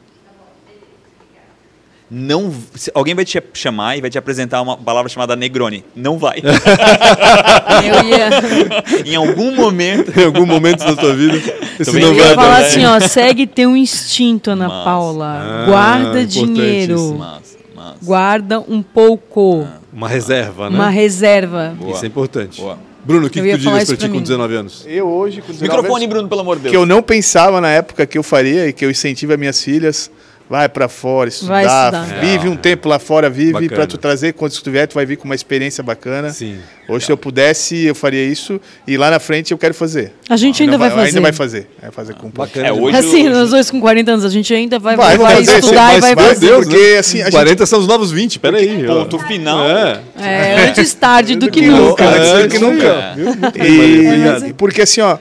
Não, 2.13 2.53
alguém 2.93 3.15
vai 3.15 3.23
te 3.23 3.41
chamar 3.53 3.97
e 3.97 4.01
vai 4.01 4.09
te 4.09 4.17
apresentar 4.17 4.61
uma 4.61 4.75
palavra 4.75 5.07
chamada 5.07 5.33
Negroni. 5.33 5.85
Não 5.95 6.17
vai. 6.17 6.43
Eu 6.43 8.03
ia, 8.03 8.29
em 9.09 9.15
algum 9.15 9.55
momento. 9.55 10.19
em 10.19 10.25
algum 10.25 10.45
momento 10.45 10.79
da 10.83 10.93
tua 10.93 11.15
vida. 11.15 11.39
Bem 11.39 12.01
não 12.01 12.01
eu 12.01 12.11
ligado, 12.11 12.15
ia 12.17 12.35
vai 12.35 12.35
falar 12.35 12.59
né? 12.59 12.67
assim, 12.67 12.85
ó, 12.85 12.99
segue 12.99 13.47
teu 13.47 13.77
instinto, 13.77 14.51
Ana 14.51 14.67
Massa. 14.67 14.83
Paula. 14.83 15.39
Ah, 15.41 15.65
Guarda 15.65 16.25
dinheiro. 16.25 17.15
Massa, 17.15 17.57
massa. 17.73 17.97
Guarda 18.03 18.59
um 18.59 18.83
pouco. 18.83 19.65
Uma 19.93 20.09
reserva, 20.09 20.69
né? 20.69 20.75
Uma 20.75 20.89
reserva. 20.89 21.73
Boa. 21.79 21.93
Isso 21.93 22.03
é 22.03 22.07
importante. 22.09 22.59
Boa. 22.59 22.77
Bruno, 23.05 23.27
o 23.27 23.29
que, 23.29 23.39
Eu 23.39 23.45
que 23.45 23.51
tu 23.51 23.57
dirias 23.57 23.85
para 23.85 23.95
ti 23.95 23.99
pra 24.01 24.09
com 24.09 24.15
mim. 24.15 24.21
19 24.21 24.55
anos? 24.55 24.85
Eu 24.85 25.07
hoje, 25.07 25.41
com 25.41 25.51
19 25.51 25.63
Microfone, 25.63 26.03
anos, 26.03 26.13
Bruno, 26.13 26.29
pelo 26.29 26.41
amor 26.41 26.57
de 26.57 26.63
Deus. 26.63 26.71
que 26.71 26.77
eu 26.77 26.85
não 26.85 27.01
pensava 27.01 27.59
na 27.61 27.69
época 27.69 28.05
que 28.05 28.17
eu 28.17 28.21
faria 28.21 28.67
e 28.67 28.73
que 28.73 28.83
eu 28.85 28.91
incentivo 28.91 29.31
as 29.31 29.39
minhas 29.39 29.63
filhas. 29.63 30.11
Vai 30.51 30.67
para 30.67 30.89
fora, 30.89 31.29
Vai 31.43 31.63
estudar, 31.65 32.03
estudar. 32.03 32.19
vive 32.19 32.49
um 32.49 32.57
tempo 32.57 32.89
lá 32.89 32.99
fora, 32.99 33.29
vive 33.29 33.69
para 33.69 33.87
tu 33.87 33.97
trazer, 33.97 34.33
quando 34.33 34.51
tu 34.51 34.69
vier, 34.69 34.85
tu 34.85 34.95
vai 34.95 35.05
vir 35.05 35.15
com 35.15 35.23
uma 35.23 35.33
experiência 35.33 35.81
bacana. 35.81 36.29
Sim. 36.31 36.57
Hoje, 36.89 37.05
se 37.05 37.11
eu 37.13 37.15
pudesse, 37.15 37.85
eu 37.85 37.95
faria 37.95 38.21
isso 38.25 38.59
e 38.85 38.97
lá 38.97 39.09
na 39.09 39.17
frente 39.17 39.53
eu 39.53 39.57
quero 39.57 39.73
fazer. 39.73 40.11
A 40.27 40.35
gente 40.35 40.61
ainda 40.61 40.77
vai 40.77 40.89
fazer. 40.89 41.07
Ainda 41.07 41.21
vai 41.21 41.31
fazer. 41.31 41.69
Vai 41.81 41.89
fazer 41.91 42.15
com 42.15 42.27
Bacana. 42.29 42.67
É, 42.67 42.73
hoje 42.73 42.97
Assim, 42.97 43.21
hoje- 43.27 43.29
nós 43.29 43.49
dois 43.51 43.71
com 43.71 43.79
40 43.79 44.11
anos, 44.11 44.25
a 44.25 44.29
gente 44.29 44.53
ainda 44.53 44.77
vai, 44.77 44.97
Vai, 44.97 45.17
vai, 45.17 45.35
vai 45.35 45.35
fazer, 45.45 45.59
estudar 45.59 45.87
mas 45.87 45.97
e 45.97 46.01
vai 46.01 46.15
vai, 46.15 46.25
fazer. 46.27 46.45
Deus, 46.47 46.65
porque 46.67 46.91
né? 46.91 46.97
assim, 46.97 47.21
a 47.21 47.23
gente 47.25 47.33
40 47.33 47.65
são 47.65 47.79
os 47.79 47.87
novos 47.87 48.11
20, 48.11 48.37
peraí. 48.39 48.85
Ponto 48.85 49.19
final. 49.19 49.69
É. 49.69 50.01
É, 50.19 50.55
antes 50.67 50.93
tarde 50.93 51.37
do 51.37 51.49
que 51.49 51.61
que 51.61 51.67
nunca. 51.67 52.03
Antes 52.03 52.43
do 52.43 52.49
que 52.49 52.59
nunca. 52.59 53.15
bem, 53.57 53.65
E, 53.65 54.05
obrigado. 54.07 54.47
e 54.47 54.53
porque 54.53 54.81
assim, 54.81 54.99
ó, 54.99 55.17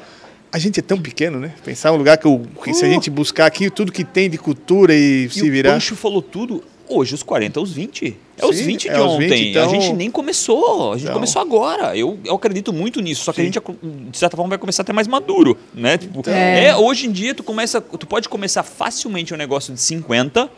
a 0.53 0.59
gente 0.59 0.81
é 0.81 0.83
tão 0.83 1.01
pequeno, 1.01 1.39
né? 1.39 1.53
Pensar 1.65 1.93
um 1.93 1.97
lugar 1.97 2.17
que, 2.19 2.27
eu, 2.27 2.43
que 2.65 2.75
se 2.75 2.85
a 2.85 2.89
gente 2.89 3.09
buscar 3.11 3.47
aqui 3.47 3.71
tudo 3.71 3.93
que 3.93 4.05
tem 4.05 4.29
de 4.29 4.37
cultura 4.39 4.95
e, 4.95 5.27
E 5.27 5.31
se 5.31 5.43
o 5.43 5.51
virar. 5.51 5.73
Pancho 5.73 5.95
falou 5.97 6.21
tudo. 6.23 6.63
Hoje, 6.93 7.15
os 7.15 7.23
40, 7.23 7.61
os 7.61 7.71
20. 7.73 8.17
É 8.37 8.45
os 8.45 8.57
Sim, 8.57 8.65
20 8.65 8.83
de 8.83 8.89
é 8.89 8.99
os 9.01 9.13
ontem. 9.13 9.29
20, 9.29 9.49
então- 9.51 9.65
A 9.65 9.69
gente 9.69 9.93
nem 9.93 10.11
começou. 10.11 10.91
A 10.91 10.95
gente 10.97 11.05
Então- 11.05 11.15
começou 11.15 11.41
agora. 11.41 11.97
Eu, 11.97 12.19
eu 12.25 12.35
acredito 12.35 12.73
muito 12.73 13.01
nisso. 13.01 13.23
Só 13.23 13.33
que 13.33 13.41
a 13.41 13.45
gente, 13.45 13.61
de 14.11 14.19
certa 14.19 14.37
forma, 14.37 14.49
vai 14.49 14.59
começar 14.59 14.83
a 14.83 14.85
ter 14.85 14.93
mais 14.93 15.07
maduro. 15.07 15.57
Né? 15.73 15.97
Tipo, 15.99 16.29
É. 16.29 16.65
é, 16.65 16.77
hoje 16.77 17.07
em 17.07 17.13
dia, 17.13 17.33
tu, 17.33 17.45
começa, 17.45 17.81
tu 17.81 18.09
pode 18.09 18.29
começar 18.29 18.65
facilmente 18.65 19.33
um 19.33 19.37
negócio 19.37 19.73
de 19.73 19.81
50, 19.81 20.51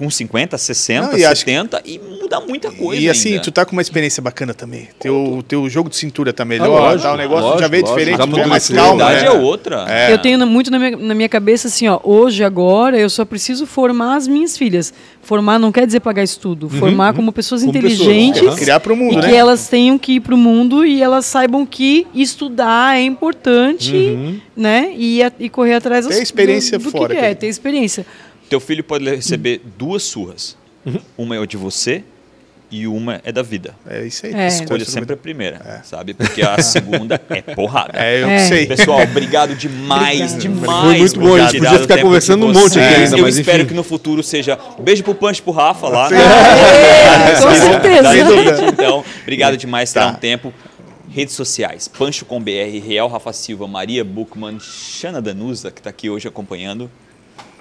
com 0.00 0.10
50, 0.10 0.56
60, 0.56 1.08
Não, 1.08 1.18
e 1.18 1.24
acho 1.24 1.40
70 1.40 1.82
e 1.84 1.98
mudar 1.98 2.40
muita 2.40 2.70
coisa. 2.72 3.00
E 3.00 3.08
assim, 3.08 3.32
ainda. 3.32 3.42
tu 3.42 3.52
tá 3.52 3.64
com 3.66 3.72
uma 3.72 3.82
experiência 3.82 4.22
bacana 4.22 4.54
também. 4.54 4.88
Teu, 4.98 5.14
o 5.38 5.42
teu 5.42 5.68
jogo 5.68 5.90
de 5.90 5.96
cintura 5.96 6.32
tá 6.32 6.42
melhor, 6.44 6.66
Ah, 6.66 6.80
lógico, 6.92 7.02
tá, 7.02 7.12
o 7.12 7.16
negócio 7.18 7.42
lógico, 7.44 7.60
já 7.60 7.68
veio 7.68 7.82
lógico. 7.82 7.98
diferente, 7.98 8.16
Já 8.18 8.24
é 8.24 8.46
mais 8.46 8.70
amadureceu. 8.70 9.06
a 9.06 9.10
né? 9.12 9.24
é 9.26 9.30
outra. 9.30 9.84
É. 9.88 10.12
Eu 10.12 10.18
tenho 10.18 10.46
muito 10.46 10.70
na 10.70 10.78
minha, 10.78 10.96
na 10.96 11.14
minha 11.14 11.28
cabeça 11.28 11.68
assim, 11.68 11.86
ó, 11.86 12.00
hoje, 12.02 12.42
agora, 12.42 12.98
eu 12.98 13.10
só 13.10 13.24
preciso 13.24 13.66
formar 13.66 14.16
as 14.16 14.26
minhas 14.26 14.56
filhas. 14.56 14.92
Formar 15.22 15.58
não 15.58 15.70
quer 15.70 15.86
dizer 15.86 16.00
pagar 16.00 16.22
estudo. 16.24 16.68
Formar 16.70 17.12
como 17.12 17.30
pessoas 17.30 17.60
Como 17.62 17.70
inteligentes 17.76 18.40
pessoas, 18.40 18.58
Criar 18.58 18.80
pro 18.80 18.96
mundo, 18.96 19.12
e 19.14 19.16
né? 19.22 19.28
que 19.28 19.34
elas 19.34 19.68
tenham 19.68 19.98
que 19.98 20.12
ir 20.12 20.20
para 20.20 20.34
o 20.34 20.38
mundo 20.38 20.84
e 20.86 21.02
elas 21.02 21.26
saibam 21.26 21.66
que 21.66 22.06
estudar 22.14 22.96
é 22.96 23.02
importante, 23.02 24.40
né? 24.56 24.92
E, 24.96 25.22
a- 25.22 25.32
e 25.38 25.48
correr 25.48 25.74
atrás 25.74 26.06
Ter 26.06 26.12
das- 26.14 26.22
experiência 26.22 26.78
do, 26.78 26.84
do 26.84 26.90
fora, 26.90 27.14
que 27.14 27.20
quer 27.20 27.30
é, 27.30 27.34
ter 27.34 27.48
experiência. 27.48 28.06
Teu 28.50 28.60
filho 28.60 28.84
pode 28.84 29.08
receber 29.08 29.62
duas 29.78 30.02
surras. 30.02 30.56
Uma 31.16 31.36
é 31.42 31.46
de 31.46 31.56
você 31.56 32.02
e 32.70 32.86
uma 32.86 33.20
é 33.24 33.32
da 33.32 33.42
vida. 33.42 33.74
É 33.88 34.04
isso 34.04 34.26
aí. 34.26 34.32
É. 34.34 34.46
Escolha 34.48 34.84
sempre 34.84 35.14
a 35.14 35.16
primeira, 35.16 35.82
sabe? 35.84 36.14
Porque 36.14 36.40
a 36.42 36.60
segunda 36.62 37.20
é 37.30 37.42
porrada. 37.42 37.92
É, 37.94 38.22
eu 38.22 38.28
É. 38.28 38.38
sei. 38.48 38.66
Pessoal, 38.66 39.02
obrigado 39.02 39.54
demais, 39.54 40.36
demais. 40.38 40.82
Foi 40.82 40.98
muito 40.98 41.20
bom, 41.20 41.34
a 41.36 41.40
gente 41.48 41.60
podia 41.62 41.78
ficar 41.80 42.00
conversando 42.00 42.46
um 42.46 42.52
monte 42.52 42.78
aqui 42.78 42.88
vocês. 42.94 42.98
ainda, 43.04 43.16
Eu 43.18 43.22
mas 43.22 43.36
espero 43.38 43.58
enfim. 43.58 43.68
que 43.68 43.74
no 43.74 43.82
futuro 43.84 44.22
seja 44.22 44.58
um 44.78 44.82
beijo 44.82 45.02
pro 45.04 45.14
Punch 45.14 45.38
e 45.40 45.42
pro 45.42 45.52
Rafa 45.52 45.88
lá. 45.88 46.10
né? 46.10 46.16
É, 46.18 47.40
com 47.40 47.54
certeza. 47.54 48.66
Então, 48.68 49.04
obrigado 49.22 49.56
demais, 49.56 49.92
terá 49.92 50.06
Tá. 50.06 50.12
um 50.12 50.14
tempo. 50.16 50.52
Redes 51.12 51.34
sociais, 51.34 51.88
Pancho 51.88 52.24
com 52.24 52.40
BR, 52.40 52.78
Real 52.86 53.08
Rafa 53.08 53.32
Silva, 53.32 53.66
Maria 53.66 54.04
Buchmann, 54.04 54.58
Xana 54.60 55.20
Danusa, 55.20 55.72
que 55.72 55.80
está 55.80 55.90
aqui 55.90 56.08
hoje 56.08 56.28
acompanhando, 56.28 56.88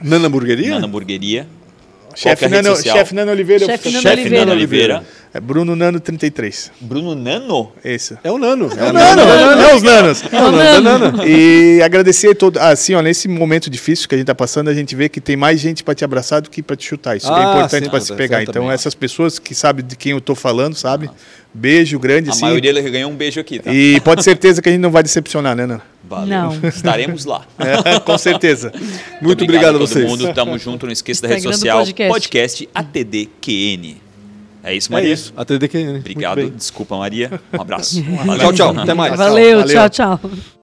Nana 0.01 0.27
Hamburgueria? 0.27 0.69
Nana 0.71 0.85
Hamburgueria. 0.85 1.47
Chefe 2.15 2.45
é 2.45 2.47
rede 2.47 2.63
Nano, 2.63 2.81
chefe 2.81 3.15
Nano 3.15 3.31
Oliveira. 3.31 3.65
Chefe 3.65 3.89
Nano 3.91 4.01
Chefe 4.01 4.19
Oliveira. 4.21 4.39
Nana 4.45 4.51
Oliveira. 4.57 5.03
É 5.31 5.39
Bruno 5.39 5.75
Nano 5.75 5.99
33. 5.99 6.71
Bruno 6.81 7.13
Nano? 7.13 7.71
Esse. 7.85 8.17
É 8.23 8.31
o 8.31 8.37
Nano. 8.39 8.65
É 8.75 8.89
o 8.89 8.93
Nano, 8.93 9.21
é 9.21 9.75
os 9.75 9.83
Nanos. 9.83 10.23
É 10.31 10.41
o 10.43 10.51
Nano. 10.51 10.81
Nano. 10.99 11.27
E 11.27 11.81
agradecer 11.83 12.33
todo, 12.33 12.57
assim, 12.57 12.95
ó, 12.95 13.01
nesse 13.01 13.27
momento 13.27 13.69
difícil 13.69 14.09
que 14.09 14.15
a 14.15 14.17
gente 14.17 14.25
tá 14.27 14.33
passando, 14.33 14.69
a 14.69 14.73
gente 14.73 14.95
vê 14.95 15.07
que 15.07 15.21
tem 15.21 15.37
mais 15.37 15.59
gente 15.59 15.83
para 15.83 15.93
te 15.93 16.03
abraçar 16.03 16.41
do 16.41 16.49
que 16.49 16.63
para 16.63 16.75
te 16.75 16.85
chutar. 16.87 17.15
Isso 17.15 17.31
Ah, 17.31 17.39
é 17.39 17.43
importante 17.57 17.89
para 17.89 18.01
se 18.01 18.13
pegar. 18.15 18.41
Então 18.41 18.71
essas 18.71 18.95
pessoas 18.95 19.37
que 19.37 19.53
sabem 19.53 19.85
de 19.85 19.95
quem 19.95 20.13
eu 20.13 20.19
tô 20.19 20.33
falando, 20.33 20.75
sabe? 20.75 21.09
Beijo 21.53 21.99
grande 21.99 22.29
A 22.29 22.33
assim. 22.33 22.41
maioria 22.41 22.73
ganhou 22.89 23.11
um 23.11 23.15
beijo 23.15 23.39
aqui, 23.39 23.59
tá? 23.59 23.71
E 23.71 23.99
pode 24.01 24.21
ter 24.21 24.23
certeza 24.31 24.61
que 24.61 24.69
a 24.69 24.71
gente 24.71 24.81
não 24.81 24.91
vai 24.91 25.03
decepcionar, 25.03 25.55
né, 25.55 25.65
Nano? 25.67 25.81
Valeu. 26.09 26.27
Não. 26.27 26.59
Estaremos 26.67 27.25
lá. 27.25 27.43
É, 27.59 27.99
com 27.99 28.17
certeza. 28.17 28.71
Muito 29.21 29.43
obrigado 29.43 29.75
a 29.75 29.79
todo 29.79 29.87
vocês. 29.87 30.05
mundo. 30.09 30.33
Tamo 30.33 30.57
junto. 30.57 30.85
Não 30.85 30.93
esqueça 30.93 31.21
da 31.21 31.27
rede 31.29 31.43
social. 31.43 31.77
podcast. 31.79 32.09
Podcast 32.11 32.69
ATDQN. 32.73 33.97
É 34.63 34.75
isso, 34.75 34.91
É 34.91 34.93
Maria? 34.93 35.13
isso. 35.13 35.33
A 35.37 35.45
TDQ. 35.45 35.97
Obrigado. 35.99 36.49
Desculpa, 36.49 36.97
Maria. 36.97 37.39
Um 37.53 37.61
abraço. 37.61 38.03
Tchau, 38.39 38.53
tchau. 38.53 38.79
Até 38.79 38.93
mais. 38.93 39.15
Valeu, 39.17 39.59
Valeu. 39.59 39.89
tchau, 39.89 39.89
tchau. 40.19 40.58